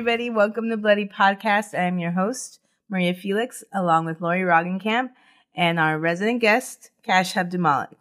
everybody. 0.00 0.30
Welcome 0.30 0.70
to 0.70 0.78
Bloody 0.78 1.04
Podcast. 1.04 1.78
I 1.78 1.82
am 1.82 1.98
your 1.98 2.12
host, 2.12 2.58
Maria 2.88 3.12
Felix, 3.12 3.62
along 3.70 4.06
with 4.06 4.22
Lauri 4.22 4.40
Roggenkamp 4.40 5.10
and 5.54 5.78
our 5.78 5.98
resident 5.98 6.40
guest, 6.40 6.90
Cash 7.02 7.34
Abdumalik. 7.34 7.92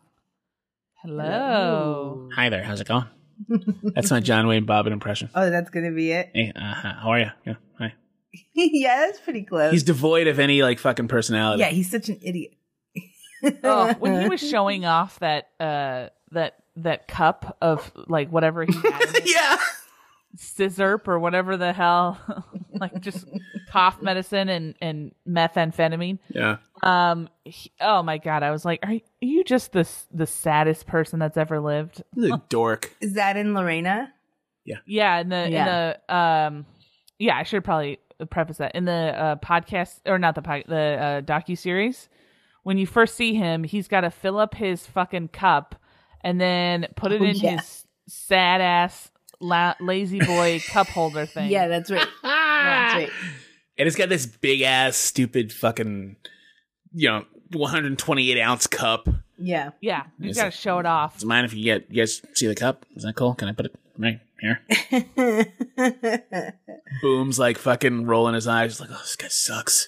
Hello. 1.04 2.30
Hi 2.34 2.48
there. 2.48 2.64
How's 2.64 2.80
it 2.80 2.88
going? 2.88 3.04
That's 3.84 4.10
my 4.12 4.21
John 4.21 4.48
Wayne 4.48 4.66
Bobbitt 4.66 4.93
impression. 4.93 5.30
Oh, 5.36 5.50
that's 5.50 5.70
going 5.71 5.88
to 5.88 5.92
be 5.92 6.14
it? 6.14 6.30
Hey, 6.34 6.54
uh, 6.56 6.74
how 6.74 7.10
are 7.10 7.20
you? 7.20 7.32
Yeah, 7.46 7.56
hi. 7.78 7.93
yeah, 8.54 9.00
that's 9.00 9.20
pretty 9.20 9.43
close. 9.43 9.74
He's 9.74 9.84
devoid 9.84 10.28
of 10.28 10.39
any 10.39 10.64
like 10.64 10.79
fucking 10.79 11.10
personality. 11.10 11.60
yeah, 11.60 11.68
he's 11.68 11.92
such 11.92 12.07
an 12.07 12.20
idiot. 12.21 12.54
Oh, 13.61 13.93
when 13.96 14.21
he 14.21 14.29
was 14.29 14.39
showing 14.39 14.86
off 14.86 15.20
that 15.20 15.50
uh 15.60 16.07
that 16.32 16.64
that 16.78 17.10
cup 17.10 17.57
of 17.61 17.92
like 18.07 18.29
whatever 18.29 18.64
he 18.64 18.71
had, 18.71 19.20
yeah. 19.25 19.57
Scissor 20.36 21.01
or 21.06 21.19
whatever 21.19 21.57
the 21.57 21.74
hell, 21.74 22.18
like 22.74 23.00
just 23.01 23.25
cough 23.71 24.01
medicine 24.01 24.50
and 24.50 24.75
and 24.82 25.14
methamphetamine. 25.28 26.20
Yeah. 26.29 26.57
Um, 26.83 27.29
he- 27.43 27.71
oh 27.82 28.04
my 28.04 28.18
god, 28.18 28.43
I 28.43 28.51
was 28.51 28.64
like, 28.65 28.79
are 28.84 28.97
you 29.21 29.43
just 29.43 29.71
the 29.71 29.87
the 30.11 30.25
saddest 30.28 30.87
person 30.87 31.20
that's 31.20 31.37
ever 31.37 31.60
lived? 31.60 32.03
The 32.14 32.42
dork. 32.50 32.95
Is 33.02 33.14
that 33.14 33.38
in 33.38 33.53
Lorena? 33.53 34.14
Yeah, 34.86 35.20
in 35.20 35.30
the 35.30 35.50
Yeah. 35.50 35.59
in 35.59 35.97
the 36.09 36.16
um, 36.16 36.66
yeah, 37.17 37.36
I 37.38 37.44
should 37.44 37.64
probably 37.64 38.00
preface 38.30 38.58
that 38.58 38.75
in 38.75 38.86
the 38.86 38.92
uh, 38.92 39.36
podcast 39.38 40.00
or 40.06 40.20
not 40.20 40.36
the 40.36 40.42
pod, 40.44 40.64
the 40.67 40.75
uh, 40.78 41.22
docu 41.22 41.58
series. 41.58 42.08
When 42.64 42.78
you 42.78 42.86
first 42.86 43.16
see 43.16 43.34
him, 43.34 43.64
he's 43.64 43.88
got 43.88 44.02
to 44.02 44.11
fill 44.11 44.38
up 44.38 44.54
his 44.54 44.86
fucking 44.86 45.30
cup 45.30 45.76
and 46.22 46.39
then 46.39 46.86
put 46.95 47.11
it 47.11 47.22
Oh, 47.22 47.26
in 47.26 47.36
yeah. 47.38 47.56
his 47.58 47.88
sad 48.08 48.61
ass 48.61 49.09
la- 49.40 49.76
lazy 49.80 50.20
boy 50.20 50.62
cup 50.70 50.88
holder 50.88 51.26
thing. 51.26 51.50
Yeah, 51.52 51.68
that's 51.68 51.90
right. 51.92 52.08
That's 52.23 52.94
right. 52.95 53.09
And 53.78 53.88
it's 53.88 53.95
got 53.95 54.09
this 54.09 54.26
big 54.26 54.62
ass, 54.62 54.98
stupid 54.98 55.54
fucking, 55.54 56.18
you 56.94 57.08
know, 57.09 57.23
128 57.54 58.42
ounce 58.42 58.67
cup. 58.67 59.08
Yeah. 59.38 59.70
yeah, 59.80 60.04
You 60.20 60.32
Is 60.32 60.36
got 60.36 60.42
to 60.44 60.48
it- 60.50 60.54
show 60.54 60.80
it 60.80 60.86
off. 60.86 61.14
Does 61.14 61.23
it 61.23 61.28
mind 61.28 61.45
if 61.45 61.54
you 61.54 61.64
get 61.64 61.86
you 61.90 62.02
guys 62.02 62.22
see 62.34 62.48
the 62.48 62.56
cup? 62.56 62.86
Is 62.95 63.04
that 63.04 63.16
cool? 63.16 63.34
Can 63.36 63.48
I 63.48 63.54
put 63.54 63.67
it 63.67 63.76
right 63.98 64.20
here? 64.42 64.60
Boom's 67.02 67.40
like 67.40 67.58
fucking 67.58 68.06
rolling 68.06 68.36
his 68.36 68.48
eyes, 68.48 68.80
like, 68.82 68.90
oh, 68.92 68.98
this 69.00 69.16
guy 69.16 69.28
sucks. 69.30 69.88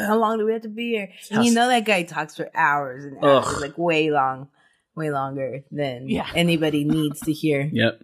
How 0.00 0.18
long 0.18 0.38
do 0.38 0.44
we 0.44 0.52
have 0.52 0.62
to 0.62 0.68
be 0.68 0.90
here? 0.90 1.08
And 1.30 1.36
How's- 1.36 1.46
you 1.46 1.54
know 1.54 1.68
that 1.68 1.84
guy 1.84 2.02
talks 2.02 2.36
for 2.36 2.50
hours 2.54 3.04
and 3.04 3.16
hours, 3.22 3.44
Ugh. 3.46 3.60
like 3.60 3.78
way 3.78 4.10
long, 4.10 4.48
way 4.96 5.10
longer 5.12 5.62
than 5.70 6.08
Yeah. 6.08 6.28
anybody 6.34 6.82
needs 6.84 7.20
to 7.20 7.32
hear. 7.32 7.70
Yep. 7.72 8.02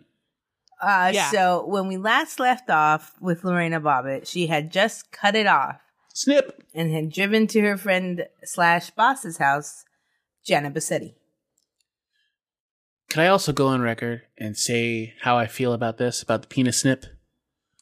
Uh, 0.81 1.11
Yeah. 1.15 1.31
So 1.31 1.65
when 1.67 1.89
we 1.89 1.97
last 1.97 2.39
left 2.41 2.71
off 2.71 3.15
with 3.21 3.45
Lorena 3.45 3.81
Bobbitt, 3.81 4.27
she 4.29 4.47
had 4.47 4.71
just 4.71 5.11
cut 5.13 5.35
it 5.35 5.47
off 5.47 5.77
Snip. 6.15 6.63
and 6.75 6.93
had 6.93 7.11
driven 7.13 7.47
to 7.49 7.61
her 7.63 7.77
friend 7.77 8.27
slash 8.45 8.91
boss's 8.91 9.39
house, 9.39 9.85
Jana 10.45 10.71
Bisutti. 10.71 11.15
Can 13.11 13.23
I 13.23 13.29
also 13.29 13.53
go 13.53 13.69
on 13.69 13.81
record 13.81 14.23
and 14.37 14.57
say 14.57 15.15
how 15.23 15.39
I 15.39 15.47
feel 15.47 15.73
about 15.73 15.97
this, 15.97 16.23
about 16.23 16.43
the 16.43 16.49
penis 16.49 16.81
snip? 16.81 17.07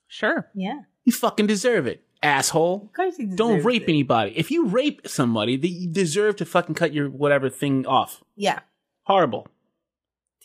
Sure. 0.07 0.49
Yeah, 0.55 0.83
You 1.05 1.13
fucking 1.13 1.49
deserve 1.49 1.87
it, 1.89 2.05
asshole. 2.23 2.83
of 2.87 2.93
course 2.93 3.17
he 3.17 3.27
Don't 3.27 3.65
rape 3.65 3.83
it. 3.83 3.89
anybody. 3.89 4.33
If 4.39 4.53
you 4.53 4.67
rape 4.67 5.07
somebody, 5.09 5.57
then 5.57 5.73
you 5.73 5.89
deserve 5.93 6.37
to 6.37 6.45
fucking 6.45 6.77
cut 6.77 6.93
your 6.95 7.11
whatever 7.11 7.51
thing 7.51 7.87
off. 7.87 8.23
Yeah, 8.37 8.61
Horrible. 9.03 9.49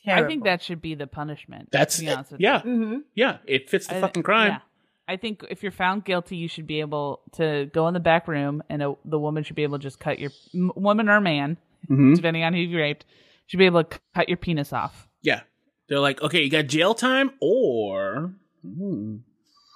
Terrible. 0.04 0.26
I 0.26 0.28
think 0.28 0.44
that 0.46 0.62
should 0.64 0.82
be 0.82 0.96
the 0.96 1.08
punishment. 1.08 1.70
That's 1.72 1.98
to 1.98 2.02
be 2.02 2.10
honest 2.10 2.32
with 2.34 2.42
yeah, 2.42 2.62
hmm 2.62 2.98
yeah. 3.16 3.38
It 3.46 3.70
fits 3.70 3.88
the 3.88 3.98
I- 3.98 4.02
fucking 4.02 4.24
crime. 4.24 4.52
yeah. 4.52 4.60
I 5.08 5.18
think 5.18 5.44
if 5.50 5.62
you're 5.64 5.72
found 5.74 6.06
guilty, 6.06 6.38
you 6.38 6.48
should 6.48 6.68
be 6.68 6.80
able 6.80 7.22
to 7.34 7.70
go 7.74 7.88
in 7.88 7.94
the 7.94 8.00
back 8.00 8.28
room, 8.30 8.64
and 8.70 8.82
a, 8.82 8.94
the 9.04 9.20
woman 9.20 9.44
should 9.44 9.56
be 9.58 9.64
able 9.64 9.78
to 9.78 9.84
just 9.84 10.00
cut 10.00 10.20
your 10.20 10.32
m- 10.54 10.72
woman 10.76 11.10
or 11.10 11.20
man, 11.20 11.58
Mhm. 11.90 12.16
depending 12.16 12.44
on 12.44 12.54
who 12.54 12.60
you 12.60 12.78
raped, 12.78 13.04
should 13.48 13.58
be 13.58 13.66
able 13.66 13.84
to 13.84 14.00
cut 14.16 14.30
your 14.30 14.38
penis 14.38 14.72
off. 14.72 15.10
Yeah. 15.22 15.42
They're 15.90 16.00
like, 16.00 16.22
okay, 16.22 16.42
you 16.44 16.50
got 16.50 16.68
jail 16.68 16.94
time, 16.94 17.32
or 17.42 18.34
Hmm. 18.64 19.18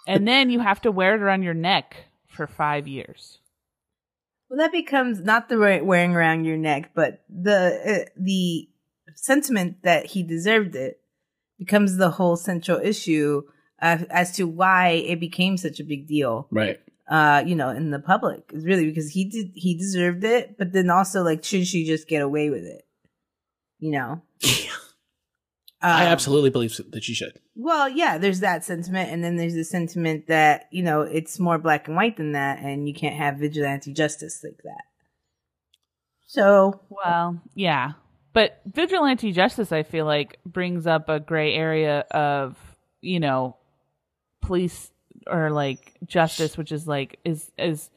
and 0.07 0.25
then 0.27 0.49
you 0.51 0.59
have 0.59 0.79
to 0.83 0.91
wear 0.91 1.15
it 1.15 1.21
around 1.21 1.43
your 1.43 1.53
neck 1.55 2.05
for 2.27 2.47
five 2.47 2.87
years. 2.87 3.39
Well, 4.49 4.59
that 4.59 4.71
becomes 4.71 5.19
not 5.21 5.49
the 5.49 5.57
right 5.57 5.83
wearing 5.83 6.15
around 6.15 6.45
your 6.45 6.55
neck, 6.57 6.91
but 6.93 7.23
the 7.27 8.05
uh, 8.05 8.09
the 8.15 8.69
sentiment 9.15 9.77
that 9.83 10.07
he 10.07 10.23
deserved 10.23 10.75
it 10.75 10.99
becomes 11.57 11.97
the 11.97 12.11
whole 12.11 12.35
central 12.35 12.79
issue 12.79 13.41
uh, 13.81 13.99
as 14.09 14.35
to 14.35 14.45
why 14.45 14.89
it 14.89 15.19
became 15.19 15.57
such 15.57 15.79
a 15.79 15.83
big 15.83 16.07
deal. 16.07 16.47
right. 16.51 16.79
Uh, 17.07 17.43
you 17.45 17.55
know, 17.55 17.69
in 17.69 17.91
the 17.91 17.99
public, 17.99 18.41
it's 18.51 18.65
really 18.65 18.85
because 18.85 19.11
he 19.11 19.25
did 19.29 19.51
he 19.53 19.77
deserved 19.77 20.23
it, 20.23 20.57
but 20.57 20.73
then 20.73 20.89
also 20.89 21.21
like, 21.21 21.43
should 21.43 21.67
she 21.67 21.85
just 21.85 22.07
get 22.07 22.23
away 22.23 22.49
with 22.49 22.63
it? 22.63 22.81
You 23.77 23.91
know, 23.91 24.21
I 25.81 26.05
Um, 26.05 26.11
absolutely 26.11 26.49
believe 26.49 26.75
that 26.89 27.03
she 27.03 27.13
should. 27.13 27.39
Well, 27.55 27.87
yeah, 27.87 28.17
there's 28.17 28.39
that 28.39 28.63
sentiment, 28.63 29.11
and 29.11 29.23
then 29.23 29.35
there's 29.35 29.53
the 29.53 29.63
sentiment 29.63 30.25
that 30.27 30.65
you 30.71 30.81
know 30.81 31.01
it's 31.01 31.39
more 31.39 31.59
black 31.59 31.87
and 31.87 31.95
white 31.95 32.17
than 32.17 32.31
that, 32.31 32.57
and 32.59 32.87
you 32.87 32.93
can't 32.95 33.15
have 33.15 33.37
vigilante 33.37 33.93
justice 33.93 34.41
like 34.43 34.61
that. 34.63 34.85
So 36.25 36.81
Well, 36.89 37.39
yeah, 37.53 37.91
but 38.35 38.61
vigilante 38.67 39.31
justice, 39.31 39.71
I 39.71 39.81
feel 39.83 40.05
like, 40.05 40.39
brings 40.45 40.85
up 40.85 41.09
a 41.09 41.19
gray 41.19 41.55
area 41.55 42.01
of 42.11 42.55
you 43.01 43.19
know, 43.19 43.55
police 44.41 44.91
or 45.27 45.49
like 45.51 45.93
justice, 46.05 46.57
which 46.57 46.71
is 46.71 46.87
like 46.87 47.19
is 47.25 47.51
is 47.57 47.89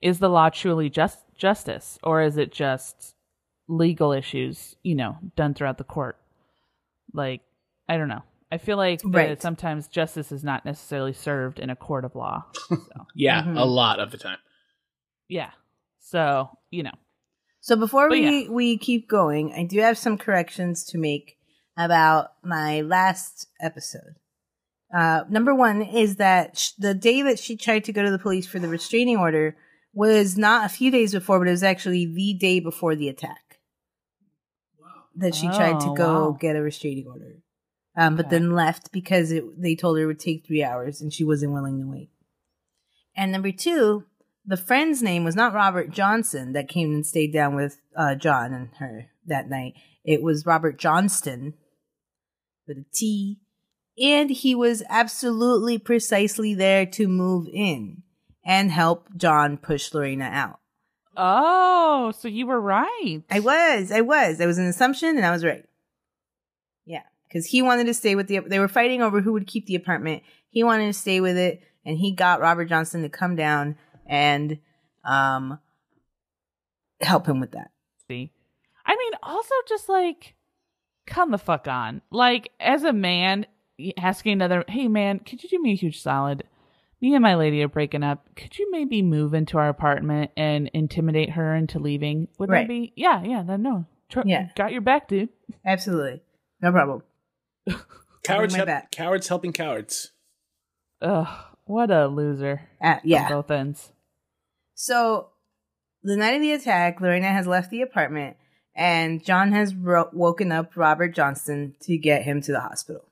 is 0.00 0.18
the 0.18 0.28
law 0.28 0.48
truly 0.50 0.90
just 0.90 1.18
justice, 1.36 1.98
or 2.02 2.22
is 2.22 2.36
it 2.36 2.50
just 2.52 3.14
legal 3.68 4.12
issues, 4.12 4.74
you 4.82 4.94
know, 4.96 5.16
done 5.36 5.54
throughout 5.54 5.78
the 5.78 5.84
court? 5.84 6.16
Like, 7.12 7.40
I 7.88 7.96
don't 7.96 8.08
know. 8.08 8.22
I 8.50 8.58
feel 8.58 8.76
like 8.76 9.00
that 9.02 9.08
Right. 9.10 9.42
sometimes 9.42 9.88
justice 9.88 10.30
is 10.32 10.42
not 10.44 10.64
necessarily 10.64 11.12
served 11.12 11.58
in 11.58 11.70
a 11.70 11.76
court 11.76 12.04
of 12.04 12.14
law. 12.14 12.44
So, 12.68 13.06
Yeah, 13.14 13.42
Mhm. 13.44 13.58
a 13.58 13.64
lot 13.64 13.98
of 14.00 14.10
the 14.10 14.18
time. 14.18 14.38
yeah. 15.28 15.50
So, 16.00 16.50
you 16.70 16.82
know. 16.82 16.94
So 17.62 17.76
before 17.76 18.08
But 18.08 18.18
we, 18.18 18.48
we 18.48 18.76
keep 18.76 19.08
going, 19.08 19.52
I 19.54 19.62
do 19.64 19.78
have 19.80 19.96
some 19.96 20.18
corrections 20.18 20.82
to 20.86 20.98
make 20.98 21.38
about 21.76 22.32
my 22.42 22.80
last 22.80 23.46
episode. 23.60 24.16
Uh, 24.92 25.22
number 25.30 25.54
one 25.54 25.80
is 25.80 26.16
that 26.16 26.58
sh- 26.58 26.72
the 26.72 26.92
day 26.92 27.22
that 27.22 27.38
she 27.38 27.56
tried 27.56 27.84
to 27.84 27.92
go 27.92 28.02
to 28.02 28.10
the 28.10 28.18
police 28.18 28.46
for 28.48 28.58
the 28.58 28.68
restraining 28.68 29.16
order 29.16 29.56
was 29.94 30.36
not 30.36 30.66
a 30.66 30.68
few 30.68 30.90
days 30.90 31.12
before, 31.12 31.38
but 31.38 31.46
it 31.46 31.52
was 31.52 31.62
actually 31.62 32.04
the 32.04 32.34
day 32.34 32.58
before 32.58 32.96
the 32.96 33.08
attack. 33.08 33.60
That 35.14 35.34
she 35.34 35.46
tried 35.46 35.78
to 35.80 35.88
Oh, 35.90 35.94
go 35.94 36.32
wow. 36.32 36.38
get 36.40 36.56
a 36.56 36.62
restraining 36.62 37.06
order. 37.06 37.42
Um, 37.96 38.16
but 38.16 38.26
Okay. 38.26 38.30
then 38.38 38.52
left 38.56 38.90
because 38.90 39.30
it, 39.30 39.44
they 39.60 39.76
told 39.76 39.98
her 39.98 40.02
it 40.02 40.06
would 40.06 40.18
take 40.18 40.44
three 40.44 40.64
hours 40.64 41.00
and 41.00 41.12
she 41.12 41.22
wasn't 41.22 41.52
willing 41.52 41.78
to 41.78 41.86
wait. 41.86 42.10
And 43.14 43.30
number 43.30 43.52
two, 43.52 44.04
the 44.44 44.56
friend's 44.56 45.02
name 45.02 45.24
was 45.24 45.36
not 45.36 45.54
Robert 45.54 45.90
Johnson 45.90 46.52
that 46.52 46.68
came 46.68 46.92
and 46.92 47.06
stayed 47.06 47.32
down 47.32 47.54
with 47.54 47.80
uh, 47.96 48.14
John 48.14 48.52
and 48.52 48.70
her 48.78 49.10
that 49.26 49.48
night. 49.48 49.74
It 50.04 50.22
was 50.22 50.46
Robert 50.46 50.78
Johnston 50.78 51.54
with 52.66 52.78
a 52.78 52.84
T. 52.92 53.38
And 54.02 54.30
he 54.30 54.54
was 54.54 54.82
absolutely 54.88 55.78
precisely 55.78 56.54
there 56.54 56.86
to 56.86 57.06
move 57.06 57.46
in 57.52 58.02
and 58.44 58.72
help 58.72 59.08
John 59.16 59.58
push 59.58 59.92
Lorena 59.92 60.24
out. 60.24 60.58
Oh, 61.16 62.12
so 62.18 62.26
you 62.26 62.46
were 62.46 62.60
right. 62.60 63.22
I 63.30 63.40
was, 63.40 63.92
I 63.92 64.00
was. 64.00 64.40
I 64.40 64.46
was 64.46 64.58
an 64.58 64.66
assumption 64.66 65.16
and 65.16 65.26
I 65.26 65.30
was 65.30 65.44
right. 65.44 65.64
Yeah. 66.86 67.02
Because 67.28 67.46
he 67.46 67.62
wanted 67.62 67.84
to 67.84 67.94
stay 67.94 68.14
with 68.14 68.28
the, 68.28 68.40
they 68.40 68.58
were 68.58 68.66
fighting 68.68 69.02
over 69.02 69.20
who 69.20 69.34
would 69.34 69.46
keep 69.46 69.66
the 69.66 69.74
apartment. 69.74 70.22
He 70.48 70.64
wanted 70.64 70.86
to 70.86 70.98
stay 70.98 71.20
with 71.20 71.36
it 71.36 71.62
and 71.84 71.98
he 71.98 72.12
got 72.12 72.40
Robert 72.40 72.64
Johnson 72.64 73.02
to 73.02 73.08
come 73.08 73.36
down 73.36 73.76
and, 74.06 74.58
um, 75.04 75.58
help 77.00 77.26
him 77.26 77.40
with 77.40 77.52
that. 77.52 77.70
see. 78.08 78.32
I 78.84 78.96
mean, 78.96 79.12
also 79.22 79.54
just 79.68 79.88
like, 79.88 80.34
come 81.06 81.30
the 81.30 81.38
fuck 81.38 81.68
on. 81.68 82.02
Like, 82.10 82.50
as 82.60 82.82
a 82.84 82.92
man, 82.92 83.46
asking 83.96 84.32
another, 84.34 84.64
hey 84.68 84.88
man, 84.88 85.18
could 85.20 85.42
you 85.42 85.48
do 85.48 85.60
me 85.62 85.72
a 85.72 85.76
huge 85.76 86.00
solid? 86.00 86.44
Me 87.00 87.14
and 87.14 87.22
my 87.22 87.34
lady 87.34 87.62
are 87.62 87.68
breaking 87.68 88.02
up. 88.04 88.28
Could 88.36 88.58
you 88.58 88.70
maybe 88.70 89.02
move 89.02 89.34
into 89.34 89.58
our 89.58 89.68
apartment 89.68 90.30
and 90.36 90.70
intimidate 90.72 91.30
her 91.30 91.54
into 91.54 91.78
leaving? 91.80 92.28
Would 92.38 92.48
Right. 92.48 92.62
that 92.62 92.68
be? 92.68 92.92
Yeah, 92.96 93.22
yeah. 93.24 93.42
Then 93.42 93.62
no. 93.62 93.86
Tr- 94.08 94.20
Yeah. 94.24 94.48
Got 94.56 94.70
your 94.72 94.82
back, 94.82 95.08
dude. 95.08 95.28
Absolutely. 95.66 96.22
No 96.60 96.70
problem. 96.70 97.02
Cowards, 98.22 98.54
help, 98.54 98.66
back. 98.66 98.90
cowards 98.92 99.26
helping 99.26 99.52
cowards. 99.52 100.12
Ugh, 101.00 101.26
what 101.72 101.90
a 101.90 102.06
loser. 102.06 102.68
Uh, 102.80 102.96
yeah. 103.02 103.24
On 103.24 103.30
both 103.30 103.50
ends. 103.50 103.92
So 104.74 105.28
the 106.02 106.16
night 106.16 106.34
of 106.34 106.42
the 106.42 106.52
attack, 106.52 107.00
Lorena 107.00 107.28
has 107.28 107.46
left 107.46 107.70
the 107.70 107.82
apartment 107.82 108.36
and 108.76 109.24
John 109.24 109.52
has 109.52 109.74
ro- 109.74 110.10
woken 110.12 110.52
up 110.52 110.76
Robert 110.76 111.14
Johnston 111.14 111.74
to 111.80 111.96
get 111.96 112.22
him 112.22 112.40
to 112.42 112.52
the 112.52 112.60
hospital. 112.60 113.04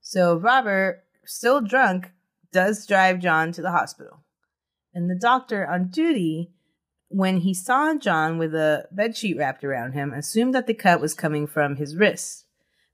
So 0.00 0.36
Robert, 0.36 1.04
still 1.24 1.60
drunk, 1.60 2.10
does 2.52 2.86
drive 2.86 3.20
John 3.20 3.52
to 3.52 3.62
the 3.62 3.70
hospital. 3.70 4.20
And 4.94 5.10
the 5.10 5.18
doctor 5.18 5.66
on 5.66 5.88
duty, 5.88 6.52
when 7.08 7.38
he 7.38 7.54
saw 7.54 7.94
John 7.94 8.38
with 8.38 8.54
a 8.54 8.86
bedsheet 8.94 9.38
wrapped 9.38 9.64
around 9.64 9.92
him, 9.92 10.12
assumed 10.12 10.54
that 10.54 10.66
the 10.66 10.74
cut 10.74 11.00
was 11.00 11.14
coming 11.14 11.46
from 11.46 11.76
his 11.76 11.96
wrist. 11.96 12.44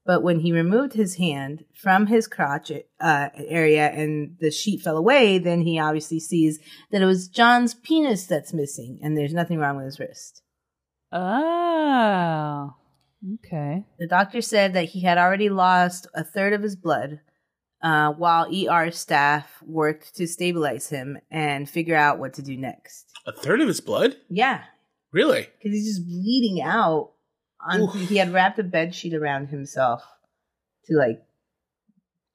But 0.09 0.23
when 0.23 0.41
he 0.41 0.53
removed 0.53 0.95
his 0.95 1.17
hand 1.17 1.67
from 1.75 2.07
his 2.07 2.27
crotch 2.27 2.73
uh, 2.99 3.29
area 3.37 3.89
and 3.91 4.39
the 4.41 4.51
sheet 4.51 4.81
fell 4.81 4.97
away, 4.97 5.37
then 5.37 5.61
he 5.61 5.79
obviously 5.79 6.19
sees 6.19 6.59
that 6.91 7.03
it 7.03 7.05
was 7.05 7.29
John's 7.29 7.75
penis 7.75 8.25
that's 8.25 8.55
missing, 8.55 9.01
and 9.03 9.19
there's 9.19 9.35
nothing 9.35 9.59
wrong 9.59 9.77
with 9.77 9.85
his 9.85 10.01
wrist. 10.01 10.41
Oh. 11.13 12.73
Okay. 13.35 13.85
The 13.99 14.07
doctor 14.09 14.41
said 14.41 14.73
that 14.73 14.87
he 14.87 15.03
had 15.03 15.19
already 15.19 15.51
lost 15.51 16.07
a 16.15 16.25
third 16.25 16.55
of 16.55 16.63
his 16.63 16.75
blood, 16.75 17.21
uh, 17.83 18.13
while 18.13 18.49
ER 18.51 18.91
staff 18.91 19.63
worked 19.67 20.17
to 20.17 20.27
stabilize 20.27 20.89
him 20.89 21.19
and 21.31 21.69
figure 21.69 21.97
out 21.97 22.19
what 22.19 22.33
to 22.35 22.43
do 22.43 22.57
next. 22.57 23.13
A 23.27 23.33
third 23.33 23.61
of 23.61 23.69
his 23.69 23.83
blood? 23.83 24.17
Yeah, 24.31 24.63
Really? 25.13 25.49
because 25.59 25.77
he's 25.77 25.97
just 25.97 26.07
bleeding 26.07 26.63
out. 26.63 27.13
On, 27.61 27.81
Oof. 27.83 27.95
he 28.09 28.17
had 28.19 28.33
wrapped 28.33 28.59
a 28.59 28.63
bed 28.63 28.95
sheet 28.95 29.15
around 29.15 29.49
himself 29.49 30.03
to 30.87 30.97
like 30.97 31.23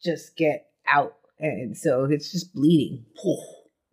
just 0.04 0.36
get 0.36 0.68
out, 0.88 1.16
and 1.40 1.78
so 1.78 2.06
it's 2.06 2.32
just 2.32 2.54
bleeding. 2.54 3.06
Ooh. 3.26 3.38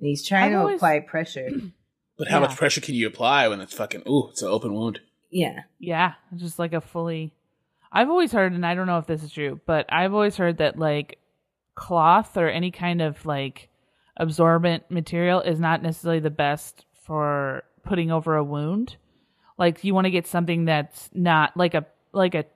And 0.00 0.08
he's 0.08 0.26
trying 0.26 0.46
I've 0.46 0.50
to 0.52 0.58
always- 0.58 0.76
apply 0.76 1.00
pressure. 1.00 1.48
But 2.18 2.28
how 2.28 2.36
Yeah. 2.42 2.48
much 2.48 2.58
pressure 2.58 2.82
can 2.82 2.94
you 2.94 3.06
apply 3.06 3.48
when 3.48 3.62
it's 3.62 3.72
fucking 3.72 4.02
ooh, 4.06 4.28
it's 4.28 4.42
an 4.42 4.48
open 4.48 4.74
wound? 4.74 5.00
Yeah, 5.30 5.60
Yeah, 5.78 6.12
just 6.36 6.58
like 6.58 6.74
a 6.74 6.82
fully. 6.82 7.32
I've 7.90 8.10
always 8.10 8.30
heard, 8.30 8.52
and 8.52 8.66
I 8.66 8.74
don't 8.74 8.86
know 8.86 8.98
if 8.98 9.06
this 9.06 9.22
is 9.22 9.32
true, 9.32 9.58
but 9.64 9.86
I've 9.90 10.12
always 10.12 10.36
heard 10.36 10.58
that 10.58 10.78
like 10.78 11.16
cloth 11.76 12.36
or 12.36 12.46
any 12.50 12.70
kind 12.72 13.00
of 13.00 13.24
like 13.24 13.70
absorbent 14.18 14.90
material 14.90 15.40
is 15.40 15.58
not 15.58 15.82
necessarily 15.82 16.20
the 16.20 16.28
best 16.28 16.84
for 17.04 17.62
putting 17.84 18.10
over 18.10 18.36
a 18.36 18.44
wound. 18.44 18.96
Like 19.60 19.84
you 19.84 19.94
want 19.94 20.06
to 20.06 20.10
get 20.10 20.26
something 20.26 20.64
that's 20.64 21.08
not 21.14 21.56
like 21.56 21.74
a 21.74 21.86
like 22.12 22.34
a 22.34 22.46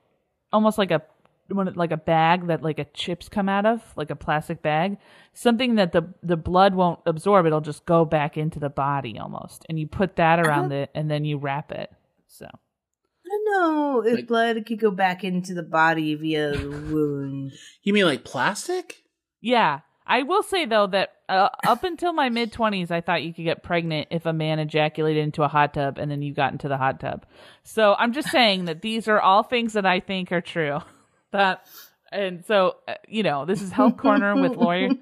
almost 0.53 0.79
like 0.79 0.91
a 0.91 1.03
one- 1.49 1.73
like 1.75 1.93
a 1.93 1.99
bag 1.99 2.47
that 2.47 2.63
like 2.63 2.79
a 2.79 2.87
chips 2.87 3.29
come 3.29 3.49
out 3.49 3.67
of, 3.67 3.83
like 3.97 4.09
a 4.11 4.17
plastic 4.17 4.63
bag, 4.63 4.97
something 5.35 5.75
that 5.75 5.93
the 5.93 6.03
the 6.23 6.37
blood 6.39 6.75
won't 6.75 7.01
absorb. 7.07 7.45
It'll 7.47 7.61
just 7.61 7.85
go 7.85 8.05
back 8.07 8.37
into 8.39 8.59
the 8.59 8.71
body 8.71 9.19
almost, 9.19 9.67
and 9.69 9.79
you 9.79 9.87
put 9.87 10.17
that 10.17 10.41
around 10.41 10.73
it, 10.73 10.91
and 10.95 11.11
then 11.11 11.25
you 11.27 11.37
wrap 11.37 11.71
it. 11.71 11.93
So 12.27 12.47
I 12.47 13.29
don't 13.29 13.45
know 13.53 14.01
if 14.07 14.15
Like- 14.17 14.27
blood 14.27 14.65
could 14.67 14.81
go 14.81 14.91
back 14.91 15.23
into 15.25 15.53
the 15.53 15.63
body 15.63 16.15
via 16.15 16.53
the 16.57 16.71
wound. 16.71 17.53
You 17.83 17.93
mean 17.93 18.07
like 18.07 18.25
plastic? 18.25 19.03
Yeah. 19.43 19.81
I 20.07 20.23
will 20.23 20.43
say 20.43 20.67
though 20.67 20.87
that 20.89 21.13
uh, 21.29 21.49
up 21.67 21.85
until 21.85 22.13
my 22.13 22.29
mid 22.29 22.53
20s 22.53 22.91
I 22.91 23.01
thought 23.01 23.23
you 23.23 23.33
could 23.33 23.45
get 23.45 23.63
pregnant 23.63 24.09
if 24.11 24.27
a 24.27 24.33
man 24.33 24.59
ejaculated 24.59 25.23
into 25.25 25.43
a 25.43 25.49
hot 25.49 25.75
tub 25.75 25.99
and 25.99 26.11
then 26.11 26.23
you 26.23 26.35
got 26.35 26.53
into 26.53 26.69
the 26.69 26.77
hot 26.77 27.01
tub. 27.01 27.25
So 27.63 27.95
I'm 27.99 28.13
just 28.13 28.31
saying 28.31 28.67
that 28.67 28.83
these 28.83 29.09
are 29.09 29.21
all 29.21 29.43
things 29.43 29.73
that 29.73 29.87
I 29.87 30.01
think 30.01 30.33
are 30.33 30.43
true. 30.43 30.81
That 31.33 31.67
and 32.13 32.45
so 32.47 32.77
uh, 32.87 32.95
you 33.09 33.25
know, 33.25 33.45
this 33.45 33.61
is 33.61 33.73
Health 33.73 33.97
Corner 33.97 34.41
with 34.41 34.57
Lauri. 34.57 35.01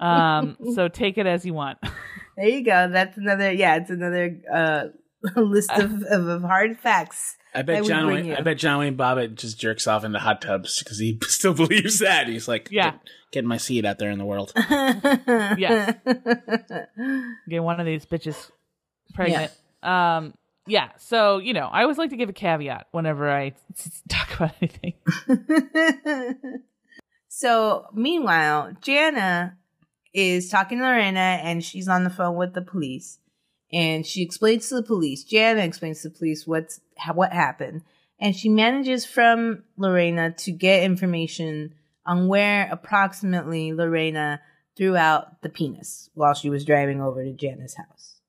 Um 0.00 0.56
so 0.76 0.86
take 0.86 1.18
it 1.18 1.26
as 1.26 1.44
you 1.44 1.54
want. 1.54 1.78
There 2.36 2.48
you 2.48 2.64
go. 2.64 2.88
That's 2.90 3.16
another. 3.16 3.50
Yeah, 3.50 3.76
it's 3.76 3.90
another 3.90 4.38
uh, 4.52 4.84
list 5.40 5.70
of, 5.72 6.02
of, 6.02 6.28
of 6.28 6.42
hard 6.42 6.78
facts. 6.78 7.36
I 7.56 7.60
I 7.60 7.62
bet 7.62 7.82
would 7.82 7.88
John 7.88 8.06
Wayne, 8.08 8.26
you. 8.26 8.36
I 8.36 8.42
bet 8.42 8.58
John 8.58 8.78
Wayne 8.78 8.96
Bobbitt 8.96 9.34
just 9.36 9.58
jerks 9.58 9.86
off 9.86 10.04
into 10.04 10.18
hot 10.18 10.42
tubs 10.42 10.78
because 10.82 10.98
he 10.98 11.18
still 11.26 11.54
believes 11.54 11.98
that. 12.00 12.28
He's 12.28 12.46
like, 12.46 12.68
Yeah. 12.70 12.90
"Get- 12.92 13.00
getting 13.32 13.48
my 13.48 13.56
seed 13.56 13.84
out 13.84 13.98
there 13.98 14.10
in 14.10 14.18
the 14.18 14.24
world. 14.24 14.52
yeah. 14.70 15.92
Get 17.48 17.62
one 17.62 17.80
of 17.80 17.86
these 17.86 18.06
bitches 18.06 18.50
pregnant. 19.14 19.52
Um 19.82 20.34
yeah, 20.68 20.90
so 20.98 21.38
you 21.38 21.52
know, 21.54 21.66
I 21.66 21.82
always 21.82 21.96
like 21.98 22.10
to 22.10 22.16
give 22.16 22.28
a 22.28 22.32
caveat 22.32 22.88
whenever 22.92 23.30
I 23.30 23.54
talk 24.08 24.34
about 24.34 24.52
anything. 24.60 24.94
so, 27.28 27.86
meanwhile, 27.94 28.72
Jana 28.80 29.56
is 30.12 30.48
talking 30.48 30.78
to 30.78 30.84
Lorena 30.84 31.40
and 31.42 31.62
she's 31.64 31.88
on 31.88 32.04
the 32.04 32.10
phone 32.10 32.36
with 32.36 32.54
the 32.54 32.62
police. 32.62 33.18
And 33.72 34.06
she 34.06 34.22
explains 34.22 34.68
to 34.68 34.76
the 34.76 34.82
police, 34.82 35.24
Jana 35.24 35.60
explains 35.62 36.02
to 36.02 36.08
the 36.08 36.18
police 36.18 36.46
what's 36.46 36.80
what 37.14 37.32
happened. 37.32 37.82
And 38.18 38.34
she 38.34 38.48
manages 38.48 39.04
from 39.04 39.64
Lorena 39.76 40.32
to 40.32 40.52
get 40.52 40.84
information 40.84 41.74
on 42.06 42.28
where 42.28 42.68
approximately 42.70 43.72
Lorena 43.72 44.40
threw 44.76 44.96
out 44.96 45.42
the 45.42 45.48
penis 45.48 46.10
while 46.14 46.34
she 46.34 46.48
was 46.48 46.64
driving 46.64 47.02
over 47.02 47.24
to 47.24 47.32
Jana's 47.32 47.74
house. 47.74 48.20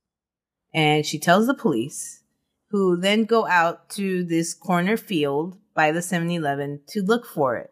And 0.74 1.06
she 1.06 1.20
tells 1.20 1.48
the 1.48 1.54
police, 1.54 2.24
who 2.70 2.98
then 2.98 3.26
go 3.26 3.48
out 3.48 3.90
to 3.92 4.24
this 4.24 4.54
corner 4.54 4.98
field 4.98 5.58
by 5.74 5.92
the 5.92 6.02
7 6.02 6.30
Eleven 6.30 6.82
to 6.88 7.02
look 7.02 7.26
for 7.26 7.56
it. 7.56 7.72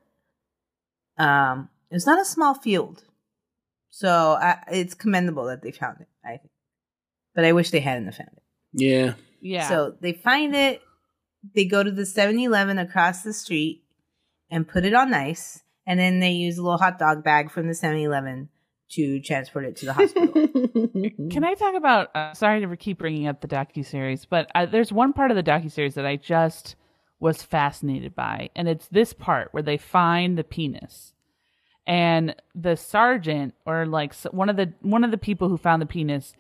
Um, 1.17 1.69
it's 1.91 2.05
not 2.05 2.21
a 2.21 2.25
small 2.25 2.53
field, 2.53 3.03
so 3.89 4.37
I, 4.39 4.63
it's 4.71 4.93
commendable 4.93 5.45
that 5.45 5.61
they 5.61 5.71
found 5.71 6.01
it. 6.01 6.07
I 6.23 6.37
think, 6.37 6.51
but 7.35 7.45
I 7.45 7.51
wish 7.51 7.69
they 7.69 7.81
hadn't 7.81 8.11
found 8.13 8.29
it. 8.33 8.43
Yeah. 8.73 9.13
Yeah. 9.41 9.69
So 9.69 9.95
they 10.01 10.13
find 10.13 10.55
it. 10.55 10.81
They 11.53 11.65
go 11.65 11.83
to 11.83 11.91
the 11.91 12.03
7-Eleven 12.03 12.79
across 12.79 13.21
the 13.21 13.33
street 13.33 13.83
and 14.49 14.67
put 14.67 14.85
it 14.85 14.95
on 14.95 15.13
ice, 15.13 15.61
and 15.85 15.99
then 15.99 16.19
they 16.19 16.31
use 16.31 16.57
a 16.57 16.63
little 16.63 16.79
hot 16.79 16.97
dog 16.97 17.23
bag 17.23 17.51
from 17.51 17.67
the 17.67 17.73
7-Eleven 17.73 18.49
to 18.91 19.19
transport 19.21 19.65
it 19.65 19.75
to 19.77 19.85
the 19.85 19.93
hospital. 19.93 20.27
Can 21.29 21.43
I 21.43 21.53
talk 21.55 21.75
about? 21.75 22.15
Uh, 22.15 22.33
sorry 22.33 22.61
to 22.61 22.77
keep 22.77 22.97
bringing 22.97 23.27
up 23.27 23.41
the 23.41 23.47
docu 23.47 23.85
series, 23.85 24.25
but 24.25 24.49
uh, 24.55 24.65
there's 24.65 24.91
one 24.91 25.13
part 25.13 25.31
of 25.31 25.37
the 25.37 25.43
docu 25.43 25.71
series 25.71 25.95
that 25.95 26.05
I 26.05 26.15
just 26.15 26.75
was 27.19 27.41
fascinated 27.41 28.15
by, 28.15 28.49
and 28.55 28.67
it's 28.67 28.87
this 28.87 29.13
part 29.13 29.49
where 29.51 29.63
they 29.63 29.77
find 29.77 30.37
the 30.37 30.43
penis, 30.43 31.13
and 31.87 32.35
the 32.53 32.75
sergeant 32.75 33.53
or 33.65 33.85
like 33.85 34.13
one 34.25 34.49
of 34.49 34.55
the 34.55 34.73
one 34.81 35.03
of 35.03 35.11
the 35.11 35.17
people 35.17 35.49
who 35.49 35.57
found 35.57 35.81
the 35.81 35.87
penis 35.87 36.33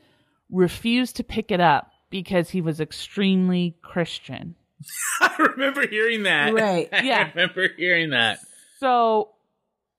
refused 0.49 1.15
to 1.17 1.23
pick 1.23 1.51
it 1.51 1.59
up 1.59 1.91
because 2.09 2.49
he 2.51 2.61
was 2.61 2.79
extremely 2.79 3.75
Christian. 3.81 4.55
I 5.21 5.35
remember 5.37 5.87
hearing 5.87 6.23
that. 6.23 6.53
Right. 6.53 6.89
Yeah. 7.03 7.25
I 7.27 7.29
remember 7.29 7.69
hearing 7.75 8.11
that. 8.11 8.39
So 8.79 9.29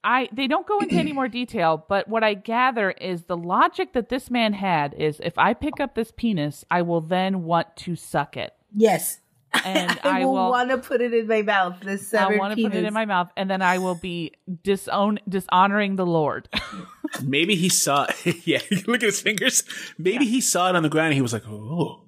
I 0.04 0.28
they 0.32 0.46
don't 0.46 0.66
go 0.66 0.78
into 0.78 0.94
any 0.94 1.12
more 1.12 1.28
detail, 1.28 1.84
but 1.88 2.06
what 2.08 2.22
I 2.22 2.34
gather 2.34 2.92
is 2.92 3.24
the 3.24 3.36
logic 3.36 3.92
that 3.94 4.08
this 4.08 4.30
man 4.30 4.52
had 4.52 4.94
is 4.94 5.20
if 5.20 5.36
I 5.36 5.52
pick 5.54 5.80
up 5.80 5.94
this 5.94 6.12
penis, 6.16 6.64
I 6.70 6.82
will 6.82 7.00
then 7.00 7.42
want 7.44 7.74
to 7.78 7.96
suck 7.96 8.36
it. 8.36 8.52
yes, 8.74 9.20
And 9.64 9.98
I, 10.04 10.20
I 10.20 10.24
will, 10.24 10.32
will 10.32 10.50
want 10.50 10.70
to 10.70 10.78
put 10.78 11.00
it 11.00 11.12
in 11.14 11.26
my 11.26 11.42
mouth. 11.42 11.80
This 11.80 12.12
I 12.14 12.36
want 12.36 12.56
to 12.56 12.62
put 12.62 12.74
it 12.74 12.84
in 12.84 12.92
my 12.92 13.04
mouth 13.04 13.30
and 13.36 13.50
then 13.50 13.62
I 13.62 13.78
will 13.78 13.94
be 13.94 14.32
disown 14.62 15.18
dishonoring 15.28 15.96
the 15.96 16.06
Lord. 16.06 16.48
Maybe 17.22 17.56
he 17.56 17.68
saw. 17.68 18.06
It. 18.24 18.36
yeah, 18.46 18.60
look 18.86 19.02
at 19.02 19.06
his 19.06 19.20
fingers. 19.20 19.64
Maybe 19.98 20.26
he 20.26 20.40
saw 20.40 20.68
it 20.68 20.76
on 20.76 20.82
the 20.82 20.88
ground 20.88 21.08
and 21.08 21.14
he 21.14 21.22
was 21.22 21.32
like, 21.32 21.48
"Oh." 21.48 22.02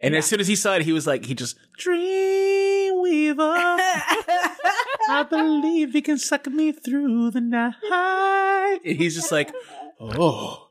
And 0.00 0.14
as 0.14 0.26
soon 0.26 0.40
as 0.40 0.46
he 0.46 0.56
saw 0.56 0.74
it, 0.76 0.82
he 0.82 0.92
was 0.92 1.06
like, 1.06 1.24
he 1.24 1.34
just 1.34 1.56
Dreamweaver. 1.80 3.56
I 5.08 5.26
believe 5.28 5.92
he 5.92 6.02
can 6.02 6.18
suck 6.18 6.46
me 6.46 6.72
through 6.72 7.30
the 7.30 7.40
night. 7.40 8.80
And 8.84 8.96
he's 8.96 9.14
just 9.14 9.32
like, 9.32 9.50
oh. 9.98 10.65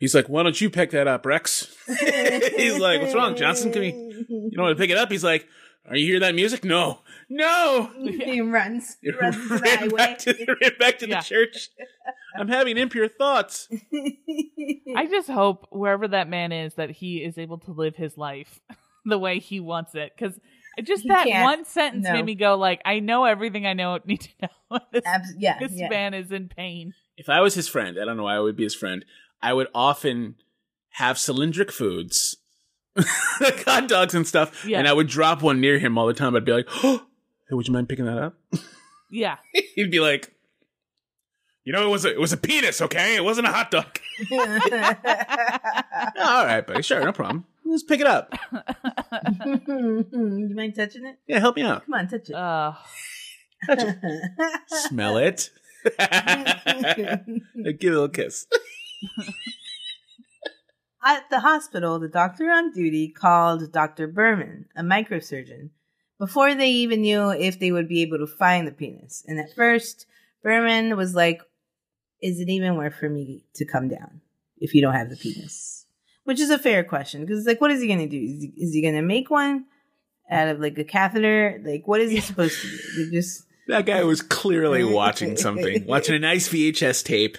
He's 0.00 0.14
like, 0.14 0.28
why 0.28 0.42
don't 0.42 0.60
you 0.60 0.68
pick 0.70 0.90
that 0.90 1.06
up, 1.06 1.24
Rex? 1.26 1.72
he's 1.86 2.78
like, 2.78 3.00
what's 3.02 3.14
wrong, 3.14 3.36
Johnson? 3.36 3.70
Can 3.70 3.82
we? 3.82 3.92
You 4.28 4.50
don't 4.54 4.64
want 4.64 4.76
to 4.76 4.80
pick 4.82 4.90
it 4.90 4.96
up? 4.96 5.10
He's 5.12 5.22
like, 5.22 5.46
are 5.88 5.94
you 5.96 6.06
hear 6.06 6.20
that 6.20 6.34
music? 6.34 6.64
No, 6.64 7.00
no. 7.28 7.90
he 8.00 8.40
runs, 8.40 8.96
runs 9.20 9.36
to 9.36 9.48
the 9.48 9.58
ran 9.62 9.78
highway. 9.78 9.88
back 9.96 10.18
to, 10.20 10.32
the, 10.32 10.56
ran 10.60 10.72
back 10.78 10.98
to 11.00 11.08
Yeah. 11.08 11.20
the 11.20 11.24
church. 11.24 11.68
I'm 12.36 12.48
having 12.48 12.76
impure 12.78 13.08
thoughts. 13.08 13.68
I 14.96 15.06
just 15.06 15.28
hope 15.28 15.66
wherever 15.70 16.08
that 16.08 16.28
man 16.28 16.52
is 16.52 16.74
that 16.74 16.90
he 16.90 17.18
is 17.18 17.36
able 17.38 17.58
to 17.58 17.72
live 17.72 17.94
his 17.96 18.16
life 18.16 18.60
the 19.04 19.18
way 19.18 19.38
he 19.38 19.60
wants 19.60 19.94
it 19.94 20.12
cuz 20.18 20.38
just 20.84 21.02
He 21.02 21.08
that 21.08 21.26
can't. 21.26 21.42
one 21.44 21.64
sentence 21.64 22.04
No. 22.04 22.12
made 22.12 22.24
me 22.24 22.34
go 22.34 22.56
like 22.56 22.80
I 22.84 23.00
know 23.00 23.24
everything 23.24 23.66
I 23.66 23.72
know 23.74 23.98
need 24.04 24.20
to 24.20 24.28
know. 24.70 24.78
this 24.92 25.02
Abs- 25.04 25.34
yeah, 25.38 25.58
this 25.58 25.72
yeah. 25.74 25.88
man 25.88 26.14
is 26.14 26.30
in 26.30 26.48
pain. 26.48 26.94
If 27.16 27.28
I 27.28 27.40
was 27.40 27.54
his 27.54 27.68
friend, 27.68 27.98
I 28.00 28.04
don't 28.04 28.16
know 28.16 28.22
why 28.24 28.36
I 28.36 28.40
would 28.40 28.56
be 28.56 28.62
his 28.64 28.74
friend. 28.74 29.04
I 29.42 29.52
would 29.52 29.68
often 29.74 30.36
have 30.94 31.16
cylindric 31.16 31.70
foods, 31.70 32.36
like 33.40 33.64
hot 33.64 33.88
dogs 33.88 34.14
and 34.14 34.26
stuff, 34.26 34.64
Yeah. 34.66 34.78
and 34.78 34.88
I 34.88 34.92
would 34.92 35.06
drop 35.08 35.42
one 35.42 35.60
near 35.60 35.78
him 35.78 35.96
all 35.98 36.06
the 36.06 36.14
time. 36.14 36.34
I'd 36.36 36.44
be 36.44 36.52
like, 36.52 36.68
"Oh, 36.82 37.02
hey, 37.48 37.54
would 37.54 37.66
you 37.68 37.72
mind 37.72 37.88
picking 37.88 38.04
that 38.06 38.18
up?" 38.18 38.34
Yeah. 39.10 39.36
He'd 39.74 39.90
be 39.90 40.00
like, 40.00 40.32
"You 41.64 41.72
know, 41.72 41.86
it 41.86 41.90
was 41.90 42.04
a, 42.04 42.10
it 42.12 42.20
was 42.20 42.32
a 42.32 42.36
penis, 42.36 42.80
okay? 42.82 43.16
It 43.16 43.24
wasn't 43.24 43.46
a 43.46 43.50
hot 43.52 43.70
dog." 43.70 43.98
all 44.32 44.38
right, 46.44 46.66
buddy, 46.66 46.82
sure, 46.82 47.02
no 47.04 47.12
problem. 47.12 47.44
Let's 47.64 47.82
pick 47.84 48.00
it 48.00 48.06
up. 48.06 48.34
you 48.52 48.58
mind 50.54 50.74
touching 50.74 51.06
it? 51.06 51.18
Yeah, 51.26 51.38
help 51.38 51.56
me 51.56 51.62
out. 51.62 51.84
Come 51.86 51.94
on, 51.94 52.08
touch 52.08 52.28
it. 52.30 52.34
Uh 52.34 52.72
Touch 53.66 53.78
it. 53.82 53.96
Smell 54.88 55.18
it. 55.18 55.50
Give 55.84 55.92
it 55.98 57.84
a 57.84 57.90
little 57.90 58.08
kiss. 58.08 58.46
At 61.02 61.30
the 61.30 61.40
hospital, 61.40 61.98
the 61.98 62.08
doctor 62.08 62.50
on 62.50 62.72
duty 62.72 63.08
called 63.08 63.72
Dr. 63.72 64.06
Berman, 64.06 64.66
a 64.76 64.82
microsurgeon, 64.82 65.70
before 66.18 66.54
they 66.54 66.68
even 66.68 67.00
knew 67.00 67.30
if 67.30 67.58
they 67.58 67.72
would 67.72 67.88
be 67.88 68.02
able 68.02 68.18
to 68.18 68.26
find 68.26 68.66
the 68.66 68.72
penis. 68.72 69.24
And 69.26 69.40
at 69.40 69.54
first, 69.54 70.06
Berman 70.42 70.96
was 70.96 71.14
like, 71.14 71.40
Is 72.20 72.38
it 72.38 72.50
even 72.50 72.76
worth 72.76 72.94
for 72.94 73.08
me 73.08 73.44
to 73.54 73.64
come 73.64 73.88
down 73.88 74.20
if 74.58 74.74
you 74.74 74.82
don't 74.82 74.94
have 74.94 75.08
the 75.08 75.16
penis? 75.16 75.86
Which 76.24 76.38
is 76.38 76.50
a 76.50 76.58
fair 76.58 76.84
question 76.84 77.22
because, 77.22 77.46
like, 77.46 77.62
what 77.62 77.70
is 77.70 77.80
he 77.80 77.86
going 77.86 78.00
to 78.00 78.06
do? 78.06 78.22
Is 78.22 78.42
he, 78.42 78.52
is 78.58 78.74
he 78.74 78.82
going 78.82 78.94
to 78.94 79.02
make 79.02 79.30
one 79.30 79.64
out 80.30 80.48
of 80.48 80.60
like 80.60 80.76
a 80.78 80.84
catheter? 80.84 81.60
Like, 81.64 81.88
what 81.88 82.02
is 82.02 82.10
he 82.10 82.20
supposed 82.20 82.60
to 82.60 82.68
do? 82.68 83.06
They 83.06 83.10
just. 83.16 83.44
That 83.68 83.86
guy 83.86 84.04
was 84.04 84.20
clearly 84.20 84.84
watching 84.94 85.38
something, 85.38 85.84
watching 85.86 86.14
a 86.14 86.18
nice 86.18 86.48
VHS 86.48 87.04
tape. 87.04 87.38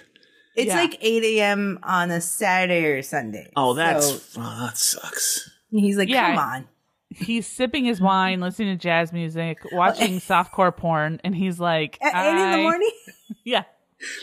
It's 0.56 0.68
Yeah. 0.68 0.80
like 0.80 0.98
8 1.00 1.22
a.m. 1.24 1.78
on 1.82 2.10
a 2.10 2.20
Saturday 2.20 2.84
or 2.86 3.02
Sunday. 3.02 3.50
Oh, 3.56 3.74
that's 3.74 4.06
So 4.32 4.40
oh, 4.42 4.66
that 4.66 4.76
sucks. 4.76 5.50
he's 5.70 5.96
like, 5.96 6.08
Yeah. 6.08 6.34
come 6.34 6.38
on. 6.38 6.68
He's 7.14 7.46
sipping 7.46 7.84
his 7.84 8.00
wine, 8.00 8.40
listening 8.40 8.76
to 8.76 8.82
jazz 8.82 9.12
music, 9.12 9.58
watching 9.72 10.18
softcore 10.20 10.74
porn, 10.74 11.20
and 11.24 11.34
he's 11.34 11.60
like, 11.60 11.98
At 12.02 12.14
8 12.14 12.42
in 12.44 12.50
the 12.52 12.56
morning? 12.58 12.90
Yeah, 13.44 13.64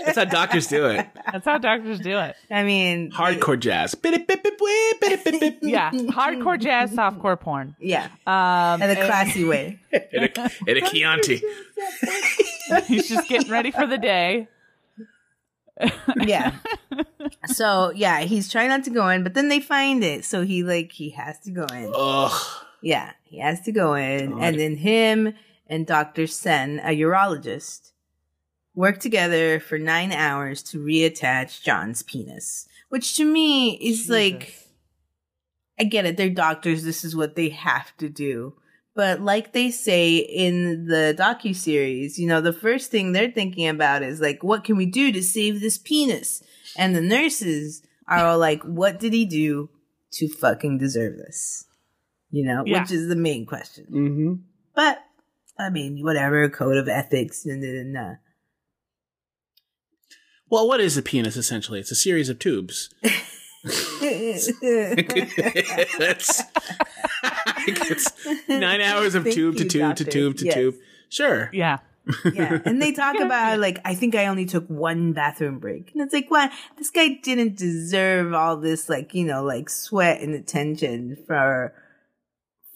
That's 0.05 0.17
how 0.17 0.25
doctors 0.25 0.67
do 0.67 0.85
it. 0.85 1.05
that's 1.31 1.43
how 1.45 1.57
doctors 1.57 1.99
do 1.99 2.17
it. 2.19 2.35
I 2.49 2.63
mean, 2.63 3.11
Hardcore 3.11 3.59
jazz. 3.59 3.95
Yeah, 5.61 5.91
hardcore 5.91 6.59
jazz, 6.59 6.91
softcore 6.91 7.39
porn. 7.39 7.75
yeah, 7.79 8.07
Um, 8.27 8.81
in 8.81 8.89
a 8.91 8.95
classy 8.95 9.43
way. 9.43 9.79
In 9.91 10.23
a, 10.23 10.49
in 10.67 10.77
a 10.77 10.81
Chianti. 10.89 11.41
he's 12.85 13.07
just 13.09 13.27
getting 13.27 13.49
ready 13.51 13.71
for 13.71 13.85
the 13.87 13.97
day. 13.97 14.47
Yeah. 16.17 16.55
so 17.47 17.91
yeah, 17.95 18.21
he's 18.21 18.51
trying 18.51 18.69
not 18.69 18.83
to 18.85 18.89
go 18.89 19.07
in, 19.09 19.23
but 19.23 19.33
then 19.33 19.49
they 19.49 19.59
find 19.59 20.03
it, 20.03 20.25
so 20.25 20.43
he 20.43 20.63
like 20.63 20.91
he 20.91 21.11
has 21.11 21.39
to 21.41 21.51
go 21.51 21.65
in. 21.65 21.91
Ugh. 21.95 22.41
Yeah, 22.81 23.11
he 23.23 23.39
has 23.39 23.61
to 23.61 23.71
go 23.71 23.93
in, 23.93 24.31
God. 24.31 24.43
and 24.43 24.59
then 24.59 24.75
him 24.77 25.33
and 25.67 25.85
Doctor 25.85 26.23
Sehn, 26.23 26.79
a 26.83 26.97
urologist, 26.97 27.91
work 28.73 28.99
together 28.99 29.59
for 29.59 29.77
nine 29.77 30.11
hours 30.11 30.63
to 30.63 30.79
reattach 30.79 31.61
John's 31.61 32.03
penis, 32.03 32.67
which 32.89 33.15
to 33.17 33.25
me 33.25 33.75
is 33.75 34.09
like. 34.09 34.55
I 35.81 35.85
get 35.85 36.05
it. 36.05 36.17
They're 36.17 36.29
doctors. 36.29 36.83
This 36.83 37.05
is 37.05 37.15
what 37.15 37.37
they 37.37 37.47
have 37.47 37.95
to 37.99 38.09
do. 38.09 38.58
But 38.95 39.21
like 39.21 39.53
they 39.53 39.71
say 39.71 40.17
in 40.17 40.85
the 40.87 41.15
docu 41.17 41.55
series, 41.55 42.17
you 42.19 42.27
know, 42.27 42.41
the 42.41 42.51
first 42.53 42.91
thing 42.91 43.11
they're 43.11 43.31
thinking 43.31 43.67
about 43.67 44.03
is 44.03 44.19
like, 44.19 44.43
what 44.43 44.63
can 44.63 44.75
we 44.77 44.85
do 44.85 45.11
to 45.11 45.21
save 45.23 45.61
this 45.61 45.77
penis? 45.77 46.43
And 46.75 46.95
the 46.95 47.01
nurses 47.01 47.81
are 48.07 48.25
all 48.25 48.37
like, 48.39 48.61
what 48.63 48.99
did 48.99 49.13
he 49.13 49.25
do 49.25 49.69
to 50.13 50.27
fucking 50.27 50.79
deserve 50.79 51.17
this? 51.17 51.65
You 52.31 52.45
know, 52.45 52.63
Yeah. 52.65 52.81
which 52.81 52.91
is 52.91 53.07
the 53.07 53.15
main 53.15 53.45
question. 53.45 53.85
Mm-hmm. 53.85 54.33
But 54.75 55.03
I 55.57 55.69
mean, 55.69 56.03
whatever 56.03 56.49
code 56.49 56.77
of 56.77 56.87
ethics 56.87 57.45
and 57.45 57.63
then 57.63 57.95
uh, 57.95 58.15
Well, 60.49 60.67
what 60.67 60.79
is 60.81 60.97
a 60.97 61.01
penis 61.01 61.37
essentially? 61.37 61.79
It's 61.79 61.91
a 61.91 61.95
series 61.95 62.29
of 62.29 62.39
tubes. 62.39 62.89
That's 65.99 66.43
it's 67.67 68.11
nine 68.47 68.81
hours 68.81 69.15
of 69.15 69.23
Thank 69.23 69.35
tube 69.35 69.57
to 69.57 69.65
tube 69.65 69.95
to 69.97 70.05
tube 70.05 70.37
to 70.37 70.45
Yes. 70.45 70.53
tube. 70.55 70.75
Sure. 71.09 71.49
Yeah, 71.53 71.79
yeah, 72.33 72.59
and 72.65 72.81
they 72.81 72.91
talk 72.91 73.19
about 73.19 73.59
like 73.59 73.79
I 73.85 73.95
think 73.95 74.15
I 74.15 74.27
only 74.27 74.45
took 74.45 74.67
one 74.67 75.13
bathroom 75.13 75.59
break, 75.59 75.91
and 75.93 76.01
it's 76.03 76.13
like, 76.13 76.29
what? 76.31 76.51
This 76.77 76.89
guy 76.89 77.19
didn't 77.21 77.57
deserve 77.57 78.33
all 78.33 78.57
this, 78.57 78.89
like 78.89 79.13
you 79.13 79.25
know, 79.25 79.43
like 79.43 79.69
sweat 79.69 80.21
and 80.21 80.33
attention 80.35 81.17
for, 81.27 81.73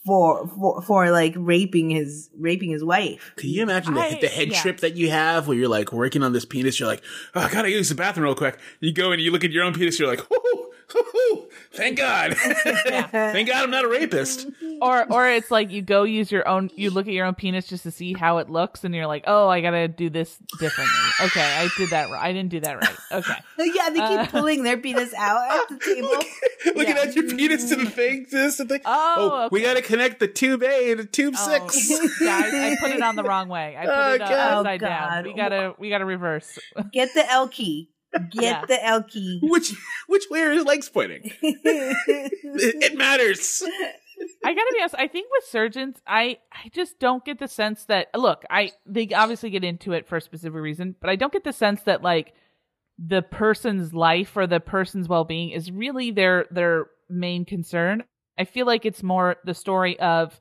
for, 0.05 0.47
for, 0.47 0.81
for 0.81 1.11
like 1.11 1.33
raping 1.37 1.89
his 1.89 2.29
raping 2.37 2.71
his 2.71 2.83
wife. 2.83 3.33
Can 3.37 3.49
you 3.49 3.63
imagine 3.63 3.93
the, 3.93 4.01
I- 4.01 4.19
the 4.19 4.27
head 4.27 4.49
yeah. 4.49 4.61
trip 4.61 4.79
that 4.81 4.95
you 4.97 5.09
have 5.09 5.47
where 5.47 5.57
you're 5.57 5.69
like 5.69 5.91
working 5.93 6.21
on 6.23 6.33
this 6.33 6.45
penis? 6.45 6.79
You're 6.79 6.89
like, 6.89 7.03
oh, 7.35 7.41
I 7.41 7.49
gotta 7.51 7.69
use 7.71 7.89
the 7.89 7.95
bathroom 7.95 8.25
real 8.25 8.35
quick. 8.35 8.59
You 8.81 8.93
go 8.93 9.11
and 9.11 9.21
you 9.21 9.31
look 9.31 9.43
at 9.43 9.51
your 9.51 9.63
own 9.63 9.73
penis. 9.73 9.97
You're 9.99 10.09
like, 10.09 10.29
whoo, 10.29 10.37
whoo, 10.43 10.51
whoo, 10.61 10.71
thank 11.73 11.97
God. 11.97 12.35
thank 12.37 13.47
God 13.47 13.63
I'm 13.63 13.69
not 13.71 13.85
a 13.85 13.87
rapist. 13.87 14.47
or 14.81 15.11
or 15.11 15.29
it's 15.29 15.49
like 15.51 15.71
you 15.71 15.81
go 15.81 16.03
use 16.03 16.31
your 16.31 16.47
own, 16.47 16.69
you 16.75 16.89
look 16.89 17.07
at 17.07 17.13
your 17.13 17.25
own 17.25 17.35
penis 17.35 17.67
just 17.67 17.83
to 17.83 17.91
see 17.91 18.13
how 18.13 18.37
it 18.39 18.49
looks, 18.49 18.83
and 18.83 18.93
you're 18.93 19.07
like, 19.07 19.23
oh, 19.27 19.47
I 19.49 19.61
gotta 19.61 19.87
do 19.87 20.09
this 20.09 20.37
differently. 20.59 20.93
Okay, 21.21 21.41
I 21.41 21.69
did 21.77 21.89
that. 21.91 22.09
right. 22.09 22.23
I 22.23 22.33
didn't 22.33 22.49
do 22.49 22.59
that 22.61 22.77
right. 22.79 22.95
Okay, 23.11 23.33
yeah, 23.59 23.89
they 23.89 23.95
keep 23.99 24.03
Uh. 24.19 24.25
pulling 24.27 24.63
their 24.63 24.77
penis 24.77 25.13
out 25.17 25.61
at 25.61 25.69
the 25.69 25.77
table. 25.85 26.09
Looking 26.77 26.95
Yeah. 26.95 27.01
at 27.03 27.15
your 27.15 27.25
penis 27.27 27.69
to 27.69 27.75
the 27.75 27.89
thing, 27.89 28.25
to 28.25 28.31
this 28.31 28.59
and 28.59 28.69
thing. 28.69 28.81
Oh, 28.85 29.49
we 29.51 29.61
gotta 29.61 29.81
connect 29.81 30.19
the 30.19 30.27
tube 30.27 30.63
A 30.63 30.95
to 30.95 31.05
tube 31.05 31.35
Oh, 31.37 31.67
six. 31.69 32.19
guys, 32.19 32.53
I 32.53 32.75
put 32.79 32.91
it 32.91 33.01
on 33.01 33.15
the 33.15 33.23
wrong 33.23 33.49
way. 33.49 33.75
I 33.77 33.85
put 33.85 33.93
Oh, 33.93 34.13
it 34.13 34.21
uh, 34.21 34.27
God. 34.29 34.57
upside 34.59 34.83
Oh, 34.83 34.87
down. 34.87 35.09
God. 35.09 35.25
We 35.25 35.33
gotta 35.33 35.73
we 35.77 35.89
gotta 35.89 36.05
reverse. 36.05 36.57
Get 36.91 37.13
the 37.13 37.29
L 37.31 37.47
key. 37.47 37.89
Get 38.29 38.43
Yeah. 38.43 38.65
the 38.65 38.85
L 38.85 39.03
key. 39.03 39.39
which 39.43 39.73
which 40.07 40.23
way 40.29 40.41
are 40.41 40.51
his 40.51 40.65
legs 40.65 40.89
pointing? 40.89 41.31
It, 41.41 42.31
it 42.83 42.97
matters. 42.97 43.63
I 44.45 44.53
gotta 44.53 44.71
be 44.73 44.79
honest. 44.79 44.95
I 44.97 45.07
think 45.07 45.27
with 45.31 45.43
surgeons, 45.45 45.97
I 46.05 46.37
I 46.51 46.69
just 46.73 46.99
don't 46.99 47.25
get 47.25 47.39
the 47.39 47.47
sense 47.47 47.85
that 47.85 48.07
look. 48.15 48.43
I 48.49 48.71
they 48.85 49.07
obviously 49.09 49.49
get 49.49 49.63
into 49.63 49.93
it 49.93 50.07
for 50.07 50.17
a 50.17 50.21
specific 50.21 50.61
reason, 50.61 50.95
but 51.01 51.09
I 51.09 51.15
don't 51.15 51.33
get 51.33 51.43
the 51.43 51.53
sense 51.53 51.81
that 51.83 52.03
like 52.03 52.33
the 52.99 53.21
person's 53.23 53.93
life 53.93 54.37
or 54.37 54.45
the 54.45 54.59
person's 54.59 55.07
well 55.09 55.23
being 55.23 55.49
is 55.49 55.71
really 55.71 56.11
their 56.11 56.45
their 56.51 56.85
main 57.09 57.45
concern. 57.45 58.03
I 58.37 58.45
feel 58.45 58.65
like 58.65 58.85
it's 58.85 59.01
more 59.03 59.37
the 59.45 59.53
story 59.53 59.99
of 59.99 60.39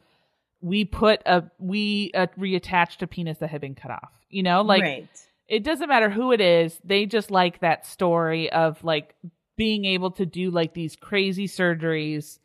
we 0.61 0.85
put 0.85 1.23
a 1.27 1.45
we 1.59 2.11
uh, 2.15 2.27
reattached 2.39 3.03
a 3.03 3.07
penis 3.07 3.39
that 3.39 3.49
had 3.51 3.61
been 3.61 3.75
cut 3.75 3.91
off. 3.91 4.13
You 4.29 4.43
know, 4.43 4.63
like 4.63 4.83
right. 4.83 5.09
It 5.49 5.63
doesn't 5.65 5.89
matter 5.89 6.09
who 6.11 6.33
it 6.33 6.41
is 6.41 6.79
they 6.85 7.07
just 7.07 7.31
like 7.31 7.61
that 7.61 7.87
story 7.87 8.51
of 8.53 8.83
like 8.85 9.15
being 9.57 9.85
able 9.85 10.11
to 10.13 10.25
do 10.27 10.51
like 10.51 10.73
these 10.75 10.97
crazy 10.97 11.47
surgeries 11.47 12.39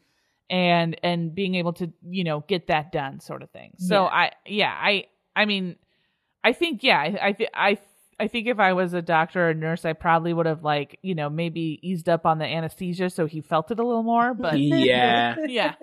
and 0.50 0.98
and 1.04 1.34
being 1.36 1.56
able 1.56 1.74
to 1.74 1.92
you 2.10 2.24
know 2.24 2.44
get 2.48 2.68
that 2.68 2.92
done 2.92 3.20
sort 3.20 3.42
of 3.44 3.50
thing 3.52 3.74
so 3.78 4.04
Yeah. 4.04 4.10
i 4.12 4.32
yeah 4.46 4.74
i 4.80 5.06
i 5.36 5.46
mean 5.46 5.76
i 6.44 6.54
think 6.54 6.84
yeah 6.84 7.00
i 7.00 7.28
i 7.30 7.34
thi- 7.34 7.48
i 7.54 7.78
I 8.20 8.28
think 8.28 8.48
if 8.48 8.60
I 8.60 8.74
was 8.74 8.96
a 8.96 9.02
doctor 9.04 9.46
or 9.46 9.50
a 9.52 9.54
nurse, 9.54 9.86
I 9.86 9.94
probably 9.94 10.34
would 10.34 10.48
have 10.48 10.64
like, 10.64 10.98
you 11.04 11.14
know, 11.14 11.30
maybe 11.30 11.78
eased 11.84 12.10
up 12.10 12.26
on 12.26 12.40
the 12.40 12.46
anesthesia 12.46 13.12
so 13.12 13.28
he 13.28 13.42
felt 13.42 13.70
it 13.70 13.78
a 13.78 13.86
little 13.86 14.02
more. 14.02 14.34
But 14.34 14.58
Yeah. 14.60 15.36
yeah, 15.48 15.76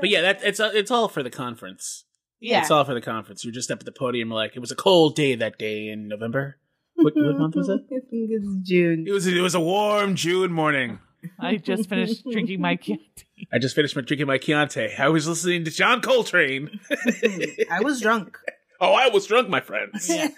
But 0.00 0.08
yeah, 0.08 0.22
that 0.22 0.42
it's 0.42 0.58
it's 0.58 0.90
all 0.90 1.08
for 1.08 1.22
the 1.22 1.28
conference. 1.28 2.06
Yeah. 2.40 2.62
It's 2.62 2.70
all 2.70 2.86
for 2.86 2.94
the 2.94 3.02
conference. 3.02 3.44
You're 3.44 3.52
just 3.52 3.70
up 3.70 3.80
at 3.80 3.84
the 3.84 3.92
podium 3.92 4.30
like 4.30 4.56
it 4.56 4.60
was 4.60 4.70
a 4.72 4.74
cold 4.74 5.16
day 5.16 5.34
that 5.34 5.58
day 5.58 5.88
in 5.88 6.08
November. 6.08 6.56
What, 6.94 7.14
what 7.16 7.38
month 7.38 7.56
was 7.56 7.68
it? 7.70 7.80
I 7.84 8.00
think 8.00 8.30
it's 8.30 8.68
June. 8.68 9.04
It 9.06 9.12
was 9.12 9.26
it 9.26 9.40
was 9.40 9.54
a 9.54 9.60
warm 9.60 10.14
June 10.14 10.52
morning. 10.52 10.98
I 11.38 11.56
just 11.56 11.88
finished 11.88 12.24
drinking 12.30 12.60
my 12.60 12.76
Chianti. 12.76 13.26
I 13.52 13.58
just 13.58 13.74
finished 13.76 13.94
my 13.94 14.02
drinking 14.02 14.26
my 14.26 14.38
Chianti. 14.38 14.88
I 14.98 15.08
was 15.08 15.28
listening 15.28 15.64
to 15.64 15.70
John 15.70 16.00
Coltrane. 16.00 16.80
I 17.70 17.80
was 17.80 18.00
drunk. 18.00 18.38
Oh, 18.80 18.92
I 18.94 19.08
was 19.08 19.26
drunk, 19.26 19.48
my 19.48 19.60
friends. 19.60 20.08
Yeah. 20.08 20.28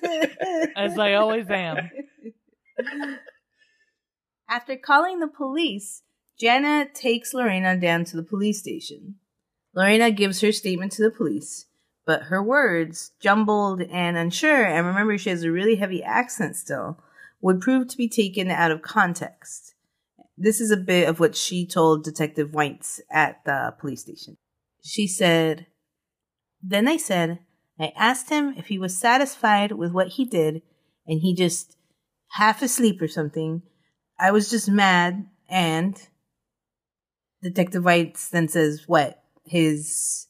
as 0.76 0.98
I 0.98 1.14
always 1.14 1.48
am. 1.48 1.88
After 4.48 4.76
calling 4.76 5.20
the 5.20 5.28
police, 5.28 6.02
Jana 6.38 6.86
takes 6.92 7.32
Lorena 7.32 7.78
down 7.80 8.04
to 8.04 8.16
the 8.16 8.22
police 8.22 8.60
station. 8.60 9.14
Lorena 9.74 10.10
gives 10.10 10.42
her 10.42 10.52
statement 10.52 10.92
to 10.92 11.02
the 11.02 11.10
police, 11.10 11.66
but 12.06 12.24
her 12.24 12.42
words, 12.42 13.12
jumbled 13.20 13.82
and 13.82 14.16
unsure, 14.16 14.64
and 14.64 14.86
remember 14.86 15.16
she 15.16 15.30
has 15.30 15.42
a 15.42 15.50
really 15.50 15.76
heavy 15.76 16.02
accent 16.02 16.56
still, 16.56 17.02
would 17.40 17.60
prove 17.60 17.88
to 17.88 17.96
be 17.96 18.08
taken 18.08 18.50
out 18.50 18.70
of 18.70 18.82
context. 18.82 19.74
This 20.36 20.60
is 20.60 20.70
a 20.70 20.76
bit 20.76 21.08
of 21.08 21.20
what 21.20 21.36
she 21.36 21.66
told 21.66 22.04
Detective 22.04 22.50
Weitz 22.50 23.00
at 23.10 23.44
the 23.44 23.74
police 23.78 24.02
station. 24.02 24.36
She 24.82 25.06
said, 25.06 25.66
Then 26.62 26.88
I 26.88 26.96
said, 26.96 27.38
I 27.78 27.92
asked 27.96 28.30
him 28.30 28.54
if 28.56 28.66
he 28.66 28.78
was 28.78 28.96
satisfied 28.96 29.72
with 29.72 29.92
what 29.92 30.08
he 30.08 30.24
did, 30.24 30.62
and 31.06 31.20
he 31.20 31.34
just 31.34 31.76
half 32.32 32.62
asleep 32.62 33.00
or 33.00 33.08
something. 33.08 33.62
I 34.18 34.30
was 34.30 34.50
just 34.50 34.68
mad, 34.68 35.26
and 35.48 36.00
Detective 37.42 37.82
Weitz 37.82 38.30
then 38.30 38.48
says, 38.48 38.84
"What 38.86 39.22
his?" 39.44 40.28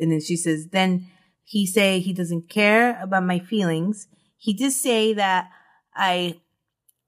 And 0.00 0.12
then 0.12 0.20
she 0.20 0.36
says, 0.36 0.68
"Then 0.68 1.06
he 1.44 1.66
say 1.66 2.00
he 2.00 2.12
doesn't 2.12 2.48
care 2.48 3.00
about 3.02 3.24
my 3.24 3.38
feelings. 3.38 4.08
He 4.36 4.52
did 4.52 4.72
say 4.72 5.12
that 5.14 5.50
I, 5.94 6.40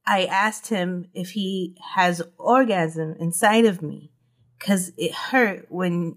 I 0.07 0.25
asked 0.27 0.69
him 0.69 1.07
if 1.15 1.31
he 1.31 1.77
has 1.95 2.23
orgasm 2.39 3.17
inside 3.19 3.65
of 3.65 3.83
me, 3.83 4.13
cause 4.59 4.93
it 4.97 5.15
hurt 5.15 5.67
when 5.69 6.17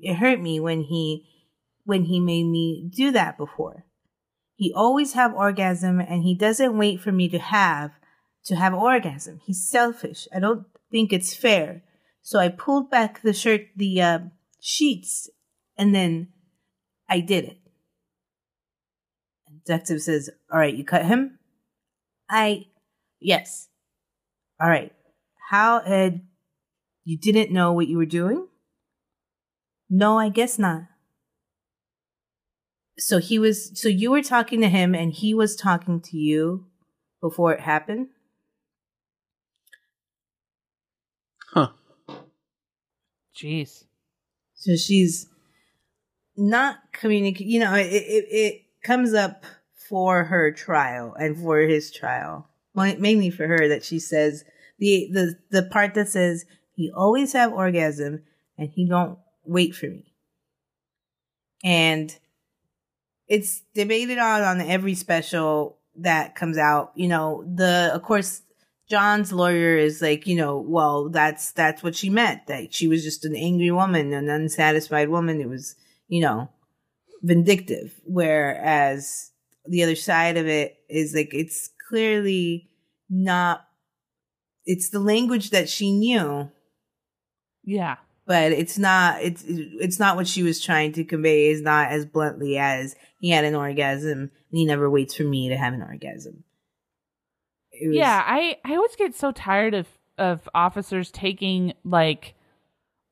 it 0.00 0.14
hurt 0.14 0.40
me 0.40 0.60
when 0.60 0.82
he, 0.82 1.26
when 1.84 2.04
he 2.04 2.20
made 2.20 2.44
me 2.44 2.88
do 2.94 3.10
that 3.12 3.36
before." 3.36 3.84
He 4.56 4.72
always 4.74 5.12
have 5.12 5.34
orgasm 5.34 6.00
and 6.00 6.22
he 6.22 6.34
doesn't 6.34 6.78
wait 6.78 7.00
for 7.00 7.12
me 7.12 7.28
to 7.28 7.38
have 7.38 7.90
to 8.46 8.56
have 8.56 8.72
orgasm. 8.72 9.40
He's 9.44 9.68
selfish. 9.68 10.26
I 10.34 10.38
don't 10.38 10.66
think 10.90 11.12
it's 11.12 11.34
fair. 11.34 11.82
So 12.22 12.38
I 12.38 12.48
pulled 12.48 12.90
back 12.90 13.20
the 13.20 13.34
shirt, 13.34 13.66
the 13.76 14.00
uh, 14.00 14.18
sheets, 14.60 15.28
and 15.78 15.94
then 15.94 16.28
I 17.08 17.20
did 17.20 17.44
it. 17.44 17.58
Detective 19.64 20.02
says, 20.02 20.30
All 20.52 20.58
right, 20.58 20.74
you 20.74 20.84
cut 20.84 21.04
him? 21.04 21.38
I, 22.28 22.66
yes. 23.20 23.68
All 24.60 24.68
right. 24.68 24.92
How, 25.50 25.78
Ed, 25.78 26.22
you 27.04 27.18
didn't 27.18 27.52
know 27.52 27.72
what 27.72 27.88
you 27.88 27.96
were 27.96 28.06
doing? 28.06 28.46
No, 29.88 30.18
I 30.18 30.28
guess 30.28 30.58
not. 30.58 30.82
So 32.98 33.18
he 33.18 33.38
was, 33.38 33.78
so 33.78 33.88
you 33.88 34.10
were 34.10 34.22
talking 34.22 34.60
to 34.62 34.68
him 34.68 34.94
and 34.94 35.12
he 35.12 35.34
was 35.34 35.54
talking 35.54 36.00
to 36.00 36.16
you 36.16 36.66
before 37.20 37.52
it 37.52 37.60
happened? 37.60 38.08
Huh. 41.52 41.68
Jeez. 43.36 43.84
So 44.54 44.74
she's 44.76 45.26
not 46.36 46.78
communicating. 46.92 47.50
You 47.52 47.60
know, 47.60 47.74
it, 47.74 47.86
it 47.86 48.26
it 48.30 48.62
comes 48.82 49.14
up 49.14 49.44
for 49.88 50.24
her 50.24 50.52
trial 50.52 51.14
and 51.14 51.36
for 51.36 51.60
his 51.60 51.90
trial, 51.90 52.48
Well, 52.74 52.94
mainly 52.98 53.30
for 53.30 53.46
her 53.46 53.68
that 53.68 53.84
she 53.84 53.98
says 53.98 54.44
the 54.78 55.08
the 55.12 55.36
the 55.50 55.62
part 55.64 55.94
that 55.94 56.08
says 56.08 56.44
he 56.74 56.90
always 56.94 57.32
have 57.32 57.52
orgasm 57.52 58.22
and 58.58 58.70
he 58.70 58.88
don't 58.88 59.18
wait 59.44 59.74
for 59.74 59.86
me, 59.86 60.12
and 61.64 62.16
it's 63.28 63.62
debated 63.74 64.18
on 64.18 64.42
on 64.42 64.60
every 64.60 64.94
special 64.94 65.78
that 65.96 66.34
comes 66.34 66.58
out. 66.58 66.92
You 66.94 67.08
know, 67.08 67.44
the 67.46 67.90
of 67.94 68.02
course 68.02 68.42
John's 68.88 69.32
lawyer 69.32 69.76
is 69.76 70.00
like, 70.00 70.26
you 70.26 70.36
know, 70.36 70.58
well, 70.58 71.08
that's 71.08 71.50
that's 71.52 71.82
what 71.82 71.96
she 71.96 72.08
meant. 72.08 72.46
That 72.46 72.72
she 72.72 72.86
was 72.86 73.02
just 73.02 73.24
an 73.24 73.34
angry 73.34 73.70
woman, 73.70 74.12
an 74.12 74.28
unsatisfied 74.28 75.08
woman. 75.08 75.40
It 75.40 75.48
was, 75.48 75.74
you 76.08 76.20
know, 76.20 76.48
vindictive. 77.22 77.92
Whereas 78.04 79.30
the 79.66 79.82
other 79.82 79.96
side 79.96 80.36
of 80.36 80.46
it 80.46 80.76
is 80.88 81.14
like 81.14 81.32
it's 81.32 81.70
clearly 81.88 82.68
not. 83.10 83.64
It's 84.64 84.90
the 84.90 84.98
language 85.00 85.50
that 85.50 85.68
she 85.68 85.92
knew, 85.92 86.50
Yeah. 87.64 87.96
but 88.26 88.50
it's 88.52 88.78
not. 88.78 89.22
It's 89.22 89.44
it's 89.46 89.98
not 90.00 90.16
what 90.16 90.26
she 90.26 90.42
was 90.42 90.60
trying 90.60 90.92
to 90.94 91.04
convey. 91.04 91.46
Is 91.48 91.62
not 91.62 91.90
as 91.92 92.04
bluntly 92.06 92.58
as 92.58 92.96
he 93.20 93.30
had 93.30 93.44
an 93.44 93.54
orgasm 93.54 94.18
and 94.20 94.30
he 94.50 94.64
never 94.64 94.90
waits 94.90 95.14
for 95.14 95.22
me 95.24 95.48
to 95.50 95.56
have 95.56 95.72
an 95.72 95.82
orgasm. 95.82 96.42
Was- 97.80 97.94
yeah, 97.96 98.22
I 98.26 98.56
I 98.64 98.74
always 98.74 98.96
get 98.96 99.14
so 99.14 99.30
tired 99.32 99.74
of 99.74 99.86
of 100.18 100.48
officers 100.54 101.10
taking 101.10 101.74
like, 101.84 102.34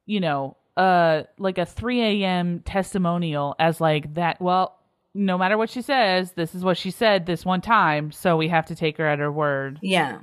you 0.07 0.21
know, 0.21 0.57
uh, 0.77 1.23
like 1.39 1.59
a 1.59 1.67
three 1.67 2.01
a.m. 2.23 2.61
testimonial 2.65 3.55
as 3.59 3.81
like 3.81 4.15
that. 4.15 4.41
Well, 4.41 4.79
no 5.15 5.39
matter 5.39 5.57
what 5.57 5.71
she 5.71 5.83
says, 5.83 6.33
this 6.33 6.55
is 6.55 6.65
what 6.65 6.77
she 6.77 6.91
said 6.91 7.27
this 7.27 7.45
one 7.45 7.61
time, 7.61 8.11
so 8.13 8.37
we 8.37 8.49
have 8.49 8.67
to 8.67 8.75
take 8.75 8.97
her 8.99 9.07
at 9.07 9.19
her 9.21 9.31
word. 9.31 9.79
Yeah. 9.83 10.19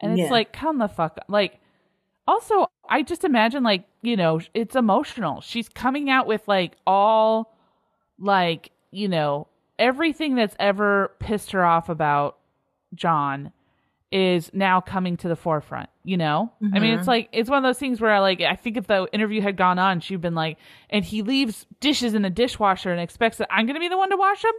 And 0.00 0.12
it's 0.12 0.26
Yeah. 0.26 0.30
like, 0.30 0.52
come 0.52 0.78
the 0.78 0.88
fuck, 0.88 1.18
like. 1.28 1.60
Also, 2.26 2.66
I 2.88 3.02
just 3.02 3.22
imagine 3.22 3.62
like 3.62 3.84
you 4.00 4.16
know 4.16 4.40
it's 4.54 4.74
emotional. 4.74 5.42
She's 5.42 5.68
coming 5.68 6.08
out 6.08 6.26
with 6.26 6.48
like 6.48 6.72
all, 6.86 7.54
like 8.18 8.70
you 8.92 9.08
know 9.08 9.46
everything 9.78 10.34
that's 10.34 10.56
ever 10.58 11.12
pissed 11.18 11.52
her 11.52 11.62
off 11.66 11.90
about 11.90 12.38
John 12.94 13.52
is 14.14 14.48
now 14.54 14.80
coming 14.80 15.16
to 15.16 15.26
the 15.28 15.34
forefront, 15.34 15.90
you 16.04 16.16
know? 16.16 16.52
I 16.72 16.78
mean, 16.78 16.96
it's 16.96 17.08
like, 17.08 17.28
it's 17.32 17.50
one 17.50 17.58
of 17.58 17.64
those 17.68 17.80
things 17.80 18.00
where, 18.00 18.20
like, 18.20 18.40
I 18.40 18.54
think 18.54 18.76
if 18.76 18.86
the 18.86 19.08
interview 19.12 19.42
had 19.42 19.56
gone 19.56 19.80
on, 19.80 19.98
she'd 19.98 20.20
been 20.20 20.36
like, 20.36 20.56
and 20.88 21.04
he 21.04 21.22
leaves 21.22 21.66
dishes 21.80 22.14
in 22.14 22.22
the 22.22 22.30
dishwasher 22.30 22.92
and 22.92 23.00
expects 23.00 23.38
that 23.38 23.48
I'm 23.50 23.66
going 23.66 23.74
to 23.74 23.80
be 23.80 23.88
the 23.88 23.98
one 23.98 24.10
to 24.10 24.16
wash 24.16 24.42
them. 24.42 24.52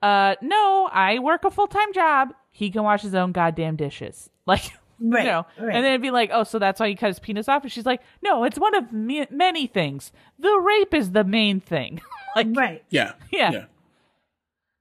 Uh, 0.00 0.34
no, 0.40 0.88
I 0.90 1.18
work 1.18 1.44
a 1.44 1.50
full 1.50 1.66
time 1.66 1.92
job. 1.92 2.32
He 2.50 2.70
can 2.70 2.82
wash 2.84 3.02
his 3.02 3.14
own 3.14 3.32
goddamn 3.32 3.76
dishes. 3.76 4.30
Like, 4.46 4.62
Right, 4.98 5.24
you 5.24 5.30
know? 5.30 5.46
right. 5.58 5.74
And 5.74 5.84
then 5.84 5.92
it'd 5.92 6.00
be 6.02 6.10
like, 6.12 6.30
oh, 6.32 6.44
so 6.44 6.58
that's 6.58 6.80
why 6.80 6.88
he 6.88 6.94
cut 6.94 7.08
his 7.08 7.18
penis 7.18 7.48
off? 7.48 7.64
And 7.64 7.70
she's 7.72 7.84
like, 7.86 8.00
no, 8.22 8.44
it's 8.44 8.58
one 8.58 8.74
of 8.74 8.92
me- 8.92 9.26
many 9.30 9.66
things. 9.66 10.10
The 10.38 10.56
rape 10.58 10.94
is 10.94 11.10
the 11.10 11.24
main 11.24 11.60
thing. 11.60 12.00
like, 12.36 12.46
Right. 12.50 12.82
Yeah. 12.88 13.12
Yeah. 13.30 13.50
Yeah. 13.52 13.64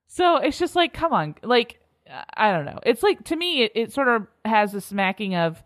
so 0.07 0.37
it's 0.37 0.57
just 0.59 0.75
like, 0.75 0.93
come 0.93 1.11
on, 1.11 1.35
like 1.43 1.79
I 2.35 2.51
don't 2.51 2.65
know. 2.65 2.79
It's 2.83 3.03
like 3.03 3.23
to 3.25 3.35
me, 3.35 3.63
it, 3.63 3.71
it 3.75 3.93
sort 3.93 4.07
of 4.07 4.27
has 4.45 4.73
a 4.73 4.81
smacking 4.81 5.35
of 5.35 5.63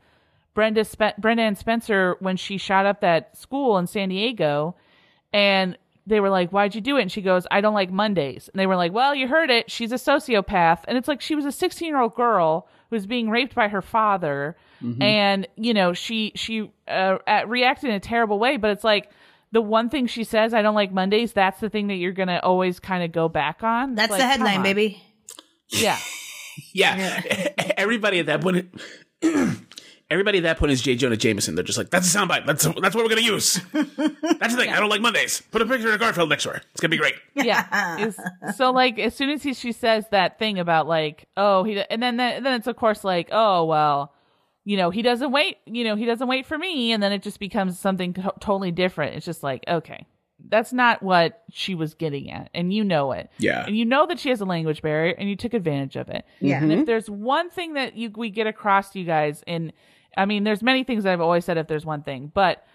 Brenda 0.54 0.86
Spe- 0.86 1.18
Brenda 1.18 1.44
Ann 1.44 1.56
Spencer 1.56 2.16
when 2.20 2.38
she 2.38 2.58
shot 2.58 2.86
up 2.86 3.02
that 3.02 3.38
school 3.38 3.78
in 3.78 3.88
San 3.88 4.10
Diego, 4.10 4.76
and 5.34 5.78
they 6.08 6.20
were 6.20 6.30
like, 6.30 6.52
"Why'd 6.52 6.76
you 6.76 6.82
do 6.82 6.98
it?" 6.98 7.02
And 7.04 7.12
she 7.12 7.22
goes, 7.22 7.48
"I 7.52 7.62
don't 7.62 7.74
like 7.74 7.92
Mondays." 7.92 8.50
And 8.54 8.60
they 8.60 8.68
were 8.68 8.76
like, 8.76 8.94
"Well, 8.94 9.14
you 9.16 9.28
heard 9.28 9.50
it. 9.50 9.70
She's 9.72 9.92
a 9.92 9.96
sociopath." 9.96 10.80
And 10.88 10.98
it's 10.98 11.08
like 11.08 11.22
she 11.22 11.36
was 11.36 11.46
a 11.46 11.52
16 11.52 11.88
year 11.88 12.00
old 12.00 12.16
girl 12.16 12.68
who 12.90 12.96
was 12.96 13.08
being 13.08 13.30
raped 13.30 13.56
by 13.56 13.68
her 13.68 13.82
father, 13.82 14.56
and 15.02 15.48
you 15.56 15.74
know 15.74 15.94
she 15.94 16.32
she 16.36 16.72
uh, 16.88 17.18
at, 17.26 17.50
reacted 17.50 17.90
in 17.90 17.96
a 17.96 18.00
terrible 18.00 18.40
way. 18.40 18.58
But 18.58 18.72
it's 18.72 18.84
like. 18.84 19.10
The 19.52 19.62
one 19.62 19.90
thing 19.90 20.08
she 20.08 20.26
says, 20.26 20.54
I 20.54 20.62
don't 20.62 20.76
like 20.76 20.92
Mondays. 20.92 21.32
That's 21.32 21.62
the 21.62 21.70
thing 21.70 21.88
that 21.88 21.94
you're 21.96 22.12
gonna 22.12 22.42
always 22.44 22.82
kind 22.82 23.06
of 23.06 23.14
go 23.14 23.30
back 23.30 23.64
on. 23.64 23.96
That's 23.96 24.12
Like, 24.12 24.20
the 24.20 24.28
headline, 24.28 24.64
baby. 24.64 25.02
Yeah, 25.70 25.98
Yeah. 26.74 27.22
Everybody 27.78 28.20
at 28.20 28.26
that 28.28 28.42
point. 28.42 28.74
Everybody 30.08 30.38
at 30.38 30.44
that 30.44 30.60
point 30.60 30.72
is 30.72 30.82
J. 30.84 30.96
Jonah 30.96 31.18
Jameson. 31.18 31.56
They're 31.56 31.64
just 31.64 31.80
like, 31.80 31.90
that's 31.90 32.14
a 32.14 32.18
soundbite. 32.18 32.46
That's 32.46 32.64
that's 32.64 32.96
what 32.96 33.04
we're 33.04 33.10
gonna 33.10 33.22
use. 33.22 33.60
That's 33.74 34.54
the 34.54 34.62
thing. 34.62 34.70
I 34.70 34.80
don't 34.80 34.90
like 34.90 35.02
Mondays. 35.02 35.42
Put 35.52 35.64
a 35.64 35.66
picture 35.66 35.92
of 35.92 36.00
Garfield 36.00 36.30
next 36.30 36.44
to 36.44 36.50
her. 36.50 36.62
It's 36.74 36.80
gonna 36.80 36.90
be 36.92 36.98
great. 36.98 37.16
yeah. 37.34 37.98
It's- 38.00 38.56
so 38.56 38.70
like 38.72 39.00
as 39.00 39.16
soon 39.16 39.32
as 39.32 39.42
he, 39.42 39.54
she 39.56 39.72
says 39.72 40.06
that 40.12 40.38
thing 40.38 40.60
about 40.60 40.88
like 40.88 41.26
oh 41.36 41.64
he 41.64 41.82
and 41.90 42.04
then 42.04 42.18
then 42.18 42.44
then 42.44 42.54
it's 42.54 42.68
of 42.68 42.76
course 42.76 43.04
like 43.04 43.30
oh 43.32 43.66
well 43.66 44.14
you 44.64 44.78
know 44.78 44.92
he 44.92 45.02
doesn't 45.02 45.32
wait 45.32 45.58
you 45.66 45.84
know 45.84 45.96
he 45.96 46.06
doesn't 46.06 46.28
wait 46.28 46.46
for 46.46 46.58
me 46.58 46.92
and 46.92 47.02
then 47.02 47.12
it 47.12 47.24
just 47.24 47.40
becomes 47.40 47.80
something 47.80 48.14
to- 48.14 48.34
totally 48.40 48.72
different. 48.72 49.16
It's 49.16 49.26
just 49.26 49.42
like 49.42 49.64
okay 49.68 50.06
that's 50.50 50.72
not 50.74 51.02
what 51.04 51.44
she 51.52 51.76
was 51.76 51.94
getting 51.94 52.30
at 52.32 52.50
and 52.54 52.74
you 52.74 52.84
know 52.84 53.12
it 53.12 53.30
Yeah. 53.38 53.66
and 53.66 53.78
you 53.78 53.86
know 53.86 54.06
that 54.06 54.20
she 54.20 54.30
has 54.30 54.42
a 54.42 54.46
language 54.46 54.82
barrier 54.82 55.14
and 55.18 55.30
you 55.30 55.36
took 55.36 55.54
advantage 55.54 55.96
of 55.96 56.10
it 56.10 56.26
Yeah. 56.40 56.62
and 56.62 56.72
if 56.72 56.86
there's 56.86 57.10
one 57.10 57.50
thing 57.50 57.74
that 57.74 57.96
you 57.96 58.12
we 58.16 58.30
get 58.30 58.48
across 58.48 58.92
to 58.92 59.00
you 59.00 59.06
guys 59.06 59.44
and 59.48 59.74
I 60.18 60.26
mean 60.26 60.44
there's 60.44 60.62
many 60.62 60.84
things 60.84 61.04
that 61.04 61.14
I've 61.14 61.22
always 61.22 61.46
said 61.46 61.58
if 61.58 61.68
there's 61.68 61.86
one 61.86 62.04
thing 62.04 62.32
but 62.34 62.66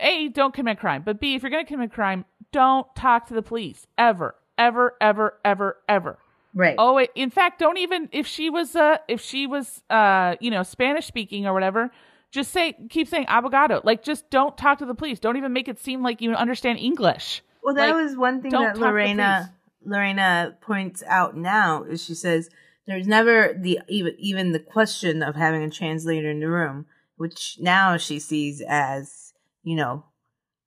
a 0.00 0.28
don't 0.28 0.54
commit 0.54 0.78
crime 0.78 1.02
but 1.04 1.20
b 1.20 1.34
if 1.34 1.42
you're 1.42 1.50
going 1.50 1.64
to 1.64 1.70
commit 1.72 1.92
crime 1.92 2.24
don't 2.52 2.86
talk 2.94 3.26
to 3.28 3.34
the 3.34 3.42
police 3.42 3.86
ever 3.98 4.34
ever 4.58 4.94
ever 5.00 5.38
ever 5.44 5.76
ever 5.88 6.18
Right. 6.54 6.74
oh 6.78 6.92
wait, 6.94 7.08
in 7.14 7.30
fact 7.30 7.58
don't 7.58 7.78
even 7.78 8.10
if 8.12 8.26
she 8.26 8.50
was 8.50 8.76
uh 8.76 8.98
if 9.08 9.20
she 9.22 9.46
was 9.46 9.82
uh 9.88 10.36
you 10.40 10.50
know 10.50 10.62
spanish 10.62 11.06
speaking 11.06 11.46
or 11.46 11.54
whatever 11.54 11.90
just 12.32 12.50
say 12.50 12.74
keep 12.90 13.06
saying 13.06 13.26
abogado 13.26 13.84
like 13.84 14.02
just 14.02 14.28
don't 14.30 14.58
talk 14.58 14.78
to 14.78 14.86
the 14.86 14.94
police 14.94 15.20
don't 15.20 15.36
even 15.36 15.52
make 15.52 15.68
it 15.68 15.78
seem 15.78 16.02
like 16.02 16.20
you 16.20 16.32
understand 16.34 16.78
english 16.80 17.42
Well, 17.62 17.74
that 17.76 17.90
Like, 17.90 18.02
was 18.02 18.16
one 18.16 18.42
thing 18.42 18.50
that 18.50 18.58
talk 18.58 18.74
to 18.74 18.80
Lorena 18.80 19.54
Lorena 19.84 20.56
points 20.60 21.02
out 21.06 21.36
now 21.36 21.84
is 21.84 22.02
she 22.04 22.14
says 22.14 22.48
there's 22.86 23.06
never 23.06 23.54
the 23.56 23.78
even 23.88 24.14
even 24.18 24.52
the 24.52 24.58
question 24.58 25.22
of 25.22 25.36
having 25.36 25.62
a 25.62 25.70
translator 25.70 26.30
in 26.30 26.40
the 26.40 26.48
room, 26.48 26.86
which 27.16 27.56
now 27.60 27.96
she 27.96 28.18
sees 28.18 28.60
as 28.68 29.32
you 29.62 29.76
know 29.76 30.04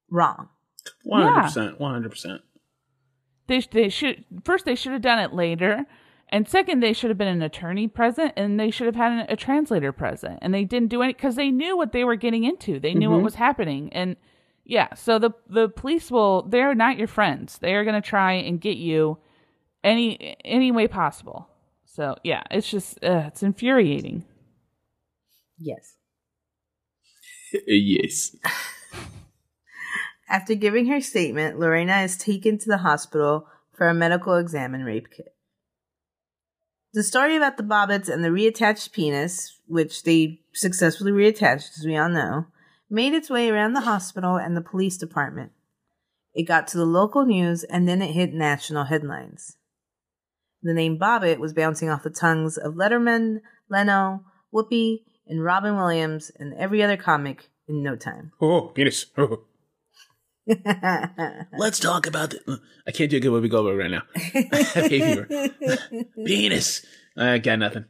wrong. 0.10 0.48
One 1.04 1.24
hundred 1.24 1.44
percent. 1.44 1.80
One 1.80 1.92
hundred 1.94 2.12
percent. 2.12 2.42
they 3.48 3.60
they 3.60 3.90
should 3.90 4.24
first 4.44 4.66
they 4.66 4.76
should 4.76 4.94
have 4.94 5.02
done 5.02 5.20
it 5.20 5.34
later 5.34 5.86
and 6.36 6.48
second 6.48 6.82
they 6.82 6.94
should 6.94 7.10
have 7.10 7.18
been 7.18 7.28
an 7.28 7.42
attorney 7.42 7.88
present 7.88 8.34
and 8.36 8.60
they 8.60 8.70
should 8.70 8.86
have 8.86 8.96
had 8.96 9.12
an, 9.12 9.26
a 9.30 9.36
translator 9.36 9.92
present 9.92 10.40
and 10.42 10.54
they 10.54 10.64
didn't 10.64 10.90
do 10.90 11.02
it 11.02 11.08
because 11.08 11.36
they 11.36 11.50
knew 11.50 11.78
what 11.78 11.92
they 11.92 12.04
were 12.04 12.16
getting 12.16 12.44
into 12.44 12.80
they 12.80 12.94
knew 12.94 13.10
what 13.10 13.22
was 13.22 13.36
happening 13.36 13.92
and 13.94 14.16
yeah 14.64 14.94
so 14.94 15.20
the 15.20 15.32
the 15.50 15.70
police 15.70 16.12
will 16.12 16.44
they're 16.44 16.76
not 16.76 16.98
your 16.98 17.08
friends 17.08 17.58
they 17.60 17.74
are 17.74 17.84
going 17.84 18.02
to 18.02 18.08
try 18.08 18.34
and 18.34 18.62
get 18.62 18.78
you 18.78 19.18
any 19.84 20.36
any 20.44 20.72
way 20.72 20.88
possible 20.88 21.48
so 21.86 22.16
yeah 22.24 22.44
it's 22.52 22.70
just 22.70 23.04
uh, 23.04 23.24
it's 23.28 23.44
infuriating 23.44 24.26
Yes. 25.60 25.96
yes. 27.68 28.36
After 30.30 30.56
giving 30.56 30.88
her 30.88 31.02
statement, 31.02 31.60
Lorena 31.60 32.02
is 32.02 32.18
taken 32.18 32.58
to 32.60 32.70
the 32.70 32.80
hospital 32.80 33.48
for 33.74 33.88
a 33.88 33.94
medical 33.94 34.36
exam 34.36 34.74
and 34.74 34.86
rape 34.86 35.08
kit. 35.16 35.35
The 36.96 37.04
story 37.04 37.36
about 37.36 37.58
the 37.58 37.64
Bobbitts 37.64 38.08
and 38.08 38.24
the 38.24 38.30
reattached 38.30 38.94
penis, 38.94 39.60
which 39.68 40.04
they 40.04 40.40
successfully 40.54 41.12
reattached, 41.12 41.78
as 41.78 41.84
we 41.86 41.98
all 41.98 42.08
know, 42.08 42.46
made 42.90 43.14
its 43.14 43.30
way 43.30 43.50
around 43.50 43.74
the 43.74 43.82
hospital 43.82 44.38
and 44.38 44.56
the 44.56 44.62
police 44.62 44.96
department. 44.96 45.52
It 46.34 46.44
got 46.44 46.68
to 46.70 46.78
the 46.78 46.86
local 46.86 47.26
news 47.26 47.66
and 47.66 47.86
then 47.86 48.02
it 48.02 48.14
hit 48.14 48.34
national 48.34 48.86
headlines. 48.86 49.58
The 50.64 50.74
name 50.74 50.98
Bobbitt 50.98 51.38
was 51.38 51.54
bouncing 51.54 51.90
off 51.90 52.04
the 52.04 52.10
tongues 52.10 52.58
of 52.58 52.76
Letterman, 52.76 53.42
Leno, 53.70 54.24
Whoopi, 54.54 55.00
and 55.28 55.44
Robin 55.44 55.76
Williams 55.76 56.32
and 56.40 56.54
every 56.54 56.82
other 56.82 56.96
comic 56.96 57.50
in 57.68 57.84
no 57.84 57.98
time. 57.98 58.32
Oh, 58.40 58.70
penis. 58.74 59.08
Oh. 59.18 59.42
Let's 61.58 61.80
talk 61.80 62.06
about 62.08 62.32
the. 62.32 62.62
I 62.88 62.92
can't 62.92 63.10
do 63.10 63.18
a 63.18 63.20
good 63.20 63.32
Whoopi 63.32 63.50
Goldberg 63.50 63.80
right 63.80 63.92
now. 63.92 64.04
fever. 64.88 65.28
penis. 66.26 66.86
I 67.18 67.40
got 67.40 67.60
nothing. 67.60 67.86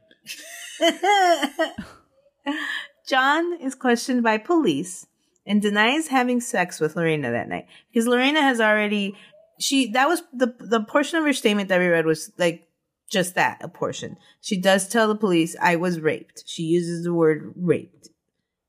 John 3.07 3.59
is 3.61 3.75
questioned 3.75 4.23
by 4.23 4.37
police 4.37 5.05
and 5.45 5.61
denies 5.61 6.07
having 6.07 6.39
sex 6.41 6.79
with 6.79 6.95
Lorena 6.95 7.31
that 7.31 7.49
night 7.49 7.67
because 7.91 8.07
Lorena 8.07 8.41
has 8.41 8.59
already 8.61 9.15
she 9.59 9.91
that 9.91 10.07
was 10.07 10.23
the 10.33 10.55
the 10.59 10.81
portion 10.81 11.19
of 11.19 11.25
her 11.25 11.33
statement 11.33 11.69
that 11.69 11.79
we 11.79 11.87
read 11.87 12.05
was 12.05 12.31
like 12.37 12.67
just 13.09 13.35
that 13.35 13.59
a 13.61 13.67
portion. 13.67 14.17
She 14.41 14.59
does 14.59 14.87
tell 14.87 15.07
the 15.07 15.15
police 15.15 15.55
I 15.61 15.75
was 15.75 15.99
raped. 15.99 16.43
She 16.45 16.63
uses 16.63 17.03
the 17.03 17.13
word 17.13 17.53
raped, 17.55 18.09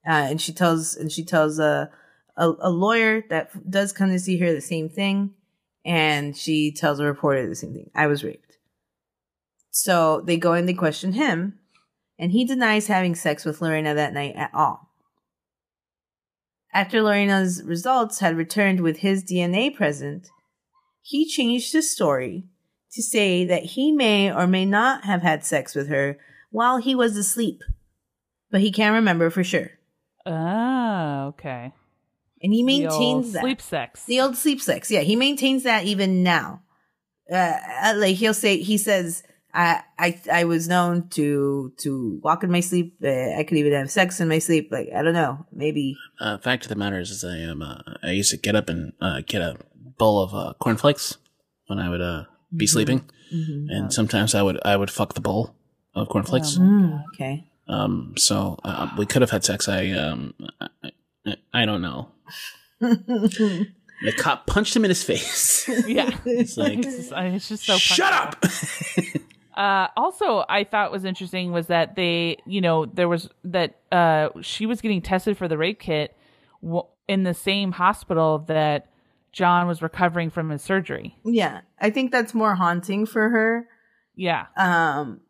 uh, 0.06 0.12
and 0.12 0.40
she 0.40 0.52
tells 0.52 0.94
and 0.94 1.10
she 1.10 1.24
tells 1.24 1.58
a, 1.58 1.90
a 2.36 2.52
a 2.60 2.70
lawyer 2.70 3.22
that 3.30 3.70
does 3.70 3.92
come 3.92 4.10
to 4.10 4.18
see 4.18 4.38
her 4.38 4.52
the 4.52 4.60
same 4.60 4.88
thing, 4.88 5.34
and 5.84 6.36
she 6.36 6.72
tells 6.72 7.00
a 7.00 7.04
reporter 7.04 7.48
the 7.48 7.54
same 7.54 7.72
thing. 7.72 7.90
I 7.94 8.06
was 8.06 8.24
raped. 8.24 8.58
So 9.70 10.22
they 10.22 10.36
go 10.36 10.52
and 10.52 10.68
they 10.68 10.74
question 10.74 11.12
him, 11.12 11.58
and 12.18 12.32
he 12.32 12.44
denies 12.44 12.86
having 12.86 13.14
sex 13.14 13.44
with 13.44 13.60
Lorena 13.60 13.94
that 13.94 14.14
night 14.14 14.34
at 14.36 14.50
all. 14.54 14.90
After 16.72 17.02
Lorena's 17.02 17.62
results 17.62 18.20
had 18.20 18.36
returned 18.36 18.80
with 18.80 18.98
his 18.98 19.24
DNA 19.24 19.74
present, 19.74 20.28
he 21.00 21.26
changed 21.26 21.72
his 21.72 21.90
story 21.90 22.44
to 22.92 23.02
say 23.02 23.44
that 23.44 23.64
he 23.64 23.92
may 23.92 24.32
or 24.32 24.46
may 24.46 24.64
not 24.64 25.04
have 25.04 25.22
had 25.22 25.44
sex 25.44 25.74
with 25.74 25.88
her 25.88 26.18
while 26.50 26.78
he 26.78 26.94
was 26.94 27.16
asleep, 27.16 27.62
but 28.50 28.60
he 28.60 28.72
can't 28.72 28.94
remember 28.94 29.30
for 29.30 29.44
sure. 29.44 29.70
Ah, 30.26 31.24
okay. 31.26 31.72
And 32.46 32.54
he 32.54 32.62
The 32.62 32.86
old 32.86 33.00
maintains 33.00 33.32
that. 33.32 33.40
sleep 33.40 33.60
sex. 33.60 34.04
The 34.04 34.20
old 34.20 34.36
sleep 34.36 34.60
sex. 34.60 34.88
Yeah, 34.88 35.00
he 35.00 35.16
maintains 35.16 35.64
that 35.64 35.84
even 35.84 36.22
now. 36.22 36.62
Uh, 37.28 37.54
like 37.96 38.14
he'll 38.14 38.34
say, 38.34 38.62
he 38.62 38.78
says, 38.78 39.24
I, 39.52 39.82
I, 39.98 40.20
I 40.32 40.44
was 40.44 40.68
known 40.68 41.08
to, 41.08 41.72
to 41.78 42.20
walk 42.22 42.44
in 42.44 42.52
my 42.52 42.60
sleep. 42.60 42.98
Uh, 43.02 43.36
I 43.36 43.42
could 43.42 43.58
even 43.58 43.72
have 43.72 43.90
sex 43.90 44.20
in 44.20 44.28
my 44.28 44.38
sleep. 44.38 44.68
Like, 44.70 44.90
I 44.94 45.02
don't 45.02 45.12
know, 45.12 45.44
maybe. 45.52 45.96
Uh, 46.20 46.38
fact 46.38 46.62
of 46.64 46.68
the 46.68 46.76
matter 46.76 47.00
is, 47.00 47.10
is 47.10 47.24
I 47.24 47.38
am. 47.38 47.62
Uh, 47.62 47.80
I 48.00 48.12
used 48.12 48.30
to 48.30 48.36
get 48.36 48.54
up 48.54 48.68
and 48.68 48.92
uh, 49.00 49.22
get 49.26 49.42
a 49.42 49.56
bowl 49.98 50.22
of 50.22 50.32
uh, 50.32 50.52
cornflakes 50.60 51.18
when 51.66 51.80
I 51.80 51.88
would 51.88 52.00
uh, 52.00 52.24
be 52.56 52.68
sleeping, 52.68 53.10
and 53.32 53.92
sometimes 53.92 54.36
I 54.36 54.42
would 54.42 54.60
I 54.64 54.76
would 54.76 54.90
fuck 54.90 55.14
the 55.14 55.20
bowl 55.20 55.56
of 55.96 56.08
cornflakes. 56.08 56.58
Mm, 56.58 57.02
okay. 57.14 57.50
Um, 57.66 58.14
so 58.16 58.60
uh, 58.62 58.88
we 58.96 59.04
could 59.06 59.22
have 59.22 59.32
had 59.32 59.42
sex. 59.42 59.68
I 59.68 59.90
um, 59.90 60.34
I, 60.60 60.92
I, 61.26 61.36
I 61.52 61.66
don't 61.66 61.82
know. 61.82 62.08
the 62.80 64.12
cop 64.16 64.46
punched 64.46 64.76
him 64.76 64.84
in 64.84 64.90
his 64.90 65.02
face. 65.02 65.68
yeah. 65.86 66.16
it's 66.24 66.56
like, 66.56 66.78
It's 66.84 66.96
just, 66.96 67.12
I- 67.12 67.26
it's 67.26 67.48
just 67.48 67.64
so 67.64 67.72
funny. 67.78 67.80
shut 67.80 68.12
up. 68.12 68.44
Uh, 69.56 69.88
also, 69.96 70.44
I 70.50 70.64
thought 70.64 70.92
was 70.92 71.04
interesting 71.06 71.50
was 71.50 71.68
that 71.68 71.96
they, 71.96 72.36
you 72.46 72.60
know, 72.60 72.84
there 72.86 73.08
was 73.08 73.30
that 73.44 73.76
uh, 73.90 74.28
she 74.42 74.66
was 74.66 74.82
getting 74.82 75.00
tested 75.00 75.38
for 75.38 75.48
the 75.48 75.56
rape 75.56 75.80
kit 75.80 76.14
w- 76.62 76.82
in 77.08 77.22
the 77.22 77.32
same 77.32 77.72
hospital 77.72 78.40
that 78.48 78.90
John 79.32 79.66
was 79.66 79.80
recovering 79.80 80.28
from 80.28 80.50
his 80.50 80.60
surgery. 80.60 81.16
Yeah, 81.24 81.62
I 81.80 81.88
think 81.88 82.12
that's 82.12 82.34
more 82.34 82.54
haunting 82.54 83.06
for 83.06 83.30
her. 83.30 83.66
Yeah, 84.14 84.46
Um, 84.58 85.20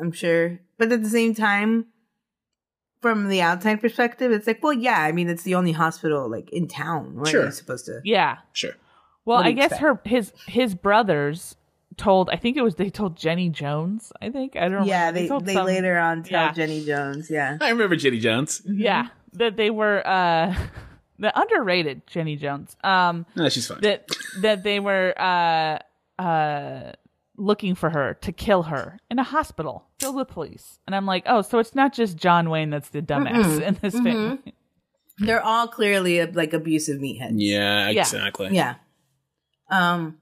I'm 0.00 0.12
sure, 0.12 0.58
but 0.78 0.92
at 0.92 1.02
the 1.02 1.08
same 1.08 1.34
time, 1.34 1.86
from 3.14 3.28
the 3.28 3.40
outside 3.42 3.80
perspective, 3.80 4.32
it's 4.32 4.46
like, 4.46 4.62
well, 4.62 4.72
yeah, 4.72 5.00
I 5.00 5.12
mean, 5.12 5.28
it's 5.28 5.42
the 5.44 5.54
only 5.54 5.72
hospital 5.72 6.28
like 6.28 6.50
in 6.50 6.66
town. 6.68 7.14
Where 7.16 7.26
Sure. 7.26 7.44
you 7.46 7.50
supposed 7.52 7.86
to? 7.86 8.00
yeah. 8.04 8.38
sure. 8.52 8.72
Well, 9.24 9.38
I 9.38 9.52
guess 9.52 9.72
expect? 9.72 9.82
her 9.82 10.00
his 10.04 10.32
his 10.46 10.74
brothers 10.74 11.56
told. 11.96 12.30
I 12.30 12.36
think 12.36 12.56
it 12.56 12.62
was 12.62 12.76
they 12.76 12.90
told 12.90 13.16
Jenny 13.16 13.48
Jones. 13.48 14.12
I 14.22 14.30
think 14.30 14.54
I 14.56 14.68
don't. 14.68 14.86
Yeah, 14.86 15.06
remember. 15.06 15.20
they 15.20 15.28
told 15.28 15.46
they 15.46 15.60
later 15.60 15.96
on 15.98 16.22
tell 16.22 16.46
Yeah. 16.46 16.52
Jenny 16.52 16.84
Jones. 16.84 17.28
Yeah, 17.30 17.58
I 17.60 17.70
remember 17.70 17.96
Jenny 17.96 18.20
Jones. 18.20 18.62
Yeah, 18.64 19.08
that 19.32 19.56
they 19.56 19.70
were 19.70 20.06
uh, 20.06 20.54
the 21.18 21.32
underrated 21.40 22.06
Jenny 22.06 22.36
Jones. 22.36 22.76
Um, 22.84 23.26
No, 23.34 23.48
she's 23.48 23.66
fine. 23.66 23.80
that 23.80 24.06
that 24.42 24.62
they 24.62 24.78
were 24.78 25.12
uh 25.18 25.78
uh 26.22 26.92
looking 27.36 27.74
for 27.74 27.90
her 27.90 28.14
to 28.20 28.32
kill 28.32 28.64
her 28.64 28.98
in 29.10 29.18
a 29.18 29.22
hospital 29.22 29.86
filled 29.98 30.16
with 30.16 30.28
police 30.28 30.78
and 30.86 30.94
i'm 30.94 31.06
like 31.06 31.22
oh 31.26 31.42
so 31.42 31.58
it's 31.58 31.74
not 31.74 31.92
just 31.92 32.16
john 32.16 32.48
wayne 32.50 32.70
that's 32.70 32.88
the 32.90 33.02
dumbass 33.02 33.60
in 33.60 33.76
this 33.82 33.94
family 34.00 34.38
they're 35.18 35.42
all 35.42 35.66
clearly 35.68 36.20
uh, 36.20 36.26
like 36.34 36.52
abusive 36.52 37.00
meatheads. 37.00 37.32
yeah, 37.36 37.88
Yeah. 37.88 38.00
exactly. 38.02 38.50
Yeah. 38.52 38.74
Um. 39.70 40.18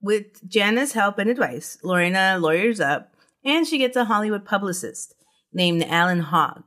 With 0.00 0.48
Jana's 0.48 0.92
help 0.92 1.18
and 1.18 1.28
advice, 1.28 1.76
Lorena 1.82 2.38
lawyers 2.40 2.80
up, 2.80 3.12
and 3.44 3.66
she 3.66 3.76
gets 3.76 3.94
a 3.96 4.06
Hollywood 4.06 4.44
publicist 4.46 5.14
named 5.52 5.84
Alan 5.84 6.20
Hogg. 6.20 6.62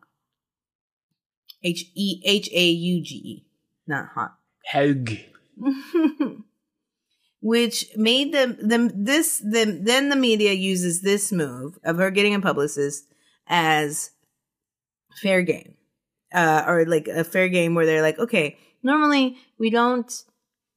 H 1.64 1.86
E 1.96 2.22
H 2.24 2.50
A 2.54 2.66
U 2.70 3.04
G 3.04 3.16
E, 3.16 3.46
not 3.88 4.10
Hogg. 4.14 4.32
Hug. 4.72 5.10
which 7.42 7.86
made 7.96 8.34
them 8.34 8.58
them 8.62 8.92
this 8.94 9.42
them 9.44 9.84
then 9.84 10.10
the 10.10 10.16
media 10.16 10.54
uses 10.54 11.02
this 11.02 11.32
move 11.32 11.78
of 11.84 11.98
her 11.98 12.12
getting 12.12 12.36
a 12.36 12.42
publicist 12.42 13.06
as 13.48 14.12
fair 15.22 15.42
game 15.42 15.76
uh 16.34 16.64
or 16.68 16.86
like 16.86 17.08
a 17.08 17.24
fair 17.24 17.50
game 17.50 17.76
where 17.76 17.86
they're 17.86 18.02
like 18.02 18.20
okay 18.20 18.58
normally 18.84 19.38
we 19.58 19.70
don't 19.70 20.24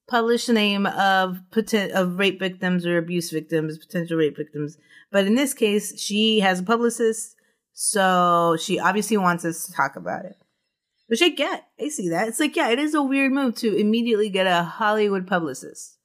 publish 0.08 0.46
the 0.46 0.52
name 0.52 0.86
of 0.86 1.40
poten- 1.50 1.92
of 1.92 2.18
rape 2.18 2.38
victims 2.38 2.86
or 2.86 2.98
abuse 2.98 3.30
victims 3.30 3.78
potential 3.78 4.16
rape 4.16 4.36
victims 4.36 4.78
but 5.10 5.26
in 5.26 5.34
this 5.34 5.54
case 5.54 6.00
she 6.00 6.40
has 6.40 6.60
a 6.60 6.64
publicist 6.64 7.34
so 7.72 8.56
she 8.60 8.78
obviously 8.78 9.16
wants 9.16 9.44
us 9.44 9.66
to 9.66 9.72
talk 9.72 9.96
about 9.96 10.24
it 10.24 10.36
which 11.08 11.20
I 11.20 11.28
get. 11.28 11.66
I 11.78 11.88
see 11.88 12.08
that. 12.08 12.28
It's 12.28 12.40
like, 12.40 12.56
yeah, 12.56 12.70
it 12.70 12.78
is 12.78 12.94
a 12.94 13.02
weird 13.02 13.32
move 13.32 13.54
to 13.56 13.76
immediately 13.76 14.30
get 14.30 14.46
a 14.46 14.62
Hollywood 14.62 15.26
publicist 15.26 15.98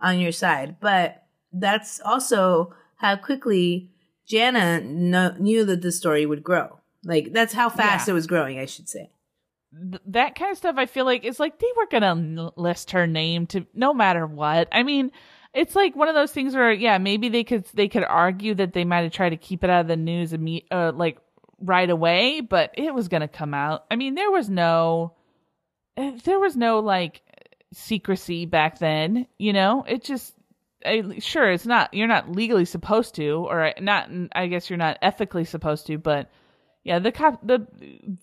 on 0.00 0.18
your 0.18 0.32
side. 0.32 0.76
But 0.80 1.24
that's 1.52 2.00
also 2.04 2.74
how 2.96 3.16
quickly 3.16 3.90
Jana 4.26 4.80
knew 4.80 5.64
that 5.64 5.82
the 5.82 5.92
story 5.92 6.26
would 6.26 6.42
grow. 6.42 6.78
Like, 7.04 7.32
that's 7.32 7.52
how 7.52 7.68
fast 7.68 8.08
Yeah. 8.08 8.12
it 8.12 8.14
was 8.14 8.26
growing, 8.26 8.58
I 8.58 8.64
should 8.66 8.88
say. 8.88 9.10
Th- 9.90 10.00
that 10.06 10.36
kind 10.36 10.52
of 10.52 10.56
stuff 10.56 10.76
i 10.78 10.86
feel 10.86 11.04
like 11.04 11.24
is 11.24 11.40
like 11.40 11.58
they 11.58 11.66
were 11.76 11.86
gonna 11.90 12.52
list 12.56 12.92
her 12.92 13.08
name 13.08 13.44
to 13.48 13.66
no 13.74 13.92
matter 13.92 14.24
what 14.24 14.68
i 14.70 14.84
mean 14.84 15.10
it's 15.52 15.74
like 15.74 15.96
one 15.96 16.06
of 16.06 16.14
those 16.14 16.30
things 16.30 16.54
where 16.54 16.70
yeah 16.72 16.96
maybe 16.98 17.28
they 17.28 17.42
could 17.42 17.64
they 17.74 17.88
could 17.88 18.04
argue 18.04 18.54
that 18.54 18.72
they 18.72 18.84
might 18.84 19.00
have 19.02 19.10
tried 19.10 19.30
to 19.30 19.36
keep 19.36 19.64
it 19.64 19.70
out 19.70 19.80
of 19.80 19.88
the 19.88 19.96
news 19.96 20.32
imme- 20.32 20.62
uh, 20.70 20.92
like 20.94 21.18
right 21.58 21.90
away 21.90 22.40
but 22.40 22.70
it 22.74 22.94
was 22.94 23.08
gonna 23.08 23.26
come 23.26 23.52
out 23.52 23.84
i 23.90 23.96
mean 23.96 24.14
there 24.14 24.30
was 24.30 24.48
no 24.48 25.12
eh, 25.96 26.18
there 26.22 26.38
was 26.38 26.56
no 26.56 26.78
like 26.78 27.22
secrecy 27.74 28.46
back 28.46 28.78
then 28.78 29.26
you 29.38 29.52
know? 29.52 29.84
It 29.86 30.04
just 30.04 30.34
I, 30.86 31.18
sure 31.18 31.50
it's 31.50 31.66
not 31.66 31.94
you're 31.94 32.08
not 32.08 32.30
legally 32.30 32.66
supposed 32.66 33.14
to 33.14 33.46
or 33.48 33.72
not 33.80 34.10
i 34.32 34.46
guess 34.48 34.68
you're 34.68 34.76
not 34.76 34.98
ethically 35.00 35.46
supposed 35.46 35.86
to 35.86 35.96
but 35.96 36.30
yeah 36.82 36.98
the 36.98 37.10
cop 37.10 37.40
the 37.46 37.66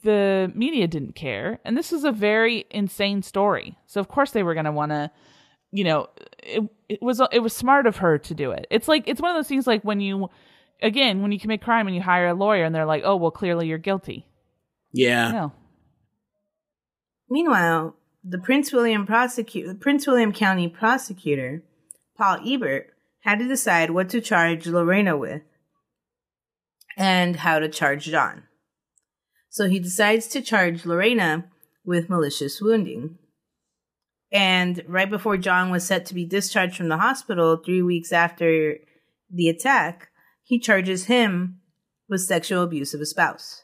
the 0.04 0.52
media 0.56 0.88
didn't 0.88 1.16
care. 1.16 1.60
And 1.66 1.78
this 1.78 1.92
is 1.92 2.04
a 2.04 2.12
very 2.12 2.66
insane 2.70 3.22
story. 3.24 3.78
So 3.88 4.00
of 4.00 4.08
course 4.08 4.32
they 4.32 4.44
were 4.44 4.54
going 4.54 4.66
to 4.66 4.72
want 4.72 4.92
to 4.92 5.12
you 5.72 5.84
know 5.84 6.08
it, 6.44 6.64
it 6.88 7.02
was 7.02 7.22
it 7.32 7.40
was 7.40 7.54
smart 7.54 7.88
of 7.88 7.98
her 7.98 8.18
to 8.20 8.34
do 8.34 8.52
it. 8.52 8.68
It's 8.70 8.88
like 8.88 9.08
it's 9.08 9.22
one 9.22 9.32
of 9.32 9.38
those 9.38 9.48
things 9.48 9.68
like 9.68 9.84
when 9.84 10.00
you 10.00 10.30
again 10.82 11.22
when 11.22 11.32
you 11.32 11.40
commit 11.40 11.62
crime 11.62 11.88
and 11.88 11.96
you 11.96 12.02
hire 12.02 12.28
a 12.28 12.34
lawyer 12.34 12.64
and 12.64 12.74
they're 12.74 12.86
like 12.86 13.04
oh 13.06 13.16
well 13.16 13.32
clearly 13.32 13.68
you're 13.68 13.78
guilty. 13.78 14.26
Yeah. 14.94 15.32
no. 15.32 15.52
Meanwhile, 17.30 17.96
the 18.24 18.38
Prince 18.40 18.72
William 18.72 19.06
prosecute 19.06 19.80
Prince 19.80 20.08
William 20.08 20.32
County 20.32 20.68
prosecutor, 20.68 21.64
Paul 22.18 22.40
Ebert, 22.46 22.88
had 23.22 23.40
to 23.40 23.48
decide 23.48 23.92
what 23.92 24.10
to 24.10 24.22
charge 24.22 24.68
Lorena 24.68 25.18
with 25.18 25.42
and 26.98 27.38
how 27.38 27.60
to 27.60 27.70
charge 27.70 28.06
John. 28.06 28.44
So 29.50 29.68
he 29.68 29.80
decides 29.80 30.28
to 30.28 30.42
charge 30.42 30.86
Lorena 30.86 31.46
with 31.86 32.10
malicious 32.10 32.62
wounding. 32.62 33.18
And 34.32 34.84
right 34.88 35.10
before 35.10 35.38
John 35.38 35.72
was 35.72 35.86
set 35.86 36.06
to 36.06 36.14
be 36.14 36.26
discharged 36.26 36.78
from 36.78 36.88
the 36.88 36.98
hospital, 36.98 37.58
three 37.58 37.82
weeks 37.82 38.14
after 38.14 38.78
the 39.30 39.50
attack, 39.50 40.10
he 40.44 40.60
charges 40.60 41.06
him 41.06 41.60
with 42.08 42.22
sexual 42.22 42.64
abuse 42.64 42.94
of 42.94 43.02
a 43.02 43.06
spouse. 43.06 43.64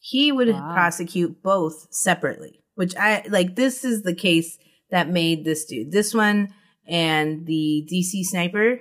He 0.00 0.30
would 0.30 0.48
Wow. 0.48 0.72
prosecute 0.72 1.42
both 1.42 1.92
separately, 1.92 2.62
which 2.78 2.94
I 2.94 3.24
like. 3.28 3.56
This 3.56 3.84
is 3.84 4.02
the 4.02 4.14
case 4.14 4.56
that 4.92 5.08
made 5.08 5.44
this 5.44 5.64
dude. 5.64 5.90
This 5.90 6.14
one, 6.14 6.54
and 6.86 7.44
the 7.44 7.84
DC 7.90 8.22
sniper 8.22 8.78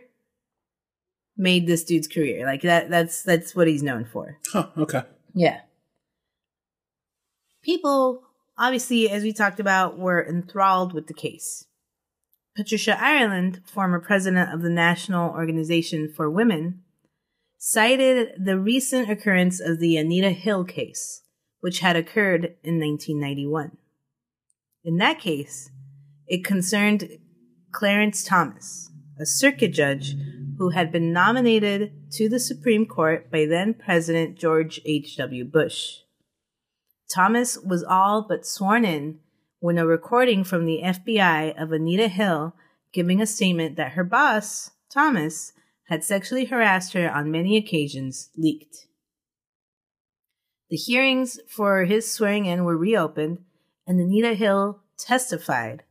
made 1.36 1.66
this 1.66 1.84
dude's 1.84 2.08
career. 2.08 2.46
Like 2.46 2.62
that 2.62 2.92
that's 2.92 3.24
that's 3.24 3.56
what 3.56 3.68
he's 3.68 3.82
known 3.82 4.06
for. 4.06 4.38
Huh, 4.54 4.68
okay. 4.78 5.02
Yeah. 5.34 5.62
People, 7.64 8.22
obviously, 8.56 9.10
as 9.10 9.24
we 9.24 9.34
talked 9.34 9.60
about, 9.60 9.98
were 9.98 10.24
enthralled 10.24 10.94
with 10.94 11.08
the 11.08 11.16
case. 11.16 11.66
Patricia 12.56 13.02
Ireland, 13.02 13.62
former 13.66 14.00
president 14.00 14.54
of 14.54 14.62
the 14.62 14.70
National 14.70 15.32
Organization 15.32 16.14
for 16.16 16.30
Women, 16.30 16.84
cited 17.58 18.34
the 18.38 18.60
recent 18.60 19.10
occurrence 19.10 19.60
of 19.60 19.80
the 19.80 19.98
Anita 19.98 20.30
Hill 20.30 20.66
case, 20.66 21.24
which 21.62 21.80
had 21.80 21.96
occurred 21.96 22.56
in 22.64 22.80
1991. 22.80 23.78
In 24.88 24.96
that 25.00 25.20
case, 25.20 25.70
it 26.28 26.46
concerned 26.46 27.10
Clarence 27.74 28.24
Thomas, 28.24 28.90
a 29.20 29.26
circuit 29.26 29.74
judge 29.74 30.16
who 30.58 30.70
had 30.70 30.94
been 30.94 31.12
nominated 31.12 31.92
to 32.14 32.30
the 32.30 32.40
Supreme 32.40 32.86
Court 32.86 33.30
by 33.30 33.46
then 33.46 33.74
President 33.74 34.40
George 34.40 34.80
H.W. 34.86 35.44
Bush. 35.44 35.98
Thomas 37.14 37.58
was 37.58 37.84
all 37.84 38.22
but 38.22 38.46
sworn 38.46 38.86
in 38.86 39.20
when 39.60 39.78
a 39.78 39.86
recording 39.86 40.46
from 40.46 40.66
the 40.66 40.80
FBI 40.82 41.62
of 41.62 41.74
Anita 41.74 42.08
Hill 42.08 42.56
giving 42.94 43.22
a 43.22 43.28
statement 43.28 43.76
that 43.76 43.92
her 43.92 44.06
boss, 44.06 44.72
Thomas, 44.90 45.52
had 45.90 46.06
sexually 46.06 46.46
harassed 46.46 46.94
her 46.94 47.12
on 47.12 47.30
many 47.30 47.58
occasions 47.58 48.30
leaked. 48.38 48.88
The 50.70 50.78
hearings 50.78 51.42
for 51.50 51.84
his 51.84 52.10
swearing 52.10 52.46
in 52.46 52.64
were 52.64 52.78
reopened, 52.78 53.40
and 53.88 54.02
Anita 54.02 54.36
Hill 54.36 54.82
testified 54.98 55.84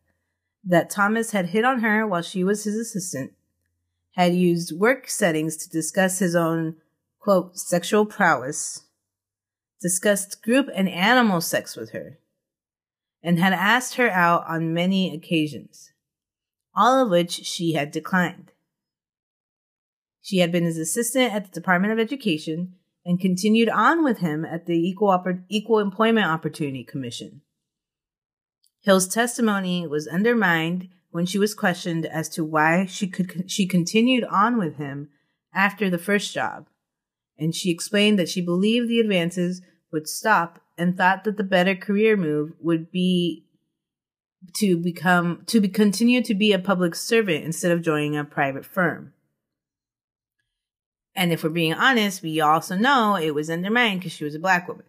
that 0.63 0.91
Thomas 0.91 1.31
had 1.31 1.47
hit 1.47 1.65
on 1.65 1.81
her 1.81 2.07
while 2.07 2.23
she 2.23 2.45
was 2.45 2.65
his 2.65 2.77
assistant, 2.77 3.33
had 4.13 4.35
used 4.35 4.79
work 4.79 5.09
settings 5.09 5.57
to 5.57 5.71
discuss 5.71 6.19
his 6.19 6.37
own, 6.37 6.77
quote, 7.19 7.59
sexual 7.59 8.05
prowess, 8.05 8.85
discussed 9.81 10.43
group 10.43 10.69
and 10.75 10.89
animal 10.89 11.41
sex 11.41 11.77
with 11.77 11.91
her, 11.91 12.19
and 13.23 13.39
had 13.39 13.53
asked 13.53 13.95
her 13.95 14.11
out 14.11 14.45
on 14.47 14.75
many 14.75 15.15
occasions, 15.15 15.93
all 16.75 17.03
of 17.03 17.11
which 17.11 17.31
she 17.31 17.73
had 17.73 17.91
declined. 17.91 18.53
She 20.21 20.39
had 20.39 20.51
been 20.51 20.65
his 20.65 20.79
assistant 20.79 21.33
at 21.33 21.45
the 21.45 21.61
Department 21.61 21.93
of 21.93 21.99
Education 22.01 22.75
and 23.05 23.21
continued 23.21 23.69
on 23.69 24.03
with 24.03 24.19
him 24.19 24.45
at 24.45 24.67
the 24.67 24.75
Equal, 24.75 25.09
Oppor- 25.09 25.45
Equal 25.49 25.79
Employment 25.79 26.27
Opportunity 26.27 26.83
Commission. 26.83 27.43
Hill's 28.87 29.09
testimony 29.09 29.85
was 29.85 30.07
undermined 30.07 30.91
when 31.11 31.27
she 31.27 31.41
was 31.41 31.55
questioned 31.55 32.07
as 32.07 32.29
to 32.29 32.45
why 32.45 32.87
she 32.87 33.09
could 33.09 33.51
she 33.51 33.67
continued 33.67 34.23
on 34.31 34.59
with 34.59 34.77
him 34.77 35.09
after 35.53 35.91
the 35.91 35.99
first 35.99 36.33
job, 36.33 36.69
and 37.37 37.53
she 37.53 37.73
explained 37.73 38.17
that 38.21 38.29
she 38.29 38.41
believed 38.41 38.89
the 38.89 39.01
advances 39.01 39.61
would 39.93 40.07
stop 40.07 40.61
and 40.79 40.97
thought 40.97 41.25
that 41.25 41.37
the 41.37 41.43
better 41.43 41.75
career 41.75 42.17
move 42.17 42.53
would 42.61 42.93
be 42.93 43.49
to 44.59 44.77
become 44.77 45.43
to 45.47 45.61
be 45.61 45.69
continue 45.69 46.23
to 46.23 46.35
be 46.35 46.53
a 46.53 46.59
public 46.61 46.95
servant 46.95 47.45
instead 47.45 47.73
of 47.73 47.83
joining 47.83 48.17
a 48.17 48.23
private 48.23 48.65
firm. 48.65 49.13
And 51.13 51.33
if 51.33 51.43
we're 51.43 51.51
being 51.51 51.75
honest, 51.75 52.23
we 52.23 52.41
also 52.41 52.77
know 52.77 53.17
it 53.17 53.35
was 53.35 53.51
undermined 53.51 53.99
because 53.99 54.13
she 54.13 54.23
was 54.23 54.37
a 54.37 54.39
black 54.39 54.69
woman. 54.69 54.87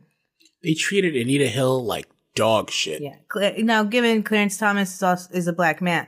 They 0.62 0.76
treated 0.76 1.16
Anita 1.16 1.48
Hill 1.48 1.84
like 1.84 2.08
dog 2.38 2.70
shit. 2.72 3.02
Yeah. 3.02 3.54
Now, 3.60 3.84
given 3.84 4.24
Clarence 4.24 4.58
Thomas 4.58 4.94
is, 4.96 5.04
also, 5.04 5.34
is 5.34 5.48
a 5.48 5.54
black 5.54 5.82
man, 5.82 6.08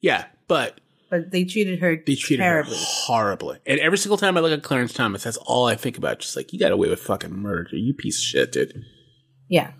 Yeah, 0.00 0.24
but 0.48 0.80
but 1.10 1.30
they 1.30 1.44
treated 1.44 1.78
her 1.80 1.96
they 2.04 2.14
treated 2.16 2.42
terribly. 2.42 2.76
her 2.76 2.82
horribly. 2.84 3.58
And 3.66 3.78
every 3.80 3.98
single 3.98 4.16
time 4.16 4.36
I 4.36 4.40
look 4.40 4.52
at 4.52 4.62
Clarence 4.64 4.92
Thomas, 4.92 5.22
that's 5.24 5.36
all 5.36 5.66
I 5.66 5.76
think 5.76 5.96
about. 5.98 6.18
Just 6.20 6.34
like, 6.36 6.52
you 6.52 6.58
got 6.58 6.72
away 6.72 6.88
with 6.88 7.00
fucking 7.00 7.32
murder, 7.32 7.76
you 7.76 7.94
piece 7.94 8.18
of 8.18 8.24
shit, 8.24 8.52
dude. 8.52 8.84
Yeah. 9.48 9.72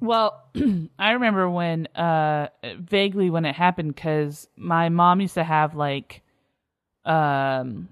Well, 0.00 0.42
I 0.98 1.12
remember 1.12 1.48
when 1.48 1.86
uh 1.94 2.48
vaguely 2.80 3.30
when 3.30 3.44
it 3.44 3.54
happened 3.54 3.96
cuz 3.96 4.48
my 4.56 4.88
mom 4.88 5.20
used 5.20 5.34
to 5.34 5.44
have 5.44 5.76
like 5.76 6.22
um 7.04 7.88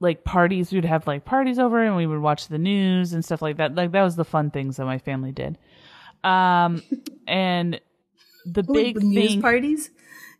like 0.00 0.24
parties 0.24 0.72
we'd 0.72 0.84
have 0.84 1.06
like 1.06 1.24
parties 1.24 1.58
over 1.58 1.82
and 1.82 1.96
we 1.96 2.06
would 2.06 2.18
watch 2.20 2.48
the 2.48 2.58
news 2.58 3.12
and 3.12 3.24
stuff 3.24 3.40
like 3.40 3.56
that. 3.58 3.74
Like 3.74 3.92
that 3.92 4.02
was 4.02 4.16
the 4.16 4.24
fun 4.24 4.50
things 4.50 4.76
that 4.76 4.84
my 4.84 4.98
family 4.98 5.32
did. 5.32 5.56
Um 6.24 6.82
and 7.26 7.80
the 8.46 8.62
big 8.72 8.96
Like 8.96 9.04
news 9.04 9.30
thing 9.32 9.42
parties. 9.42 9.90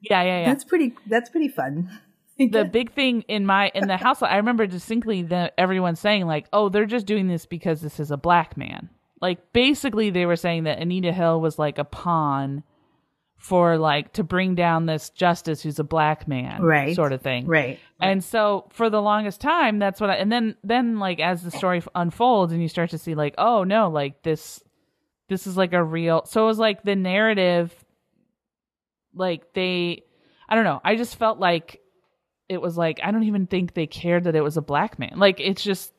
Yeah, 0.01 0.23
yeah, 0.23 0.40
yeah. 0.40 0.47
That's 0.47 0.64
pretty. 0.64 0.95
That's 1.07 1.31
pretty 1.31 1.49
fun. 1.49 1.90
the 2.51 2.64
big 2.64 2.92
thing 2.92 3.23
in 3.29 3.47
my 3.47 3.71
in 3.75 3.87
the 3.87 3.97
house 3.97 4.23
i 4.23 4.37
remember 4.37 4.66
distinctly 4.66 5.23
that 5.23 5.53
everyone 5.59 5.95
saying 5.95 6.27
like 6.27 6.47
oh 6.53 6.68
they're 6.68 6.87
just 6.87 7.07
doing 7.07 7.29
this 7.29 7.47
because 7.47 7.81
this 7.83 8.01
is 8.01 8.11
a 8.11 8.16
black 8.16 8.57
man 8.57 8.88
like 9.21 9.53
basically 9.53 10.11
they 10.11 10.27
were 10.27 10.35
saying 10.35 10.64
that 10.64 10.79
anita 10.79 11.12
hill 11.12 11.40
was 11.40 11.59
like 11.59 11.79
a 11.79 11.85
pawn 11.85 12.64
for 13.37 13.77
like 13.77 14.12
to 14.12 14.25
bring 14.25 14.55
down 14.55 14.87
this 14.87 15.11
justice 15.11 15.62
who's 15.62 15.79
a 15.79 15.85
black 15.85 16.27
man 16.27 16.62
Right. 16.62 16.97
sort 16.97 17.12
of 17.12 17.21
thing 17.21 17.47
right. 17.47 17.79
and 18.01 18.25
so 18.25 18.66
for 18.71 18.88
the 18.90 19.03
longest 19.03 19.40
time 19.40 19.79
that's 19.79 20.01
what 20.01 20.11
I, 20.11 20.14
and 20.14 20.33
then 20.33 20.57
then 20.64 20.99
like 20.99 21.21
as 21.21 21.42
the 21.42 21.51
story 21.51 21.83
unfolds 21.95 22.53
and 22.53 22.62
you 22.62 22.68
start 22.68 22.90
to 22.90 22.99
see 22.99 23.14
like 23.14 23.35
oh 23.38 23.62
no 23.62 23.88
like 23.88 24.23
this 24.23 24.62
this 25.33 25.47
is 25.47 25.57
like 25.57 25.73
a 25.73 25.83
real 25.83 26.25
so 26.27 26.45
it 26.45 26.47
was 26.47 26.59
like 26.59 26.83
the 26.83 26.95
narrative 26.95 27.73
like 29.14 29.53
they 29.55 30.03
i 30.49 30.55
don't 30.55 30.64
know 30.64 30.81
i 30.85 30.95
just 30.97 31.16
felt 31.16 31.38
like 31.38 31.81
it 32.49 32.61
was 32.61 32.77
like 32.77 33.01
i 33.03 33.11
don't 33.11 33.25
even 33.25 33.47
think 33.47 33.73
they 33.75 33.87
cared 33.87 34.25
that 34.25 34.37
it 34.37 34.42
was 34.42 34.57
a 34.57 34.62
black 34.62 34.99
man. 34.99 35.14
Like 35.16 35.40
it's 35.40 35.62
just 35.62 35.92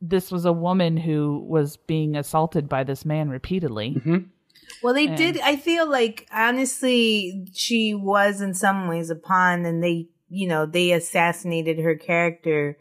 this 0.00 0.32
was 0.32 0.44
a 0.44 0.52
woman 0.52 0.96
who 0.96 1.46
was 1.48 1.76
being 1.76 2.16
assaulted 2.16 2.68
by 2.68 2.82
this 2.82 3.04
man 3.04 3.30
repeatedly. 3.30 3.94
Mm-hmm. 3.94 4.16
Well, 4.82 4.94
they 4.94 5.06
And- 5.06 5.16
did. 5.16 5.38
I 5.40 5.54
feel 5.54 5.88
like 5.88 6.26
honestly, 6.32 7.46
she 7.52 7.94
was 7.94 8.40
in 8.40 8.54
some 8.54 8.88
ways 8.88 9.10
a 9.10 9.14
pawn, 9.14 9.64
and 9.64 9.80
they, 9.82 10.08
you 10.28 10.48
know, 10.48 10.66
they 10.66 10.90
assassinated 10.90 11.78
her 11.78 11.94
character, 11.94 12.76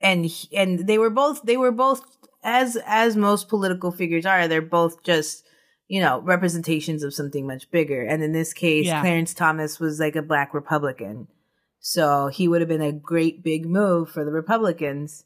and 0.00 0.30
and 0.52 0.86
they 0.86 0.98
were 0.98 1.10
both 1.10 1.42
they 1.42 1.56
were 1.56 1.72
both 1.72 2.02
as 2.46 2.78
as 2.86 3.16
most 3.16 3.50
political 3.50 3.92
figures 3.92 4.24
are. 4.24 4.48
They're 4.48 4.62
both 4.62 5.02
just 5.02 5.44
you 5.88 6.00
know 6.00 6.20
representations 6.20 7.02
of 7.02 7.12
something 7.12 7.46
much 7.46 7.70
bigger. 7.70 8.02
And 8.02 8.22
in 8.22 8.32
this 8.32 8.54
case, 8.54 8.86
Yeah. 8.86 9.02
Clarence 9.02 9.34
Thomas 9.34 9.78
was 9.78 10.00
like 10.00 10.16
a 10.16 10.22
black 10.22 10.54
Republican, 10.54 11.28
so 11.80 12.28
he 12.28 12.48
would 12.48 12.62
have 12.62 12.68
been 12.68 12.80
a 12.80 12.92
great 12.92 13.42
big 13.42 13.66
move 13.66 14.08
for 14.08 14.24
the 14.24 14.32
Republicans. 14.32 15.24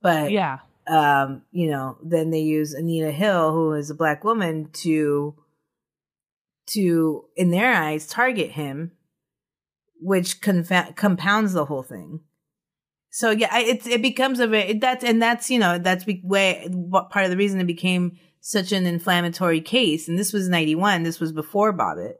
But 0.00 0.30
yeah 0.30 0.60
um, 0.90 1.42
you 1.52 1.70
know, 1.70 1.98
then 2.02 2.30
they 2.30 2.40
use 2.40 2.74
Anita 2.74 3.12
Hill, 3.12 3.52
who 3.52 3.72
is 3.74 3.90
a 3.90 3.94
black 3.94 4.24
woman, 4.24 4.70
to 4.72 5.36
to 6.66 7.24
in 7.36 7.50
their 7.50 7.72
eyes 7.72 8.06
target 8.06 8.52
him, 8.52 8.92
which 10.00 10.40
confa- 10.40 10.96
compounds 10.96 11.52
the 11.52 11.66
whole 11.66 11.82
thing. 11.82 12.20
So 13.10 13.30
yeah, 13.30 13.58
it 13.58 13.86
it 13.86 14.02
becomes 14.02 14.38
a 14.40 14.46
very 14.46 14.74
that's 14.74 15.04
and 15.04 15.20
that's 15.20 15.50
you 15.50 15.58
know 15.58 15.78
that's 15.78 16.04
be, 16.04 16.20
way 16.24 16.66
what 16.70 17.10
part 17.10 17.24
of 17.24 17.30
the 17.30 17.36
reason 17.36 17.60
it 17.60 17.66
became 17.66 18.16
such 18.40 18.72
an 18.72 18.86
inflammatory 18.86 19.60
case. 19.60 20.08
And 20.08 20.18
this 20.18 20.32
was 20.32 20.48
ninety 20.48 20.74
one. 20.74 21.02
This 21.02 21.20
was 21.20 21.32
before 21.32 21.76
Bobbitt. 21.76 22.14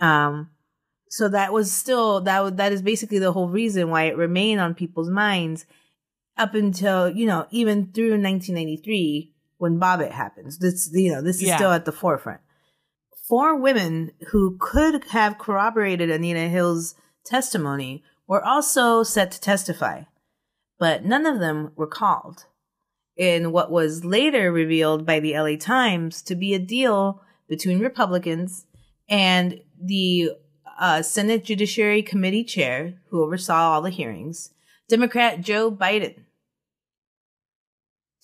Um, 0.00 0.50
so 1.08 1.28
that 1.28 1.52
was 1.52 1.70
still 1.70 2.22
that 2.22 2.56
that 2.56 2.72
is 2.72 2.80
basically 2.82 3.18
the 3.18 3.32
whole 3.32 3.50
reason 3.50 3.90
why 3.90 4.04
it 4.04 4.16
remained 4.16 4.60
on 4.60 4.74
people's 4.74 5.10
minds 5.10 5.66
up 6.38 6.54
until 6.54 7.10
you 7.10 7.26
know 7.26 7.46
even 7.50 7.92
through 7.92 8.12
1993 8.12 9.34
when 9.58 9.78
Bobbitt 9.78 10.12
happens. 10.12 10.58
This 10.58 10.90
you 10.94 11.12
know 11.12 11.20
this 11.20 11.36
is 11.36 11.48
Yeah. 11.48 11.56
still 11.56 11.72
at 11.72 11.84
the 11.84 11.92
forefront. 11.92 12.40
Four 13.28 13.56
women 13.60 14.12
who 14.30 14.56
could 14.58 15.04
have 15.10 15.38
corroborated 15.38 16.10
Anita 16.10 16.48
Hill's 16.48 16.94
testimony 17.24 18.02
were 18.26 18.44
also 18.44 19.02
set 19.02 19.30
to 19.32 19.40
testify, 19.40 20.02
but 20.82 21.04
none 21.04 21.26
of 21.26 21.38
them 21.38 21.70
were 21.76 21.86
called. 21.86 22.46
In 23.16 23.52
what 23.52 23.70
was 23.70 24.04
later 24.04 24.50
revealed 24.50 25.06
by 25.06 25.20
the 25.20 25.38
LA 25.38 25.54
Times 25.56 26.22
to 26.22 26.34
be 26.34 26.54
a 26.54 26.58
deal 26.58 27.22
between 27.48 27.78
Republicans 27.78 28.66
and 29.08 29.60
the 29.80 30.32
uh, 30.80 31.00
Senate 31.02 31.44
Judiciary 31.44 32.02
Committee 32.02 32.42
chair, 32.42 32.94
who 33.10 33.22
oversaw 33.22 33.70
all 33.70 33.82
the 33.82 33.90
hearings, 33.90 34.50
Democrat 34.88 35.40
Joe 35.40 35.70
Biden. 35.70 36.24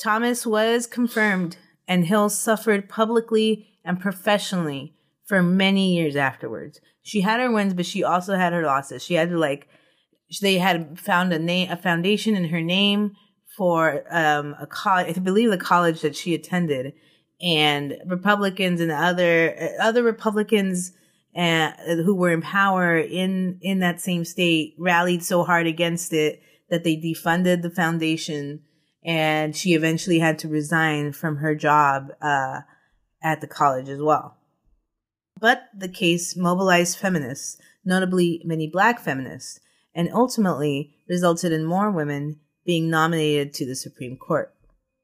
Thomas 0.02 0.44
was 0.44 0.88
confirmed, 0.88 1.58
and 1.86 2.06
Hill 2.06 2.28
suffered 2.28 2.88
publicly 2.88 3.68
and 3.84 4.00
professionally 4.00 4.96
for 5.24 5.44
many 5.44 5.94
years 5.94 6.16
afterwards. 6.16 6.80
She 7.02 7.20
had 7.20 7.38
her 7.38 7.52
wins, 7.52 7.74
but 7.74 7.86
she 7.86 8.02
also 8.02 8.34
had 8.34 8.52
her 8.52 8.64
losses. 8.64 9.04
She 9.04 9.14
had 9.14 9.30
to 9.30 9.38
like, 9.38 9.68
they 10.40 10.58
had 10.58 10.98
found 10.98 11.32
a 11.32 11.38
name, 11.38 11.70
a 11.70 11.76
foundation 11.76 12.36
in 12.36 12.48
her 12.48 12.60
name 12.60 13.12
for 13.56 14.04
um, 14.10 14.54
a 14.60 14.66
college, 14.66 15.16
I 15.16 15.20
believe 15.20 15.50
the 15.50 15.58
college 15.58 16.02
that 16.02 16.14
she 16.14 16.34
attended, 16.34 16.92
and 17.40 17.96
Republicans 18.06 18.80
and 18.80 18.90
other 18.90 19.74
other 19.80 20.02
Republicans 20.02 20.92
and 21.34 21.74
who 22.04 22.14
were 22.14 22.30
in 22.30 22.42
power 22.42 22.98
in 22.98 23.58
in 23.60 23.80
that 23.80 24.00
same 24.00 24.24
state 24.24 24.74
rallied 24.78 25.22
so 25.22 25.44
hard 25.44 25.66
against 25.66 26.12
it 26.12 26.42
that 26.70 26.84
they 26.84 26.96
defunded 26.96 27.62
the 27.62 27.70
foundation. 27.70 28.60
And 29.04 29.56
she 29.56 29.74
eventually 29.74 30.18
had 30.18 30.38
to 30.40 30.48
resign 30.48 31.12
from 31.12 31.36
her 31.36 31.54
job 31.54 32.08
uh, 32.20 32.60
at 33.22 33.40
the 33.40 33.46
college 33.46 33.88
as 33.88 34.02
well. 34.02 34.36
But 35.40 35.62
the 35.74 35.88
case 35.88 36.36
mobilized 36.36 36.98
feminists, 36.98 37.58
notably 37.84 38.42
many 38.44 38.68
black 38.68 39.00
feminists, 39.00 39.60
and 39.98 40.08
ultimately 40.14 40.94
resulted 41.08 41.50
in 41.50 41.64
more 41.64 41.90
women 41.90 42.38
being 42.64 42.88
nominated 42.88 43.52
to 43.52 43.66
the 43.66 43.74
Supreme 43.74 44.16
Court. 44.16 44.54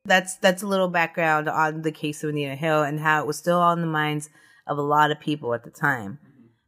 That's 0.05 0.37
that's 0.37 0.63
a 0.63 0.69
little 0.69 0.89
background 0.89 1.49
on 1.49 1.83
the 1.83 1.91
case 1.91 2.23
of 2.23 2.31
Anita 2.31 2.55
Hill 2.55 2.83
and 2.83 3.01
how 3.01 3.21
it 3.21 3.27
was 3.27 3.37
still 3.37 3.59
on 3.59 3.81
the 3.81 3.87
minds 3.89 4.31
of 4.69 4.79
a 4.79 4.83
lot 4.83 5.11
of 5.11 5.19
people 5.19 5.53
at 5.53 5.65
the 5.65 5.71
time. 5.71 6.19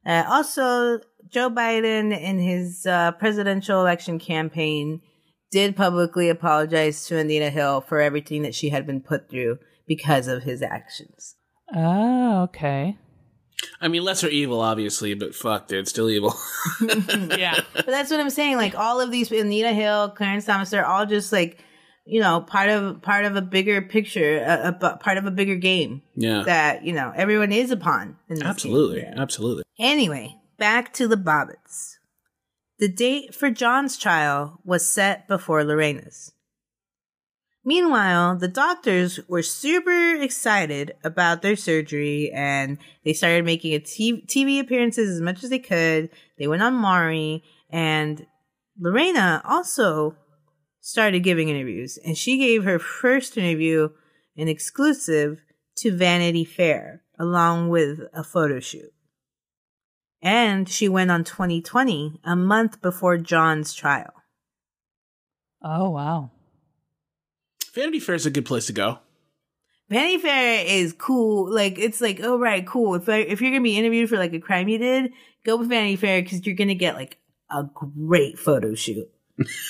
Uh, 0.05 0.25
also, 0.29 1.01
Joe 1.29 1.51
Biden 1.51 2.19
in 2.19 2.39
his 2.39 2.85
uh, 2.87 3.13
presidential 3.13 3.81
election 3.81 4.19
campaign 4.19 5.03
did 5.53 5.77
publicly 5.77 6.29
apologize 6.29 7.07
to 7.07 7.19
Anita 7.19 7.51
Hill 7.51 7.81
for 7.81 8.01
everything 8.01 8.43
that 8.43 8.55
she 8.55 8.71
had 8.71 8.87
been 8.87 9.01
put 9.01 9.31
through 9.31 9.59
because 9.87 10.27
of 10.27 10.43
his 10.43 10.63
actions. 10.63 11.37
Oh, 11.75 12.43
okay. 12.45 12.99
I 13.81 13.89
mean, 13.89 14.05
lesser 14.05 14.29
evil, 14.29 14.61
obviously, 14.61 15.15
but 15.15 15.35
fuck, 15.35 15.69
dude, 15.69 15.89
still 15.89 16.11
evil. 16.11 16.35
yeah. 16.81 17.61
But 17.75 17.87
that's 17.87 18.11
what 18.11 18.21
I'm 18.21 18.31
saying. 18.31 18.57
Like 18.57 18.75
all 18.75 19.01
of 19.01 19.11
these, 19.11 19.31
Anita 19.31 19.73
Hill, 19.73 20.11
Clarence 20.11 20.45
Thomas, 20.45 20.71
they're 20.71 20.87
all 20.87 21.07
just 21.07 21.33
like, 21.33 21.59
you 22.05 22.21
know, 22.21 22.41
part 22.41 22.71
of 22.71 23.03
part 23.03 23.25
of 23.25 23.35
a 23.35 23.43
bigger 23.43 23.83
picture, 23.83 24.39
a, 24.39 24.77
a 24.81 24.97
part 24.99 25.19
of 25.19 25.27
a 25.27 25.31
bigger 25.31 25.57
game. 25.57 26.03
Yeah. 26.15 26.43
That 26.45 26.85
you 26.85 26.93
know 26.93 27.13
everyone 27.17 27.53
is 27.53 27.71
a 27.71 27.77
pawn. 27.77 28.17
in 28.29 28.37
this 28.37 28.45
absolutely, 28.45 29.03
game. 29.03 29.15
absolutely. 29.17 29.65
Anyway, 29.79 30.37
back 30.59 30.93
to 30.95 31.09
the 31.09 31.17
Bobbitts. 31.17 31.95
The 32.79 32.89
date 32.89 33.35
for 33.35 33.51
John's 33.51 33.97
trial 33.97 34.61
was 34.65 34.89
set 34.89 35.27
before 35.27 35.65
Lorena's. 35.65 36.33
Meanwhile, 37.69 38.37
the 38.37 38.47
doctors 38.47 39.19
were 39.27 39.43
super 39.43 40.15
excited 40.15 40.95
about 41.03 41.43
their 41.43 41.57
surgery 41.57 42.31
and 42.33 42.79
they 43.05 43.13
started 43.13 43.45
making 43.45 43.75
a 43.75 43.81
TV 43.81 44.61
appearances 44.61 45.11
as 45.11 45.21
much 45.21 45.43
as 45.43 45.51
they 45.51 45.59
could. 45.59 46.09
They 46.39 46.47
went 46.47 46.63
on 46.63 46.75
Maury 46.75 47.43
and 47.69 48.25
Lorena 48.79 49.43
also 49.45 50.15
started 50.81 51.25
giving 51.25 51.49
interviews 51.49 51.99
and 52.05 52.17
she 52.17 52.39
gave 52.39 52.63
her 52.63 52.79
first 52.79 53.37
interview 53.37 53.89
an 54.37 54.47
exclusive 54.47 55.43
to 55.79 55.91
Vanity 55.91 56.45
Fair 56.45 57.03
along 57.19 57.69
with 57.69 57.99
a 58.15 58.23
photo 58.23 58.61
shoot. 58.61 58.93
And 60.23 60.69
she 60.69 60.89
went 60.89 61.11
on 61.11 61.25
2020 61.25 62.21
a 62.23 62.37
month 62.37 62.81
before 62.81 63.19
John's 63.19 63.75
trial. 63.75 64.15
Oh, 65.61 65.91
wow. 65.91 66.31
Vanity 67.77 68.01
Fair 68.01 68.15
is 68.15 68.25
a 68.25 68.31
good 68.31 68.47
place 68.47 68.67
to 68.67 68.73
go. 68.73 68.99
Vanity 69.91 70.17
Fair 70.19 70.65
is 70.67 70.95
cool. 70.95 71.53
Like 71.53 71.79
it's 71.79 72.01
like, 72.01 72.21
oh 72.23 72.39
right, 72.39 72.67
cool. 72.67 72.95
If 72.95 73.09
I, 73.09 73.19
if 73.19 73.43
you're 73.43 73.51
gonna 73.51 73.63
be 73.63 73.77
interviewed 73.77 74.09
for 74.09 74.17
like 74.17 74.33
a 74.33 74.41
crime 74.41 74.67
you 74.67 74.79
did, 74.79 75.13
go 75.45 75.57
with 75.57 75.69
Vanity 75.69 75.97
Fair 75.97 76.23
because 76.23 76.45
you're 76.47 76.57
gonna 76.57 76.75
get 76.75 76.95
like 76.95 77.19
a 77.51 77.65
great 77.65 78.39
photo 78.39 78.75
shoot, 78.75 79.09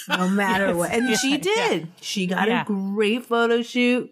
no 0.09 0.29
matter 0.31 0.69
yes, 0.69 0.77
what. 0.77 0.93
And 0.93 1.11
yeah, 1.11 1.17
she 1.17 1.37
did. 1.37 1.81
Yeah. 1.81 1.87
She 2.01 2.27
got 2.29 2.47
yeah. 2.47 2.63
a 2.63 2.65
great 2.65 3.27
photo 3.27 3.61
shoot. 3.61 4.09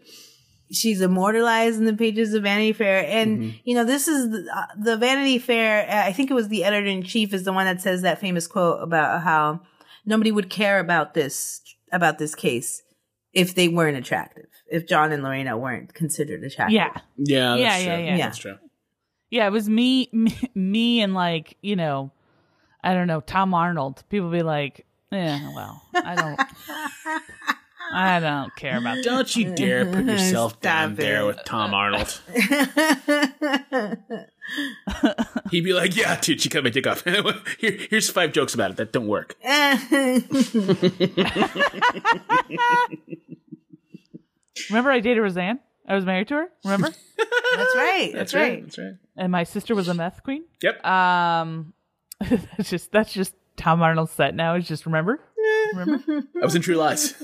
She's 0.72 1.00
immortalized 1.00 1.78
in 1.78 1.85
the 1.85 1.94
pages 1.94 2.35
of 2.35 2.42
Vanity 2.42 2.72
Fair, 2.72 3.07
and 3.07 3.38
mm-hmm. 3.38 3.57
you 3.62 3.76
know 3.76 3.85
this 3.85 4.09
is 4.09 4.28
the, 4.28 4.50
uh, 4.52 4.66
the 4.76 4.96
Vanity 4.96 5.38
Fair. 5.38 5.88
I 5.88 6.12
think 6.12 6.33
it 6.33 6.35
was 6.35 6.48
the 6.48 6.64
editor 6.64 6.88
in 6.88 7.04
chief 7.04 7.33
is 7.33 7.44
the 7.44 7.52
one 7.52 7.66
that 7.66 7.80
says 7.80 8.02
that 8.02 8.18
famous 8.18 8.48
quote 8.48 8.83
about 8.83 9.22
how 9.22 9.61
nobody 10.04 10.33
would 10.33 10.50
care 10.50 10.80
about 10.80 11.14
this 11.14 11.62
about 11.92 12.18
this 12.18 12.35
case 12.35 12.83
if 13.35 13.55
they 13.55 13.68
weren't 13.68 13.97
attractive. 13.97 14.47
If 14.70 14.87
John 14.87 15.12
and 15.12 15.23
Lorena 15.23 15.59
weren't 15.59 15.92
considered 15.92 16.42
attractive. 16.42 16.75
Yeah. 16.75 16.92
Yeah. 17.16 17.57
yeah, 17.57 17.77
yeah, 17.79 17.79
yeah, 17.79 17.99
yeah. 17.99 18.16
That's 18.16 18.38
true. 18.38 18.59
Yeah, 19.31 19.47
it 19.47 19.51
was 19.51 19.68
me, 19.68 20.09
me, 20.12 20.51
me, 20.55 21.01
and 21.01 21.14
like 21.14 21.57
you 21.61 21.77
know, 21.77 22.12
I 22.83 22.94
don't 22.94 23.07
know, 23.07 23.20
Tom 23.20 23.53
Arnold. 23.53 24.03
People 24.09 24.31
be 24.31 24.42
like, 24.42 24.87
yeah, 25.11 25.53
well, 25.55 25.83
I 25.94 26.14
don't. 26.14 26.40
I 27.92 28.18
don't 28.18 28.57
care 28.57 28.79
about 28.79 28.97
that. 28.97 29.05
Don't 29.05 29.37
you 29.37 29.55
dare 29.55 29.85
put 29.85 30.05
yourself 30.07 30.59
down 30.61 30.92
it. 30.92 30.97
there 30.97 31.27
with 31.27 31.44
Tom 31.44 31.75
Arnold. 31.75 32.18
He'd 35.50 35.64
be 35.64 35.72
like, 35.72 35.96
"Yeah, 35.96 36.18
dude, 36.20 36.40
she 36.40 36.48
cut 36.48 36.64
my 36.64 36.70
dick 36.70 36.87
off. 36.87 37.04
Here, 37.59 37.78
here's 37.90 38.11
five 38.11 38.33
jokes 38.33 38.54
about 38.54 38.72
it 38.72 38.76
that 38.76 38.92
don't 38.92 39.07
work." 39.07 39.37
Remember, 44.70 44.90
I 44.90 45.00
dated 45.00 45.22
Roseanne. 45.22 45.61
I 45.87 45.94
was 45.94 46.04
married 46.04 46.28
to 46.28 46.35
her. 46.35 46.48
Remember? 46.64 46.88
that's 46.88 47.76
right. 47.76 48.11
That's, 48.12 48.33
that's 48.33 48.35
right. 48.35 48.40
right. 48.40 48.62
That's 48.64 48.78
right. 48.78 48.94
And 49.16 49.33
my 49.33 49.44
sister 49.44 49.74
was 49.74 49.88
a 49.88 49.94
meth 49.94 50.22
queen. 50.22 50.44
Yep. 50.62 50.85
Um, 50.87 51.74
that's 52.20 52.70
just 52.70 52.92
that's 52.92 53.12
just 53.12 53.35
Tom 53.57 53.83
Arnold's 53.83 54.12
set 54.12 54.35
now. 54.35 54.54
Is 54.54 54.66
just 54.66 54.87
remember. 54.87 55.20
Remember? 55.74 56.22
I 56.40 56.44
was 56.44 56.54
in 56.54 56.62
True 56.62 56.76
Lies. 56.76 57.14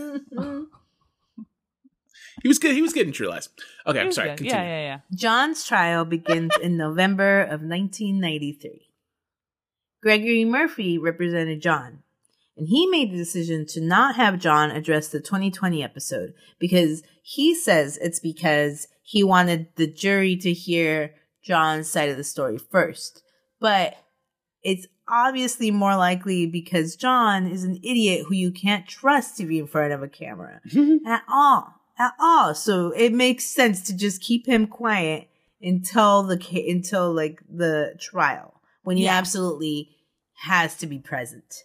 He 2.42 2.48
was 2.48 2.59
good. 2.59 2.74
He 2.74 2.83
was 2.83 2.92
good 2.92 3.07
in 3.07 3.12
True 3.12 3.29
Lies. 3.29 3.48
Okay, 3.87 4.00
I'm 4.00 4.12
sorry. 4.12 4.31
Yeah, 4.40 4.62
yeah, 4.62 4.62
yeah. 4.62 4.98
John's 5.14 5.64
trial 5.64 6.05
begins 6.05 6.53
in 6.62 6.76
November 6.76 7.42
of 7.42 7.62
1993. 7.62 8.88
Gregory 10.03 10.44
Murphy 10.44 10.98
represented 10.98 11.61
John, 11.61 12.03
and 12.57 12.68
he 12.68 12.87
made 12.87 13.12
the 13.12 13.16
decision 13.16 13.66
to 13.70 13.81
not 13.81 14.16
have 14.16 14.38
John 14.38 14.70
address 14.70 15.09
the 15.09 15.20
2020 15.20 15.83
episode 15.83 16.33
because 16.59 17.03
he 17.22 17.55
says 17.55 17.98
it's 17.98 18.20
because 18.20 18.88
he 19.03 19.22
wanted 19.22 19.68
the 19.76 19.87
jury 19.87 20.37
to 20.37 20.53
hear 20.53 21.14
John's 21.42 21.90
side 21.90 22.09
of 22.09 22.16
the 22.16 22.24
story 22.24 22.59
first. 22.59 23.22
But 23.61 23.96
it's 24.62 24.87
obviously 25.09 25.70
more 25.70 25.96
likely 25.96 26.46
because 26.46 26.96
John 26.96 27.46
is 27.46 27.64
an 27.64 27.76
idiot 27.83 28.26
who 28.29 28.35
you 28.35 28.53
can't 28.53 28.87
trust 28.87 29.37
to 29.37 29.46
be 29.46 29.59
in 29.59 29.66
front 29.66 29.92
of 29.92 30.03
a 30.03 30.09
camera 30.09 30.61
at 31.07 31.22
all, 31.29 31.79
at 32.00 32.14
all. 32.18 32.54
So 32.54 32.90
it 32.90 33.12
makes 33.12 33.44
sense 33.44 33.82
to 33.82 33.96
just 33.96 34.22
keep 34.22 34.46
him 34.46 34.66
quiet 34.66 35.28
until 35.60 36.22
the 36.22 36.38
until 36.68 37.12
like 37.12 37.42
the 37.48 37.94
trial 38.00 38.60
when 38.82 38.96
he 38.96 39.04
yeah. 39.04 39.18
absolutely 39.18 39.90
has 40.34 40.76
to 40.78 40.86
be 40.86 40.98
present. 40.98 41.62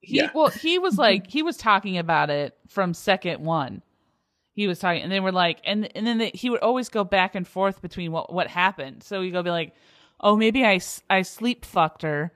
He 0.00 0.18
yeah. 0.18 0.30
well, 0.34 0.48
he 0.48 0.78
was 0.78 0.94
mm-hmm. 0.94 1.00
like 1.00 1.26
he 1.30 1.42
was 1.42 1.56
talking 1.56 1.96
about 1.96 2.28
it 2.28 2.54
from 2.68 2.92
second 2.92 3.42
one. 3.42 3.80
He 4.52 4.68
was 4.68 4.78
talking, 4.78 5.02
and 5.02 5.10
they 5.10 5.20
were 5.20 5.32
like, 5.32 5.60
and 5.64 5.90
and 5.96 6.06
then 6.06 6.18
they, 6.18 6.30
he 6.34 6.50
would 6.50 6.60
always 6.60 6.90
go 6.90 7.02
back 7.02 7.34
and 7.34 7.48
forth 7.48 7.80
between 7.80 8.12
what 8.12 8.32
what 8.32 8.48
happened. 8.48 9.02
So 9.02 9.22
he 9.22 9.30
go 9.30 9.42
be 9.42 9.50
like, 9.50 9.74
oh, 10.20 10.36
maybe 10.36 10.64
I 10.64 10.78
I 11.08 11.22
sleep 11.22 11.64
fucked 11.64 12.02
her 12.02 12.32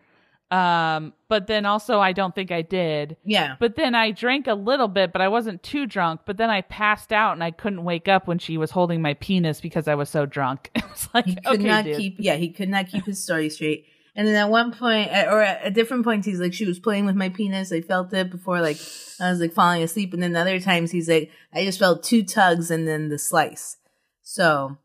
um, 0.50 1.12
but 1.28 1.46
then 1.46 1.66
also 1.66 2.00
I 2.00 2.12
don't 2.12 2.34
think 2.34 2.50
I 2.50 2.62
did. 2.62 3.16
Yeah. 3.24 3.56
But 3.60 3.76
then 3.76 3.94
I 3.94 4.12
drank 4.12 4.46
a 4.46 4.54
little 4.54 4.88
bit, 4.88 5.12
but 5.12 5.20
I 5.20 5.28
wasn't 5.28 5.62
too 5.62 5.86
drunk. 5.86 6.22
But 6.24 6.38
then 6.38 6.48
I 6.48 6.62
passed 6.62 7.12
out 7.12 7.32
and 7.32 7.44
I 7.44 7.50
couldn't 7.50 7.84
wake 7.84 8.08
up 8.08 8.26
when 8.26 8.38
she 8.38 8.56
was 8.56 8.70
holding 8.70 9.02
my 9.02 9.14
penis 9.14 9.60
because 9.60 9.88
I 9.88 9.94
was 9.94 10.08
so 10.08 10.24
drunk. 10.24 10.70
it 10.74 10.88
was 10.88 11.08
like 11.12 11.26
he 11.26 11.34
could 11.34 11.60
okay, 11.60 11.64
not 11.64 11.84
dude. 11.84 11.96
keep. 11.96 12.16
Yeah, 12.18 12.36
he 12.36 12.50
could 12.50 12.68
not 12.68 12.88
keep 12.88 13.04
his 13.04 13.22
story 13.22 13.50
straight. 13.50 13.86
And 14.16 14.26
then 14.26 14.34
at 14.34 14.50
one 14.50 14.72
point, 14.72 15.10
or 15.12 15.40
at 15.42 15.74
different 15.74 16.02
points, 16.02 16.26
he's 16.26 16.40
like, 16.40 16.52
she 16.52 16.64
was 16.64 16.80
playing 16.80 17.06
with 17.06 17.14
my 17.14 17.28
penis. 17.28 17.70
I 17.70 17.82
felt 17.82 18.12
it 18.12 18.32
before, 18.32 18.60
like, 18.60 18.78
I 19.20 19.30
was 19.30 19.38
like 19.38 19.52
falling 19.52 19.80
asleep. 19.80 20.12
And 20.12 20.20
then 20.20 20.34
other 20.34 20.58
times 20.58 20.90
he's 20.90 21.08
like, 21.08 21.30
I 21.54 21.64
just 21.64 21.78
felt 21.78 22.02
two 22.02 22.24
tugs 22.24 22.68
and 22.72 22.88
then 22.88 23.10
the 23.10 23.18
slice. 23.18 23.76
So 24.22 24.76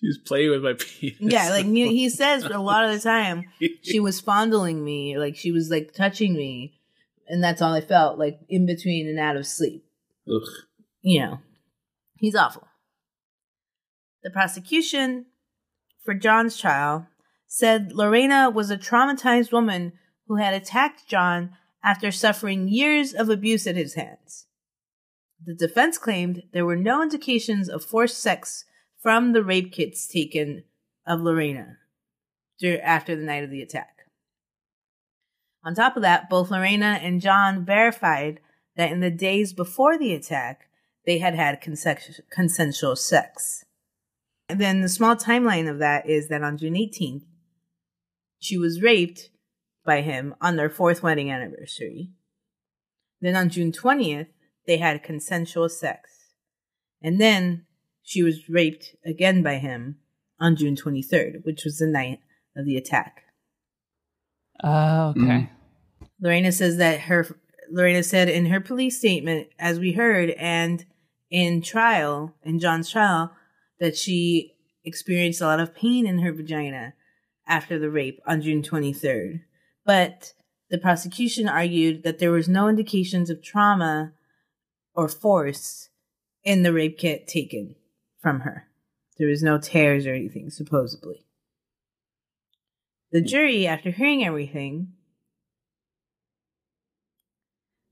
she 0.00 0.06
was 0.06 0.18
playing 0.18 0.50
with 0.50 0.62
my 0.62 0.72
penis. 0.78 1.16
Yeah, 1.20 1.50
like 1.50 1.66
he 1.66 2.08
says 2.08 2.44
a 2.44 2.58
lot 2.58 2.84
of 2.84 2.92
the 2.92 3.00
time, 3.00 3.44
she 3.82 4.00
was 4.00 4.20
fondling 4.20 4.82
me, 4.82 5.18
like 5.18 5.36
she 5.36 5.52
was 5.52 5.70
like 5.70 5.92
touching 5.92 6.34
me, 6.34 6.80
and 7.28 7.44
that's 7.44 7.60
all 7.60 7.74
I 7.74 7.80
felt, 7.80 8.18
like 8.18 8.40
in 8.48 8.66
between 8.66 9.06
and 9.08 9.18
out 9.18 9.36
of 9.36 9.46
sleep. 9.46 9.84
Ugh. 10.28 10.48
You 11.02 11.20
know, 11.20 11.38
he's 12.18 12.34
awful. 12.34 12.66
The 14.22 14.30
prosecution 14.30 15.26
for 16.04 16.14
John's 16.14 16.58
trial 16.58 17.06
said 17.46 17.92
Lorena 17.92 18.50
was 18.50 18.70
a 18.70 18.78
traumatized 18.78 19.52
woman 19.52 19.92
who 20.28 20.36
had 20.36 20.54
attacked 20.54 21.08
John 21.08 21.56
after 21.82 22.10
suffering 22.10 22.68
years 22.68 23.12
of 23.12 23.28
abuse 23.28 23.66
at 23.66 23.76
his 23.76 23.94
hands. 23.94 24.46
The 25.44 25.54
defense 25.54 25.96
claimed 25.96 26.42
there 26.52 26.66
were 26.66 26.76
no 26.76 27.02
indications 27.02 27.68
of 27.68 27.82
forced 27.82 28.18
sex 28.18 28.64
from 29.00 29.32
the 29.32 29.42
rape 29.42 29.72
kits 29.72 30.06
taken 30.06 30.64
of 31.06 31.20
Lorena 31.20 31.78
after 32.82 33.16
the 33.16 33.24
night 33.24 33.42
of 33.42 33.50
the 33.50 33.62
attack. 33.62 33.96
On 35.64 35.74
top 35.74 35.96
of 35.96 36.02
that, 36.02 36.28
both 36.28 36.50
Lorena 36.50 36.98
and 37.02 37.20
John 37.20 37.64
verified 37.64 38.40
that 38.76 38.92
in 38.92 39.00
the 39.00 39.10
days 39.10 39.52
before 39.52 39.98
the 39.98 40.14
attack, 40.14 40.68
they 41.06 41.18
had 41.18 41.34
had 41.34 41.60
consensual 42.30 42.96
sex. 42.96 43.64
And 44.48 44.60
then 44.60 44.80
the 44.80 44.88
small 44.88 45.16
timeline 45.16 45.70
of 45.70 45.78
that 45.78 46.08
is 46.08 46.28
that 46.28 46.42
on 46.42 46.58
June 46.58 46.74
18th, 46.74 47.24
she 48.38 48.58
was 48.58 48.82
raped 48.82 49.30
by 49.84 50.02
him 50.02 50.34
on 50.40 50.56
their 50.56 50.70
fourth 50.70 51.02
wedding 51.02 51.30
anniversary. 51.30 52.10
Then 53.20 53.36
on 53.36 53.48
June 53.48 53.72
20th, 53.72 54.28
they 54.66 54.78
had 54.78 55.02
consensual 55.02 55.68
sex. 55.68 56.10
And 57.02 57.20
then 57.20 57.66
she 58.10 58.24
was 58.24 58.48
raped 58.48 58.96
again 59.06 59.40
by 59.40 59.54
him 59.54 59.96
on 60.40 60.56
June 60.56 60.74
23rd, 60.74 61.44
which 61.44 61.64
was 61.64 61.78
the 61.78 61.86
night 61.86 62.18
of 62.56 62.66
the 62.66 62.76
attack. 62.76 63.22
Oh, 64.64 65.10
okay. 65.10 65.20
Mhm. 65.20 65.48
Lorena 66.20 66.50
says 66.50 66.76
that 66.78 67.02
her 67.02 67.24
Lorena 67.70 68.02
said 68.02 68.28
in 68.28 68.46
her 68.46 68.60
police 68.60 68.98
statement, 68.98 69.46
as 69.60 69.78
we 69.78 69.92
heard, 69.92 70.30
and 70.30 70.84
in 71.30 71.62
trial, 71.62 72.34
in 72.42 72.58
John's 72.58 72.90
trial, 72.90 73.32
that 73.78 73.96
she 73.96 74.56
experienced 74.82 75.40
a 75.40 75.44
lot 75.44 75.60
of 75.60 75.72
pain 75.72 76.04
in 76.04 76.18
her 76.18 76.32
vagina 76.32 76.94
after 77.46 77.78
the 77.78 77.92
rape 77.92 78.20
on 78.26 78.42
June 78.42 78.60
23rd. 78.60 79.44
But 79.84 80.34
the 80.68 80.78
prosecution 80.78 81.48
argued 81.48 82.02
that 82.02 82.18
there 82.18 82.32
was 82.32 82.48
no 82.48 82.66
indications 82.66 83.30
of 83.30 83.40
trauma 83.40 84.14
or 84.96 85.06
force 85.08 85.90
in 86.42 86.64
the 86.64 86.72
rape 86.72 86.98
kit 86.98 87.28
taken 87.28 87.76
from 88.20 88.40
her. 88.40 88.68
There 89.18 89.28
was 89.28 89.42
no 89.42 89.58
tears 89.58 90.06
or 90.06 90.14
anything, 90.14 90.50
supposedly. 90.50 91.26
The 93.12 93.20
hmm. 93.20 93.26
jury, 93.26 93.66
after 93.66 93.90
hearing 93.90 94.24
everything, 94.24 94.92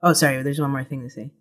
Oh, 0.03 0.13
sorry. 0.13 0.43
There's 0.43 0.61
one 0.61 0.71
more 0.71 0.85
thing 0.85 1.03
to 1.03 1.11
say. 1.11 1.33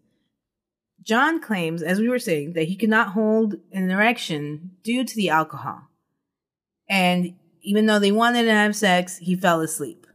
John 1.03 1.41
claims, 1.41 1.83
as 1.83 1.99
we 1.99 2.09
were 2.09 2.19
saying, 2.19 2.53
that 2.53 2.67
he 2.67 2.75
could 2.75 2.89
not 2.89 3.09
hold 3.09 3.55
an 3.71 3.89
erection 3.89 4.71
due 4.83 5.03
to 5.03 5.15
the 5.15 5.29
alcohol. 5.29 5.81
And 6.89 7.35
even 7.61 7.85
though 7.85 7.99
they 7.99 8.11
wanted 8.11 8.43
to 8.43 8.51
have 8.51 8.75
sex, 8.75 9.17
he 9.17 9.35
fell 9.35 9.61
asleep. 9.61 10.07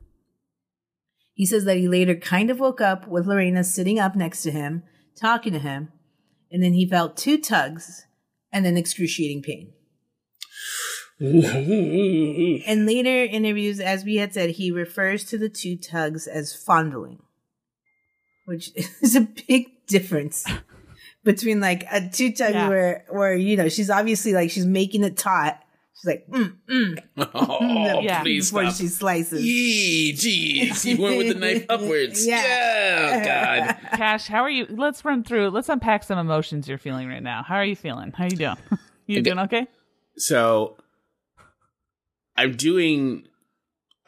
He 1.35 1.47
says 1.47 1.65
that 1.65 1.77
he 1.77 1.89
later 1.89 2.15
kind 2.15 2.51
of 2.51 2.61
woke 2.61 2.81
up 2.81 3.07
with 3.07 3.27
Lorena 3.27 3.65
sitting 3.65 3.99
up 3.99 4.17
next 4.17 4.43
to 4.43 4.51
him, 4.51 4.83
talking 5.17 5.53
to 5.53 5.59
him, 5.59 5.91
and 6.51 6.63
then 6.63 6.75
he 6.75 6.87
felt 6.87 7.17
two 7.17 7.39
tugs 7.39 8.07
and 8.53 8.65
then 8.65 8.77
excruciating 8.77 9.43
pain. 9.43 9.73
In 11.21 12.85
later 12.87 13.25
interviews, 13.25 13.79
as 13.81 14.05
we 14.05 14.17
had 14.17 14.35
said, 14.35 14.51
he 14.51 14.71
refers 14.73 15.25
to 15.27 15.39
the 15.39 15.49
two 15.49 15.77
tugs 15.77 16.27
as 16.27 16.55
fondling, 16.55 17.21
which 18.45 18.71
is 19.03 19.15
a 19.15 19.29
big 19.49 19.67
difference 19.87 20.45
between 21.25 21.61
like 21.61 21.85
a 21.93 22.09
two 22.09 22.33
tug 22.33 22.55
Yeah. 22.55 22.69
where, 22.69 23.05
where 23.11 23.35
you 23.35 23.57
know 23.57 23.69
she's 23.69 23.91
obviously 23.91 24.33
like 24.33 24.51
she's 24.51 24.67
making 24.67 25.05
it 25.05 25.17
taut. 25.17 25.59
She's 26.03 26.07
like, 26.09 26.27
mm, 26.29 26.57
mm, 26.69 26.99
Oh, 27.35 28.01
Yeah. 28.01 28.23
please 28.23 28.51
before 28.51 28.65
stop. 28.71 28.81
she 28.81 28.89
slices. 28.89 29.45
Yee, 29.45 30.13
jeez. 30.15 30.83
He 30.85 30.95
went 31.01 31.17
with 31.19 31.29
the 31.29 31.35
knife 31.35 31.65
upwards. 31.69 32.27
Yeah. 32.27 32.43
Yeah. 32.43 33.67
God. 33.81 33.97
Cash, 33.97 34.27
how 34.27 34.43
are 34.43 34.51
you? 34.51 34.67
Let's 34.69 35.05
run 35.05 35.23
through. 35.23 35.51
Let's 35.51 35.69
unpack 35.69 36.03
some 36.03 36.19
emotions 36.19 36.69
you're 36.69 36.79
feeling 36.79 37.09
right 37.09 37.23
now. 37.23 37.45
How 37.47 37.55
are 37.57 37.65
you 37.65 37.77
feeling? 37.77 38.13
How 38.13 38.25
are 38.25 38.29
you 38.29 38.37
doing? 38.37 38.57
you 39.07 39.23
doing 39.23 39.39
okay? 39.41 39.67
So 40.17 40.77
I'm 42.37 42.57
doing 42.57 43.29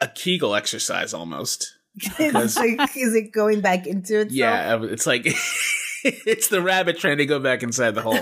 a 0.01 0.07
Kegel 0.07 0.53
exercise 0.55 1.13
almost. 1.13 1.71
It's 2.19 2.57
like, 2.57 2.97
is 2.97 3.15
it 3.15 3.31
going 3.31 3.61
back 3.61 3.87
into 3.87 4.19
itself? 4.19 4.31
Yeah, 4.33 4.83
it's 4.83 5.07
like 5.07 5.25
it's 6.03 6.49
the 6.49 6.61
rabbit 6.61 6.97
trying 6.99 7.19
to 7.19 7.25
go 7.25 7.39
back 7.39 7.63
inside 7.63 7.91
the 7.95 8.01
hole. 8.01 8.19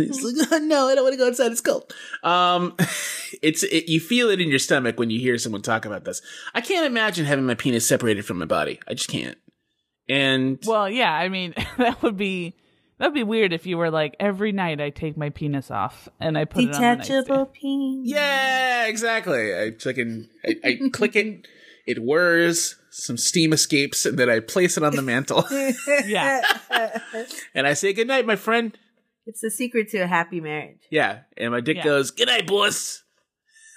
It's 0.00 0.22
like, 0.22 0.48
oh, 0.52 0.58
no, 0.64 0.88
I 0.88 0.94
don't 0.94 1.04
want 1.04 1.14
to 1.14 1.18
go 1.18 1.28
inside. 1.28 1.52
It's 1.52 1.60
cold. 1.60 1.92
Um, 2.22 2.74
it's 3.42 3.62
it, 3.62 3.88
you 3.88 4.00
feel 4.00 4.30
it 4.30 4.40
in 4.40 4.48
your 4.48 4.58
stomach 4.58 4.98
when 4.98 5.10
you 5.10 5.18
hear 5.20 5.38
someone 5.38 5.62
talk 5.62 5.84
about 5.84 6.04
this. 6.04 6.22
I 6.54 6.60
can't 6.60 6.86
imagine 6.86 7.24
having 7.26 7.46
my 7.46 7.54
penis 7.54 7.86
separated 7.86 8.24
from 8.24 8.38
my 8.38 8.46
body. 8.46 8.80
I 8.88 8.94
just 8.94 9.08
can't. 9.08 9.36
And 10.08 10.58
Well, 10.66 10.88
yeah. 10.90 11.12
I 11.12 11.28
mean, 11.28 11.54
that 11.78 12.02
would 12.02 12.16
be 12.16 12.54
that 12.98 13.06
would 13.08 13.14
be 13.14 13.22
weird 13.24 13.52
if 13.52 13.66
you 13.66 13.78
were 13.78 13.90
like 13.90 14.14
every 14.20 14.52
night 14.52 14.80
I 14.80 14.90
take 14.90 15.16
my 15.16 15.30
penis 15.30 15.70
off 15.70 16.08
and 16.20 16.36
I 16.38 16.44
put 16.44 16.64
it 16.64 16.74
on 16.74 16.80
the 16.98 17.02
Detachable 17.02 17.46
penis. 17.46 18.10
yeah, 18.10 18.86
exactly. 18.86 19.54
I 19.54 19.70
fucking 19.78 20.28
I, 20.44 20.54
I 20.64 20.78
click 20.92 21.16
it. 21.16 21.46
It 21.86 22.00
whirs. 22.02 22.76
Some 22.94 23.16
steam 23.16 23.54
escapes, 23.54 24.04
and 24.04 24.18
then 24.18 24.28
I 24.28 24.38
place 24.40 24.76
it 24.76 24.82
on 24.84 24.94
the 24.94 25.00
mantle, 25.00 25.46
Yeah. 26.04 26.42
and 27.54 27.66
I 27.66 27.72
say, 27.72 27.94
"Good 27.94 28.06
night, 28.06 28.26
my 28.26 28.36
friend." 28.36 28.76
It's 29.26 29.40
the 29.40 29.50
secret 29.50 29.88
to 29.90 29.98
a 29.98 30.06
happy 30.06 30.40
marriage. 30.40 30.80
Yeah, 30.90 31.20
and 31.36 31.52
my 31.52 31.60
dick 31.60 31.78
Yeah. 31.78 31.84
goes, 31.84 32.10
"Good 32.10 32.28
night, 32.28 32.46
boss." 32.46 33.04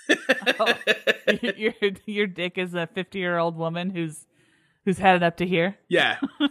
your 1.57 1.73
your 2.05 2.27
dick 2.27 2.57
is 2.57 2.73
a 2.73 2.87
50 2.87 3.17
year 3.17 3.37
old 3.37 3.57
woman 3.57 3.89
who's 3.89 4.25
who's 4.85 4.97
had 4.99 5.15
it 5.15 5.23
up 5.23 5.37
to 5.37 5.45
here. 5.45 5.77
Yeah. 5.87 6.17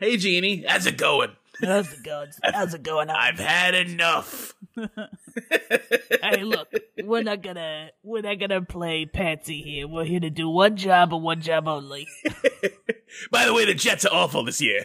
hey, 0.00 0.16
Jeannie, 0.16 0.64
how's 0.66 0.86
it 0.86 0.98
going? 0.98 1.30
How's 1.62 1.92
it 1.92 2.04
going? 2.04 2.28
How's 2.42 2.74
it 2.74 2.82
going? 2.82 3.08
I've 3.10 3.38
had 3.38 3.74
enough. 3.74 4.54
hey, 4.76 6.42
look, 6.42 6.68
we're 7.02 7.22
not 7.22 7.42
gonna 7.42 7.90
we're 8.02 8.22
not 8.22 8.38
gonna 8.38 8.62
play 8.62 9.06
patsy 9.06 9.62
here. 9.62 9.88
We're 9.88 10.04
here 10.04 10.20
to 10.20 10.30
do 10.30 10.48
one 10.48 10.76
job 10.76 11.14
and 11.14 11.22
one 11.22 11.40
job 11.40 11.66
only. 11.66 12.06
By 13.30 13.46
the 13.46 13.54
way, 13.54 13.64
the 13.64 13.74
Jets 13.74 14.04
are 14.04 14.14
awful 14.14 14.44
this 14.44 14.60
year. 14.60 14.84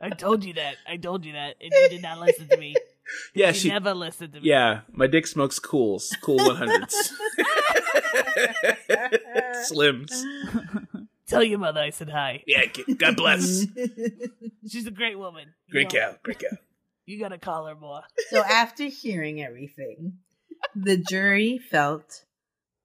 I 0.00 0.10
told 0.10 0.44
you 0.44 0.54
that. 0.54 0.76
I 0.88 0.96
told 0.96 1.24
you 1.24 1.32
that, 1.34 1.56
and 1.60 1.70
you 1.72 1.88
did 1.90 2.02
not 2.02 2.18
listen 2.20 2.48
to 2.48 2.56
me. 2.56 2.74
yeah, 3.34 3.48
You 3.48 3.54
she. 3.54 3.68
never 3.68 3.92
listened 3.94 4.32
to 4.34 4.40
me. 4.40 4.48
Yeah, 4.48 4.80
my 4.92 5.06
dick 5.06 5.26
smokes 5.26 5.58
Kools, 5.60 6.08
Kool 6.22 6.38
100s. 6.38 6.94
Slims. 9.70 10.22
Tell 11.28 11.42
your 11.44 11.58
mother 11.58 11.80
I 11.80 11.90
said 11.90 12.10
hi. 12.10 12.42
Yeah, 12.46 12.64
God 12.96 13.16
bless. 13.16 13.66
She's 14.68 14.86
a 14.86 14.90
great 14.90 15.18
woman. 15.18 15.54
You 15.68 15.72
Great 15.72 15.92
know, 15.92 16.00
cow, 16.12 16.16
great 16.22 16.38
cow. 16.40 16.56
You 17.06 17.18
gotta 17.20 17.38
call 17.38 17.66
her 17.66 17.74
more. 17.74 18.02
So 18.30 18.42
after 18.42 18.84
hearing 18.84 19.42
everything, 19.42 20.14
the 20.74 20.96
jury 20.96 21.58
felt 21.58 22.24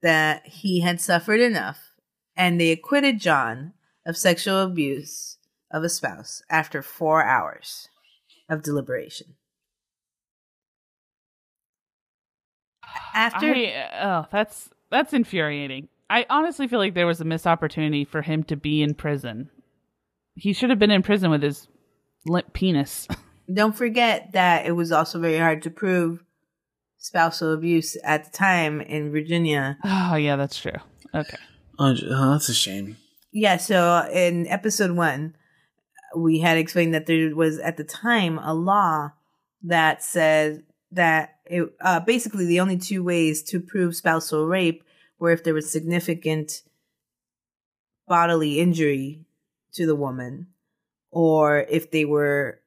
that 0.02 0.46
he 0.46 0.82
had 0.82 1.02
suffered 1.02 1.40
enough 1.40 1.80
and 2.36 2.60
they 2.60 2.72
acquitted 2.72 3.20
John 3.20 3.74
of 4.06 4.18
sexual 4.18 4.62
abuse 4.62 5.35
of 5.76 5.84
a 5.84 5.90
spouse 5.90 6.42
after 6.50 6.82
four 6.82 7.22
hours 7.22 7.90
of 8.50 8.64
deliberation. 8.64 9.36
After 13.14 13.54
I, 13.54 13.66
uh, 13.74 14.08
oh, 14.08 14.28
that's 14.32 14.70
that's 14.90 15.12
infuriating. 15.12 15.90
I 16.10 16.26
honestly 16.30 16.68
feel 16.68 16.80
like 16.80 16.94
there 16.94 17.06
was 17.06 17.20
a 17.20 17.26
missed 17.26 17.46
opportunity 17.46 18.06
for 18.06 18.22
him 18.22 18.44
to 18.46 18.56
be 18.56 18.82
in 18.82 18.94
prison. 18.94 19.50
He 20.36 20.54
should 20.54 20.70
have 20.70 20.80
been 20.80 20.92
in 20.92 21.04
prison 21.04 21.30
with 21.30 21.42
his 21.42 21.68
limp 22.26 22.54
penis. 22.54 23.08
don't 23.54 23.76
forget 23.76 24.32
that 24.32 24.66
it 24.66 24.72
was 24.72 24.94
also 24.94 25.20
very 25.20 25.38
hard 25.38 25.62
to 25.64 25.70
prove 25.70 26.24
spousal 26.98 27.54
abuse 27.54 27.98
at 28.04 28.24
the 28.26 28.32
time 28.32 28.80
in 28.80 29.12
Virginia. 29.12 29.78
oh 29.84 30.16
yeah, 30.16 30.38
that's 30.38 30.58
true. 30.58 30.80
Okay. 31.14 31.38
Oh, 31.78 31.94
oh, 32.10 32.32
that's 32.32 32.48
a 32.48 32.54
shame. 32.54 32.96
Yeah, 33.34 33.58
so 33.58 34.08
in 34.14 34.48
episode 34.48 34.92
one, 34.92 35.36
we 36.16 36.40
had 36.40 36.58
explained 36.58 36.94
that 36.94 37.06
there 37.06 37.36
was 37.36 37.60
at 37.60 37.78
the 37.78 37.84
time 37.84 38.38
a 38.40 38.54
law 38.54 39.12
that 39.64 40.04
said 40.04 40.64
that 40.92 41.36
it, 41.46 41.70
uh, 41.82 42.00
basically 42.00 42.46
the 42.46 42.60
only 42.60 42.78
two 42.78 43.04
ways 43.04 43.44
to 43.44 43.60
prove 43.60 43.96
spousal 43.96 44.48
rape 44.48 44.84
were 45.20 45.32
if 45.32 45.44
there 45.44 45.54
was 45.54 45.72
significant 45.72 46.64
bodily 48.08 48.60
injury 48.60 49.26
to 49.74 49.86
the 49.86 49.96
woman 49.96 50.48
or 51.12 51.66
if 51.70 51.92
they 51.92 52.06
were 52.06 52.60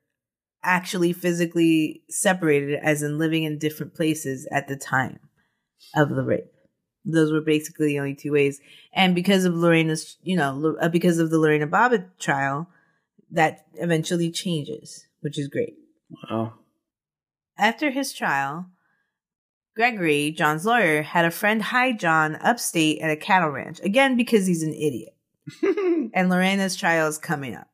actually 0.63 1.13
physically 1.13 2.03
separated, 2.09 2.79
as 2.83 3.03
in 3.03 3.19
living 3.19 3.45
in 3.45 3.59
different 3.59 3.95
places 3.95 4.49
at 4.51 4.69
the 4.69 4.77
time 4.77 5.19
of 5.95 6.09
the 6.09 6.23
rape. 6.23 6.53
Those 7.05 7.33
were 7.33 7.41
basically 7.41 7.89
the 7.89 7.99
only 8.01 8.15
two 8.15 8.33
ways. 8.33 8.61
And 8.93 9.15
because 9.15 9.45
of 9.45 9.55
Lorena's, 9.55 10.19
you 10.23 10.37
know, 10.37 10.77
uh, 10.81 10.89
because 10.89 11.19
of 11.19 11.31
the 11.31 11.39
Lorena 11.39 11.67
Bobbitt 11.67 12.07
trial, 12.19 12.69
that 13.31 13.67
eventually 13.75 14.31
changes, 14.31 15.07
which 15.21 15.39
is 15.39 15.49
great. 15.49 15.75
Wow. 16.11 16.55
After 17.59 17.91
his 17.91 18.13
trial, 18.13 18.67
Gregory, 19.75 20.31
John's 20.31 20.65
lawyer, 20.65 21.03
had 21.03 21.25
a 21.25 21.31
friend 21.31 21.63
hide 21.63 22.01
John 22.01 22.37
upstate 22.37 23.01
at 23.01 23.11
a 23.11 23.17
cattle 23.17 23.51
ranch, 23.51 23.81
again 23.81 24.17
because 24.17 24.47
he's 24.47 24.63
an 24.63 24.73
idiot. 24.73 25.15
and 26.15 26.29
Lorena's 26.29 26.77
trial 26.77 27.09
is 27.09 27.19
coming 27.19 27.55
up. 27.55 27.69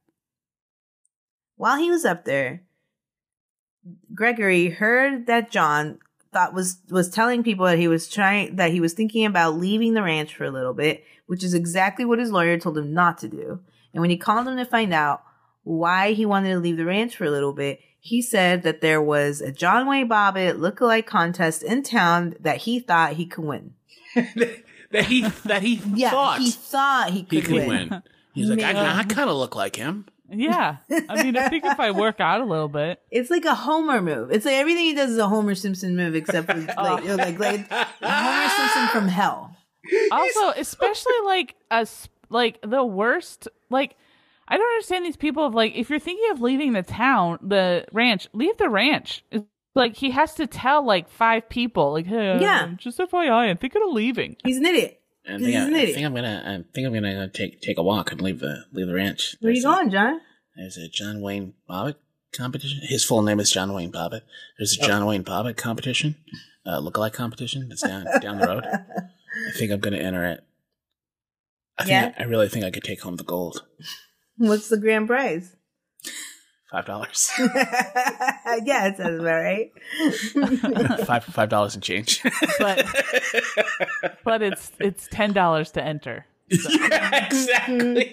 While 1.57 1.78
he 1.78 1.90
was 1.90 2.05
up 2.05 2.24
there, 2.24 2.62
Gregory 4.14 4.70
heard 4.70 5.26
that 5.26 5.50
John 5.50 5.98
thought 6.32 6.52
was 6.52 6.78
was 6.90 7.09
telling 7.09 7.42
people 7.42 7.64
that 7.66 7.78
he 7.78 7.88
was 7.88 8.09
trying 8.09 8.57
that 8.57 8.72
he 8.72 8.80
was 8.80 8.92
thinking 8.92 9.24
about 9.24 9.57
leaving 9.57 9.94
the 9.94 10.02
ranch 10.02 10.34
for 10.34 10.44
a 10.44 10.50
little 10.50 10.74
bit, 10.74 11.05
which 11.26 11.44
is 11.44 11.55
exactly 11.55 12.05
what 12.05 12.18
his 12.18 12.30
lawyer 12.30 12.59
told 12.59 12.76
him 12.76 12.92
not 12.92 13.18
to 13.18 13.28
do. 13.28 13.61
And 13.92 14.00
when 14.00 14.11
he 14.11 14.16
called 14.16 14.48
him 14.48 14.57
to 14.57 14.64
find 14.64 14.92
out 14.92 15.22
why 15.64 16.12
he 16.12 16.24
wanted 16.24 16.52
to 16.52 16.58
leave 16.60 16.76
the 16.76 16.84
ranch 16.84 17.16
for 17.16 17.24
a 17.24 17.30
little 17.30 17.52
bit, 17.52 17.80
he 18.00 18.22
said 18.22 18.62
that 18.62 18.80
there 18.80 19.02
was 19.02 19.40
a 19.40 19.50
John 19.50 19.86
Wayne 19.86 20.08
Bobbitt 20.08 20.58
lookalike 20.58 21.06
contest 21.06 21.62
in 21.62 21.82
town 21.82 22.36
that 22.40 22.58
he 22.58 22.78
thought 22.78 23.14
he 23.14 23.26
could 23.26 23.44
win. 23.44 23.74
that 24.14 25.04
he 25.06 25.22
that 25.44 25.62
he 25.62 25.80
Yeah, 25.94 26.10
thought 26.10 26.38
he 26.40 26.50
thought 26.50 27.10
he 27.10 27.18
he 27.18 27.24
could, 27.24 27.44
could 27.44 27.66
win. 27.66 27.88
win. 27.90 28.02
He's 28.34 28.48
like, 28.48 28.60
I, 28.60 28.72
Man. 28.72 28.86
I 28.96 29.02
kind 29.04 29.30
of 29.30 29.36
look 29.36 29.54
like 29.56 29.76
him. 29.76 30.06
Yeah. 30.28 30.78
I 31.08 31.22
mean, 31.22 31.36
I 31.36 31.48
think 31.48 31.64
if 31.64 31.78
I 31.78 31.92
work 31.92 32.18
out 32.18 32.40
a 32.40 32.44
little 32.44 32.68
bit. 32.68 33.00
It's 33.10 33.30
like 33.30 33.44
a 33.44 33.54
Homer 33.54 34.02
move. 34.02 34.32
It's 34.32 34.44
like 34.44 34.54
everything 34.54 34.84
he 34.84 34.94
does 34.94 35.10
is 35.10 35.18
a 35.18 35.28
Homer 35.28 35.54
Simpson 35.54 35.94
move, 35.94 36.14
except 36.16 36.46
for 36.50 36.56
oh. 36.76 36.82
like, 36.82 37.04
Oh. 37.08 37.14
like, 37.14 37.38
like 37.38 37.70
Homer 38.02 38.48
Simpson 38.48 38.88
from 38.88 39.08
hell. 39.08 39.56
Also, 40.10 40.48
especially 40.58 41.12
like 41.24 41.54
us, 41.70 42.08
like 42.28 42.58
the 42.62 42.84
worst. 42.84 43.46
Like, 43.70 43.96
I 44.49 44.57
don't 44.57 44.66
understand 44.74 45.05
these 45.07 45.16
people 45.16 45.47
of 45.47 45.55
like, 45.55 45.74
if 45.74 45.88
you're 45.90 45.99
thinking 45.99 46.30
of 46.30 46.40
leaving 46.40 46.72
the 46.72 46.82
town, 46.82 47.38
the 47.42 47.86
ranch, 47.92 48.28
leave 48.32 48.57
the 48.59 48.68
ranch. 48.68 49.24
It's 49.30 49.45
like 49.74 49.97
he 49.97 50.11
has 50.12 50.34
to 50.34 50.47
tell 50.47 50.84
like 50.84 51.09
five 51.09 51.49
people, 51.49 51.92
like, 51.92 52.07
hey, 52.07 52.38
Yeah. 52.40 52.72
just 52.76 52.99
FYI, 52.99 53.51
I'm 53.51 53.57
thinking 53.57 53.82
of 53.82 53.92
leaving. 53.92 54.36
He's 54.45 54.59
an 54.59 54.66
idiot. 54.66 55.01
I 55.26 55.32
He's 55.38 55.40
think, 55.47 55.57
an 55.57 55.74
I, 55.74 55.80
I 55.80 55.86
think 55.86 56.07
I'm 56.07 56.14
gonna. 56.14 56.42
I 56.45 56.72
think 56.74 56.86
I'm 56.86 56.92
gonna 56.92 57.28
take 57.28 57.62
take 57.62 57.78
a 57.78 57.82
walk 57.82 58.12
and 58.12 58.20
leave 58.20 58.40
the 58.40 58.66
leave 58.72 58.86
the 58.86 58.95
ranch. 58.95 59.36
Where 59.40 59.51
are 59.51 59.55
you 59.55 59.62
There's 59.62 59.72
a- 59.72 59.76
going, 59.78 59.90
John? 59.90 60.20
There's 60.55 60.76
a 60.76 60.86
John 60.88 61.22
Wayne 61.22 61.55
Bobbitt 61.68 61.95
competition. 62.36 62.80
His 62.82 63.05
full 63.07 63.22
name 63.22 63.40
is 63.40 63.51
John 63.51 63.72
Wayne 63.72 63.90
Bobbitt. 63.90 64.20
There's 64.59 64.76
a 64.78 64.86
John 64.86 65.07
Wayne 65.07 65.24
Bobbitt 65.24 65.57
competition, 65.57 66.16
uh, 66.66 66.78
lookalike 66.78 67.14
competition 67.14 67.70
that's 67.70 67.80
down 67.80 68.05
down 68.20 68.38
the 68.38 68.47
road. 68.47 68.64
I 69.49 69.59
think 69.59 69.72
I'm 69.72 69.80
gonna 69.80 69.97
enter 69.97 70.26
it. 70.26 70.45
I 71.78 71.84
think 71.84 71.90
Yeah? 71.90 72.12
I, 72.18 72.24
I 72.24 72.26
really 72.26 72.49
think 72.51 72.66
I 72.66 72.70
could 72.70 72.84
take 72.84 73.01
home 73.01 73.16
the 73.16 73.24
gold. 73.24 73.64
What's 74.37 74.68
the 74.68 74.78
grand 74.78 75.07
prize? 75.07 75.55
Five 76.70 76.87
dollars. 76.87 77.30
yeah, 77.39 78.87
it 78.89 78.97
sounds 78.97 79.20
about 79.20 79.43
right. 79.43 79.70
five 81.07 81.22
five 81.24 81.49
dollars 81.49 81.74
and 81.74 81.82
change. 81.85 82.20
But 82.59 82.85
but 84.24 84.43
it's 84.43 84.72
it's 84.80 85.07
ten 85.09 85.32
dollars 85.32 85.70
to 85.72 85.85
enter. 85.85 86.26
yeah, 86.49 87.26
exactly. 87.26 88.11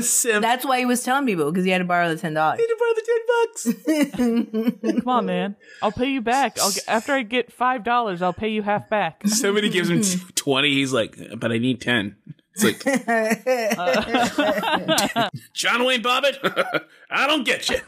Sim. 0.00 0.40
That's 0.40 0.64
why 0.64 0.78
he 0.78 0.86
was 0.86 1.02
telling 1.02 1.26
people 1.26 1.50
because 1.52 1.64
he 1.66 1.70
had 1.70 1.78
to 1.78 1.84
borrow 1.84 2.08
the 2.08 2.16
ten 2.16 2.32
dollars. 2.32 2.60
to 2.60 2.76
borrow 2.78 2.94
the 2.94 4.08
ten 4.16 4.82
bucks. 4.86 5.02
Come 5.02 5.08
on, 5.08 5.26
man. 5.26 5.56
I'll 5.82 5.92
pay 5.92 6.10
you 6.10 6.22
back. 6.22 6.58
I'll 6.60 6.72
get, 6.72 6.84
after 6.88 7.12
I 7.12 7.22
get 7.24 7.52
five 7.52 7.84
dollars, 7.84 8.22
I'll 8.22 8.32
pay 8.32 8.48
you 8.48 8.62
half 8.62 8.88
back. 8.88 9.26
Somebody 9.26 9.68
gives 9.68 9.90
him 9.90 10.02
twenty. 10.34 10.72
He's 10.72 10.94
like, 10.94 11.18
but 11.36 11.52
I 11.52 11.58
need 11.58 11.82
ten. 11.82 12.16
It's 12.54 12.64
like 12.64 12.82
John 15.52 15.84
Wayne 15.84 16.02
Bobbitt. 16.02 16.84
I 17.10 17.26
don't 17.26 17.44
get 17.44 17.68
you. 17.70 17.78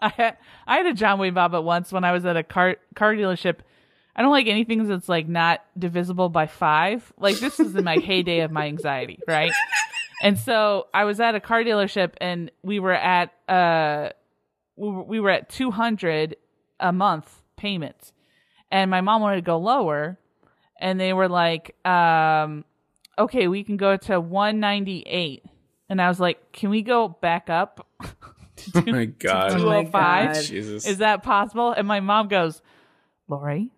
I 0.00 0.08
had 0.08 0.36
I 0.66 0.76
had 0.78 0.86
a 0.86 0.94
John 0.94 1.18
Wayne 1.18 1.34
Bobbitt 1.34 1.64
once 1.64 1.92
when 1.92 2.04
I 2.04 2.12
was 2.12 2.24
at 2.24 2.36
a 2.36 2.42
car 2.42 2.76
car 2.94 3.14
dealership. 3.14 3.56
I 4.14 4.22
don't 4.22 4.30
like 4.30 4.46
anything 4.46 4.86
that's 4.86 5.08
like 5.08 5.28
not 5.28 5.64
divisible 5.78 6.28
by 6.28 6.46
five. 6.46 7.12
Like 7.18 7.38
this 7.38 7.58
is 7.58 7.74
in 7.74 7.84
my 7.84 7.96
heyday 7.96 8.40
of 8.40 8.50
my 8.50 8.66
anxiety, 8.66 9.18
right? 9.26 9.52
And 10.22 10.38
so 10.38 10.86
I 10.92 11.04
was 11.04 11.18
at 11.18 11.34
a 11.34 11.40
car 11.40 11.64
dealership 11.64 12.12
and 12.20 12.50
we 12.62 12.78
were 12.78 12.94
at 12.94 13.32
uh 13.48 14.10
we 14.76 14.88
were, 14.88 15.02
we 15.02 15.20
were 15.20 15.30
at 15.30 15.48
200 15.48 16.36
a 16.80 16.92
month 16.92 17.40
payments. 17.56 18.12
And 18.70 18.90
my 18.90 19.00
mom 19.00 19.22
wanted 19.22 19.36
to 19.36 19.42
go 19.42 19.58
lower 19.58 20.18
and 20.80 21.00
they 21.00 21.12
were 21.12 21.28
like 21.28 21.74
um 21.86 22.64
okay, 23.18 23.48
we 23.48 23.64
can 23.64 23.76
go 23.76 23.96
to 23.96 24.20
198. 24.20 25.44
And 25.88 26.00
I 26.00 26.08
was 26.08 26.18
like, 26.20 26.52
"Can 26.52 26.70
we 26.70 26.82
go 26.82 27.08
back 27.08 27.50
up?" 27.50 27.86
Oh 28.76 28.82
my 28.86 29.06
god. 29.06 29.52
Oh 29.52 29.58
205? 29.58 30.34
God. 30.34 30.42
Jesus. 30.44 30.86
Is 30.86 30.98
that 30.98 31.22
possible? 31.24 31.72
And 31.72 31.88
my 31.88 31.98
mom 32.00 32.28
goes, 32.28 32.60
Lauri, 33.26 33.70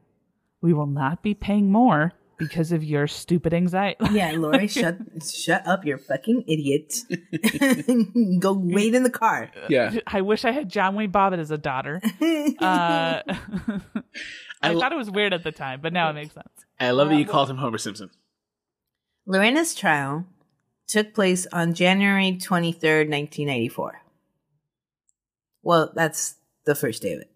we 0.61 0.75
will 0.75 0.87
not 0.89 1.23
be 1.23 1.33
paying 1.33 1.71
more 1.73 2.13
because 2.39 2.71
of 2.73 2.85
your 2.85 3.07
stupid 3.07 3.55
anxiety. 3.55 4.05
Yeah, 4.13 4.33
Lauri, 4.37 4.67
shut 4.67 4.99
shut 5.25 5.67
up, 5.67 5.87
you're 5.87 5.97
fucking 5.97 6.45
idiot. 6.49 6.97
Go 8.41 8.53
wait 8.53 8.95
in 8.95 9.05
the 9.05 9.11
car. 9.11 9.51
yeah. 9.71 9.95
I 10.07 10.21
wish 10.21 10.45
I 10.45 10.51
had 10.51 10.69
John 10.69 10.97
Wayne 10.97 11.13
Bobbitt 11.13 11.39
as 11.39 11.51
a 11.51 11.57
daughter. 11.59 12.03
Uh, 12.03 13.23
I, 13.23 13.23
I- 14.61 14.75
thought 14.75 14.93
it 14.93 14.99
was 14.99 15.11
weird 15.11 15.33
at 15.33 15.45
the 15.45 15.53
time, 15.53 15.81
but 15.81 15.93
now 15.93 16.11
it 16.11 16.15
makes 16.15 16.35
sense. 16.35 16.49
I 16.81 16.91
love 16.91 17.09
that 17.09 17.17
you 17.17 17.25
called 17.25 17.49
him 17.49 17.57
Homer 17.57 17.79
Simpson. 17.79 18.11
Lorena's 19.27 19.75
trial 19.75 20.27
took 20.87 21.15
place 21.15 21.47
on 21.53 21.75
January 21.75 22.33
23rd, 22.33 23.09
1994. 23.09 24.03
Well, 25.63 25.93
that's 25.95 26.37
the 26.67 26.75
first 26.75 27.03
day 27.03 27.15
of 27.15 27.21
it. 27.23 27.31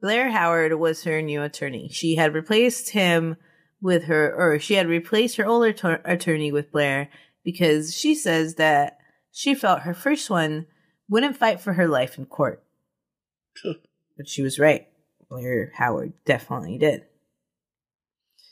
Blair 0.00 0.30
Howard 0.30 0.74
was 0.74 1.04
her 1.04 1.22
new 1.22 1.42
attorney. 1.42 1.88
She 1.90 2.16
had 2.16 2.34
replaced 2.34 2.90
him 2.90 3.36
with 3.80 4.04
her, 4.04 4.34
or 4.34 4.58
she 4.58 4.74
had 4.74 4.88
replaced 4.88 5.36
her 5.36 5.46
older 5.46 5.72
to- 5.72 6.00
attorney 6.04 6.50
with 6.50 6.72
Blair 6.72 7.08
because 7.44 7.94
she 7.94 8.14
says 8.14 8.56
that 8.56 8.98
she 9.30 9.54
felt 9.54 9.80
her 9.82 9.94
first 9.94 10.28
one 10.28 10.66
wouldn't 11.08 11.36
fight 11.36 11.60
for 11.60 11.74
her 11.74 11.86
life 11.86 12.18
in 12.18 12.26
court. 12.26 12.62
but 14.16 14.28
she 14.28 14.42
was 14.42 14.58
right. 14.58 14.88
Blair 15.28 15.72
Howard 15.76 16.12
definitely 16.24 16.78
did. 16.78 17.04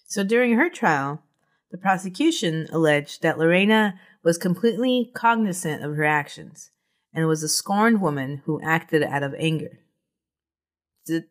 So 0.06 0.22
during 0.22 0.54
her 0.54 0.68
trial, 0.70 1.22
the 1.72 1.78
prosecution 1.78 2.68
alleged 2.70 3.22
that 3.22 3.38
Lorena 3.38 3.98
was 4.22 4.36
completely 4.36 5.10
cognizant 5.14 5.82
of 5.82 5.96
her 5.96 6.04
actions 6.04 6.70
and 7.14 7.26
was 7.26 7.42
a 7.42 7.48
scorned 7.48 8.00
woman 8.00 8.42
who 8.44 8.60
acted 8.62 9.02
out 9.02 9.22
of 9.22 9.34
anger. 9.38 9.80
The, 11.06 11.24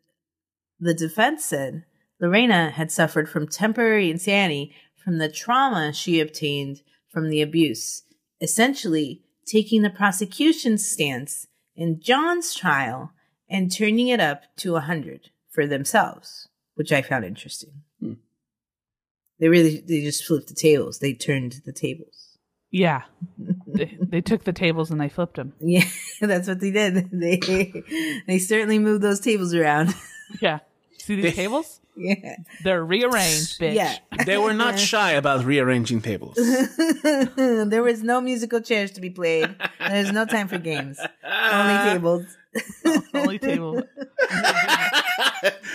defense 0.94 1.44
said 1.44 1.84
Lorena 2.20 2.70
had 2.70 2.90
suffered 2.90 3.28
from 3.28 3.46
temporary 3.46 4.10
insanity 4.10 4.74
from 4.96 5.18
the 5.18 5.28
trauma 5.28 5.92
she 5.92 6.18
obtained 6.18 6.82
from 7.08 7.30
the 7.30 7.40
abuse, 7.40 8.02
essentially 8.40 9.22
taking 9.46 9.82
the 9.82 9.90
prosecution's 9.90 10.84
stance 10.84 11.46
in 11.76 12.00
John's 12.00 12.52
trial 12.52 13.12
and 13.48 13.70
turning 13.70 14.08
it 14.08 14.18
up 14.18 14.42
to 14.56 14.70
a 14.70 14.72
100 14.72 15.30
for 15.50 15.68
themselves, 15.68 16.48
which 16.74 16.90
I 16.90 17.00
found 17.00 17.24
interesting. 17.24 17.82
They 19.42 19.48
really 19.48 19.82
they 19.84 20.02
just 20.02 20.24
flipped 20.24 20.46
the 20.46 20.54
tables. 20.54 21.00
They 21.00 21.14
turned 21.14 21.62
the 21.64 21.72
tables. 21.72 22.38
Yeah. 22.70 23.02
they, 23.66 23.98
they 24.00 24.20
took 24.20 24.44
the 24.44 24.52
tables 24.52 24.92
and 24.92 25.00
they 25.00 25.08
flipped 25.08 25.34
them. 25.34 25.52
Yeah, 25.58 25.84
that's 26.20 26.46
what 26.46 26.60
they 26.60 26.70
did. 26.70 27.10
They 27.12 27.82
they 28.28 28.38
certainly 28.38 28.78
moved 28.78 29.02
those 29.02 29.18
tables 29.18 29.52
around. 29.52 29.94
Yeah. 30.40 30.60
See 30.98 31.20
these 31.20 31.34
tables? 31.34 31.80
yeah. 31.96 32.36
They're 32.62 32.84
rearranged, 32.84 33.58
bitch. 33.58 33.74
Yeah. 33.74 33.96
They 34.24 34.38
were 34.38 34.54
not 34.54 34.78
shy 34.78 35.10
about 35.12 35.44
rearranging 35.44 36.02
tables. 36.02 36.36
there 37.02 37.82
was 37.82 38.04
no 38.04 38.20
musical 38.20 38.60
chairs 38.60 38.92
to 38.92 39.00
be 39.00 39.10
played. 39.10 39.56
There's 39.80 40.12
no 40.12 40.24
time 40.24 40.46
for 40.46 40.58
games. 40.58 41.00
Only 41.24 41.90
tables. 41.90 42.26
Only 43.12 43.38
table. 43.40 43.82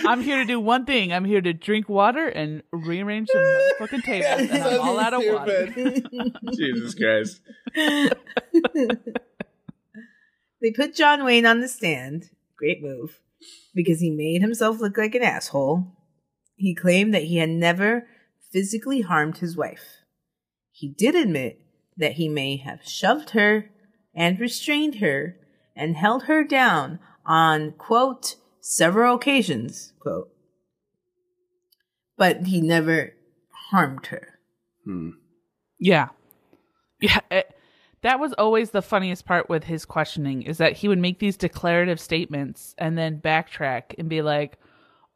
I'm 0.06 0.22
here 0.22 0.38
to 0.38 0.44
do 0.44 0.58
one 0.60 0.84
thing. 0.84 1.12
I'm 1.12 1.24
here 1.24 1.40
to 1.40 1.52
drink 1.52 1.88
water 1.88 2.26
and 2.28 2.62
rearrange 2.72 3.28
some 3.28 3.42
motherfucking 3.42 4.02
tables, 4.04 4.50
and 4.50 4.62
I'm 4.62 4.80
all 4.80 4.98
out 4.98 5.14
of 5.14 5.22
water. 5.24 5.66
Jesus 6.56 6.94
Christ. 6.94 7.40
They 10.60 10.72
put 10.72 10.94
John 10.94 11.24
Wayne 11.24 11.46
on 11.46 11.60
the 11.60 11.68
stand. 11.68 12.30
Great 12.56 12.82
move. 12.82 13.20
Because 13.74 14.00
he 14.00 14.10
made 14.10 14.42
himself 14.42 14.80
look 14.80 14.98
like 14.98 15.14
an 15.14 15.22
asshole. 15.22 15.96
He 16.56 16.74
claimed 16.74 17.14
that 17.14 17.24
he 17.24 17.36
had 17.36 17.50
never 17.50 18.08
physically 18.52 19.02
harmed 19.02 19.38
his 19.38 19.56
wife. 19.56 19.98
He 20.72 20.88
did 20.88 21.14
admit 21.14 21.60
that 21.96 22.14
he 22.14 22.28
may 22.28 22.56
have 22.56 22.84
shoved 22.84 23.30
her 23.30 23.70
and 24.14 24.40
restrained 24.40 24.96
her 24.96 25.36
and 25.76 25.96
held 25.96 26.24
her 26.24 26.42
down 26.42 26.98
on, 27.24 27.72
quote, 27.72 28.36
several 28.68 29.14
occasions, 29.16 29.94
quote. 29.98 30.28
But 32.18 32.46
he 32.46 32.60
never 32.60 33.14
harmed 33.70 34.06
her. 34.06 34.38
Hmm. 34.84 35.10
Yeah. 35.78 36.08
Yeah. 37.00 37.20
It, 37.30 37.54
that 38.02 38.20
was 38.20 38.32
always 38.34 38.70
the 38.70 38.82
funniest 38.82 39.24
part 39.24 39.48
with 39.48 39.64
his 39.64 39.84
questioning 39.84 40.42
is 40.42 40.58
that 40.58 40.74
he 40.74 40.88
would 40.88 40.98
make 40.98 41.18
these 41.18 41.36
declarative 41.36 41.98
statements 41.98 42.74
and 42.78 42.96
then 42.98 43.20
backtrack 43.20 43.94
and 43.98 44.08
be 44.08 44.20
like, 44.22 44.58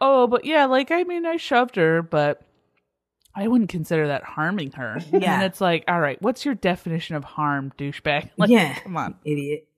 oh, 0.00 0.26
but 0.26 0.44
yeah, 0.44 0.64
like, 0.64 0.90
I 0.90 1.04
mean, 1.04 1.26
I 1.26 1.36
shoved 1.36 1.76
her, 1.76 2.02
but 2.02 2.42
I 3.34 3.48
wouldn't 3.48 3.70
consider 3.70 4.08
that 4.08 4.24
harming 4.24 4.72
her. 4.72 4.98
Yeah. 5.12 5.34
And 5.34 5.42
it's 5.44 5.60
like, 5.60 5.84
all 5.88 6.00
right, 6.00 6.20
what's 6.22 6.44
your 6.44 6.54
definition 6.54 7.16
of 7.16 7.24
harm, 7.24 7.72
douchebag? 7.78 8.30
Like, 8.36 8.50
Yeah. 8.50 8.74
Come 8.80 8.96
on. 8.96 9.16
idiot. 9.24 9.68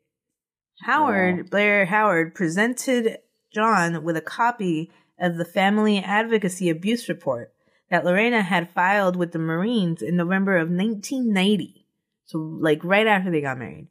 Howard, 0.82 1.50
Blair 1.50 1.84
Howard, 1.86 2.34
presented 2.34 3.18
John 3.54 4.02
with 4.02 4.16
a 4.16 4.20
copy 4.20 4.90
of 5.18 5.36
the 5.36 5.44
Family 5.44 5.98
Advocacy 5.98 6.68
Abuse 6.68 7.08
Report 7.08 7.52
that 7.90 8.04
Lorena 8.04 8.42
had 8.42 8.70
filed 8.70 9.16
with 9.16 9.32
the 9.32 9.38
Marines 9.38 10.02
in 10.02 10.16
November 10.16 10.56
of 10.56 10.68
1990. 10.68 11.86
So, 12.24 12.38
like, 12.38 12.82
right 12.82 13.06
after 13.06 13.30
they 13.30 13.40
got 13.40 13.58
married. 13.58 13.88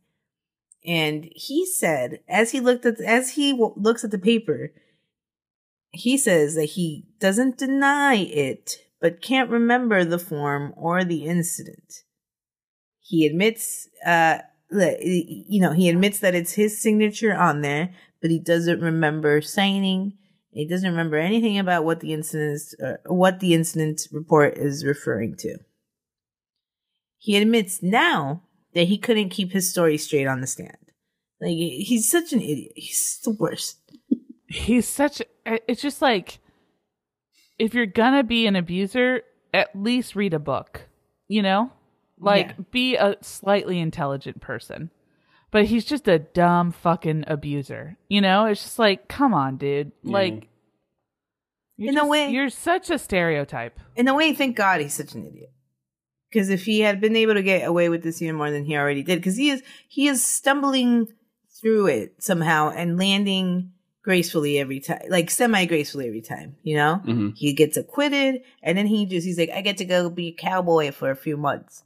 And 0.86 1.30
he 1.34 1.66
said, 1.66 2.20
as 2.28 2.52
he 2.52 2.60
looked 2.60 2.86
at, 2.86 3.00
as 3.00 3.32
he 3.32 3.52
w- 3.52 3.74
looks 3.78 4.04
at 4.04 4.12
the 4.12 4.20
paper, 4.20 4.74
he 5.92 6.18
says 6.18 6.56
that 6.56 6.72
he 6.72 7.06
doesn't 7.20 7.58
deny 7.58 8.16
it, 8.16 8.80
but 9.00 9.22
can't 9.22 9.50
remember 9.50 10.04
the 10.04 10.20
form 10.20 10.74
or 10.76 11.04
the 11.04 11.26
incident. 11.26 12.04
He 13.00 13.26
admits, 13.26 13.88
uh, 14.06 14.40
you 14.72 15.62
know, 15.62 15.72
he 15.72 15.88
admits 15.88 16.20
that 16.20 16.36
it's 16.36 16.54
his 16.54 16.82
signature 16.82 17.34
on 17.34 17.62
there, 17.62 17.94
but 18.24 18.32
he 18.32 18.40
doesn't 18.40 18.80
remember 18.82 19.42
signing. 19.42 20.14
He 20.52 20.66
doesn't 20.66 20.90
remember 20.90 21.18
anything 21.18 21.60
about 21.60 21.84
what 21.84 22.00
the 22.00 22.14
incident 22.14 22.62
uh, 22.84 22.94
what 23.06 23.40
the 23.42 23.54
incident 23.54 24.08
report 24.12 24.58
is 24.58 24.86
referring 24.86 25.36
to. 25.40 25.58
He 27.18 27.36
admits 27.38 27.84
now 27.84 28.44
that 28.74 28.88
he 28.88 28.98
couldn't 28.98 29.30
keep 29.30 29.52
his 29.52 29.70
story 29.70 29.98
straight 29.98 30.26
on 30.28 30.42
the 30.42 30.48
stand. 30.48 30.78
Like 31.42 31.52
he's 31.58 32.10
such 32.10 32.32
an 32.34 32.42
idiot. 32.42 32.72
He's 32.76 33.20
the 33.24 33.32
worst. 33.32 33.80
He's 34.48 34.88
such. 34.88 35.22
It's 35.46 35.82
just 35.82 36.02
like 36.02 36.40
if 37.60 37.74
you're 37.74 37.86
gonna 37.86 38.24
be 38.24 38.48
an 38.48 38.56
abuser, 38.56 39.24
at 39.54 39.76
least 39.76 40.16
read 40.16 40.34
a 40.34 40.40
book. 40.40 40.88
You 41.28 41.42
know, 41.42 41.72
like 42.20 42.48
Yeah. 42.58 42.64
be 42.72 42.96
a 42.96 43.18
slightly 43.22 43.80
intelligent 43.80 44.40
person. 44.40 44.92
But 45.54 45.66
he's 45.66 45.86
just 45.86 46.08
a 46.08 46.18
dumb 46.20 46.72
fucking 46.74 47.24
abuser. 47.28 47.96
You 48.10 48.20
know, 48.22 48.46
it's 48.48 48.64
just 48.64 48.80
like, 48.80 49.08
come 49.08 49.34
on, 49.36 49.56
dude. 49.58 49.92
Like, 50.04 50.50
you're 51.78 51.92
In 51.92 51.98
a 51.98 52.02
just- 52.02 52.10
way- 52.10 52.32
you're 52.32 52.50
such 52.50 52.90
a 52.90 52.98
stereotype. 52.98 53.80
In 53.96 54.08
a 54.08 54.16
way, 54.16 54.34
thank 54.34 54.56
God 54.58 54.82
he's 54.82 54.96
such 54.96 55.14
an 55.14 55.26
idiot. 55.28 55.52
Because 56.32 56.50
if 56.50 56.66
he 56.66 56.80
had 56.80 57.00
been 57.00 57.16
able 57.16 57.36
to 57.36 57.44
get 57.44 57.68
away 57.68 57.88
with 57.90 58.02
this 58.02 58.20
even 58.22 58.36
more 58.36 58.50
than 58.50 58.66
he 58.66 58.76
already 58.76 59.04
did, 59.04 59.20
because 59.20 59.38
he 59.38 59.52
is 59.52 59.62
he 59.88 60.08
is 60.08 60.26
stumbling 60.26 61.08
through 61.62 61.86
it 61.86 62.16
somehow 62.18 62.72
and 62.72 62.98
landing 62.98 63.72
gracefully 64.02 64.58
every 64.58 64.80
time, 64.80 65.02
like 65.10 65.30
semi 65.30 65.66
gracefully 65.66 66.08
every 66.08 66.22
time. 66.22 66.56
You 66.64 66.78
know, 66.78 66.96
hmm 66.96 67.30
he 67.36 67.54
gets 67.54 67.78
acquitted, 67.78 68.42
and 68.64 68.76
then 68.76 68.88
he 68.88 69.06
just 69.06 69.28
he's 69.28 69.38
like, 69.38 69.52
I 69.52 69.62
get 69.62 69.78
to 69.78 69.86
go 69.86 70.10
be 70.10 70.30
a 70.30 70.32
cowboy 70.34 70.92
for 70.92 71.12
a 71.12 71.16
few 71.16 71.38
months. 71.38 71.84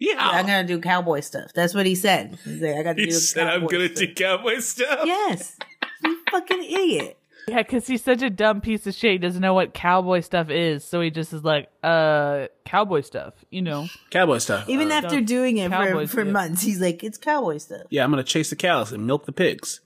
Yeah. 0.00 0.14
I'm 0.18 0.46
gonna 0.46 0.66
do 0.66 0.80
cowboy 0.80 1.20
stuff. 1.20 1.52
That's 1.54 1.74
what 1.74 1.86
he 1.86 1.94
said. 1.94 2.38
He's 2.44 2.60
like, 2.60 2.74
I 2.76 2.82
got 2.82 2.96
to 2.96 3.02
he 3.02 3.08
do. 3.08 3.12
said, 3.12 3.46
I'm 3.46 3.60
cowboy 3.60 3.70
going 3.70 3.88
to 3.90 3.96
stuff." 3.96 4.08
do 4.08 4.14
cowboy 4.14 4.58
stuff. 4.60 5.00
Yes, 5.06 5.56
you 6.02 6.18
fucking 6.30 6.64
idiot. 6.64 7.16
Yeah, 7.48 7.58
because 7.58 7.86
he's 7.86 8.02
such 8.04 8.22
a 8.22 8.30
dumb 8.30 8.60
piece 8.60 8.86
of 8.86 8.94
shit. 8.94 9.12
He 9.12 9.18
doesn't 9.18 9.40
know 9.40 9.54
what 9.54 9.74
cowboy 9.74 10.20
stuff 10.20 10.50
is, 10.50 10.84
so 10.84 11.00
he 11.00 11.10
just 11.10 11.32
is 11.32 11.42
like, 11.42 11.68
uh, 11.82 12.46
cowboy 12.64 13.00
stuff, 13.00 13.34
you 13.50 13.60
know? 13.62 13.88
Cowboy 14.10 14.38
stuff. 14.38 14.68
Even 14.68 14.92
Uh, 14.92 14.96
after 14.96 15.20
doing 15.20 15.56
it 15.56 15.70
for, 15.72 16.06
for 16.06 16.24
months, 16.24 16.62
he's 16.62 16.80
like, 16.80 17.02
it's 17.02 17.18
cowboy 17.18 17.56
stuff. 17.58 17.82
yeah, 17.90 18.04
I'm 18.04 18.12
going 18.12 18.22
to 18.22 18.30
chase 18.30 18.50
the 18.50 18.56
cows 18.56 18.92
and 18.92 19.04
milk 19.06 19.24
the 19.26 19.32
pigs. 19.32 19.80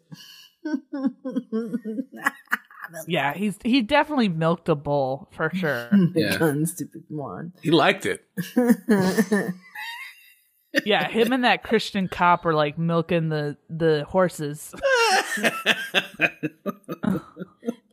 Yeah, 3.09 3.33
he's 3.35 3.57
he 3.65 3.81
definitely 3.83 4.29
milked 4.29 4.69
a 4.69 4.75
bull 4.75 5.29
for 5.33 5.51
sure. 5.55 5.89
Yeah. 6.15 6.37
Gun, 6.37 6.67
stupid 6.67 7.03
moron. 7.11 7.53
He 7.63 7.71
liked 7.71 8.07
it. 8.07 8.25
yeah, 10.85 11.09
him 11.09 11.33
and 11.33 11.45
that 11.45 11.63
Christian 11.63 12.09
cop 12.09 12.45
were 12.45 12.55
like 12.55 12.79
milking 12.79 13.29
the 13.29 13.57
the 13.69 14.05
horses. 14.09 14.75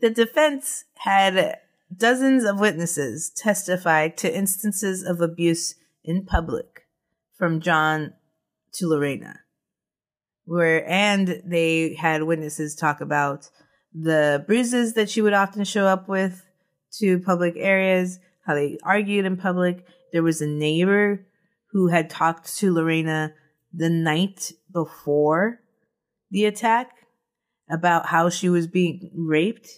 The 0.01 0.09
defense 0.09 0.85
had 0.95 1.59
dozens 1.95 2.43
of 2.43 2.59
witnesses 2.59 3.29
testify 3.29 4.07
to 4.07 4.35
instances 4.35 5.03
of 5.03 5.21
abuse 5.21 5.75
in 6.03 6.25
public 6.25 6.87
from 7.37 7.61
John 7.61 8.13
to 8.73 8.87
Lorena. 8.87 9.41
Where 10.45 10.87
and 10.89 11.41
they 11.45 11.93
had 11.93 12.23
witnesses 12.23 12.75
talk 12.75 12.99
about 12.99 13.49
the 13.93 14.43
bruises 14.47 14.93
that 14.93 15.09
she 15.09 15.21
would 15.21 15.33
often 15.33 15.63
show 15.65 15.85
up 15.85 16.07
with 16.07 16.45
to 16.93 17.19
public 17.19 17.53
areas, 17.57 18.19
how 18.45 18.55
they 18.55 18.79
argued 18.83 19.25
in 19.25 19.37
public. 19.37 19.85
There 20.11 20.23
was 20.23 20.41
a 20.41 20.47
neighbor 20.47 21.27
who 21.71 21.87
had 21.87 22.09
talked 22.09 22.57
to 22.57 22.73
Lorena 22.73 23.33
the 23.73 23.89
night 23.89 24.51
before 24.71 25.61
the 26.29 26.45
attack 26.45 26.91
about 27.69 28.07
how 28.07 28.29
she 28.29 28.49
was 28.49 28.67
being 28.67 29.11
raped 29.13 29.69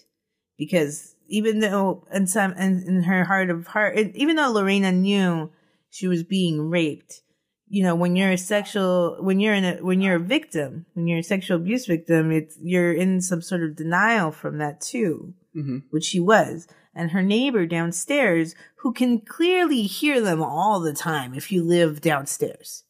because 0.58 1.16
even 1.28 1.60
though 1.60 2.06
in 2.12 2.28
some 2.28 2.54
in, 2.54 2.84
in 2.88 3.04
her 3.04 3.24
heart 3.24 3.50
of 3.50 3.68
heart 3.68 3.98
and 3.98 4.16
even 4.16 4.36
though 4.36 4.52
Lorena 4.52 4.92
knew 4.92 5.52
she 5.90 6.08
was 6.08 6.24
being 6.24 6.70
raped 6.70 7.22
you 7.68 7.84
know 7.84 7.96
when 7.96 8.16
you're 8.16 8.32
a 8.32 8.38
sexual 8.38 9.18
when 9.20 9.40
you're 9.40 9.54
in 9.54 9.66
a 9.66 9.76
when 9.78 10.02
you're 10.02 10.16
a 10.16 10.20
victim 10.20 10.86
when 10.94 11.08
you're 11.08 11.20
a 11.20 11.24
sexual 11.24 11.58
abuse 11.58 11.86
victim 11.86 12.32
it's 12.32 12.58
you're 12.62 12.94
in 12.94 13.22
some 13.22 13.42
sort 13.42 13.64
of 13.64 13.76
denial 13.76 14.32
from 14.32 14.58
that 14.58 14.82
too 14.82 15.34
hmm 15.54 15.80
which 15.92 16.04
she 16.04 16.20
was 16.20 16.68
and 16.96 17.12
her 17.12 17.22
neighbor 17.24 17.66
downstairs 17.66 18.56
who 18.78 18.94
can 18.94 19.20
clearly 19.20 19.84
hear 19.84 20.22
them 20.22 20.42
all 20.44 20.80
the 20.80 20.94
time 20.94 21.34
if 21.34 21.52
you 21.52 21.64
live 21.64 22.02
downstairs 22.02 22.84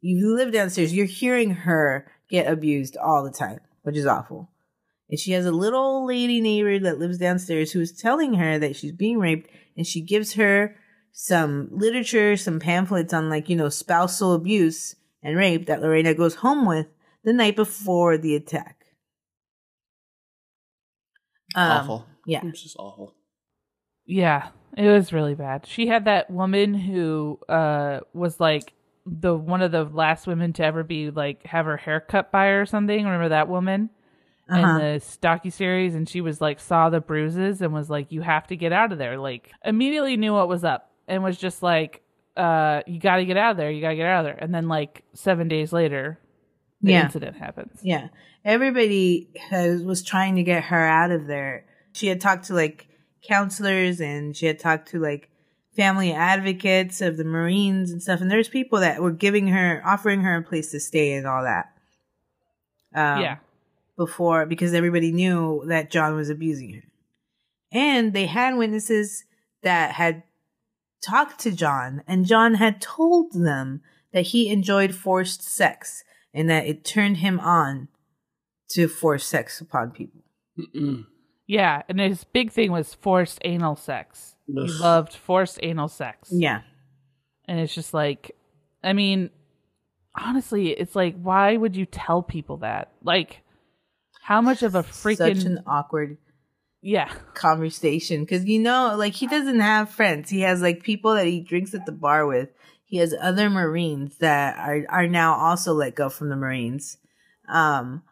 you 0.00 0.34
live 0.34 0.52
downstairs 0.52 0.92
you're 0.94 1.06
hearing 1.06 1.50
her 1.50 2.06
get 2.28 2.50
abused 2.50 2.96
all 2.96 3.22
the 3.22 3.30
time 3.30 3.60
which 3.82 3.96
is 3.96 4.06
awful 4.06 4.50
and 5.10 5.18
she 5.18 5.32
has 5.32 5.44
a 5.44 5.52
little 5.52 5.80
old 5.80 6.08
lady 6.08 6.40
neighbor 6.40 6.78
that 6.78 6.98
lives 6.98 7.18
downstairs 7.18 7.72
who 7.72 7.80
is 7.80 7.92
telling 7.92 8.34
her 8.34 8.58
that 8.58 8.74
she's 8.76 8.92
being 8.92 9.18
raped 9.18 9.50
and 9.76 9.86
she 9.86 10.00
gives 10.00 10.34
her 10.34 10.76
some 11.12 11.68
literature 11.70 12.36
some 12.36 12.58
pamphlets 12.58 13.12
on 13.12 13.28
like 13.28 13.48
you 13.48 13.56
know 13.56 13.68
spousal 13.68 14.32
abuse 14.32 14.96
and 15.22 15.36
rape 15.36 15.66
that 15.66 15.82
lorena 15.82 16.14
goes 16.14 16.36
home 16.36 16.66
with 16.66 16.86
the 17.24 17.32
night 17.32 17.54
before 17.54 18.16
the 18.16 18.34
attack 18.34 18.76
Um, 21.54 21.70
Awful. 21.70 22.06
yeah 22.26 22.40
It's 22.44 22.62
just 22.62 22.76
awful. 22.78 23.14
Yeah, 24.06 24.48
it 24.76 24.88
was 24.88 25.12
really 25.12 25.34
bad. 25.34 25.66
She 25.66 25.86
had 25.86 26.04
that 26.06 26.30
woman 26.30 26.74
who 26.74 27.38
uh 27.48 28.00
was 28.12 28.40
like 28.40 28.72
the 29.06 29.34
one 29.34 29.62
of 29.62 29.72
the 29.72 29.84
last 29.84 30.26
women 30.26 30.52
to 30.54 30.64
ever 30.64 30.82
be 30.84 31.10
like 31.10 31.44
have 31.46 31.66
her 31.66 31.76
hair 31.76 32.00
cut 32.00 32.30
by 32.30 32.46
her 32.46 32.62
or 32.62 32.66
something. 32.66 33.04
Remember 33.04 33.28
that 33.30 33.48
woman 33.48 33.90
Uh-huh. 34.48 34.78
in 34.78 34.94
the 34.94 35.00
Stocky 35.00 35.50
series? 35.50 35.94
And 35.94 36.08
she 36.08 36.20
was 36.20 36.40
like 36.40 36.60
saw 36.60 36.88
the 36.90 37.00
bruises 37.00 37.62
and 37.62 37.72
was 37.72 37.88
like, 37.90 38.12
"You 38.12 38.22
have 38.22 38.46
to 38.48 38.56
get 38.56 38.72
out 38.72 38.92
of 38.92 38.98
there." 38.98 39.18
Like 39.18 39.50
immediately 39.64 40.16
knew 40.16 40.32
what 40.34 40.48
was 40.48 40.64
up 40.64 40.90
and 41.08 41.22
was 41.22 41.36
just 41.38 41.62
like, 41.62 42.02
"Uh, 42.36 42.82
you 42.86 42.98
got 43.00 43.16
to 43.16 43.24
get 43.24 43.36
out 43.36 43.52
of 43.52 43.56
there. 43.56 43.70
You 43.70 43.80
got 43.80 43.90
to 43.90 43.96
get 43.96 44.06
out 44.06 44.20
of 44.20 44.24
there." 44.26 44.38
And 44.42 44.54
then 44.54 44.68
like 44.68 45.02
seven 45.14 45.48
days 45.48 45.72
later, 45.72 46.18
the 46.80 46.92
Yeah. 46.92 47.04
incident 47.04 47.36
happens. 47.36 47.80
Yeah. 47.82 48.08
Everybody 48.44 49.30
has, 49.50 49.82
was 49.84 50.02
trying 50.02 50.34
to 50.36 50.42
get 50.42 50.64
her 50.64 50.84
out 50.86 51.10
of 51.12 51.26
there. 51.28 51.64
She 51.92 52.08
had 52.08 52.20
talked 52.20 52.46
to 52.46 52.54
like 52.54 52.88
counselors 53.22 54.00
and 54.00 54.36
she 54.36 54.46
had 54.46 54.58
talked 54.58 54.88
to 54.88 54.98
like 54.98 55.30
family 55.76 56.12
advocates 56.12 57.00
of 57.00 57.16
the 57.16 57.24
Marines 57.24 57.90
and 57.90 58.02
stuff. 58.02 58.20
And 58.20 58.30
there's 58.30 58.48
people 58.48 58.80
that 58.80 59.00
were 59.00 59.12
giving 59.12 59.48
her, 59.48 59.82
offering 59.84 60.20
her 60.20 60.36
a 60.36 60.42
place 60.42 60.70
to 60.72 60.80
stay 60.80 61.14
and 61.14 61.26
all 61.26 61.42
that. 61.44 61.72
Um, 62.94 63.22
yeah. 63.22 63.36
Before, 63.96 64.46
because 64.46 64.74
everybody 64.74 65.12
knew 65.12 65.62
that 65.66 65.90
John 65.90 66.16
was 66.16 66.30
abusing 66.30 66.74
her. 66.74 66.82
And 67.70 68.12
they 68.12 68.26
had 68.26 68.56
witnesses 68.56 69.24
that 69.62 69.92
had 69.92 70.24
talked 71.02 71.40
to 71.40 71.52
John 71.52 72.02
and 72.06 72.26
John 72.26 72.54
had 72.54 72.80
told 72.80 73.32
them 73.32 73.82
that 74.12 74.26
he 74.26 74.48
enjoyed 74.48 74.94
forced 74.94 75.42
sex 75.42 76.04
and 76.34 76.48
that 76.50 76.66
it 76.66 76.84
turned 76.84 77.18
him 77.18 77.40
on 77.40 77.88
to 78.70 78.88
force 78.88 79.24
sex 79.24 79.60
upon 79.60 79.90
people. 79.90 80.20
Mm-mm. 80.58 81.06
Yeah, 81.52 81.82
and 81.86 82.00
his 82.00 82.24
big 82.24 82.50
thing 82.50 82.72
was 82.72 82.94
forced 82.94 83.38
anal 83.44 83.76
sex. 83.76 84.36
He 84.46 84.54
loved 84.54 85.12
forced 85.12 85.58
anal 85.62 85.88
sex. 85.88 86.30
Yeah. 86.32 86.62
And 87.46 87.60
it's 87.60 87.74
just 87.74 87.92
like, 87.92 88.34
I 88.82 88.94
mean, 88.94 89.28
honestly, 90.18 90.70
it's 90.70 90.96
like, 90.96 91.14
why 91.20 91.54
would 91.54 91.76
you 91.76 91.84
tell 91.84 92.22
people 92.22 92.56
that? 92.58 92.92
Like, 93.04 93.42
how 94.22 94.40
much 94.40 94.62
of 94.62 94.74
a 94.74 94.82
freaking 94.82 95.36
Such 95.36 95.44
an 95.44 95.62
awkward 95.66 96.16
yeah, 96.80 97.12
conversation 97.34 98.22
because 98.22 98.46
you 98.46 98.58
know, 98.58 98.94
like 98.96 99.12
he 99.12 99.26
doesn't 99.26 99.60
have 99.60 99.90
friends. 99.90 100.30
He 100.30 100.40
has 100.40 100.62
like 100.62 100.82
people 100.82 101.14
that 101.16 101.26
he 101.26 101.40
drinks 101.40 101.74
at 101.74 101.84
the 101.84 101.92
bar 101.92 102.26
with. 102.26 102.48
He 102.86 102.96
has 102.96 103.14
other 103.20 103.50
Marines 103.50 104.16
that 104.18 104.56
are 104.56 104.86
are 104.88 105.06
now 105.06 105.34
also 105.34 105.74
let 105.74 105.94
go 105.94 106.08
from 106.08 106.30
the 106.30 106.36
Marines. 106.36 106.96
Um, 107.46 108.04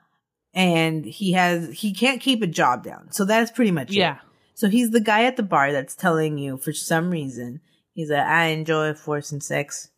and 0.54 1.04
he 1.04 1.32
has 1.32 1.70
he 1.80 1.92
can't 1.94 2.20
keep 2.20 2.42
a 2.42 2.46
job 2.46 2.84
down. 2.84 3.12
So 3.12 3.24
that's 3.24 3.50
pretty 3.50 3.70
much 3.70 3.90
it. 3.90 3.94
yeah, 3.96 4.18
So 4.54 4.68
he's 4.68 4.90
the 4.90 5.00
guy 5.00 5.24
at 5.24 5.36
the 5.36 5.42
bar 5.42 5.72
that's 5.72 5.94
telling 5.94 6.38
you 6.38 6.56
for 6.56 6.72
some 6.72 7.10
reason 7.10 7.60
he's 7.94 8.10
like, 8.10 8.24
I 8.26 8.46
enjoy 8.46 8.94
force 8.94 9.32
and 9.32 9.42
sex, 9.42 9.90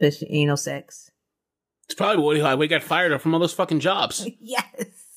especially 0.00 0.32
anal 0.34 0.56
sex. 0.56 1.10
It's 1.86 1.94
probably 1.94 2.22
what 2.22 2.36
he, 2.36 2.42
like. 2.42 2.58
we 2.58 2.68
got 2.68 2.82
fired 2.82 3.20
from 3.20 3.34
all 3.34 3.40
those 3.40 3.52
fucking 3.54 3.80
jobs. 3.80 4.26
yes. 4.40 4.64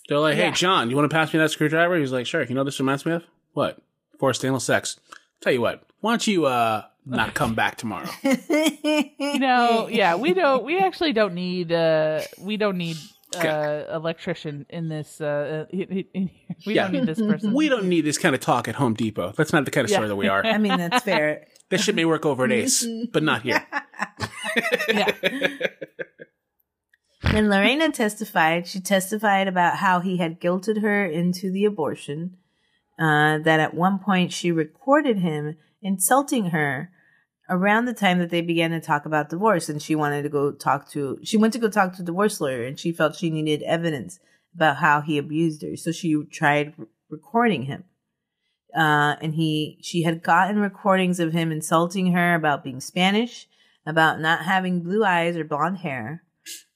They're 0.10 0.20
like, 0.20 0.36
hey, 0.36 0.42
Yeah. 0.48 0.52
John, 0.52 0.90
you 0.90 0.96
want 0.96 1.10
to 1.10 1.16
pass 1.16 1.34
me 1.34 1.40
that 1.40 1.50
screwdriver? 1.52 1.98
He's 1.98 2.12
like, 2.12 2.26
sure. 2.28 2.44
You 2.44 2.54
know 2.54 2.62
what 2.62 2.66
this 2.66 2.80
reminds 2.80 3.06
me 3.06 3.14
of? 3.14 3.24
What? 3.54 3.80
Forced 4.20 4.44
anal 4.46 4.60
sex. 4.60 5.00
Tell 5.42 5.52
you 5.54 5.62
what, 5.62 5.84
why 6.02 6.12
don't 6.12 6.28
you 6.28 6.46
uh, 6.46 6.84
not 7.06 7.34
come 7.34 7.54
back 7.56 7.78
tomorrow. 7.78 8.08
You 8.24 9.40
know, 9.40 9.88
yeah, 9.90 10.16
we 10.16 10.34
don't. 10.34 10.64
We 10.64 10.80
actually 10.80 11.12
don't 11.14 11.34
need. 11.34 11.72
uh 11.72 12.22
We 12.40 12.58
don't 12.58 12.78
need 12.78 12.98
uh 13.36 13.86
electrician 13.94 14.66
in 14.70 14.88
this. 14.90 15.20
uh 15.22 15.66
in, 15.72 16.06
in. 16.14 16.30
We 16.66 16.76
Yeah. 16.76 16.84
don't 16.84 16.94
need 16.94 17.06
this 17.08 17.20
person. 17.20 17.54
We 17.54 17.70
don't 17.70 17.88
need 17.90 18.02
this 18.02 18.18
kind 18.18 18.34
of 18.36 18.42
talk 18.42 18.68
at 18.68 18.76
Home 18.76 18.94
Depot. 18.94 19.34
That's 19.36 19.52
not 19.54 19.66
the 19.66 19.72
kind 19.72 19.86
of 19.86 19.92
store 19.92 20.08
that 20.08 20.16
we 20.16 20.28
are. 20.28 20.46
I 20.46 20.58
mean, 20.58 20.78
that's 20.78 21.04
fair. 21.04 21.48
This 21.72 21.82
shit 21.84 21.96
may 21.96 22.06
work 22.06 22.28
over 22.28 22.46
at 22.46 22.52
Ace, 22.52 22.86
but 23.12 23.24
not 23.24 23.42
here. 23.42 23.66
yeah. 24.88 25.12
When 27.32 27.50
Lorena 27.50 27.92
testified, 27.92 28.68
she 28.68 28.80
testified 28.80 29.48
about 29.48 29.78
how 29.78 30.00
he 30.00 30.18
had 30.18 30.40
guilted 30.40 30.82
her 30.82 31.06
into 31.06 31.52
the 31.52 31.66
abortion. 31.66 32.38
Uh, 33.00 33.40
that 33.40 33.60
at 33.60 33.74
one 33.74 34.00
point 34.00 34.32
she 34.32 34.52
recorded 34.52 35.18
him 35.20 35.58
insulting 35.82 36.52
her 36.52 36.92
around 37.50 37.86
the 37.86 37.94
time 37.94 38.20
that 38.20 38.30
they 38.30 38.42
began 38.42 38.72
to 38.72 38.80
talk 38.80 39.06
about 39.06 39.30
divorce, 39.30 39.70
and 39.70 39.82
she 39.82 39.96
wanted 39.96 40.24
to 40.24 40.30
go 40.30 40.52
talk 40.52 40.90
to. 40.90 41.20
She 41.24 41.38
went 41.38 41.54
to 41.54 41.60
go 41.60 41.70
talk 41.70 41.94
to 41.96 42.02
a 42.02 42.06
divorce 42.06 42.42
lawyer, 42.42 42.64
and 42.64 42.80
she 42.80 42.92
felt 42.92 43.16
she 43.16 43.30
needed 43.30 43.62
evidence 43.64 44.20
about 44.56 44.78
how 44.78 45.02
he 45.02 45.18
abused 45.18 45.62
her, 45.62 45.76
so 45.76 45.92
she 45.92 46.16
tried 46.32 46.74
recording 47.10 47.64
him. 47.64 47.84
Uh, 48.76 49.16
and 49.22 49.36
he, 49.36 49.78
she 49.82 50.04
had 50.04 50.24
gotten 50.24 50.60
recordings 50.60 51.20
of 51.20 51.34
him 51.34 51.52
insulting 51.52 52.12
her 52.12 52.36
about 52.36 52.64
being 52.64 52.82
Spanish, 52.82 53.48
about 53.86 54.20
not 54.20 54.44
having 54.44 54.82
blue 54.82 55.04
eyes 55.04 55.38
or 55.38 55.44
blonde 55.44 55.78
hair, 55.78 56.24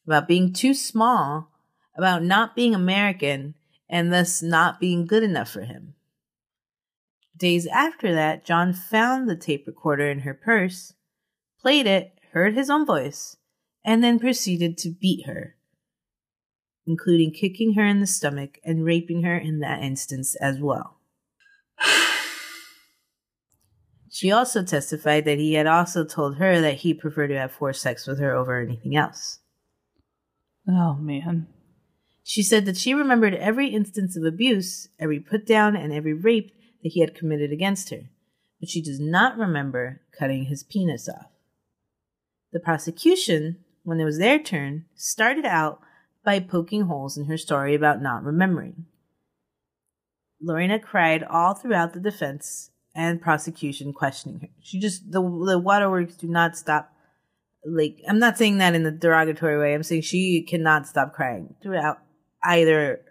about 0.06 0.28
being 0.28 0.54
too 0.54 0.74
small, 0.74 1.52
about 1.98 2.24
not 2.24 2.56
being 2.56 2.74
American, 2.74 3.56
and 3.90 4.14
thus 4.14 4.42
not 4.42 4.80
being 4.80 5.06
good 5.06 5.24
enough 5.24 5.50
for 5.50 5.62
him. 5.62 5.96
Days 7.40 7.66
after 7.68 8.14
that, 8.14 8.46
John 8.46 8.74
found 8.74 9.30
the 9.30 9.36
tape 9.36 9.66
recorder 9.66 10.10
in 10.10 10.20
her 10.20 10.34
purse, 10.34 10.94
played 11.62 11.88
it, 11.88 12.20
heard 12.34 12.54
his 12.54 12.70
own 12.70 12.86
voice, 12.86 13.38
and 13.84 14.04
then 14.04 14.20
proceeded 14.20 14.78
to 14.80 14.90
beat 14.92 15.26
her, 15.26 15.56
including 16.86 17.32
kicking 17.32 17.76
her 17.76 17.86
in 17.86 18.02
the 18.02 18.08
stomach 18.08 18.60
and 18.66 18.84
raping 18.84 19.24
her 19.24 19.38
in 19.38 19.60
that 19.60 19.82
instance 19.82 20.36
as 20.36 20.60
well. 20.60 20.98
She 24.12 24.32
also 24.32 24.64
testified 24.64 25.26
that 25.26 25.38
he 25.38 25.54
had 25.54 25.68
also 25.68 26.04
told 26.04 26.38
her 26.38 26.60
that 26.60 26.78
he 26.78 26.96
preferred 26.96 27.28
to 27.28 27.38
have 27.38 27.52
forced 27.52 27.84
sex 27.84 28.08
with 28.08 28.20
her 28.20 28.36
over 28.36 28.60
anything 28.60 28.96
else. 28.96 29.38
Oh 30.68 30.96
man. 30.96 31.48
She 32.24 32.42
said 32.42 32.66
that 32.66 32.76
she 32.76 32.96
remembered 32.96 33.36
every 33.36 33.68
instance 33.68 34.18
of 34.18 34.24
abuse, 34.24 34.90
every 35.00 35.20
put 35.20 35.46
down, 35.46 35.76
and 35.76 35.94
every 35.94 36.14
rape 36.14 36.52
that 36.84 36.90
he 36.94 37.02
had 37.02 37.16
committed 37.16 37.52
against 37.52 37.90
her, 37.90 38.10
but 38.60 38.70
she 38.70 38.82
does 38.82 39.00
not 39.00 39.38
remember 39.38 40.02
cutting 40.18 40.46
his 40.46 40.64
penis 40.64 41.08
off. 41.10 41.28
The 42.52 42.60
prosecution, 42.60 43.60
when 43.84 44.00
it 44.00 44.06
was 44.06 44.18
their 44.18 44.40
turn, 44.40 44.86
started 44.96 45.46
out 45.46 45.82
by 46.24 46.40
poking 46.40 46.84
holes 46.84 47.18
in 47.18 47.26
her 47.26 47.38
story 47.38 47.76
about 47.76 48.02
not 48.02 48.24
remembering. 48.24 48.86
Lorena 50.42 50.80
cried 50.80 51.24
all 51.24 51.54
throughout 51.54 51.94
the 51.94 52.00
defense 52.00 52.72
and 52.96 53.22
prosecution 53.22 53.94
questioning 53.94 54.40
her. 54.42 54.48
She 54.62 54.80
just 54.80 55.12
the 55.12 55.22
the 55.22 55.60
waterworks 55.60 56.16
do 56.16 56.28
not 56.28 56.58
stop. 56.58 56.92
Like 57.66 57.98
I'm 58.08 58.20
not 58.20 58.38
saying 58.38 58.58
that 58.60 58.76
in 58.76 58.86
a 58.86 58.92
derogatory 58.92 59.60
way. 59.60 59.74
I'm 59.74 59.84
saying 59.84 60.04
she 60.04 60.46
cannot 60.48 60.88
stop 60.88 61.14
crying 61.14 61.56
throughout 61.62 62.00
either 62.44 63.02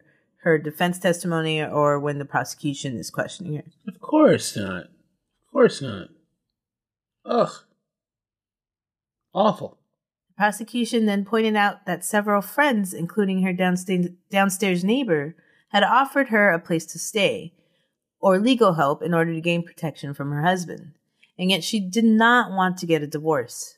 her 0.43 0.59
defense 0.59 0.99
testimony 0.99 1.63
or 1.63 1.99
when 1.99 2.19
the 2.19 2.25
prosecution 2.25 2.97
is 2.97 3.11
questioning 3.11 3.57
her. 3.57 3.65
Of 3.87 4.01
course 4.01 4.57
not. 4.57 4.85
Of 4.85 5.53
course 5.53 5.83
not. 5.83 6.09
Ugh. 7.25 7.53
Awful. 9.35 9.79
The 10.29 10.35
prosecution 10.37 11.07
then 11.07 11.25
pointed 11.25 11.57
out 11.57 11.87
that 11.87 12.05
several 12.05 12.41
friends, 12.41 12.95
including 12.95 13.43
her 13.43 13.53
downstairs, 13.53 14.09
downstairs 14.31 14.85
neighbor, 14.85 15.35
had 15.69 15.83
offered 15.83 16.29
her 16.29 16.51
a 16.51 16.61
place 16.61 16.87
to 16.87 16.99
stay 16.99 17.53
or 18.21 18.39
legal 18.39 18.75
help 18.75 19.03
in 19.03 19.15
order 19.15 19.35
to 19.35 19.41
gain 19.41 19.63
protection 19.63 20.15
from 20.15 20.31
her 20.31 20.43
husband, 20.43 20.93
and 21.39 21.51
yet 21.51 21.63
she 21.63 21.79
did 21.79 22.05
not 22.05 22.53
want 22.53 22.77
to 22.79 22.87
get 22.87 23.03
a 23.03 23.07
divorce. 23.07 23.77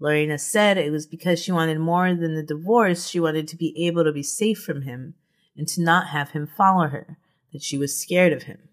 Lorena 0.00 0.38
said 0.38 0.78
it 0.78 0.90
was 0.90 1.06
because 1.06 1.40
she 1.40 1.52
wanted 1.52 1.78
more 1.78 2.12
than 2.14 2.34
the 2.34 2.42
divorce, 2.42 3.06
she 3.06 3.20
wanted 3.20 3.46
to 3.48 3.56
be 3.56 3.86
able 3.86 4.02
to 4.02 4.12
be 4.12 4.22
safe 4.22 4.58
from 4.58 4.82
him 4.82 5.14
and 5.56 5.68
to 5.68 5.82
not 5.82 6.08
have 6.08 6.30
him 6.30 6.46
follow 6.46 6.88
her, 6.88 7.18
that 7.52 7.62
she 7.62 7.78
was 7.78 7.98
scared 7.98 8.32
of 8.32 8.44
him. 8.44 8.68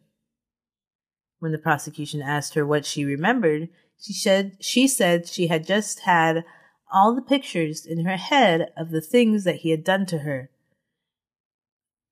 When 1.40 1.52
the 1.52 1.58
prosecution 1.58 2.22
asked 2.22 2.54
her 2.54 2.66
what 2.66 2.86
she 2.86 3.06
remembered, 3.06 3.70
she 4.00 4.14
said 4.14 4.58
she 4.60 4.88
said 4.88 5.28
she 5.28 5.48
had 5.48 5.66
just 5.66 6.02
had 6.02 6.46
all 6.92 7.14
the 7.14 7.22
pictures 7.22 7.86
in 7.86 8.06
her 8.06 8.18
head 8.18 8.72
of 8.76 8.90
the 8.90 9.02
things 9.02 9.44
that 9.44 9.58
he 9.58 9.72
had 9.72 9.84
done 9.84 10.06
to 10.08 10.20
her. 10.20 10.50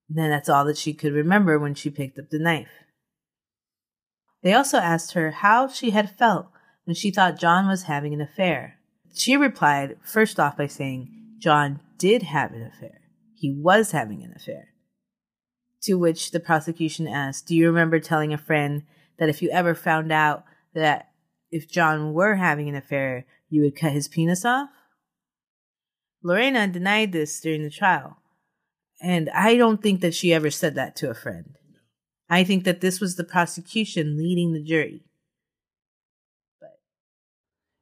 Then 0.10 0.30
that's 0.30 0.50
all 0.50 0.66
that 0.66 0.78
she 0.78 0.94
could 0.94 1.14
remember 1.14 1.60
when 1.60 1.76
she 1.76 1.90
picked 1.90 2.20
up 2.20 2.30
the 2.30 2.40
knife. 2.40 2.70
They 4.44 4.54
also 4.54 4.78
asked 4.78 5.14
her 5.14 5.32
how 5.32 5.68
she 5.68 5.90
had 5.90 6.18
felt 6.18 6.48
when 6.86 6.96
she 6.96 7.12
thought 7.12 7.40
John 7.40 7.68
was 7.68 7.84
having 7.84 8.14
an 8.14 8.22
affair. 8.22 8.78
She 9.14 9.36
replied 9.36 9.98
first 10.04 10.40
off 10.40 10.56
by 10.56 10.68
saying 10.68 11.10
John 11.40 11.82
did 11.98 12.24
have 12.24 12.54
an 12.54 12.64
affair. 12.64 13.02
He 13.38 13.52
was 13.52 13.92
having 13.92 14.24
an 14.24 14.34
affair. 14.36 14.70
To 15.84 15.94
which 15.94 16.32
the 16.32 16.40
prosecution 16.40 17.08
asked, 17.08 17.48
Do 17.48 17.56
you 17.56 17.68
remember 17.68 18.00
telling 18.00 18.34
a 18.34 18.38
friend 18.38 18.82
that 19.20 19.30
if 19.30 19.44
you 19.44 19.52
ever 19.52 19.76
found 19.76 20.12
out 20.12 20.44
that 20.74 21.12
if 21.52 21.70
John 21.70 22.14
were 22.14 22.36
having 22.36 22.68
an 22.68 22.76
affair, 22.76 23.26
you 23.48 23.62
would 23.62 23.76
cut 23.76 23.92
his 23.92 24.08
penis 24.08 24.44
off? 24.44 24.70
Lorena 26.24 26.68
denied 26.68 27.12
this 27.12 27.40
during 27.40 27.64
the 27.64 27.70
trial. 27.70 28.18
And 29.02 29.30
I 29.30 29.56
don't 29.56 29.84
think 29.84 30.02
that 30.02 30.16
she 30.16 30.34
ever 30.34 30.50
said 30.50 30.74
that 30.74 30.96
to 30.98 31.10
a 31.12 31.14
friend. 31.14 31.56
I 32.30 32.44
think 32.44 32.64
that 32.64 32.82
this 32.82 33.00
was 33.00 33.16
the 33.16 33.24
prosecution 33.24 34.18
leading 34.18 34.54
the 34.54 34.64
jury. 34.64 35.04
But 36.60 36.80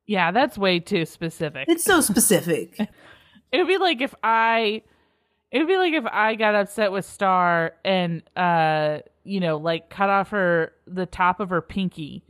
Yeah, 0.06 0.32
that's 0.32 0.58
way 0.58 0.82
too 0.82 1.06
specific. 1.06 1.70
It's 1.70 1.86
so 1.86 2.02
specific. 2.02 2.78
It 3.52 3.60
would 3.60 3.68
be 3.68 3.78
like 3.78 4.02
if 4.02 4.14
I 4.22 4.82
it 5.56 5.60
would 5.60 5.68
be 5.70 5.78
like 5.78 5.94
if 5.94 6.06
I 6.06 6.36
got 6.36 6.54
upset 6.54 6.92
with 6.92 7.06
Star 7.06 7.72
and 7.86 8.22
uh 8.36 9.00
you 9.24 9.40
know, 9.40 9.56
like 9.56 9.90
cut 9.90 10.10
off 10.10 10.32
her 10.32 10.74
the 10.86 11.06
top 11.06 11.40
of 11.40 11.50
her 11.50 11.62
pinky. 11.62 12.26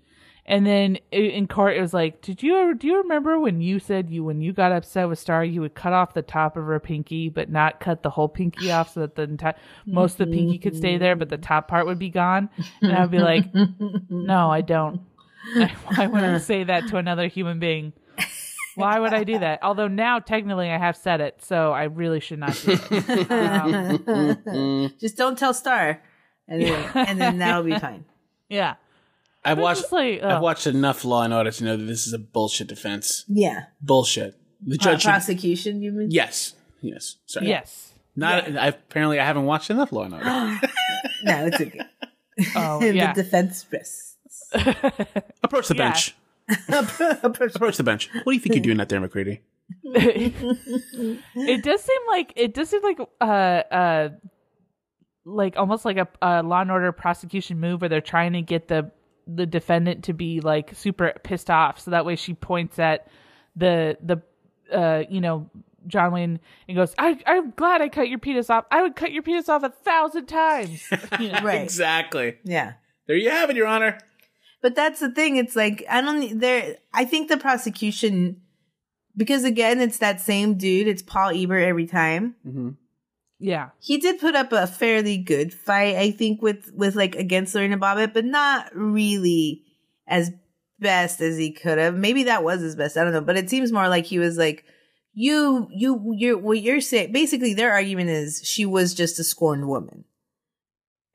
And 0.46 0.64
then 0.64 1.00
in 1.12 1.48
court 1.48 1.76
it 1.76 1.82
was 1.82 1.92
like, 1.92 2.22
"Did 2.22 2.44
you 2.44 2.56
ever 2.56 2.76
do 2.76 2.86
you 2.86 2.98
remember 2.98 3.40
when 3.40 3.62
you 3.62 3.80
said 3.80 4.12
you 4.12 4.24
when 4.24 4.42
you 4.42 4.54
got 4.54 4.72
upset 4.72 5.10
with 5.10 5.18
Star, 5.18 5.44
you 5.44 5.60
would 5.62 5.74
cut 5.74 5.92
off 5.92 6.14
the 6.14 6.22
top 6.22 6.56
of 6.56 6.66
her 6.66 6.80
pinky 6.80 7.30
but 7.30 7.50
not 7.50 7.80
cut 7.80 8.04
the 8.04 8.12
whole 8.12 8.30
pinky 8.30 8.72
off 8.72 8.94
so 8.94 9.00
that 9.00 9.16
the 9.16 9.24
entire 9.24 9.56
most 9.88 10.20
of 10.20 10.30
the 10.30 10.38
pinky 10.38 10.60
could 10.60 10.76
stay 10.76 11.00
there 11.00 11.16
but 11.16 11.30
the 11.30 11.38
top 11.38 11.68
part 11.68 11.88
would 11.88 11.98
be 11.98 12.12
gone?" 12.12 12.48
And 12.84 12.94
I'd 12.94 13.10
be 13.10 13.18
like, 13.18 13.46
"No, 14.10 14.52
I 14.52 14.62
don't. 14.62 15.02
Why 15.56 16.06
would 16.06 16.24
I 16.24 16.38
say 16.38 16.64
that 16.66 16.90
to 16.90 16.98
another 16.98 17.28
human 17.28 17.58
being?" 17.58 17.92
Why 18.76 19.00
would 19.00 19.14
I 19.14 19.24
do 19.24 19.40
that? 19.40 19.60
Although 19.64 19.88
now 19.88 20.20
technically 20.20 20.70
I 20.70 20.78
have 20.78 20.96
said 20.98 21.22
it, 21.22 21.42
so 21.44 21.72
I 21.72 21.84
really 21.86 22.20
should 22.20 22.40
not 22.40 22.54
do 22.64 22.78
it. 22.92 23.32
Um, 23.32 24.94
Just 25.00 25.18
don't 25.18 25.38
tell 25.38 25.54
Star. 25.54 26.02
And 26.48 26.62
then, 26.62 26.92
and 26.96 27.20
then 27.22 27.38
that'll 27.40 27.64
be 27.64 27.78
fine. 27.80 28.06
yeah. 28.50 28.76
I've 29.44 29.58
It's 29.58 29.64
watched 29.64 29.82
just 29.82 29.92
like, 29.94 30.22
I've 30.24 30.40
oh. 30.40 30.42
watched 30.42 30.68
enough 30.68 31.04
Law 31.06 31.24
and 31.24 31.34
Order 31.34 31.52
to 31.52 31.64
know 31.64 31.78
that 31.78 31.84
this 31.86 32.06
is 32.08 32.14
a 32.14 32.20
bullshit 32.20 32.68
defense. 32.68 33.26
Yeah. 33.28 33.66
Bullshit. 33.82 34.36
The 34.66 34.76
Uh, 34.76 34.84
judge 34.84 35.02
should, 35.04 35.10
prosecution, 35.10 35.82
you 35.82 35.92
mean? 35.92 36.10
Yes. 36.12 36.54
Yes. 36.82 37.16
Sorry. 37.26 37.48
Yes. 37.48 37.94
Not 38.16 38.56
I 38.58 38.68
apparently 38.68 39.20
I 39.20 39.26
haven't 39.26 39.46
watched 39.46 39.70
enough 39.70 39.92
Law 39.92 40.04
and 40.04 40.14
Order. 40.16 40.26
No, 41.24 41.46
it's 41.48 41.60
okay. 41.62 41.80
Oh, 42.56 42.80
the 42.82 43.12
defense 43.16 43.66
rests. 43.72 44.16
Approach 45.44 45.68
the 45.70 45.76
Yeah. 45.76 45.90
bench. 45.92 46.16
Approach 46.70 47.78
the 47.78 47.84
bench. 47.84 48.10
What 48.14 48.26
do 48.26 48.34
you 48.34 48.40
think 48.40 48.56
you're 48.56 48.64
doing 48.64 48.80
out 48.80 48.90
there, 48.90 49.00
McCready? 49.00 49.42
it 49.84 51.64
does 51.64 51.82
seem 51.82 52.02
like 52.08 52.34
it 52.36 52.54
does 52.54 52.70
seem 52.70 52.84
like 52.84 53.00
uh 53.20 53.24
uh 53.24 54.10
like 55.26 55.58
almost 55.58 55.86
like 55.86 55.98
a, 55.98 56.08
a 56.22 56.44
law 56.44 56.62
and 56.62 56.70
order 56.70 56.92
prosecution 56.92 57.60
move 57.60 57.82
where 57.82 57.90
they're 57.90 58.02
trying 58.02 58.34
to 58.34 58.42
get 58.42 58.68
the 58.68 58.92
the 59.26 59.48
defendant 59.48 60.04
to 60.04 60.14
be 60.14 60.40
like 60.40 60.76
super 60.76 61.14
pissed 61.24 61.50
off 61.50 61.80
so 61.80 61.90
that 61.92 62.06
way 62.06 62.16
she 62.16 62.36
points 62.36 62.78
at 62.78 63.08
the 63.56 63.98
the 64.04 64.22
uh 64.76 65.04
you 65.10 65.20
know 65.20 65.50
John 65.88 66.12
Wayne 66.12 66.40
and 66.68 66.78
goes 66.78 66.94
I 67.00 67.18
I'm 67.26 67.52
glad 67.52 67.82
I 67.82 67.90
cut 67.90 68.08
your 68.08 68.20
penis 68.20 68.52
off 68.52 68.66
I 68.70 68.84
would 68.84 68.96
cut 68.96 69.12
your 69.12 69.24
penis 69.24 69.50
off 69.50 69.64
a 69.64 69.70
thousand 69.70 70.28
times 70.28 70.88
You 71.20 71.32
know? 71.32 71.40
Right. 71.42 71.62
Exactly. 71.64 72.38
Yeah. 72.44 72.74
There 73.08 73.16
you 73.16 73.30
have 73.30 73.50
it, 73.50 73.56
Your 73.56 73.68
Honor. 73.68 74.00
But 74.66 74.74
that's 74.74 75.00
the 75.00 75.12
thing. 75.12 75.36
It's 75.36 75.56
like 75.56 75.86
I 75.88 76.02
don't 76.02 76.40
there. 76.40 76.78
I 76.92 77.06
think 77.06 77.30
the 77.30 77.38
prosecution, 77.38 78.42
because 79.16 79.44
again, 79.44 79.80
it's 79.80 80.00
that 80.00 80.20
same 80.20 80.56
dude. 80.56 80.88
It's 80.88 81.04
Paul 81.04 81.30
Ebert 81.36 81.62
every 81.62 81.86
time. 81.86 82.34
Mm-hmm. 82.44 82.70
yeah 83.38 83.70
He 83.80 84.00
did 84.00 84.20
put 84.20 84.36
up 84.36 84.52
a 84.52 84.66
fairly 84.66 85.20
good 85.20 85.54
fight, 85.54 85.98
I 85.98 86.10
think, 86.10 86.42
with 86.42 86.72
with 86.74 86.96
like 86.96 87.14
against 87.14 87.54
Lorena 87.54 87.78
Bobbitt, 87.78 88.12
but 88.12 88.26
not 88.26 88.76
really 88.76 89.62
as 90.08 90.32
best 90.80 91.22
as 91.22 91.38
he 91.38 91.52
could 91.52 91.78
have. 91.78 91.96
Maybe 91.96 92.24
that 92.24 92.44
was 92.44 92.62
his 92.62 92.76
best. 92.76 92.98
I 92.98 93.04
don't 93.04 93.14
know, 93.14 93.22
but 93.22 93.38
it 93.38 93.52
seems 93.52 93.72
more 93.72 93.88
like 93.88 94.06
he 94.06 94.18
was 94.18 94.36
like, 94.36 94.66
"You, 95.14 95.68
you, 95.70 96.12
you're 96.18 96.40
what 96.40 96.60
you're 96.60 96.82
saying." 96.82 97.12
Basically, 97.12 97.54
their 97.54 97.72
argument 97.72 98.10
is 98.10 98.42
she 98.44 98.66
was 98.66 98.96
just 98.96 99.20
a 99.20 99.24
scorned 99.24 99.68
woman 99.68 100.06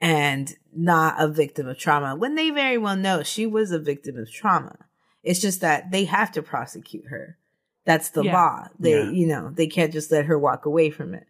and 0.00 0.56
not 0.74 1.16
a 1.18 1.28
victim 1.28 1.68
of 1.68 1.78
trauma. 1.78 2.16
When 2.16 2.34
they 2.34 2.50
very 2.50 2.78
well 2.78 2.96
know 2.96 3.22
she 3.22 3.46
was 3.46 3.70
a 3.70 3.78
victim 3.78 4.16
of 4.16 4.30
trauma. 4.32 4.76
It's 5.22 5.40
just 5.40 5.60
that 5.60 5.90
they 5.90 6.04
have 6.04 6.32
to 6.32 6.42
prosecute 6.42 7.06
her. 7.10 7.36
That's 7.84 8.10
the 8.10 8.24
Yeah. 8.24 8.32
law. 8.34 8.68
They, 8.78 8.92
Yeah. 9.04 9.10
you 9.10 9.26
know, 9.26 9.50
they 9.54 9.66
can't 9.66 9.92
just 9.92 10.10
let 10.10 10.26
her 10.26 10.38
walk 10.38 10.64
away 10.64 10.90
from 10.90 11.14
it. 11.14 11.26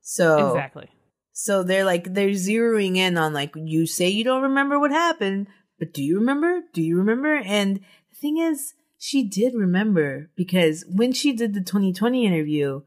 So 0.00 0.48
Exactly. 0.48 0.88
so 1.32 1.62
they're 1.62 1.84
like 1.84 2.14
they're 2.14 2.30
zeroing 2.30 2.96
in 2.96 3.16
on 3.16 3.32
like 3.32 3.52
you 3.54 3.86
say 3.86 4.08
you 4.08 4.24
don't 4.24 4.42
remember 4.42 4.78
what 4.80 4.90
happened, 4.90 5.46
but 5.78 5.92
do 5.92 6.02
you 6.02 6.16
remember? 6.18 6.62
Do 6.72 6.82
you 6.82 6.96
remember? 6.96 7.36
And 7.36 7.76
the 8.10 8.16
thing 8.20 8.38
is, 8.38 8.74
she 8.96 9.22
did 9.22 9.54
remember 9.54 10.30
because 10.36 10.84
when 10.88 11.12
she 11.12 11.32
did 11.32 11.54
the 11.54 11.60
2020 11.60 12.26
interview 12.26 12.80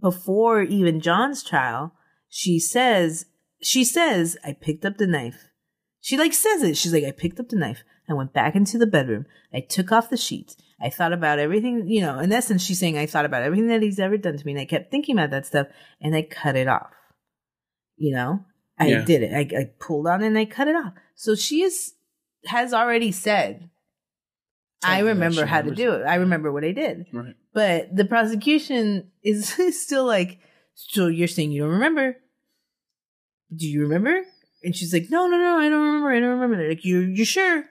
before 0.00 0.62
even 0.62 1.00
John's 1.00 1.42
trial, 1.42 1.92
she 2.28 2.58
says 2.58 3.26
she 3.64 3.84
says 3.84 4.36
I 4.44 4.52
picked 4.52 4.84
up 4.84 4.96
the 4.98 5.06
knife. 5.06 5.48
She 6.00 6.16
like 6.18 6.32
says 6.34 6.62
it. 6.62 6.76
She's 6.76 6.92
like 6.92 7.04
I 7.04 7.10
picked 7.12 7.40
up 7.40 7.48
the 7.48 7.56
knife. 7.56 7.82
I 8.08 8.12
went 8.12 8.32
back 8.34 8.54
into 8.54 8.76
the 8.78 8.86
bedroom. 8.86 9.24
I 9.52 9.60
took 9.60 9.90
off 9.90 10.10
the 10.10 10.16
sheets. 10.18 10.56
I 10.80 10.90
thought 10.90 11.12
about 11.14 11.38
everything, 11.38 11.86
you 11.88 12.02
know, 12.02 12.18
in 12.18 12.30
essence, 12.32 12.62
she's 12.62 12.78
saying 12.78 12.98
I 12.98 13.06
thought 13.06 13.24
about 13.24 13.42
everything 13.42 13.68
that 13.68 13.80
he's 13.80 13.98
ever 13.98 14.18
done 14.18 14.36
to 14.36 14.44
me 14.44 14.52
and 14.52 14.60
I 14.60 14.66
kept 14.66 14.90
thinking 14.90 15.16
about 15.16 15.30
that 15.30 15.46
stuff 15.46 15.68
and 16.00 16.14
I 16.14 16.22
cut 16.22 16.56
it 16.56 16.68
off 16.68 16.90
you 17.96 18.12
know 18.12 18.44
i 18.76 18.88
Yeah. 18.88 19.04
did 19.04 19.22
it 19.22 19.32
I, 19.32 19.56
I 19.56 19.70
pulled 19.78 20.08
on 20.08 20.20
it 20.20 20.26
and 20.26 20.36
i 20.36 20.44
cut 20.44 20.66
it 20.66 20.74
off 20.74 20.94
so 21.14 21.36
she 21.36 21.62
is 21.62 21.94
has 22.46 22.74
already 22.74 23.12
said 23.12 23.70
i 24.82 24.98
remember 24.98 25.46
how 25.46 25.62
to 25.62 25.72
do 25.72 25.92
it. 25.92 26.00
it 26.00 26.04
i 26.06 26.16
remember 26.16 26.50
what 26.50 26.64
i 26.64 26.72
did 26.72 27.06
Right. 27.12 27.36
but 27.52 27.94
the 27.94 28.04
prosecution 28.04 29.12
is 29.22 29.54
still 29.80 30.04
like 30.06 30.40
so 30.74 31.06
you're 31.06 31.28
saying 31.28 31.52
you 31.52 31.62
don't 31.62 31.70
remember 31.70 32.16
do 33.54 33.66
you 33.66 33.82
remember? 33.82 34.22
And 34.62 34.74
she's 34.76 34.92
like 34.92 35.06
no 35.10 35.26
no 35.26 35.36
no 35.36 35.58
i 35.58 35.68
don't 35.68 35.80
remember 35.82 36.10
i 36.10 36.20
don't 36.20 36.30
remember. 36.30 36.56
They're 36.56 36.68
like 36.70 36.84
you 36.84 37.00
you 37.00 37.24
sure? 37.24 37.64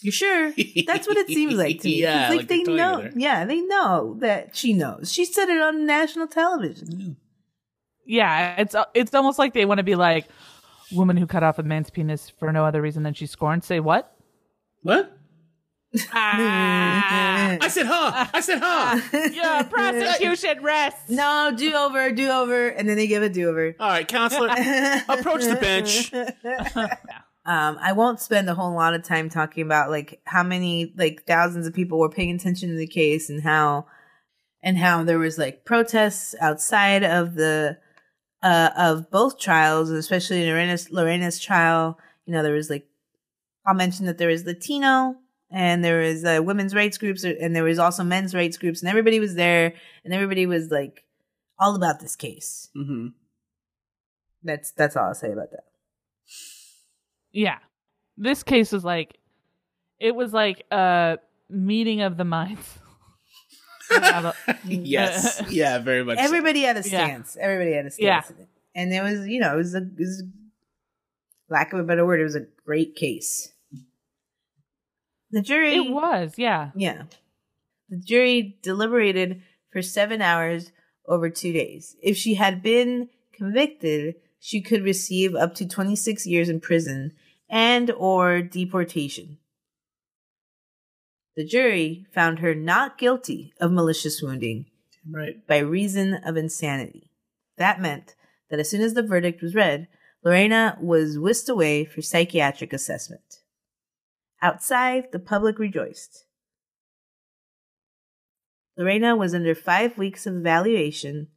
You 0.00 0.10
sure? 0.10 0.52
That's 0.86 1.06
what 1.06 1.16
it 1.16 1.28
seems 1.28 1.54
like 1.54 1.80
to 1.82 1.88
me. 1.88 2.02
'Cause, 2.02 2.10
Yeah, 2.10 2.28
like, 2.30 2.38
like 2.38 2.48
they 2.48 2.62
they're 2.64 2.74
know 2.76 3.00
with 3.04 3.16
yeah 3.16 3.44
they 3.44 3.60
know 3.60 4.16
that 4.20 4.56
she 4.56 4.72
knows. 4.72 5.12
She 5.12 5.24
said 5.24 5.48
it 5.48 5.60
on 5.62 5.86
national 5.86 6.26
television. 6.26 7.16
Yeah, 8.04 8.56
it's 8.60 8.74
it's 8.94 9.14
almost 9.14 9.38
like 9.38 9.54
they 9.54 9.64
want 9.64 9.78
to 9.78 9.84
be 9.84 9.94
like, 9.94 10.26
woman 10.90 11.16
who 11.16 11.26
cut 11.26 11.42
off 11.44 11.58
a 11.58 11.62
man's 11.62 11.88
penis 11.90 12.28
for 12.28 12.50
no 12.52 12.64
other 12.64 12.82
reason 12.82 13.04
than 13.04 13.14
she 13.14 13.26
scorned. 13.26 13.62
Say 13.64 13.78
what? 13.80 14.16
What? 14.82 15.16
Ah, 16.12 17.58
I 17.60 17.68
said, 17.68 17.86
huh? 17.86 18.26
I 18.32 18.40
said, 18.40 18.58
huh? 18.62 19.00
yeah, 19.32 19.62
prosecution 19.64 20.62
rests. 20.62 21.10
No, 21.10 21.52
do 21.54 21.72
over, 21.74 22.10
do 22.12 22.30
over, 22.30 22.68
and 22.68 22.88
then 22.88 22.96
they 22.96 23.06
give 23.06 23.22
a 23.22 23.28
do 23.28 23.48
over. 23.48 23.74
All 23.78 23.88
right, 23.88 24.08
counselor, 24.08 24.48
approach 25.08 25.44
the 25.44 25.58
bench. 25.60 26.12
Um, 27.44 27.76
I 27.80 27.92
won't 27.92 28.20
spend 28.20 28.48
a 28.48 28.54
whole 28.54 28.72
lot 28.74 28.94
of 28.94 29.02
time 29.02 29.28
talking 29.28 29.64
about 29.64 29.90
like 29.90 30.20
how 30.24 30.42
many 30.42 30.94
like 30.96 31.24
thousands 31.26 31.66
of 31.66 31.74
people 31.74 31.98
were 31.98 32.08
paying 32.08 32.36
attention 32.36 32.68
to 32.68 32.76
the 32.76 32.86
case 32.86 33.28
and 33.28 33.42
how 33.42 33.86
and 34.62 34.78
how 34.78 35.02
there 35.02 35.18
was 35.18 35.38
like 35.38 35.64
protests 35.64 36.36
outside 36.40 37.02
of 37.02 37.34
the 37.34 37.78
uh 38.44 38.70
of 38.76 39.10
both 39.10 39.40
trials, 39.40 39.90
especially 39.90 40.42
in 40.42 40.48
Lorena's 40.48 40.90
Lorena's 40.90 41.40
trial. 41.40 41.98
You 42.26 42.32
know, 42.32 42.44
there 42.44 42.54
was 42.54 42.70
like 42.70 42.86
I'll 43.66 43.74
mention 43.74 44.06
that 44.06 44.18
there 44.18 44.28
was 44.28 44.46
Latino 44.46 45.16
and 45.52 45.84
there 45.84 46.00
was 46.00 46.24
uh, 46.24 46.40
women's 46.42 46.74
rights 46.74 46.98
groups 46.98 47.24
and 47.24 47.54
there 47.54 47.64
was 47.64 47.78
also 47.78 48.02
men's 48.02 48.34
rights 48.34 48.56
groups 48.56 48.80
and 48.80 48.88
everybody 48.88 49.20
was 49.20 49.34
there 49.34 49.74
and 50.04 50.12
everybody 50.14 50.46
was 50.46 50.70
like 50.70 51.04
all 51.58 51.74
about 51.76 52.00
this 52.00 52.16
case. 52.16 52.70
hmm 52.74 53.08
That's 54.42 54.72
that's 54.72 54.96
all 54.96 55.04
I'll 55.08 55.14
say 55.14 55.30
about 55.32 55.50
that. 55.52 55.64
Yeah, 57.32 57.58
this 58.16 58.42
case 58.42 58.72
was 58.72 58.84
like, 58.84 59.18
it 59.98 60.14
was 60.14 60.32
like 60.32 60.64
a 60.70 61.18
meeting 61.48 62.00
of 62.02 62.16
the 62.16 62.24
minds. 62.24 62.78
Yes. 64.64 65.42
Yeah, 65.50 65.78
very 65.78 66.02
much. 66.02 66.16
so. 66.18 66.24
Everybody 66.24 66.62
had 66.62 66.76
a 66.76 66.80
Yeah. 66.80 66.84
stance. 67.06 67.36
Everybody 67.38 67.72
had 67.74 67.84
a 67.86 67.90
stance. 67.90 68.30
in 68.30 68.36
it. 68.38 68.48
And 68.74 68.92
it 68.92 69.02
was, 69.02 69.26
you 69.28 69.38
know, 69.38 69.52
it 69.54 69.56
was 69.58 69.74
a, 69.74 69.78
it 69.82 69.98
was, 69.98 70.22
lack 71.50 71.74
of 71.74 71.80
a 71.80 71.82
better 71.84 72.06
word, 72.06 72.20
it 72.20 72.24
was 72.24 72.36
a 72.36 72.46
great 72.64 72.96
case. 72.96 73.51
The 75.32 75.42
jury, 75.42 75.74
It 75.76 75.90
was, 75.90 76.34
yeah. 76.36 76.70
yeah, 76.76 77.04
the 77.88 77.96
jury 77.96 78.58
deliberated 78.62 79.42
for 79.72 79.80
seven 79.82 80.20
hours 80.22 80.72
over 81.08 81.30
two 81.30 81.52
days. 81.52 81.96
If 82.02 82.16
she 82.16 82.34
had 82.34 82.62
been 82.62 83.08
convicted, 83.32 84.16
she 84.38 84.60
could 84.60 84.82
receive 84.84 85.34
up 85.34 85.54
to 85.56 85.66
26 85.66 86.26
years 86.26 86.48
in 86.48 86.60
prison 86.60 87.12
and 87.48 87.90
or 87.92 88.42
deportation. 88.42 89.38
The 91.36 91.46
jury 91.46 92.06
found 92.14 92.40
her 92.40 92.54
not 92.54 92.98
guilty 92.98 93.54
of 93.60 93.72
malicious 93.72 94.20
wounding 94.22 94.66
Right. 95.10 95.44
by 95.46 95.58
reason 95.58 96.14
of 96.14 96.36
insanity. 96.36 97.10
That 97.56 97.80
meant 97.80 98.14
that 98.50 98.60
as 98.60 98.68
soon 98.70 98.82
as 98.82 98.94
the 98.94 99.02
verdict 99.02 99.42
was 99.42 99.54
read, 99.54 99.88
Lorena 100.22 100.76
was 100.80 101.18
whisked 101.18 101.48
away 101.48 101.84
for 101.84 102.02
psychiatric 102.02 102.72
assessment. 102.72 103.41
Outside, 104.42 105.12
the 105.12 105.20
public 105.20 105.58
rejoiced. 105.58 106.24
Lorena 108.76 109.14
was 109.14 109.34
under 109.34 109.54
five 109.54 109.96
weeks 109.96 110.26
of 110.26 110.34
evaluation 110.34 111.28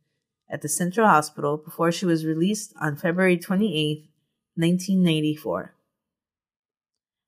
at 0.49 0.62
the 0.62 0.70
Central 0.70 1.08
Hospital 1.08 1.58
before 1.58 1.91
she 1.91 2.06
was 2.06 2.26
released 2.26 2.74
on 2.82 2.95
February 2.95 3.38
28, 3.38 4.10
1994. 4.56 5.76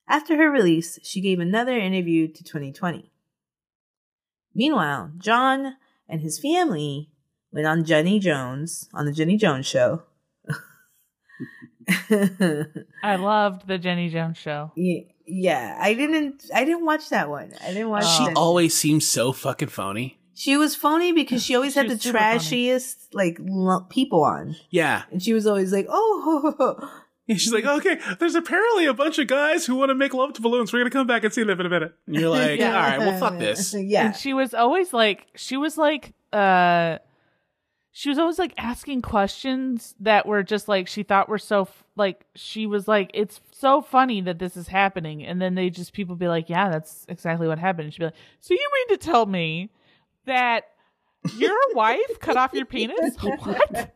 After 0.10 0.38
her 0.38 0.50
release, 0.50 0.98
she 1.04 1.22
gave 1.22 1.40
another 1.40 1.78
interview 1.78 2.28
to 2.28 2.44
2020. 2.44 3.12
Meanwhile, 4.56 5.12
John 5.18 5.76
and 6.08 6.22
his 6.22 6.40
family 6.40 7.12
went 7.52 7.68
on 7.68 7.84
Jenny 7.84 8.20
Jones 8.20 8.90
on 8.94 9.06
the 9.06 9.12
Jenny 9.12 9.38
Jones 9.38 9.66
show. 9.66 10.04
I 13.04 13.16
loved 13.18 13.68
the 13.68 13.78
Jenny 13.78 14.10
Jones 14.10 14.38
show. 14.38 14.72
yeah, 14.76 15.02
yeah, 15.28 15.78
I 15.80 15.94
didn't. 15.94 16.44
I 16.54 16.66
didn't 16.66 16.86
watch 16.86 17.10
that 17.10 17.30
one. 17.30 17.54
I 17.64 17.68
didn't 17.68 17.90
watch. 17.90 18.06
She 18.08 18.26
that. 18.26 18.36
always 18.38 18.74
seems 18.76 19.08
so 19.08 19.32
fucking 19.34 19.70
phony. 19.70 20.20
She 20.34 20.56
was 20.56 20.76
phony 20.76 21.12
because 21.14 21.44
she 21.44 21.56
always 21.56 21.74
She 21.74 21.80
had 21.80 21.90
the 21.90 21.96
was 21.96 22.04
funny. 22.04 22.18
trashiest 22.20 22.96
like 23.14 23.38
lo- 23.40 23.86
people 23.90 24.24
on, 24.24 24.56
Yeah. 24.70 25.04
and 25.12 25.22
she 25.22 25.34
was 25.34 25.48
always 25.48 25.74
like, 25.74 25.88
"Oh, 25.90 26.90
And 27.30 27.42
she's 27.42 27.52
like, 27.52 27.66
okay, 27.66 28.00
there's 28.20 28.36
apparently 28.36 28.86
a 28.86 28.94
bunch 28.94 29.20
of 29.20 29.28
guys 29.28 29.66
who 29.66 29.76
want 29.76 29.90
to 29.90 29.96
make 29.96 30.14
love 30.14 30.32
to 30.34 30.42
balloons. 30.42 30.72
We're 30.72 30.80
going 30.80 30.90
to 30.92 30.98
come 30.98 31.08
back 31.08 31.26
and 31.26 31.34
see 31.34 31.44
them 31.44 31.60
in 31.60 31.66
a 31.66 31.70
minute. 31.70 31.94
And 32.06 32.16
you're 32.16 32.30
like, 32.30 32.58
Yeah. 32.60 32.68
all 32.74 32.90
right, 32.90 33.00
well, 33.00 33.20
fuck 33.20 33.38
this. 33.38 33.74
yeah, 33.78 34.06
And 34.06 34.16
she 34.16 34.34
was 34.34 34.54
always 34.54 34.94
like, 34.94 35.26
she 35.36 35.58
was 35.58 35.78
like, 35.78 36.14
uh, 36.32 37.00
she 38.00 38.10
was 38.10 38.20
always 38.20 38.38
like 38.38 38.54
asking 38.60 39.02
questions 39.02 39.96
that 40.00 40.28
were 40.28 40.44
just 40.44 40.68
like 40.68 40.88
she 40.88 41.02
thought 41.02 41.28
were 41.28 41.40
so 41.40 41.62
f- 41.62 41.84
like 41.96 42.26
she 42.36 42.68
was 42.68 42.88
like 42.88 43.10
it's 43.16 43.42
so 43.52 43.82
funny 43.82 44.22
that 44.22 44.38
this 44.38 44.56
is 44.56 44.68
happening 44.68 45.26
and 45.26 45.42
then 45.42 45.56
they 45.56 45.72
just 45.72 45.94
people 45.94 46.16
be 46.16 46.28
like 46.28 46.48
yeah 46.48 46.70
that's 46.70 47.08
exactly 47.10 47.48
what 47.48 47.58
happened 47.58 47.86
and 47.86 47.94
she'd 47.94 48.00
be 48.00 48.06
like 48.06 48.14
so 48.40 48.54
you 48.54 48.70
mean 48.76 48.98
to 48.98 49.04
tell 49.04 49.26
me 49.26 49.72
that 50.26 50.66
your 51.38 51.58
wife 51.74 52.20
cut 52.20 52.38
off 52.38 52.54
your 52.54 52.68
penis 52.68 53.16
what 53.22 53.92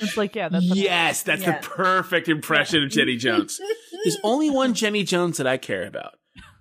it's 0.00 0.16
like 0.16 0.34
yeah 0.34 0.48
that's 0.48 0.66
what 0.66 0.78
Yes, 0.78 1.22
that's 1.22 1.42
Yeah. 1.42 1.60
the 1.60 1.68
perfect 1.68 2.28
impression 2.30 2.82
of 2.82 2.88
Jenny 2.88 3.16
Jones. 3.18 3.60
There's 4.02 4.16
only 4.24 4.48
one 4.48 4.72
Jenny 4.72 5.04
Jones 5.04 5.36
that 5.36 5.46
I 5.46 5.58
care 5.58 5.86
about, 5.86 6.14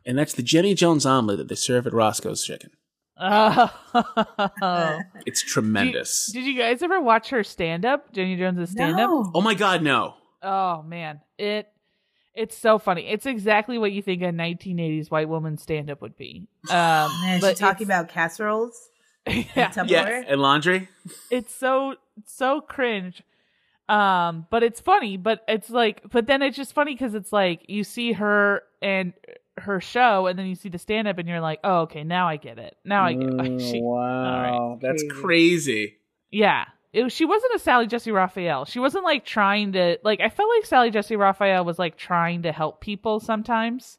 and 0.05 0.17
that's 0.17 0.33
the 0.33 0.43
Jenny 0.43 0.73
Jones 0.73 1.05
omelet 1.05 1.37
that 1.37 1.47
they 1.47 1.55
serve 1.55 1.87
at 1.87 1.93
Roscoe's 1.93 2.43
Chicken. 2.43 2.71
Oh. 3.17 4.99
It's 5.25 5.43
tremendous. 5.43 6.31
Did 6.31 6.45
you 6.45 6.57
guys 6.57 6.81
ever 6.81 6.99
watch 6.99 7.29
her 7.29 7.43
stand 7.43 7.85
up? 7.85 8.11
Jenny 8.13 8.35
Jones' 8.35 8.71
stand 8.71 8.99
up? 8.99 9.09
no. 9.09 9.31
oh 9.35 9.41
my 9.41 9.53
God, 9.53 9.83
no. 9.83 10.15
Oh 10.41 10.81
man, 10.81 11.21
it 11.37 11.67
it's 12.33 12.57
so 12.57 12.79
funny. 12.79 13.07
It's 13.07 13.25
exactly 13.25 13.77
what 13.77 13.91
you 13.91 14.01
think 14.01 14.21
a 14.21 14.25
1980s 14.25 15.11
white 15.11 15.27
woman 15.29 15.57
stand 15.57 15.89
up 15.91 16.01
would 16.01 16.17
be. 16.17 16.47
Um, 16.69 17.11
Man, 17.21 17.39
she 17.39 17.41
but 17.41 17.57
talking 17.57 17.85
about 17.85 18.09
casseroles, 18.09 18.89
yeah, 19.27 19.69
Tupperware. 19.71 19.89
Yeah, 19.89 20.23
and 20.27 20.41
laundry. 20.41 20.89
it's 21.29 21.53
so 21.53 21.95
so 22.25 22.61
cringe. 22.61 23.23
Um, 23.89 24.47
but 24.49 24.63
it's 24.63 24.79
funny. 24.79 25.17
But 25.17 25.43
it's 25.47 25.69
like, 25.69 26.01
but 26.09 26.27
then 26.27 26.41
it's 26.41 26.55
just 26.55 26.73
funny 26.73 26.93
because 26.93 27.13
it's 27.13 27.33
like 27.33 27.65
you 27.67 27.83
see 27.83 28.13
her 28.13 28.63
and 28.81 29.13
her 29.61 29.79
show, 29.81 30.27
and 30.27 30.37
then 30.37 30.45
you 30.47 30.55
see 30.55 30.69
the 30.69 30.77
stand 30.77 31.07
up, 31.07 31.17
and 31.17 31.27
you're 31.27 31.39
like, 31.41 31.59
oh, 31.63 31.81
okay, 31.81 32.03
now 32.03 32.27
I 32.27 32.37
get 32.37 32.57
it. 32.59 32.75
Now 32.85 33.05
I 33.05 33.13
get. 33.13 33.29
Like, 33.33 33.59
she, 33.59 33.79
wow, 33.81 34.77
that's 34.81 35.03
Crazy. 35.03 35.21
crazy. 35.21 35.97
Yeah. 36.31 36.65
It, 36.93 37.09
she 37.11 37.23
wasn't 37.23 37.55
a 37.55 37.59
Sally 37.59 37.87
Jessy 37.87 38.11
Raphael. 38.11 38.65
She 38.65 38.79
wasn't 38.79 39.05
like 39.05 39.23
trying 39.25 39.71
to 39.73 39.97
like 40.03 40.19
I 40.19 40.27
felt 40.27 40.49
like 40.57 40.65
Sally 40.65 40.91
Jessy 40.91 41.15
Raphael 41.15 41.63
was 41.63 41.79
like 41.79 41.95
trying 41.97 42.41
to 42.41 42.51
help 42.51 42.81
people 42.81 43.21
sometimes. 43.21 43.97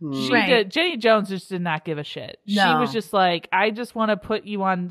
Hmm. 0.00 0.14
She 0.14 0.32
Right. 0.32 0.46
did. 0.48 0.70
Jenny 0.70 0.96
Jones 0.96 1.28
just 1.28 1.50
did 1.50 1.60
not 1.60 1.84
give 1.84 1.98
a 1.98 2.04
shit. 2.04 2.38
She 2.46 2.56
was 2.56 2.92
just 2.94 3.12
like, 3.12 3.46
I 3.52 3.70
just 3.70 3.94
want 3.94 4.08
to 4.10 4.16
put 4.16 4.44
you 4.44 4.62
on 4.62 4.90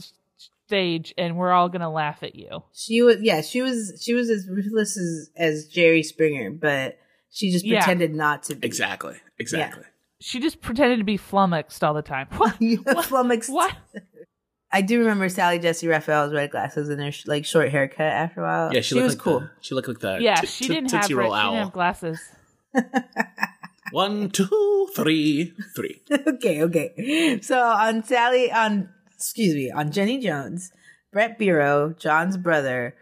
stage, 0.68 1.12
and 1.18 1.38
we're 1.38 1.52
all 1.52 1.70
gonna 1.70 1.92
laugh 1.92 2.22
at 2.22 2.36
you. 2.36 2.64
She 2.74 3.02
was 3.02 3.18
yeah, 3.22 3.42
she 3.42 3.64
was 3.64 4.00
she 4.04 4.14
was 4.14 4.30
as 4.30 4.48
ruthless 4.48 4.96
as, 4.98 5.32
as 5.36 5.68
Jerry 5.68 6.04
Springer, 6.04 6.52
but 6.52 7.00
she 7.32 7.52
just 7.52 7.66
Yeah. 7.66 7.80
pretended 7.80 8.14
not 8.14 8.44
to 8.44 8.56
be. 8.56 8.68
Exactly. 8.68 9.16
Exactly. 9.40 9.84
She 10.22 10.40
just 10.40 10.62
pretended 10.62 10.98
to 10.98 11.04
be 11.06 11.18
flummoxed 11.18 11.84
all 11.84 11.94
the 11.94 12.02
time. 12.02 12.28
What? 12.32 13.06
Flummoxed. 13.06 13.52
What? 13.52 13.74
I 14.72 14.82
do 14.82 15.00
remember 15.00 15.30
Sally 15.30 15.58
Jessy 15.60 15.88
Raphael's 15.88 16.34
red 16.34 16.52
glasses 16.52 16.90
and 16.90 17.02
her 17.02 17.12
sh- 17.12 17.26
like 17.26 17.46
short 17.46 17.70
haircut 17.70 18.06
after 18.06 18.42
a 18.42 18.44
while. 18.44 18.74
Yeah, 18.74 18.82
she, 18.82 18.90
she 18.90 18.96
looked 18.96 19.04
was 19.06 19.16
like 19.16 19.24
cool. 19.24 19.40
The, 19.40 19.50
she 19.62 19.76
looked 19.76 19.88
like 19.88 20.00
that. 20.00 20.22
Yeah, 20.22 20.36
t- 20.36 20.48
she 20.48 20.68
t- 20.68 20.74
didn't 20.76 20.92
have. 20.92 21.02
Tootsie 21.02 21.14
red- 21.16 21.24
Roll 21.24 21.36
She 21.36 21.42
didn't 21.42 21.58
have 21.58 21.72
glasses. 21.74 22.20
One, 23.92 24.30
two, 24.30 24.88
three, 24.96 25.54
three. 25.76 26.02
okay, 26.12 26.62
okay. 26.62 27.40
So 27.42 27.60
on 27.60 28.04
Sally, 28.04 28.52
on 28.52 28.90
excuse 29.16 29.56
me, 29.56 29.72
on 29.72 29.92
Jenny 29.92 30.20
Jones, 30.20 30.72
Brett 31.12 31.40
Bureau, 31.40 31.96
John's 31.98 32.38
brother, 32.38 32.94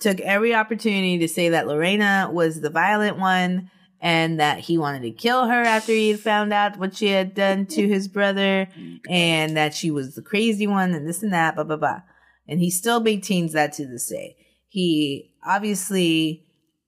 took 0.00 0.18
every 0.20 0.52
opportunity 0.52 1.18
to 1.18 1.28
say 1.28 1.50
that 1.50 1.68
Lorena 1.68 2.28
was 2.32 2.60
the 2.60 2.70
violent 2.70 3.18
one 3.18 3.70
and 4.02 4.40
that 4.40 4.58
he 4.58 4.76
wanted 4.76 5.02
to 5.02 5.12
kill 5.12 5.46
her 5.46 5.62
after 5.62 5.92
he 5.92 6.10
had 6.10 6.18
found 6.18 6.52
out 6.52 6.76
what 6.76 6.96
she 6.96 7.06
had 7.06 7.34
done 7.34 7.64
to 7.64 7.86
his 7.86 8.08
brother 8.08 8.68
and 9.08 9.56
that 9.56 9.72
she 9.72 9.92
was 9.92 10.16
the 10.16 10.22
crazy 10.22 10.66
one 10.66 10.92
and 10.92 11.06
this 11.06 11.22
and 11.22 11.32
that, 11.32 11.54
blah, 11.54 11.62
blah, 11.62 11.76
blah. 11.76 12.02
And 12.48 12.58
he 12.58 12.68
still 12.68 12.98
maintains 12.98 13.52
that 13.52 13.72
to 13.74 13.86
this 13.86 14.08
day. 14.08 14.36
He 14.68 15.32
obviously 15.46 16.44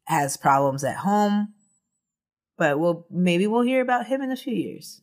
has 0.06 0.36
problems 0.36 0.82
at 0.82 0.96
home, 0.96 1.54
but 2.58 2.80
we'll 2.80 3.06
maybe 3.08 3.46
we'll 3.46 3.62
hear 3.62 3.80
about 3.80 4.06
him 4.06 4.20
in 4.20 4.32
a 4.32 4.36
few 4.36 4.54
years. 4.54 5.00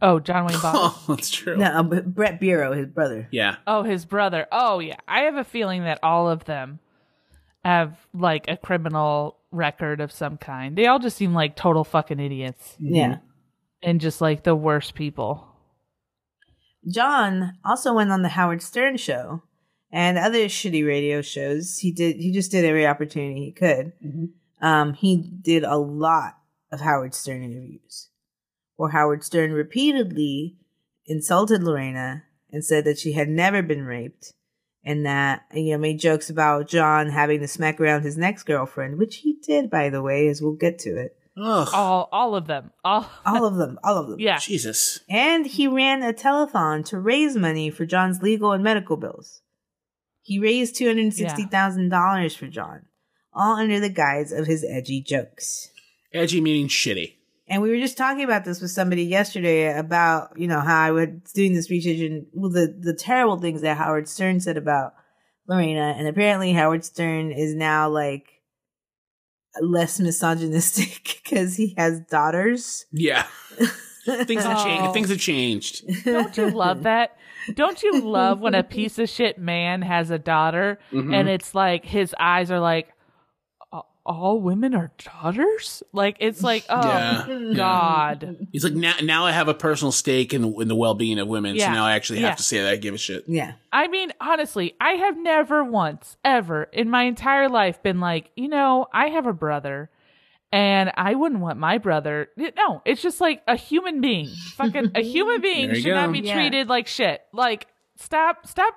Oh, 0.00 0.18
John 0.18 0.46
Wayne 0.46 0.56
Bobbitt. 0.58 0.72
Oh, 0.74 1.04
that's 1.08 1.30
true. 1.30 1.56
No, 1.56 1.84
but 1.84 2.12
Brett 2.12 2.40
Bureau, 2.40 2.72
his 2.72 2.88
brother. 2.88 3.28
Yeah. 3.30 3.56
Oh, 3.68 3.84
his 3.84 4.04
brother. 4.04 4.48
Oh, 4.50 4.80
yeah. 4.80 4.96
I 5.06 5.20
have 5.20 5.36
a 5.36 5.44
feeling 5.44 5.84
that 5.84 6.00
all 6.02 6.28
of 6.28 6.44
them 6.44 6.80
have 7.64 7.96
like 8.12 8.46
a 8.48 8.56
criminal 8.56 9.38
record 9.52 10.00
of 10.00 10.10
some 10.10 10.36
kind. 10.38 10.76
They 10.76 10.86
all 10.86 10.98
just 10.98 11.16
seem 11.16 11.34
like 11.34 11.54
total 11.54 11.84
fucking 11.84 12.18
idiots 12.18 12.76
Yeah. 12.80 13.18
and 13.82 14.00
just 14.00 14.20
like 14.20 14.42
the 14.42 14.56
worst 14.56 14.94
people. 14.94 15.46
John 16.90 17.52
also 17.64 17.92
went 17.94 18.10
on 18.10 18.22
the 18.22 18.30
Howard 18.30 18.62
Stern 18.62 18.96
show 18.96 19.42
and 19.92 20.18
other 20.18 20.46
shitty 20.46 20.84
radio 20.86 21.22
shows. 21.22 21.78
He 21.78 21.92
did. 21.92 22.16
He 22.16 22.32
just 22.32 22.50
did 22.50 22.64
every 22.64 22.86
opportunity 22.86 23.44
he 23.44 23.52
could. 23.52 23.92
Um, 24.60 24.94
he 24.94 25.16
did 25.42 25.62
a 25.64 25.76
lot 25.76 26.38
of 26.72 26.80
Howard 26.80 27.14
Stern 27.14 27.42
interviews, 27.44 28.08
where 28.76 28.90
Howard 28.90 29.22
Stern 29.22 29.52
repeatedly 29.52 30.56
insulted 31.06 31.62
Lorena 31.62 32.24
and 32.50 32.64
said 32.64 32.84
that 32.84 32.98
she 32.98 33.12
had 33.12 33.28
never 33.28 33.62
been 33.62 33.82
raped, 33.84 34.32
and 34.84 35.06
that 35.06 35.44
you 35.52 35.72
know 35.72 35.78
made 35.78 36.00
jokes 36.00 36.30
about 36.30 36.68
John 36.68 37.08
having 37.08 37.40
to 37.40 37.48
smack 37.48 37.80
around 37.80 38.02
his 38.02 38.16
next 38.16 38.44
girlfriend, 38.44 38.98
which 38.98 39.16
he 39.16 39.36
did, 39.42 39.70
by 39.70 39.90
the 39.90 40.02
way, 40.02 40.28
as 40.28 40.42
we'll 40.42 40.52
get 40.54 40.78
to 40.80 40.96
it. 40.96 41.16
Ugh. 41.36 41.68
All 41.72 42.08
all 42.12 42.34
of 42.34 42.46
them. 42.46 42.72
All 42.84 43.08
All 43.24 43.46
of 43.46 43.56
them. 43.56 43.78
All 43.82 43.96
of 43.96 44.08
them. 44.08 44.20
yeah. 44.20 44.38
Jesus. 44.38 45.00
And 45.08 45.46
he 45.46 45.66
ran 45.66 46.02
a 46.02 46.12
telethon 46.12 46.84
to 46.86 46.98
raise 46.98 47.36
money 47.36 47.70
for 47.70 47.86
John's 47.86 48.22
legal 48.22 48.52
and 48.52 48.62
medical 48.62 48.96
bills. 48.96 49.40
He 50.24 50.38
raised 50.38 50.76
$260,000 50.76 52.36
for 52.36 52.46
John, 52.46 52.82
all 53.32 53.56
under 53.56 53.80
the 53.80 53.88
guise 53.88 54.30
of 54.30 54.46
his 54.46 54.64
edgy 54.68 55.00
jokes. 55.02 55.70
Edgy 56.12 56.40
meaning 56.40 56.68
shitty. 56.68 57.14
And 57.52 57.60
we 57.62 57.68
were 57.70 57.76
just 57.76 57.98
talking 57.98 58.24
about 58.24 58.44
this 58.46 58.60
with 58.62 58.70
somebody 58.70 59.04
yesterday 59.04 59.76
about, 59.78 60.38
you 60.38 60.48
know, 60.48 60.60
how 60.60 60.80
I 60.80 60.90
was 60.90 61.08
doing 61.34 61.52
this 61.54 61.70
research 61.70 62.00
and 62.00 62.26
well, 62.32 62.50
the, 62.50 62.74
the 62.80 62.94
terrible 62.94 63.38
things 63.38 63.60
that 63.60 63.76
Howard 63.76 64.08
Stern 64.08 64.40
said 64.40 64.56
about 64.56 64.94
Lorena. 65.46 65.94
And 65.98 66.08
apparently 66.08 66.52
Howard 66.54 66.82
Stern 66.84 67.30
is 67.30 67.54
now 67.54 67.90
like 67.90 68.40
less 69.60 70.00
misogynistic 70.00 71.20
because 71.24 71.56
he 71.56 71.74
has 71.76 72.00
daughters. 72.00 72.86
Yeah. 72.90 73.26
Things 74.24 74.42
have 74.44 74.58
Oh. 74.58 74.64
changed. 74.64 74.92
Things 74.94 75.08
have 75.10 75.18
changed. 75.20 76.04
Don't 76.04 76.36
you 76.36 76.50
love 76.50 76.82
that? 76.84 77.16
Don't 77.54 77.82
you 77.82 78.00
love 78.00 78.40
when 78.40 78.54
a 78.54 78.62
piece 78.62 78.98
of 78.98 79.08
shit 79.08 79.38
man 79.38 79.82
has 79.82 80.10
a 80.10 80.18
daughter 80.18 80.78
Mm-hmm. 80.90 81.12
and 81.12 81.28
it's 81.28 81.54
like 81.54 81.84
his 81.84 82.14
eyes 82.18 82.50
are 82.50 82.60
like 82.60 82.88
"A- 82.88 82.92
all 84.04 84.40
women 84.40 84.74
are 84.74 84.90
daughters? 85.04 85.82
Like 85.92 86.16
it's 86.20 86.42
like 86.42 86.64
oh 86.68 86.86
Yeah. 86.86 87.52
god. 87.54 88.46
He's 88.52 88.64
like, 88.64 88.72
now, 88.72 88.94
now 89.02 89.24
I 89.26 89.32
have 89.32 89.48
a 89.48 89.54
personal 89.54 89.92
stake 89.92 90.34
in, 90.34 90.42
in 90.60 90.68
the 90.68 90.74
well 90.74 90.94
being 90.94 91.18
of 91.18 91.28
women, 91.28 91.54
Yeah. 91.56 91.66
so 91.66 91.72
now 91.72 91.84
I 91.86 91.92
actually 91.94 92.20
have 92.20 92.30
Yeah. 92.30 92.34
to 92.36 92.42
say 92.42 92.60
that 92.62 92.68
I 92.72 92.76
give 92.76 92.94
a 92.94 92.98
shit. 92.98 93.24
Yeah. 93.28 93.52
I 93.72 93.88
mean, 93.88 94.12
honestly, 94.20 94.74
I 94.80 94.92
have 94.92 95.16
never 95.16 95.62
once, 95.64 96.16
ever 96.24 96.64
in 96.64 96.90
my 96.90 97.04
entire 97.04 97.48
life 97.48 97.82
been 97.82 98.00
like, 98.00 98.30
you 98.36 98.48
know, 98.48 98.86
I 98.92 99.08
have 99.08 99.26
a 99.26 99.32
brother 99.32 99.88
and 100.50 100.92
I 100.96 101.14
wouldn't 101.14 101.40
want 101.40 101.58
my 101.58 101.78
brother. 101.78 102.28
No, 102.36 102.82
it's 102.84 103.00
just 103.00 103.20
like 103.20 103.42
a 103.48 103.56
human 103.56 104.00
being. 104.00 104.28
Fucking 104.56 104.92
a 104.94 105.02
human 105.02 105.40
being 105.42 105.68
There 105.68 105.76
you 105.76 105.82
should 105.82 105.94
not 105.94 106.06
go. 106.08 106.12
be 106.12 106.20
Yeah. 106.20 106.34
treated 106.34 106.68
like 106.68 106.86
shit. 106.86 107.22
Like, 107.32 107.68
stop, 107.96 108.46
stop. 108.46 108.74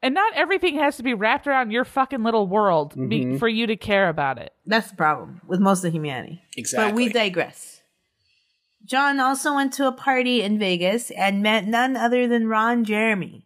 And 0.00 0.14
not 0.14 0.32
everything 0.34 0.76
has 0.76 0.96
to 0.98 1.02
be 1.02 1.14
wrapped 1.14 1.46
around 1.46 1.72
your 1.72 1.84
fucking 1.84 2.22
little 2.22 2.46
world 2.46 2.94
be, 2.94 3.24
mm-hmm. 3.24 3.36
for 3.38 3.48
you 3.48 3.66
to 3.66 3.76
care 3.76 4.08
about 4.08 4.38
it. 4.38 4.52
That's 4.64 4.90
the 4.90 4.96
problem 4.96 5.40
with 5.46 5.58
most 5.58 5.84
of 5.84 5.92
humanity. 5.92 6.42
Exactly. 6.56 6.90
But 6.90 6.96
we 6.96 7.08
digress. 7.08 7.82
John 8.84 9.18
also 9.18 9.54
went 9.54 9.72
to 9.74 9.88
a 9.88 9.92
party 9.92 10.40
in 10.40 10.58
Vegas 10.58 11.10
and 11.10 11.42
met 11.42 11.66
none 11.66 11.96
other 11.96 12.28
than 12.28 12.48
Ron 12.48 12.84
Jeremy. 12.84 13.44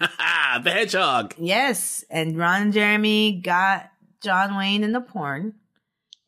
Ha 0.00 0.60
the 0.64 0.70
hedgehog. 0.70 1.34
Yes, 1.38 2.04
and 2.10 2.36
Ron 2.36 2.62
and 2.62 2.72
Jeremy 2.72 3.40
got 3.40 3.90
John 4.22 4.56
Wayne 4.56 4.82
in 4.82 4.92
the 4.92 5.00
porn. 5.00 5.54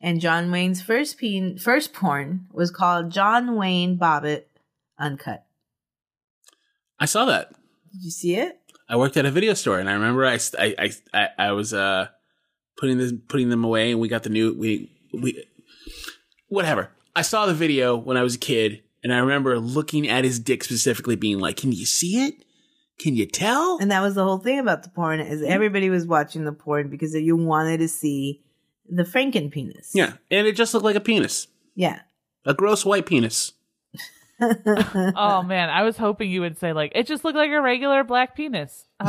And 0.00 0.20
John 0.20 0.50
Wayne's 0.50 0.82
first 0.82 1.16
peen, 1.16 1.56
first 1.56 1.94
porn 1.94 2.46
was 2.52 2.70
called 2.70 3.10
John 3.10 3.56
Wayne 3.56 3.98
Bobbitt 3.98 4.44
Uncut. 4.98 5.46
I 7.00 7.06
saw 7.06 7.24
that. 7.24 7.50
Did 7.92 8.04
you 8.04 8.10
see 8.10 8.36
it? 8.36 8.60
I 8.94 8.96
worked 8.96 9.16
at 9.16 9.26
a 9.26 9.30
video 9.32 9.54
store, 9.54 9.80
and 9.80 9.90
I 9.90 9.94
remember 9.94 10.24
I 10.24 10.38
I 10.56 10.92
I, 11.12 11.28
I, 11.36 11.50
was 11.50 11.74
uh 11.74 12.06
putting 12.78 12.96
this 12.96 13.12
putting 13.26 13.48
them 13.48 13.64
away, 13.64 13.90
and 13.90 13.98
we 13.98 14.06
got 14.06 14.22
the 14.22 14.28
new 14.28 14.54
we 14.56 14.88
we 15.12 15.44
whatever. 16.46 16.90
I 17.16 17.22
saw 17.22 17.46
the 17.46 17.54
video 17.54 17.96
when 17.96 18.16
I 18.16 18.22
was 18.22 18.36
a 18.36 18.38
kid, 18.38 18.84
and 19.02 19.12
I 19.12 19.18
remember 19.18 19.58
looking 19.58 20.08
at 20.08 20.22
his 20.22 20.38
dick 20.38 20.62
specifically, 20.62 21.16
being 21.16 21.40
like, 21.40 21.56
"Can 21.56 21.72
you 21.72 21.86
see 21.86 22.24
it? 22.24 22.34
Can 23.00 23.16
you 23.16 23.26
tell?" 23.26 23.78
And 23.80 23.90
that 23.90 24.00
was 24.00 24.14
the 24.14 24.22
whole 24.22 24.38
thing 24.38 24.60
about 24.60 24.84
the 24.84 24.90
porn 24.90 25.18
is 25.18 25.42
everybody 25.42 25.90
was 25.90 26.06
watching 26.06 26.44
the 26.44 26.52
porn 26.52 26.88
because 26.88 27.16
you 27.16 27.34
wanted 27.34 27.78
to 27.78 27.88
see 27.88 28.44
the 28.88 29.02
Franken 29.02 29.50
penis. 29.50 29.90
yeah, 29.92 30.12
and 30.30 30.46
it 30.46 30.54
just 30.54 30.72
looked 30.72 30.84
like 30.84 30.94
a 30.94 31.00
penis, 31.00 31.48
Yeah. 31.74 32.02
a 32.46 32.54
gross 32.54 32.84
white 32.84 33.06
penis. 33.06 33.54
Oh 35.16 35.42
man, 35.42 35.70
I 35.70 35.82
was 35.82 35.96
hoping 35.96 36.30
you 36.30 36.40
would 36.40 36.58
say 36.58 36.72
like 36.72 36.92
it 36.94 37.06
just 37.06 37.24
looked 37.24 37.36
like 37.36 37.50
a 37.50 37.60
regular 37.60 38.04
black 38.04 38.36
penis. 38.36 38.86
Um, 39.00 39.08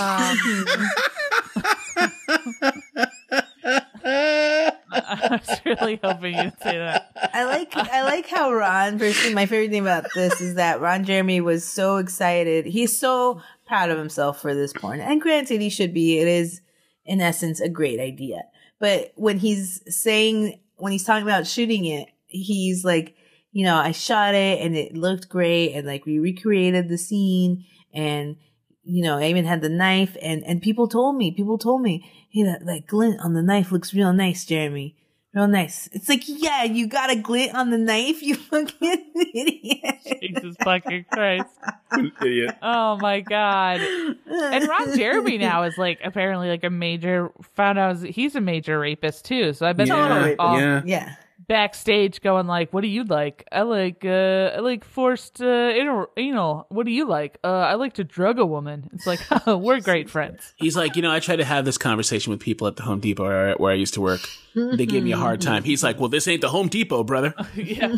I 4.91 5.27
was 5.31 5.61
really 5.65 5.99
hoping 6.03 6.35
you'd 6.35 6.61
say 6.61 6.77
that. 6.77 7.11
I 7.33 7.45
like 7.45 7.75
I 7.75 8.03
like 8.03 8.27
how 8.27 8.51
Ron. 8.53 8.99
Personally, 8.99 9.33
my 9.33 9.45
favorite 9.45 9.71
thing 9.71 9.81
about 9.81 10.05
this 10.15 10.41
is 10.41 10.55
that 10.55 10.81
Ron 10.81 11.03
Jeremy 11.05 11.41
was 11.41 11.63
so 11.63 11.97
excited. 11.97 12.65
He's 12.65 12.97
so 12.97 13.41
proud 13.65 13.89
of 13.89 13.97
himself 13.97 14.41
for 14.41 14.53
this 14.53 14.73
porn, 14.73 14.99
and 15.01 15.21
granted, 15.21 15.61
he 15.61 15.69
should 15.69 15.93
be. 15.93 16.19
It 16.19 16.27
is, 16.27 16.61
in 17.05 17.21
essence, 17.21 17.59
a 17.59 17.69
great 17.69 17.99
idea. 17.99 18.43
But 18.79 19.13
when 19.15 19.39
he's 19.39 19.81
saying 19.87 20.59
when 20.77 20.91
he's 20.91 21.05
talking 21.05 21.23
about 21.23 21.47
shooting 21.47 21.85
it, 21.85 22.09
he's 22.27 22.83
like, 22.83 23.15
you 23.55 23.63
know, 23.63 23.77
I 23.77 23.91
shot 23.93 24.35
it 24.35 24.59
and 24.59 24.75
it 24.75 24.97
looked 24.97 25.29
great, 25.29 25.75
and 25.75 25.87
like 25.87 26.05
we 26.05 26.19
recreated 26.19 26.89
the 26.89 26.97
scene, 26.97 27.63
and 27.93 28.35
you 28.83 29.01
know, 29.01 29.17
I 29.17 29.27
even 29.27 29.45
had 29.45 29.61
the 29.61 29.69
knife, 29.69 30.17
and 30.21 30.43
and 30.43 30.61
people 30.61 30.89
told 30.89 31.15
me, 31.15 31.31
people 31.31 31.57
told 31.57 31.81
me, 31.81 32.05
hey, 32.31 32.43
that 32.43 32.65
that 32.65 32.85
glint 32.85 33.21
on 33.21 33.33
the 33.33 33.41
knife 33.41 33.71
looks 33.71 33.93
real 33.93 34.11
nice, 34.11 34.43
Jeremy. 34.43 34.97
Real 35.33 35.47
nice. 35.47 35.87
It's 35.93 36.09
like, 36.09 36.23
yeah, 36.25 36.63
you 36.63 36.87
got 36.87 37.09
a 37.09 37.15
glint 37.15 37.55
on 37.55 37.69
the 37.69 37.77
knife, 37.77 38.21
you 38.21 38.35
fucking 38.35 39.05
idiot. 39.33 39.99
Jesus 40.21 40.57
fucking 40.61 41.05
Christ. 41.09 41.47
Idiot. 42.21 42.57
Oh 42.61 42.97
my 42.97 43.21
god. 43.21 43.79
And 43.79 44.67
Ron 44.67 44.97
Jeremy 44.97 45.37
now 45.49 45.63
is 45.63 45.77
like 45.77 45.99
apparently 46.03 46.49
like 46.49 46.65
a 46.65 46.69
major 46.69 47.31
found 47.53 47.79
out 47.79 48.01
he's 48.03 48.35
a 48.35 48.41
major 48.41 48.79
rapist 48.79 49.23
too. 49.23 49.53
So 49.53 49.65
I 49.65 49.71
bet 49.71 49.87
Yeah, 49.87 50.09
they're 50.09 50.35
oh, 50.39 50.43
all 50.43 50.59
yeah. 50.59 50.81
yeah. 50.85 51.15
Backstage 51.47 52.21
going 52.21 52.47
like, 52.47 52.73
"What 52.73 52.81
do 52.81 52.87
you 52.87 53.03
like? 53.03 53.47
I 53.51 53.61
like 53.61 54.03
uh 54.05 54.51
I 54.55 54.59
like 54.59 54.83
forced 54.83 55.41
uh 55.41 55.45
anal. 55.45 56.07
anal. 56.17 56.65
What 56.69 56.85
do 56.85 56.91
you 56.91 57.07
like? 57.07 57.37
Uh 57.43 57.47
I 57.47 57.75
like 57.75 57.93
to 57.93 58.03
drug 58.03 58.39
a 58.39 58.45
woman." 58.45 58.89
It's 58.93 59.07
like, 59.07 59.19
"We're 59.47 59.79
great 59.79 60.09
friends." 60.09 60.53
He's 60.57 60.75
like, 60.75 60.95
you 60.95 61.01
know, 61.01 61.11
I 61.11 61.19
try 61.19 61.35
to 61.35 61.45
have 61.45 61.65
this 61.65 61.77
conversation 61.77 62.31
with 62.31 62.39
people 62.39 62.67
at 62.67 62.75
the 62.75 62.83
Home 62.83 62.99
Depot 62.99 63.23
where, 63.23 63.55
where 63.55 63.71
I 63.71 63.75
used 63.75 63.93
to 63.95 64.01
work. 64.01 64.21
They 64.55 64.85
give 64.85 65.03
me 65.03 65.11
a 65.11 65.17
hard 65.17 65.41
time. 65.41 65.63
He's 65.63 65.83
like, 65.83 65.99
well, 65.99 66.07
this 66.07 66.29
ain't 66.29 66.39
the 66.39 66.47
Home 66.47 66.69
Depot, 66.69 67.03
brother. 67.03 67.33
yeah. 67.55 67.97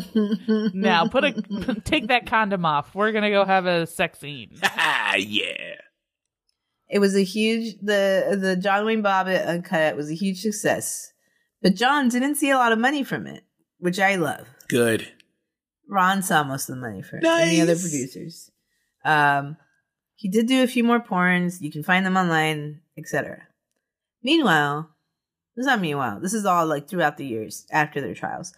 Now 0.74 1.06
put 1.06 1.22
a 1.24 1.80
take 1.84 2.08
that 2.08 2.26
condom 2.26 2.64
off. 2.64 2.94
We're 2.94 3.12
gonna 3.12 3.30
go 3.30 3.44
have 3.44 3.66
a 3.66 3.86
sex 3.86 4.18
scene. 4.18 4.50
yeah. 5.16 5.74
It 6.90 6.98
was 7.00 7.14
a 7.14 7.22
huge 7.22 7.78
the 7.80 8.36
the 8.40 8.56
John 8.56 8.86
Wayne 8.86 9.02
Bobbitt 9.02 9.46
uncut 9.46 9.94
was 9.94 10.10
a 10.10 10.14
huge 10.14 10.40
success, 10.40 11.12
but 11.62 11.74
John 11.74 12.08
didn't 12.08 12.36
see 12.36 12.50
a 12.50 12.56
lot 12.56 12.72
of 12.72 12.78
money 12.78 13.02
from 13.04 13.26
it, 13.26 13.44
which 13.78 13.98
I 13.98 14.16
love. 14.16 14.46
Good. 14.68 15.08
Ron 15.88 16.22
saw 16.22 16.44
most 16.44 16.68
of 16.68 16.76
the 16.76 16.80
money 16.80 17.02
for 17.02 17.16
it, 17.16 17.24
and 17.24 17.50
the 17.50 17.62
other 17.62 17.76
producers. 17.76 18.50
Um, 19.04 19.56
he 20.16 20.28
did 20.28 20.46
do 20.46 20.62
a 20.62 20.66
few 20.66 20.84
more 20.84 21.00
porns. 21.00 21.60
You 21.60 21.70
can 21.70 21.82
find 21.82 22.04
them 22.04 22.16
online, 22.16 22.80
etc. 22.98 23.42
Meanwhile, 24.22 24.90
this 25.56 25.62
is 25.62 25.66
not 25.66 25.80
meanwhile. 25.80 26.20
This 26.20 26.34
is 26.34 26.44
all 26.44 26.66
like 26.66 26.88
throughout 26.88 27.16
the 27.16 27.26
years 27.26 27.66
after 27.70 28.00
their 28.00 28.14
trials. 28.14 28.52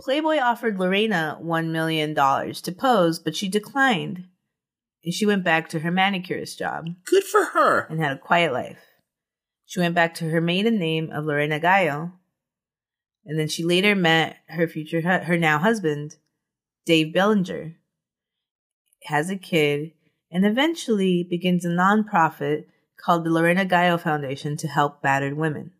Playboy 0.00 0.38
offered 0.38 0.78
Lorena 0.78 1.36
one 1.40 1.70
million 1.72 2.14
dollars 2.14 2.60
to 2.62 2.72
pose, 2.72 3.18
but 3.18 3.36
she 3.36 3.48
declined, 3.48 4.24
and 5.04 5.12
she 5.12 5.26
went 5.26 5.44
back 5.44 5.68
to 5.68 5.80
her 5.80 5.90
manicurist 5.90 6.58
job 6.58 6.86
Good 7.04 7.24
for 7.24 7.44
her. 7.46 7.80
and 7.90 8.00
had 8.00 8.12
a 8.12 8.18
quiet 8.18 8.52
life. 8.52 8.78
She 9.66 9.80
went 9.80 9.94
back 9.94 10.14
to 10.14 10.30
her 10.30 10.40
maiden 10.40 10.78
name 10.78 11.10
of 11.10 11.24
Lorena 11.24 11.60
Gallo, 11.60 12.12
and 13.24 13.38
then 13.38 13.48
she 13.48 13.64
later 13.64 13.94
met 13.94 14.36
her 14.48 14.66
future, 14.66 15.00
her 15.00 15.38
now 15.38 15.58
husband, 15.58 16.16
Dave 16.84 17.12
Bellinger, 17.12 17.76
has 19.04 19.30
a 19.30 19.36
kid, 19.36 19.92
and 20.30 20.44
eventually 20.44 21.26
begins 21.28 21.64
a 21.64 21.68
nonprofit 21.68 22.64
called 22.96 23.24
the 23.24 23.30
Lorena 23.30 23.64
Gallo 23.64 23.98
Foundation 23.98 24.56
to 24.56 24.68
help 24.68 25.02
battered 25.02 25.36
women. 25.36 25.72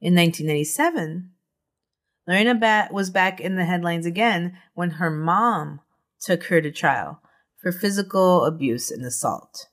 In 0.00 0.14
1997, 0.14 1.30
Lorena 2.26 2.54
Bat 2.54 2.92
was 2.92 3.10
back 3.10 3.40
in 3.40 3.56
the 3.56 3.64
headlines 3.64 4.06
again 4.06 4.56
when 4.74 4.92
her 4.92 5.10
mom 5.10 5.80
took 6.20 6.44
her 6.44 6.60
to 6.60 6.70
trial 6.70 7.20
for 7.60 7.72
physical 7.72 8.44
abuse 8.44 8.90
and 8.90 9.04
assault. 9.04 9.66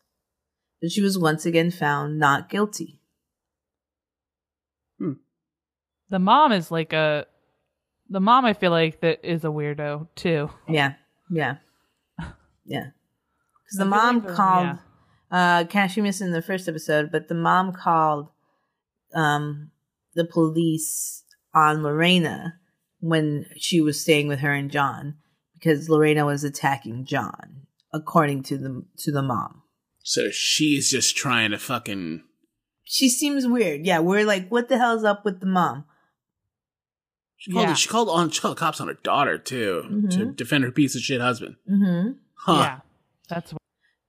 But 0.81 0.91
she 0.91 1.01
was 1.01 1.17
once 1.17 1.45
again 1.45 1.71
found 1.71 2.19
not 2.19 2.49
guilty. 2.49 2.99
Hmm. 4.99 5.13
The 6.09 6.19
mom 6.19 6.51
is 6.51 6.71
like 6.71 6.93
a 6.93 7.25
the 8.09 8.19
mom 8.19 8.45
I 8.45 8.53
feel 8.53 8.71
like 8.71 9.01
that 9.01 9.19
is 9.23 9.43
a 9.43 9.47
weirdo 9.47 10.07
too. 10.15 10.49
Yeah, 10.67 10.93
yeah, 11.29 11.57
yeah. 12.65 12.87
Because 13.65 13.77
the 13.79 13.85
mom 13.85 14.19
like 14.19 14.27
the- 14.27 14.33
called. 14.33 14.77
Uh, 15.29 15.65
Cash, 15.65 15.97
you 15.97 16.03
missed 16.03 16.21
in 16.21 16.31
the 16.31 16.41
first 16.41 16.69
episode, 16.69 17.11
but 17.11 17.27
the 17.27 17.35
mom 17.35 17.73
called 17.73 18.29
um 19.13 19.71
the 20.15 20.25
police 20.25 21.23
on 21.53 21.83
Lorena 21.83 22.55
when 22.99 23.45
she 23.57 23.81
was 23.81 23.99
staying 23.99 24.27
with 24.27 24.39
her 24.39 24.53
and 24.53 24.71
John 24.71 25.15
because 25.53 25.89
Lorena 25.89 26.25
was 26.25 26.43
attacking 26.43 27.05
John, 27.05 27.67
according 27.93 28.43
to 28.43 28.57
the 28.57 28.85
to 28.99 29.11
the 29.11 29.21
mom. 29.21 29.63
So 30.03 30.29
she's 30.31 30.89
just 30.89 31.17
trying 31.17 31.51
to 31.51 31.57
fucking. 31.57 32.23
She 32.85 33.09
seems 33.09 33.45
weird. 33.45 33.85
Yeah, 33.85 33.99
we're 33.99 34.25
like, 34.25 34.47
what 34.47 34.69
the 34.69 34.77
hell's 34.77 35.03
up 35.03 35.25
with 35.25 35.41
the 35.41 35.45
mom? 35.45 35.83
She 37.37 37.51
called, 37.51 37.67
Yeah. 37.67 37.73
she 37.75 37.87
called 37.87 38.09
on. 38.09 38.29
She 38.31 38.41
called 38.41 38.57
cops 38.57 38.81
on 38.81 38.87
her 38.87 38.97
daughter 39.03 39.37
too 39.37 40.07
to 40.09 40.17
Mhm. 40.17 40.35
defend 40.35 40.63
her 40.63 40.71
piece 40.71 40.95
of 40.95 41.01
shit 41.01 41.21
husband. 41.21 41.55
Mm-hmm. 41.69 42.11
Huh. 42.33 42.53
Yeah. 42.53 42.79
That's 43.29 43.53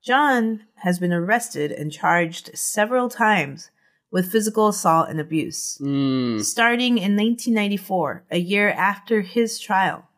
John 0.05 0.63
has 0.77 0.99
been 0.99 1.13
arrested 1.13 1.71
and 1.73 1.93
charged 1.93 2.57
several 2.57 3.09
times 3.11 3.71
with 4.11 4.33
physical 4.33 4.69
assault 4.69 5.11
and 5.11 5.21
abuse. 5.21 5.77
Mm. 5.83 6.43
Starting 6.43 6.97
in 6.97 7.15
1994, 7.17 8.25
a 8.31 8.39
year 8.39 8.71
after 8.71 9.21
his 9.21 9.59
trial, 9.59 10.09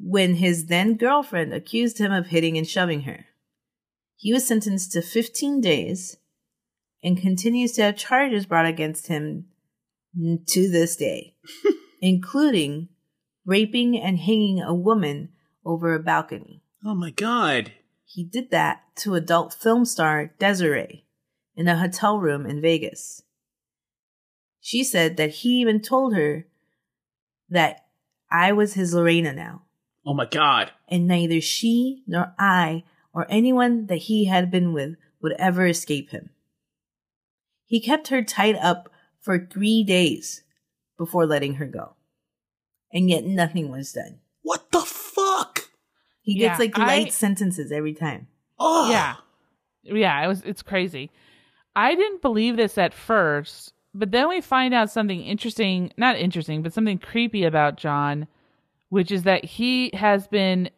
when 0.00 0.36
his 0.36 0.66
then 0.66 0.96
girlfriend 0.96 1.52
accused 1.54 1.98
him 1.98 2.10
of 2.10 2.28
hitting 2.28 2.58
and 2.58 2.66
shoving 2.66 3.02
her. 3.02 3.26
He 4.16 4.32
was 4.32 4.44
sentenced 4.46 4.90
to 4.92 5.02
15 5.02 5.60
days 5.60 6.16
and 7.04 7.16
continues 7.20 7.72
to 7.72 7.82
have 7.82 7.96
charges 7.96 8.46
brought 8.46 8.66
against 8.66 9.06
him 9.06 9.46
to 10.16 10.68
this 10.68 10.96
day, 10.96 11.36
including 12.00 12.88
raping 13.44 13.98
and 13.98 14.18
hanging 14.18 14.60
a 14.60 14.74
woman 14.74 15.30
over 15.64 15.94
a 15.94 16.00
balcony. 16.00 16.62
Oh 16.84 16.94
my 16.94 17.10
god. 17.10 17.72
He 18.04 18.24
did 18.24 18.50
that 18.50 18.82
to 18.96 19.14
adult 19.14 19.52
film 19.52 19.84
star 19.84 20.32
Desiree 20.38 21.04
in 21.56 21.68
a 21.68 21.78
hotel 21.78 22.18
room 22.18 22.46
in 22.46 22.60
Vegas. 22.60 23.22
She 24.60 24.84
said 24.84 25.16
that 25.16 25.30
he 25.30 25.60
even 25.60 25.80
told 25.80 26.14
her 26.14 26.46
that 27.48 27.86
I 28.30 28.52
was 28.52 28.74
his 28.74 28.92
Lorena 28.94 29.32
now, 29.32 29.62
Oh 30.06 30.14
my 30.14 30.26
god. 30.26 30.72
and 30.88 31.06
neither 31.06 31.40
she 31.40 32.02
nor 32.06 32.34
I 32.38 32.84
or 33.14 33.26
anyone 33.30 33.86
that 33.86 33.96
he 33.96 34.26
had 34.26 34.50
been 34.50 34.72
with 34.72 34.96
would 35.22 35.32
ever 35.38 35.66
escape 35.66 36.10
him. 36.10 36.30
He 37.64 37.80
kept 37.80 38.08
her 38.08 38.22
tied 38.22 38.56
up 38.56 38.90
for 39.20 39.38
three 39.38 39.82
days 39.84 40.42
before 40.98 41.24
letting 41.26 41.54
her 41.54 41.66
go, 41.66 41.94
and 42.92 43.08
yet 43.08 43.24
nothing 43.24 43.70
was 43.70 43.92
done. 43.92 44.18
What 44.42 44.70
the 44.72 44.80
fuck? 44.80 45.68
He 46.20 46.38
Yeah, 46.38 46.48
gets 46.48 46.60
like 46.60 46.78
I- 46.78 46.86
light 46.86 47.12
sentences 47.12 47.72
every 47.72 47.94
time. 47.94 48.26
Oh 48.58 48.90
yeah. 48.90 49.16
Yeah, 49.82 50.22
it 50.22 50.28
was 50.28 50.42
it's 50.42 50.62
crazy. 50.62 51.10
I 51.74 51.94
didn't 51.94 52.20
believe 52.22 52.56
this 52.56 52.76
at 52.76 52.92
first, 52.92 53.72
but 53.94 54.10
then 54.10 54.28
we 54.28 54.40
find 54.40 54.74
out 54.74 54.90
something 54.90 55.22
interesting, 55.22 55.92
not 55.96 56.16
interesting, 56.18 56.62
but 56.62 56.72
something 56.72 56.98
creepy 56.98 57.44
about 57.44 57.76
John, 57.76 58.26
which 58.88 59.10
is 59.12 59.22
that 59.22 59.44
he 59.44 59.90
has 59.94 60.26
been 60.26 60.70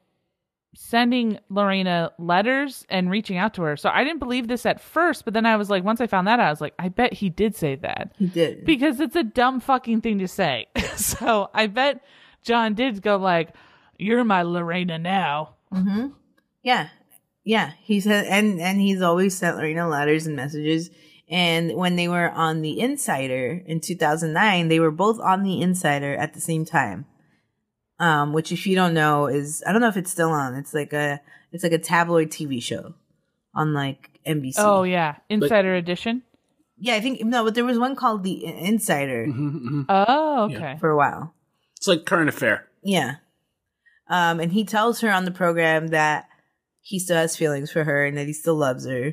sending 0.74 1.38
Lorena 1.48 2.12
letters 2.18 2.86
and 2.88 3.10
reaching 3.10 3.36
out 3.36 3.54
to 3.54 3.62
her. 3.62 3.76
So 3.76 3.90
I 3.90 4.04
didn't 4.04 4.20
believe 4.20 4.48
this 4.48 4.64
at 4.66 4.80
first, 4.80 5.24
but 5.24 5.34
then 5.34 5.46
I 5.46 5.56
was 5.56 5.68
like 5.70 5.84
once 5.84 6.00
I 6.00 6.06
found 6.06 6.26
that 6.26 6.38
out, 6.40 6.46
I 6.46 6.50
was 6.50 6.60
like, 6.60 6.74
I 6.78 6.88
bet 6.88 7.12
he 7.12 7.28
did 7.28 7.56
say 7.56 7.74
that. 7.76 8.12
He 8.18 8.26
did. 8.26 8.64
Because 8.64 9.00
it's 9.00 9.16
a 9.16 9.24
dumb 9.24 9.60
fucking 9.60 10.00
thing 10.00 10.18
to 10.20 10.28
say. 10.28 10.66
so 10.96 11.50
I 11.52 11.66
bet 11.66 12.04
John 12.42 12.74
did 12.74 13.02
go 13.02 13.16
like, 13.16 13.50
You're 13.98 14.24
my 14.24 14.42
Lorena 14.42 14.98
now. 14.98 15.54
hmm 15.72 16.08
Yeah, 16.62 16.88
yeah. 17.44 17.72
He 17.82 18.00
said, 18.00 18.26
and 18.26 18.60
and 18.60 18.80
he's 18.80 19.02
always 19.02 19.36
sent 19.36 19.56
Lorena 19.56 19.88
letters 19.88 20.26
and 20.26 20.36
messages. 20.36 20.90
And 21.28 21.76
when 21.76 21.94
they 21.94 22.08
were 22.08 22.28
on 22.30 22.60
the 22.60 22.80
Insider 22.80 23.62
in 23.64 23.80
2009, 23.80 24.66
they 24.68 24.80
were 24.80 24.90
both 24.90 25.20
on 25.20 25.44
the 25.44 25.60
Insider 25.62 26.14
at 26.16 26.34
the 26.34 26.40
same 26.40 26.64
time. 26.64 27.06
Um, 28.00 28.32
which 28.32 28.50
if 28.50 28.66
you 28.66 28.74
don't 28.74 28.94
know 28.94 29.26
is 29.26 29.62
I 29.66 29.72
don't 29.72 29.80
know 29.82 29.88
if 29.88 29.96
it's 29.96 30.10
still 30.10 30.30
on. 30.30 30.54
It's 30.54 30.72
like 30.74 30.92
a 30.92 31.20
it's 31.52 31.62
like 31.62 31.72
a 31.72 31.78
tabloid 31.78 32.30
TV 32.30 32.60
show 32.62 32.94
on 33.54 33.74
like 33.74 34.18
NBC. 34.26 34.54
Oh 34.58 34.82
yeah. 34.84 35.16
Insider 35.28 35.74
edition. 35.74 36.22
yeah. 36.78 36.94
I 36.94 37.00
think 37.00 37.22
no, 37.22 37.44
but 37.44 37.54
there 37.54 37.64
was 37.64 37.78
one 37.78 37.94
called 37.96 38.24
the 38.24 38.44
In- 38.44 38.56
Insider 38.56 39.26
Mhm, 39.26 39.60
mhm. 39.60 39.84
Oh, 39.88 40.48
Yeah. 40.48 40.56
okay. 40.56 40.76
for 40.80 40.88
a 40.90 40.96
while. 40.96 41.34
It's 41.76 41.86
like 41.86 42.06
current 42.06 42.28
affair. 42.30 42.66
Yeah. 42.82 43.16
Um, 44.08 44.40
and 44.40 44.52
he 44.52 44.64
tells 44.64 45.00
her 45.02 45.10
on 45.10 45.24
the 45.24 45.30
program 45.30 45.88
that 45.88 46.26
he 46.80 46.98
still 46.98 47.16
has 47.16 47.36
feelings 47.36 47.70
for 47.70 47.84
her 47.84 48.06
and 48.06 48.16
that 48.16 48.26
he 48.26 48.32
still 48.32 48.56
loves 48.56 48.86
her. 48.86 49.12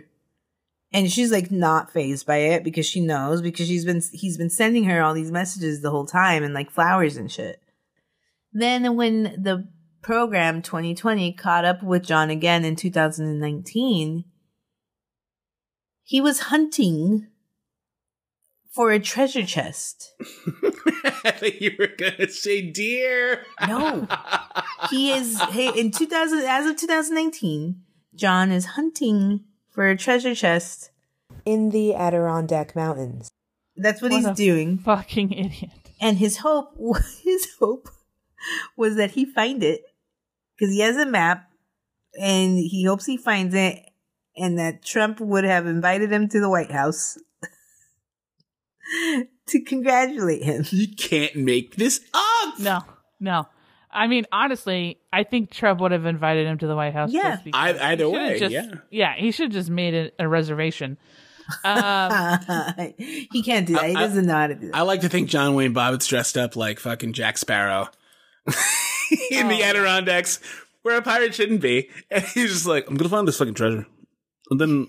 And 0.94 1.12
she's 1.12 1.32
like 1.32 1.52
not 1.52 1.92
phased 1.92 2.26
by 2.26 2.38
it 2.38 2.64
because 2.64 2.86
she 2.86 3.02
knows 3.02 3.42
because 3.42 3.68
she's 3.68 3.84
been 3.84 4.02
he's 4.14 4.38
been 4.38 4.50
sending 4.50 4.86
her 4.86 5.02
all 5.04 5.14
these 5.14 5.32
messages 5.32 5.82
the 5.82 5.92
whole 5.92 6.06
time 6.06 6.44
and 6.44 6.54
like 6.54 6.72
flowers 6.72 7.18
and 7.18 7.30
shit. 7.30 7.62
Then 8.58 8.96
when 8.96 9.24
the 9.24 9.68
program 10.02 10.64
2020 10.64 11.34
caught 11.34 11.64
up 11.64 11.84
with 11.84 12.04
John 12.04 12.32
again 12.32 12.66
in 12.66 12.76
2019, 12.76 14.24
he 16.04 16.22
was 16.22 16.40
hunting 16.40 17.28
for 18.72 18.92
a 18.92 19.00
treasure 19.00 19.46
chest. 19.46 20.14
I 21.24 21.32
think 21.32 21.62
you 21.62 21.72
were 21.78 21.88
gonna 21.96 22.30
say 22.30 22.62
deer. 22.72 23.46
No. 23.68 24.08
he 24.90 25.12
is 25.12 25.40
hey 25.40 25.70
in 25.80 25.92
2000 25.92 26.40
as 26.40 26.66
of 26.68 26.78
2019 26.78 27.82
john 28.16 28.52
is 28.52 28.66
hunting 28.78 29.44
for 29.70 29.88
a 29.88 29.98
treasure 29.98 30.34
chest 30.36 30.92
in 31.46 31.70
the 31.70 31.94
adirondack 31.96 32.76
mountains 32.76 33.30
that's 33.76 34.02
what, 34.02 34.12
What 34.12 34.18
he's 34.18 34.28
a 34.28 34.34
doing 34.36 34.78
Fucking 34.78 35.32
idiot. 35.32 35.72
and 36.00 36.18
his 36.18 36.38
hope 36.38 36.76
his 37.24 37.48
hope 37.60 37.90
was 38.78 38.96
that 38.96 39.12
he 39.12 39.26
find 39.26 39.64
it 39.64 39.82
because 40.58 40.74
he 40.74 40.80
has 40.82 40.98
a 40.98 41.06
map 41.06 41.50
and 42.20 42.58
he 42.58 42.86
hopes 42.86 43.06
he 43.06 43.18
finds 43.18 43.54
it 43.56 43.80
and 44.36 44.58
that 44.60 44.84
trump 44.84 45.20
would 45.20 45.44
have 45.44 45.66
invited 45.68 46.12
him 46.12 46.28
to 46.30 46.40
the 46.40 46.50
white 46.50 46.72
house 46.72 47.18
to 49.48 49.62
congratulate 49.64 50.44
him. 50.44 50.64
You 50.70 50.88
can't 50.96 51.36
make 51.36 51.76
this 51.76 52.02
up. 52.14 52.60
No, 52.60 52.82
no. 53.20 53.48
I 53.92 54.08
mean, 54.08 54.26
honestly, 54.32 55.00
I 55.12 55.24
think 55.24 55.50
Trump 55.52 55.80
would 55.80 55.92
have 55.92 56.06
invited 56.06 56.46
him 56.46 56.58
to 56.60 56.68
the 56.68 56.76
White 56.76 56.94
House. 56.94 57.12
Yeah. 57.12 57.32
just 57.32 57.46
because 57.46 57.80
I- 57.80 57.92
either 57.92 58.06
he 58.06 58.12
should've 58.12 58.28
way, 58.30 58.40
just- 58.40 58.52
yeah. 58.54 58.72
yeah. 58.92 59.16
He 59.18 59.32
should 59.32 59.46
have 59.46 59.54
just 59.54 59.70
made 59.70 59.94
it 59.94 60.14
a 60.20 60.28
reservation. 60.28 60.98
Um, 61.64 62.40
he 62.98 63.42
can't 63.44 63.66
do 63.66 63.74
that. 63.74 63.86
He 63.90 63.96
I- 63.96 64.00
doesn't 64.00 64.26
know 64.26 64.34
how 64.34 64.48
to 64.48 64.56
do 64.56 64.68
that. 64.68 64.76
I 64.76 64.82
like 64.82 65.02
to 65.02 65.10
think 65.10 65.30
John 65.30 65.56
Wayne 65.56 65.74
Bobbitt's 65.74 66.06
dressed 66.06 66.38
up 66.38 66.56
like 66.56 66.80
fucking 66.80 67.14
Jack 67.14 67.38
Sparrow 67.38 67.90
in 69.32 69.48
the 69.48 69.62
oh. 69.62 69.66
Adirondacks, 69.66 70.40
where 70.82 70.98
a 70.98 71.02
pirate 71.02 71.36
shouldn't 71.36 71.62
be. 71.62 71.90
And 72.12 72.24
he's 72.24 72.52
just 72.52 72.66
like, 72.66 72.88
I'm 72.90 72.96
gonna 72.98 73.10
find 73.10 73.28
this 73.28 73.38
fucking 73.38 73.54
treasure, 73.56 73.86
and 74.50 74.60
then 74.62 74.88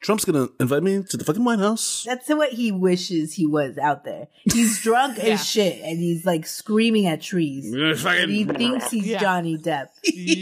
Trump's 0.00 0.24
gonna 0.24 0.48
invite 0.58 0.82
me 0.82 1.02
to 1.10 1.16
the 1.18 1.24
fucking 1.24 1.44
White 1.44 1.58
House. 1.58 2.04
That's 2.06 2.28
what 2.30 2.52
he 2.52 2.72
wishes 2.72 3.34
he 3.34 3.44
was 3.46 3.76
out 3.76 4.04
there. 4.04 4.28
He's 4.44 4.80
drunk 4.82 5.18
Yeah. 5.18 5.34
as 5.34 5.46
shit, 5.46 5.80
and 5.82 5.98
he's 5.98 6.24
like 6.24 6.46
screaming 6.46 7.06
at 7.06 7.20
trees. 7.20 7.72
I'm 7.72 7.94
gonna 8.02 8.26
he 8.26 8.44
thinks 8.44 8.90
he's 8.90 9.06
Yeah. 9.06 9.18
Johnny 9.20 9.58
Depp 9.58 9.88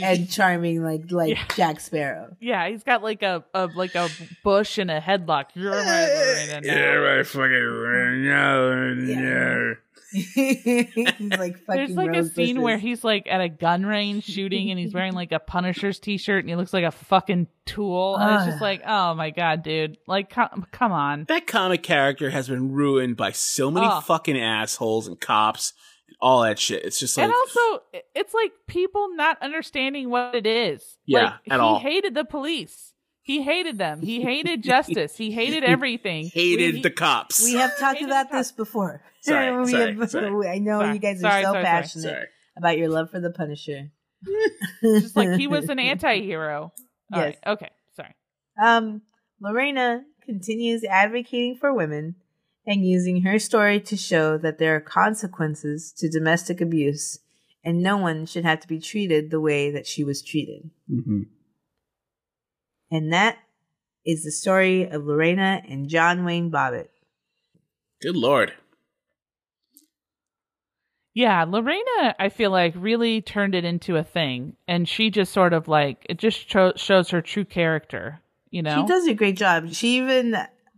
and 0.02 0.30
charming 0.30 0.82
like 0.84 1.10
like 1.10 1.30
Yeah. 1.36 1.44
Jack 1.56 1.80
Sparrow. 1.80 2.36
yeah, 2.40 2.68
he's 2.68 2.84
got 2.84 3.02
like 3.02 3.22
a, 3.22 3.44
a 3.52 3.66
like 3.66 3.94
a 3.96 4.08
bush 4.44 4.78
and 4.78 4.90
a 4.92 5.00
headlock. 5.00 5.46
You're 5.54 5.72
my 5.72 6.06
Lorena 6.06 6.60
now. 6.60 6.72
yeah, 6.72 6.92
right, 6.94 7.26
fucking 7.26 8.24
no, 8.24 8.94
no. 8.94 9.04
he's 9.04 9.76
like 10.14 11.58
fucking. 11.58 11.64
There's 11.68 11.90
like 11.90 12.16
a 12.16 12.24
scene 12.24 12.56
bushes. 12.56 12.64
where 12.64 12.78
he's 12.78 13.04
like 13.04 13.26
at 13.28 13.40
a 13.40 13.48
gun 13.48 13.84
range 13.84 14.24
shooting 14.24 14.70
and 14.70 14.78
he's 14.78 14.94
wearing 14.94 15.12
like 15.12 15.32
a 15.32 15.38
Punisher's 15.38 15.98
t-shirt 15.98 16.44
and 16.44 16.48
he 16.50 16.56
looks 16.56 16.72
like 16.72 16.84
a 16.84 16.90
fucking 16.90 17.46
tool. 17.66 18.16
And 18.16 18.36
it's 18.36 18.46
just 18.46 18.60
like, 18.62 18.82
oh 18.86 19.14
my 19.14 19.30
god, 19.30 19.62
dude. 19.62 19.98
Like, 20.06 20.30
come, 20.30 20.66
come 20.72 20.92
on. 20.92 21.24
That 21.28 21.46
comic 21.46 21.82
character 21.82 22.30
has 22.30 22.48
been 22.48 22.72
ruined 22.72 23.16
by 23.16 23.32
so 23.32 23.70
many 23.70 23.86
Oh. 23.88 24.00
fucking 24.00 24.38
assholes 24.40 25.06
and 25.06 25.20
cops 25.20 25.72
and 26.08 26.16
all 26.20 26.42
that 26.42 26.58
shit. 26.58 26.84
It's 26.84 26.98
just 26.98 27.16
like 27.16 27.24
and 27.24 27.32
also, 27.34 27.82
it's 28.14 28.34
like 28.34 28.52
people 28.66 29.08
not 29.14 29.36
understanding 29.42 30.10
what 30.10 30.34
it 30.34 30.46
is. 30.46 30.96
Yeah, 31.06 31.22
like, 31.22 31.32
at 31.50 31.56
he 31.56 31.60
all. 31.60 31.78
hated 31.80 32.14
the 32.14 32.24
police. 32.24 32.87
He 33.28 33.42
hated 33.42 33.76
them. 33.76 34.00
He 34.00 34.22
hated 34.22 34.62
justice. 34.72 35.14
He 35.18 35.30
hated 35.30 35.62
everything. 35.62 36.30
hated 36.32 36.76
We- 36.76 36.80
the 36.82 36.90
cops. 36.90 37.44
we 37.44 37.52
have 37.52 37.78
talked 37.78 38.00
about 38.00 38.32
this 38.32 38.50
before. 38.52 39.02
Sorry, 39.20 39.54
We 39.64 39.70
sorry, 39.70 39.94
have- 39.96 40.10
sorry. 40.10 40.48
I 40.48 40.58
know 40.58 40.80
Sorry, 40.80 40.94
you 40.94 40.98
guys 40.98 41.18
are 41.22 41.30
sorry, 41.30 41.42
so 41.44 41.52
sorry, 41.52 41.64
sorry. 41.64 41.64
passionate 41.64 42.02
Sorry. 42.04 42.26
about 42.56 42.78
your 42.78 42.88
love 42.88 43.10
for 43.10 43.20
the 43.20 43.30
Punisher. 43.30 43.90
just 44.82 45.14
like 45.14 45.38
he 45.38 45.46
was 45.46 45.68
an 45.68 45.78
anti-hero. 45.78 46.72
All 47.12 47.20
Yes. 47.20 47.36
right. 47.44 47.52
Okay. 47.52 47.70
Sorry. 47.94 48.14
Um, 48.62 49.02
Lorena 49.42 50.04
continues 50.24 50.82
advocating 50.84 51.56
for 51.60 51.72
women 51.74 52.14
and 52.66 52.86
using 52.86 53.22
her 53.22 53.38
story 53.38 53.78
to 53.80 53.96
show 53.96 54.38
that 54.38 54.58
there 54.58 54.74
are 54.76 54.80
consequences 54.80 55.92
to 55.98 56.08
domestic 56.08 56.60
abuse 56.62 57.18
and 57.64 57.82
no 57.82 57.96
one 57.98 58.24
should 58.24 58.44
have 58.44 58.60
to 58.60 58.68
be 58.68 58.80
treated 58.80 59.30
the 59.30 59.40
way 59.40 59.70
that 59.70 59.86
she 59.86 60.02
was 60.02 60.22
treated. 60.22 60.70
Mhm. 60.90 61.26
And 62.90 63.12
that 63.12 63.38
is 64.06 64.24
the 64.24 64.32
story 64.32 64.88
of 64.88 65.04
Lorena 65.04 65.62
and 65.68 65.88
John 65.88 66.24
Wayne 66.24 66.50
Bobbitt. 66.50 66.88
Good 68.00 68.16
lord. 68.16 68.52
Yeah, 71.14 71.44
Lorena, 71.48 72.14
I 72.20 72.28
feel 72.28 72.52
like 72.52 72.74
really 72.76 73.20
turned 73.20 73.56
it 73.56 73.64
into 73.64 73.96
a 73.96 74.04
thing, 74.04 74.54
and 74.68 74.88
she 74.88 75.10
just 75.10 75.32
sort 75.32 75.52
of 75.52 75.66
like 75.66 76.06
it 76.08 76.16
just 76.16 76.48
cho- 76.48 76.74
shows 76.76 77.10
her 77.10 77.20
true 77.20 77.44
character. 77.44 78.20
You 78.50 78.62
know, 78.62 78.82
She 78.82 78.86
does 78.86 79.06
a 79.08 79.14
great 79.14 79.36
job. 79.36 79.72
She 79.72 79.96
even 79.96 80.36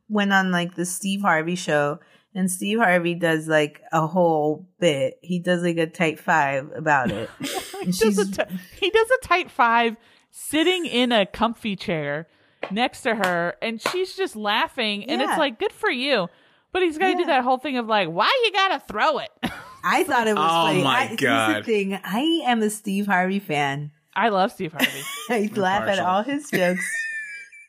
went 0.08 0.32
on 0.32 0.50
like 0.50 0.76
the 0.76 0.86
Steve 0.86 1.20
Harvey 1.20 1.56
show, 1.56 2.00
and 2.34 2.50
Steve 2.50 2.78
Harvey 2.78 3.14
does 3.14 3.48
like 3.48 3.82
a 3.92 4.06
whole 4.06 4.66
bit. 4.78 5.18
He 5.20 5.40
does 5.40 5.62
like 5.62 5.76
a 5.76 5.86
type 5.86 6.18
five 6.18 6.70
about 6.74 7.10
it. 7.10 7.28
he, 7.82 7.92
does 7.92 8.18
a 8.18 8.32
t- 8.32 8.54
he 8.80 8.88
does 8.88 9.08
a 9.10 9.26
tight 9.26 9.50
five, 9.50 9.96
sitting 10.30 10.86
in 10.86 11.12
a 11.12 11.26
comfy 11.26 11.76
chair 11.76 12.26
next 12.70 13.02
to 13.02 13.14
her, 13.14 13.54
and 13.62 13.80
she's 13.80 14.14
just 14.16 14.36
laughing, 14.36 15.04
and 15.08 15.20
Yeah. 15.20 15.30
it's 15.30 15.38
like 15.38 15.58
good 15.58 15.72
for 15.72 15.90
you. 15.90 16.28
But 16.72 16.82
he's 16.82 16.98
got 16.98 17.08
to 17.08 17.14
do 17.14 17.20
Yeah. 17.20 17.26
that 17.26 17.44
whole 17.44 17.58
thing 17.58 17.76
of 17.78 17.86
like, 17.86 18.08
why 18.08 18.30
you 18.44 18.52
gotta 18.52 18.80
throw 18.86 19.18
it? 19.18 19.30
I 19.84 20.04
thought 20.04 20.28
it 20.28 20.36
was 20.36 20.44
Oh 20.44 20.66
funny. 20.66 20.84
my 20.84 20.98
I, 20.98 21.06
here's 21.06 21.20
God. 21.20 21.56
the 21.56 21.62
thing. 21.64 21.98
I 22.04 22.42
am 22.44 22.62
a 22.62 22.70
Steve 22.70 23.06
Harvey 23.06 23.38
fan. 23.40 23.90
I 24.14 24.28
love 24.28 24.52
Steve 24.52 24.72
Harvey. 24.72 25.02
I 25.30 25.50
laugh 25.58 25.82
at 25.82 25.98
partial. 25.98 26.06
all 26.06 26.22
his 26.22 26.50
jokes. 26.50 26.84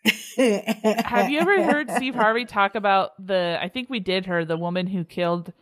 Have 1.06 1.30
you 1.30 1.40
ever 1.40 1.64
heard 1.64 1.90
Steve 1.92 2.16
Harvey 2.16 2.46
talk 2.46 2.76
about 2.76 3.12
the? 3.26 3.58
I 3.62 3.70
think 3.70 3.90
we 3.90 4.00
did 4.00 4.26
her, 4.26 4.44
the 4.44 4.58
woman 4.58 4.88
who 4.88 5.04
killed, 5.04 5.54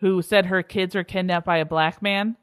who 0.00 0.20
said 0.22 0.46
her 0.46 0.62
kids 0.62 0.94
were 0.94 1.04
kidnapped 1.04 1.46
by 1.46 1.58
a 1.58 1.64
black 1.64 2.02
man. 2.02 2.36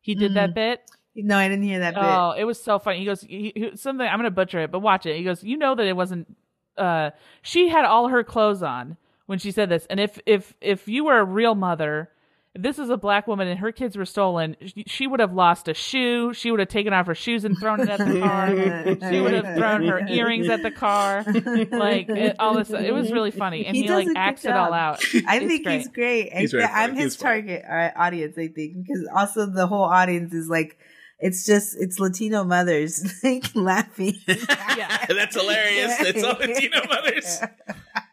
He 0.00 0.14
did 0.14 0.34
that 0.34 0.50
mm. 0.50 0.54
bit. 0.54 0.90
No, 1.16 1.36
I 1.36 1.48
didn't 1.48 1.64
hear 1.64 1.80
that 1.80 1.94
bit. 1.94 2.02
Oh, 2.02 2.32
it 2.38 2.44
was 2.44 2.62
so 2.62 2.78
funny. 2.78 2.98
He 3.00 3.04
goes, 3.04 3.20
he, 3.22 3.52
he- 3.54 3.76
something. 3.76 4.06
I'm 4.06 4.18
gonna 4.18 4.30
butcher 4.30 4.60
it, 4.60 4.70
but 4.70 4.80
watch 4.80 5.06
it. 5.06 5.16
He 5.16 5.24
goes, 5.24 5.42
you 5.42 5.56
know 5.56 5.74
that 5.74 5.86
it 5.86 5.96
wasn't. 5.96 6.36
Uh, 6.76 7.10
she 7.42 7.68
had 7.68 7.84
all 7.84 8.08
her 8.08 8.22
clothes 8.24 8.62
on 8.62 8.96
when 9.26 9.38
she 9.38 9.50
said 9.50 9.68
this, 9.68 9.86
and 9.90 9.98
if 10.00 10.18
if 10.26 10.54
if 10.60 10.86
you 10.88 11.04
were 11.04 11.18
a 11.18 11.24
real 11.24 11.54
mother. 11.54 12.10
If 12.52 12.62
this 12.62 12.80
is 12.80 12.90
a 12.90 12.96
black 12.96 13.28
woman 13.28 13.46
and 13.46 13.60
her 13.60 13.70
kids 13.70 13.96
were 13.96 14.04
stolen, 14.04 14.56
she, 14.66 14.82
she 14.88 15.06
would 15.06 15.20
have 15.20 15.32
lost 15.32 15.68
a 15.68 15.74
shoe. 15.74 16.34
She 16.34 16.50
would 16.50 16.58
have 16.58 16.68
taken 16.68 16.92
off 16.92 17.06
her 17.06 17.14
shoes 17.14 17.44
and 17.44 17.56
thrown 17.56 17.78
it 17.78 17.88
at 17.88 17.98
the 18.00 18.18
car. 18.18 18.48
she 19.12 19.20
would 19.20 19.34
have 19.34 19.56
thrown 19.56 19.86
her 19.86 20.04
earrings 20.08 20.48
at 20.48 20.60
the 20.64 20.72
car. 20.72 21.22
Like 21.24 22.08
it, 22.08 22.34
all 22.40 22.54
this, 22.56 22.68
it 22.70 22.92
was 22.92 23.12
really 23.12 23.30
funny, 23.30 23.66
and 23.66 23.76
He 23.76 23.84
he, 23.84 23.88
like 23.88 24.02
a 24.06 24.08
good 24.08 24.16
acts 24.16 24.44
it 24.44 24.50
all 24.50 24.72
out. 24.72 24.98
I 25.28 25.36
It's 25.36 25.46
think 25.46 25.62
great. 25.62 25.76
he's 25.76 25.88
great. 25.90 26.32
I 26.34 26.40
He's 26.40 26.50
very 26.50 26.66
thi- 26.66 26.72
I'm 26.72 26.90
funny. 26.90 27.02
his 27.02 27.14
He's 27.14 27.22
target 27.22 27.64
uh, 27.70 27.90
audience, 27.94 28.36
I 28.36 28.48
think, 28.48 28.78
because 28.84 29.08
also 29.14 29.46
the 29.46 29.68
whole 29.68 29.84
audience 29.84 30.34
is 30.34 30.48
like, 30.48 30.76
it's 31.20 31.44
just 31.44 31.76
it's 31.78 31.98
Latino 31.98 32.44
mothers 32.44 33.04
like 33.24 33.44
laughing. 33.54 34.14
Yeah. 34.26 35.06
That's 35.08 35.34
hilarious. 35.36 36.00
It's 36.00 36.22
all 36.24 36.34
Latino 36.38 36.80
mothers. 36.88 37.40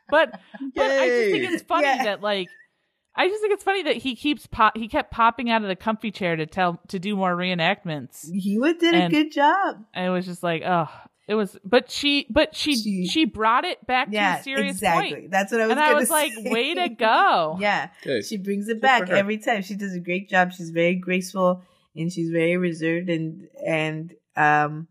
But 0.09 0.39
but 0.75 0.91
I 0.91 1.07
just 1.07 1.31
think 1.31 1.51
it's 1.53 1.63
funny 1.63 1.87
Yeah. 1.87 2.03
that 2.05 2.21
like 2.21 2.47
I 3.15 3.27
just 3.27 3.41
think 3.41 3.53
it's 3.53 3.63
funny 3.63 3.83
that 3.83 3.95
he 3.97 4.15
keeps 4.15 4.45
pop 4.47 4.77
he 4.77 4.87
kept 4.87 5.11
popping 5.11 5.49
out 5.49 5.61
of 5.63 5.67
the 5.67 5.75
comfy 5.75 6.11
chair 6.11 6.35
to 6.35 6.45
tell 6.45 6.79
to 6.89 6.99
do 6.99 7.15
more 7.15 7.35
reenactments. 7.35 8.29
He 8.31 8.57
would 8.59 8.77
did 8.79 8.93
a 8.93 9.09
good 9.09 9.31
job. 9.31 9.83
And 9.93 10.05
it 10.05 10.09
was 10.09 10.25
just 10.25 10.43
like, 10.43 10.61
oh, 10.65 10.87
it 11.27 11.33
was 11.35 11.57
but 11.65 11.89
she 11.91 12.27
but 12.29 12.55
she 12.55 12.75
She- 12.75 13.07
she, 13.07 13.25
brought 13.25 13.65
it 13.65 13.85
back 13.87 14.11
to 14.11 14.17
a 14.17 14.43
serious 14.43 14.73
exactly. 14.75 15.13
point. 15.13 15.31
That's 15.31 15.51
what 15.51 15.61
I 15.61 15.65
was. 15.65 15.71
and 15.71 15.79
I 15.79 15.87
gonna 15.87 15.99
was 15.99 16.09
like, 16.09 16.31
way 16.37 16.75
to 16.75 16.89
go. 16.89 17.57
Yeah, 17.59 17.89
Good. 18.03 18.25
she 18.25 18.37
brings 18.37 18.67
it 18.69 18.75
Good 18.75 18.81
back 18.81 19.09
every 19.09 19.37
time. 19.39 19.61
She 19.63 19.75
does 19.75 19.93
a 19.95 19.99
great 19.99 20.29
job. 20.29 20.53
She's 20.53 20.69
very 20.69 20.95
graceful 20.95 21.63
and 21.97 22.11
she's 22.11 22.29
very 22.29 22.57
reserved 22.57 23.09
and 23.09 23.47
and 23.65 24.13
um, 24.35 24.87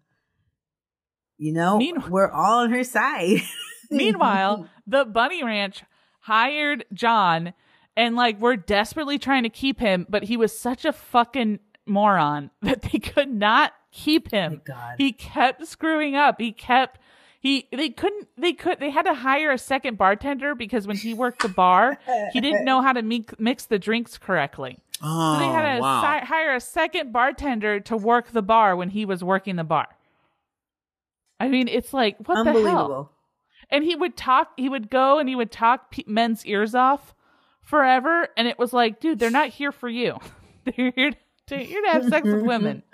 you 1.39 1.53
know, 1.53 1.79
Meanwhile- 1.79 2.11
we're 2.11 2.31
all 2.31 2.61
on 2.65 2.71
her 2.71 2.85
side. 2.85 3.43
Meanwhile, 3.91 4.69
the 4.87 5.05
Bunny 5.05 5.45
Ranch 5.45 5.85
hired 6.21 6.85
John 6.93 7.53
and 7.97 8.17
like 8.17 8.41
we're 8.41 8.57
desperately 8.57 9.19
trying 9.19 9.45
to 9.45 9.49
keep 9.49 9.79
him, 9.79 10.07
but 10.09 10.25
he 10.25 10.37
was 10.37 10.59
such 10.59 10.85
a 10.85 10.93
fucking 10.93 11.61
moron 11.87 12.51
that 12.63 12.83
they 12.83 12.99
could 12.99 13.31
not 13.33 13.73
keep 13.93 14.31
him. 14.31 14.55
My 14.67 14.75
God. 14.75 14.95
He 14.99 15.13
kept 15.13 15.67
screwing 15.67 16.17
up. 16.17 16.41
He 16.41 16.53
kept 16.53 17.01
he 17.39 17.69
they 17.71 17.91
couldn't 17.91 18.29
they 18.37 18.53
could 18.55 18.81
they 18.81 18.91
had 18.91 19.03
to 19.05 19.15
hire 19.15 19.53
a 19.53 19.59
second 19.59 19.97
bartender 19.99 20.55
because 20.57 20.87
when 20.87 20.97
he 20.97 21.15
worked 21.15 21.43
the 21.43 21.49
bar, 21.49 21.99
he 22.33 22.41
didn't 22.41 22.65
know 22.67 22.83
how 22.83 22.93
to 22.93 23.03
mix, 23.03 23.35
mix 23.39 23.67
the 23.67 23.79
drinks 23.79 24.19
correctly. 24.19 24.79
Oh, 25.01 25.35
So 25.35 25.39
they 25.41 25.53
had 25.53 25.77
to 25.77 25.81
wow. 25.83 26.01
si- 26.01 26.27
hire 26.27 26.36
a 26.57 26.61
second 26.61 27.13
bartender 27.13 27.81
to 27.81 27.97
work 27.97 28.33
the 28.33 28.43
bar 28.43 28.75
when 28.77 28.91
he 28.91 29.05
was 29.05 29.23
working 29.23 29.57
the 29.57 29.65
bar. 29.65 29.87
I 31.39 31.49
mean, 31.49 31.69
it's 31.69 31.93
like 31.93 32.17
what 32.27 32.45
the 32.45 32.53
hell? 32.53 33.13
And 33.71 33.85
he 33.85 33.95
would 33.97 34.17
talk 34.17 34.53
he 34.57 34.69
would 34.69 34.91
go 34.91 35.19
and 35.19 35.29
he 35.29 35.35
would 35.37 35.51
talk 35.51 35.91
pe- 35.91 36.05
men's 36.07 36.45
ears 36.47 36.75
off 36.75 37.15
forever 37.63 38.29
and 38.37 38.47
it 38.47 38.59
was 38.59 38.73
like 38.73 39.01
dude 39.01 39.19
they're 39.19 39.29
not 39.31 39.49
here 39.49 39.73
for 39.73 39.89
you 39.89 40.17
they're 40.65 40.93
here 40.95 41.11
to, 41.49 41.57
here 41.59 41.83
to 41.83 41.89
have 41.91 42.05
sex 42.09 42.25
with 42.25 42.43
women 42.47 42.85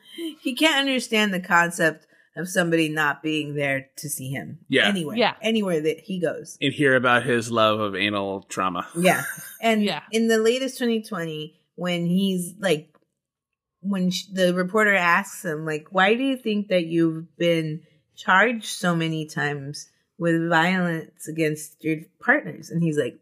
He 0.40 0.54
can't 0.54 0.78
understand 0.78 1.34
the 1.34 1.40
concept 1.40 2.06
of 2.36 2.48
somebody 2.48 2.88
not 2.88 3.22
being 3.22 3.54
there 3.54 3.90
to 3.96 4.08
see 4.08 4.30
him. 4.30 4.58
Yeah. 4.68 4.88
Anywhere. 4.88 5.16
Yeah. 5.16 5.34
Anywhere 5.42 5.82
that 5.82 6.00
he 6.00 6.18
goes. 6.18 6.56
and 6.62 6.72
hear 6.72 6.96
about 6.96 7.24
his 7.24 7.50
love 7.50 7.78
of 7.80 7.94
anal 7.94 8.42
trauma. 8.44 8.86
Yeah. 8.96 9.24
And 9.60 9.82
Yeah. 9.90 10.00
in 10.10 10.28
the 10.28 10.38
latest 10.38 10.78
2020, 10.78 11.54
when 11.74 12.06
he's 12.06 12.54
like, 12.58 12.91
when 13.82 14.10
sh- 14.10 14.26
the 14.32 14.54
reporter 14.54 14.94
asks 14.94 15.44
him, 15.44 15.66
like, 15.66 15.88
why 15.90 16.14
do 16.14 16.22
you 16.22 16.36
think 16.36 16.68
that 16.68 16.86
you've 16.86 17.36
been 17.36 17.82
charged 18.16 18.64
so 18.66 18.94
many 18.96 19.26
times 19.26 19.88
with 20.18 20.48
violence 20.48 21.28
against 21.28 21.82
your 21.84 21.96
partners? 22.20 22.70
And 22.70 22.82
he's 22.82 22.96
like, 22.98 23.18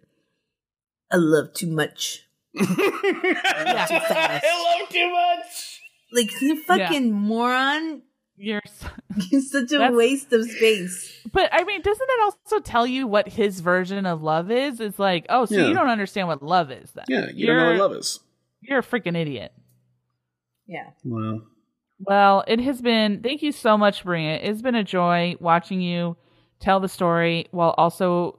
I 1.11 1.17
love 1.17 1.53
too 1.55 1.67
much. 1.67 2.25
I 2.59 4.41
love 4.81 4.89
too 4.91 5.11
much. 5.11 5.81
Like, 6.13 6.41
you 6.41 6.63
fucking 6.65 7.13
moron. 7.13 8.03
you're 8.37 8.61
s- 8.65 8.85
It's 9.33 9.51
such 9.53 9.73
a 9.73 9.79
That's- 9.79 9.93
waste 9.95 10.33
of 10.33 10.49
space. 10.51 11.13
But 11.33 11.51
I 11.53 11.65
mean, 11.65 11.81
doesn't 11.83 12.07
that 12.07 12.21
also 12.23 12.61
tell 12.61 12.87
you 12.87 13.07
what 13.07 13.29
his 13.29 13.61
version 13.61 14.07
of 14.07 14.23
love 14.23 14.51
is? 14.51 14.81
It's 14.81 14.99
like, 14.99 15.27
oh, 15.29 15.45
so 15.47 15.55
Yeah. 15.57 15.69
you 15.69 15.75
don't 15.75 15.89
understand 15.89 16.29
what 16.29 16.43
love 16.43 16.71
is 16.71 16.91
then. 16.93 17.05
Yeah, 17.09 17.27
you 17.33 17.47
you're, 17.47 17.57
don't 17.57 17.77
know 17.77 17.83
what 17.85 17.91
love 17.93 18.01
is. 18.01 18.21
You're 18.61 18.81
a 18.81 18.83
freaking 18.83 19.17
idiot. 19.17 19.53
Yeah. 20.71 20.91
Wow. 21.05 21.43
Well, 21.99 22.45
it 22.47 22.61
has 22.61 22.81
been 22.81 23.23
thank 23.23 23.43
you 23.43 23.51
so 23.51 23.77
much, 23.77 24.05
Maria. 24.05 24.37
It's 24.37 24.63
been 24.63 24.77
a 24.77 24.85
joy 24.85 25.35
watching 25.41 25.81
you 25.81 26.17
tell 26.61 26.79
the 26.79 26.89
story 26.89 27.47
while 27.51 27.75
also 27.77 28.39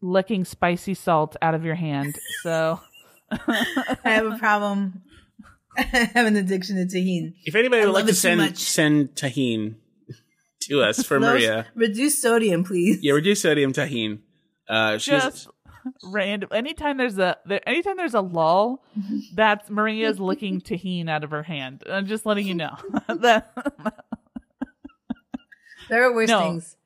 licking 0.00 0.44
spicy 0.46 0.94
salt 0.94 1.36
out 1.42 1.54
of 1.54 1.64
your 1.64 1.74
hand. 1.74 2.16
So 2.42 2.80
I 3.30 3.96
have 4.04 4.26
a 4.26 4.38
problem. 4.38 5.02
I 5.76 5.82
have 6.14 6.26
an 6.26 6.36
addiction 6.36 6.76
to 6.76 6.96
Tajín. 6.96 7.34
If 7.44 7.54
anybody 7.54 7.82
I 7.82 7.84
would 7.84 7.94
like 7.94 8.06
to 8.06 8.14
send 8.14 8.40
much. 8.40 8.56
send 8.56 9.10
Tajín 9.10 9.74
to 10.62 10.80
us 10.82 11.04
for 11.04 11.20
Maria, 11.20 11.66
Reduce 11.74 12.20
sodium, 12.20 12.64
please. 12.64 12.98
yeah, 13.02 13.12
reduce 13.12 13.42
sodium 13.42 13.74
Tajín. 13.74 14.20
Uh, 14.68 14.96
she's 14.98 15.22
just 15.22 15.48
random 16.04 16.48
anytime 16.52 16.96
there's 16.96 17.18
a 17.18 17.36
there, 17.46 17.66
anytime 17.68 17.96
there's 17.96 18.14
a 18.14 18.20
lull, 18.20 18.82
mm-hmm. 18.98 19.18
that's 19.34 19.68
Maria's 19.70 20.18
licking 20.20 20.60
Tajín 20.60 21.08
out 21.08 21.24
of 21.24 21.30
her 21.30 21.42
hand. 21.42 21.82
I'm 21.90 22.06
just 22.06 22.26
letting 22.26 22.46
you 22.46 22.54
know. 22.54 22.76
that, 23.08 23.52
There 25.88 26.04
are 26.04 26.14
worse 26.14 26.28
No. 26.28 26.40
things. 26.40 26.76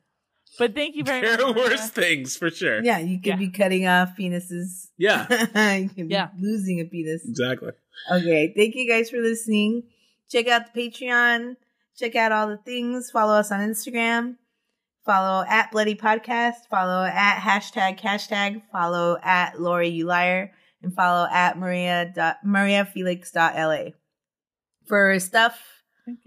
but 0.58 0.74
thank 0.74 0.94
you 0.94 1.02
very 1.04 1.22
there 1.22 1.32
much. 1.38 1.40
are 1.40 1.52
Maria. 1.54 1.70
worse 1.70 1.90
things 1.90 2.36
for 2.36 2.50
sure. 2.50 2.82
Yeah, 2.84 2.98
you 2.98 3.18
could 3.18 3.26
Yeah. 3.26 3.36
be 3.36 3.48
cutting 3.50 3.86
off 3.86 4.10
penises. 4.18 4.88
Yeah, 4.96 5.26
you 5.76 5.88
could 5.88 6.08
be 6.08 6.14
Yeah. 6.14 6.28
losing 6.38 6.80
a 6.80 6.84
penis. 6.84 7.24
exactly. 7.26 7.72
Okay, 8.10 8.52
thank 8.56 8.74
you 8.74 8.88
guys 8.88 9.10
for 9.10 9.18
listening. 9.18 9.84
Check 10.30 10.48
out 10.48 10.72
the 10.72 10.88
Patreon. 10.90 11.56
Check 11.98 12.16
out 12.16 12.32
all 12.32 12.48
the 12.48 12.56
things. 12.58 13.10
Follow 13.10 13.34
us 13.34 13.50
on 13.52 13.60
Instagram. 13.60 14.36
Follow 15.04 15.44
at 15.48 15.70
Bloody 15.72 15.94
Podcast. 15.94 16.68
Follow 16.70 17.04
at 17.04 17.40
hashtag 17.40 17.98
hashtag. 18.00 18.62
Follow 18.70 19.18
at 19.22 19.60
Lauri 19.60 19.88
You 19.88 20.06
Liar. 20.06 20.52
And 20.82 20.92
follow 20.94 21.28
at 21.30 21.56
Maria 21.58 22.10
dot, 22.12 22.38
Maria 22.44 22.84
Felix 22.84 23.32
LA 23.34 23.90
for 24.86 25.18
stuff 25.20 25.60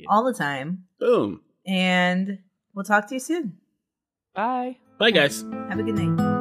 all 0.07 0.23
the 0.23 0.33
time. 0.33 0.85
Boom. 0.99 1.41
And 1.67 2.39
we'll 2.73 2.85
talk 2.85 3.07
to 3.09 3.15
you 3.15 3.19
soon. 3.19 3.57
Bye. 4.33 4.77
Bye, 4.97 5.11
guys. 5.11 5.43
Have 5.69 5.79
a 5.79 5.83
good 5.83 5.95
night. 5.95 6.34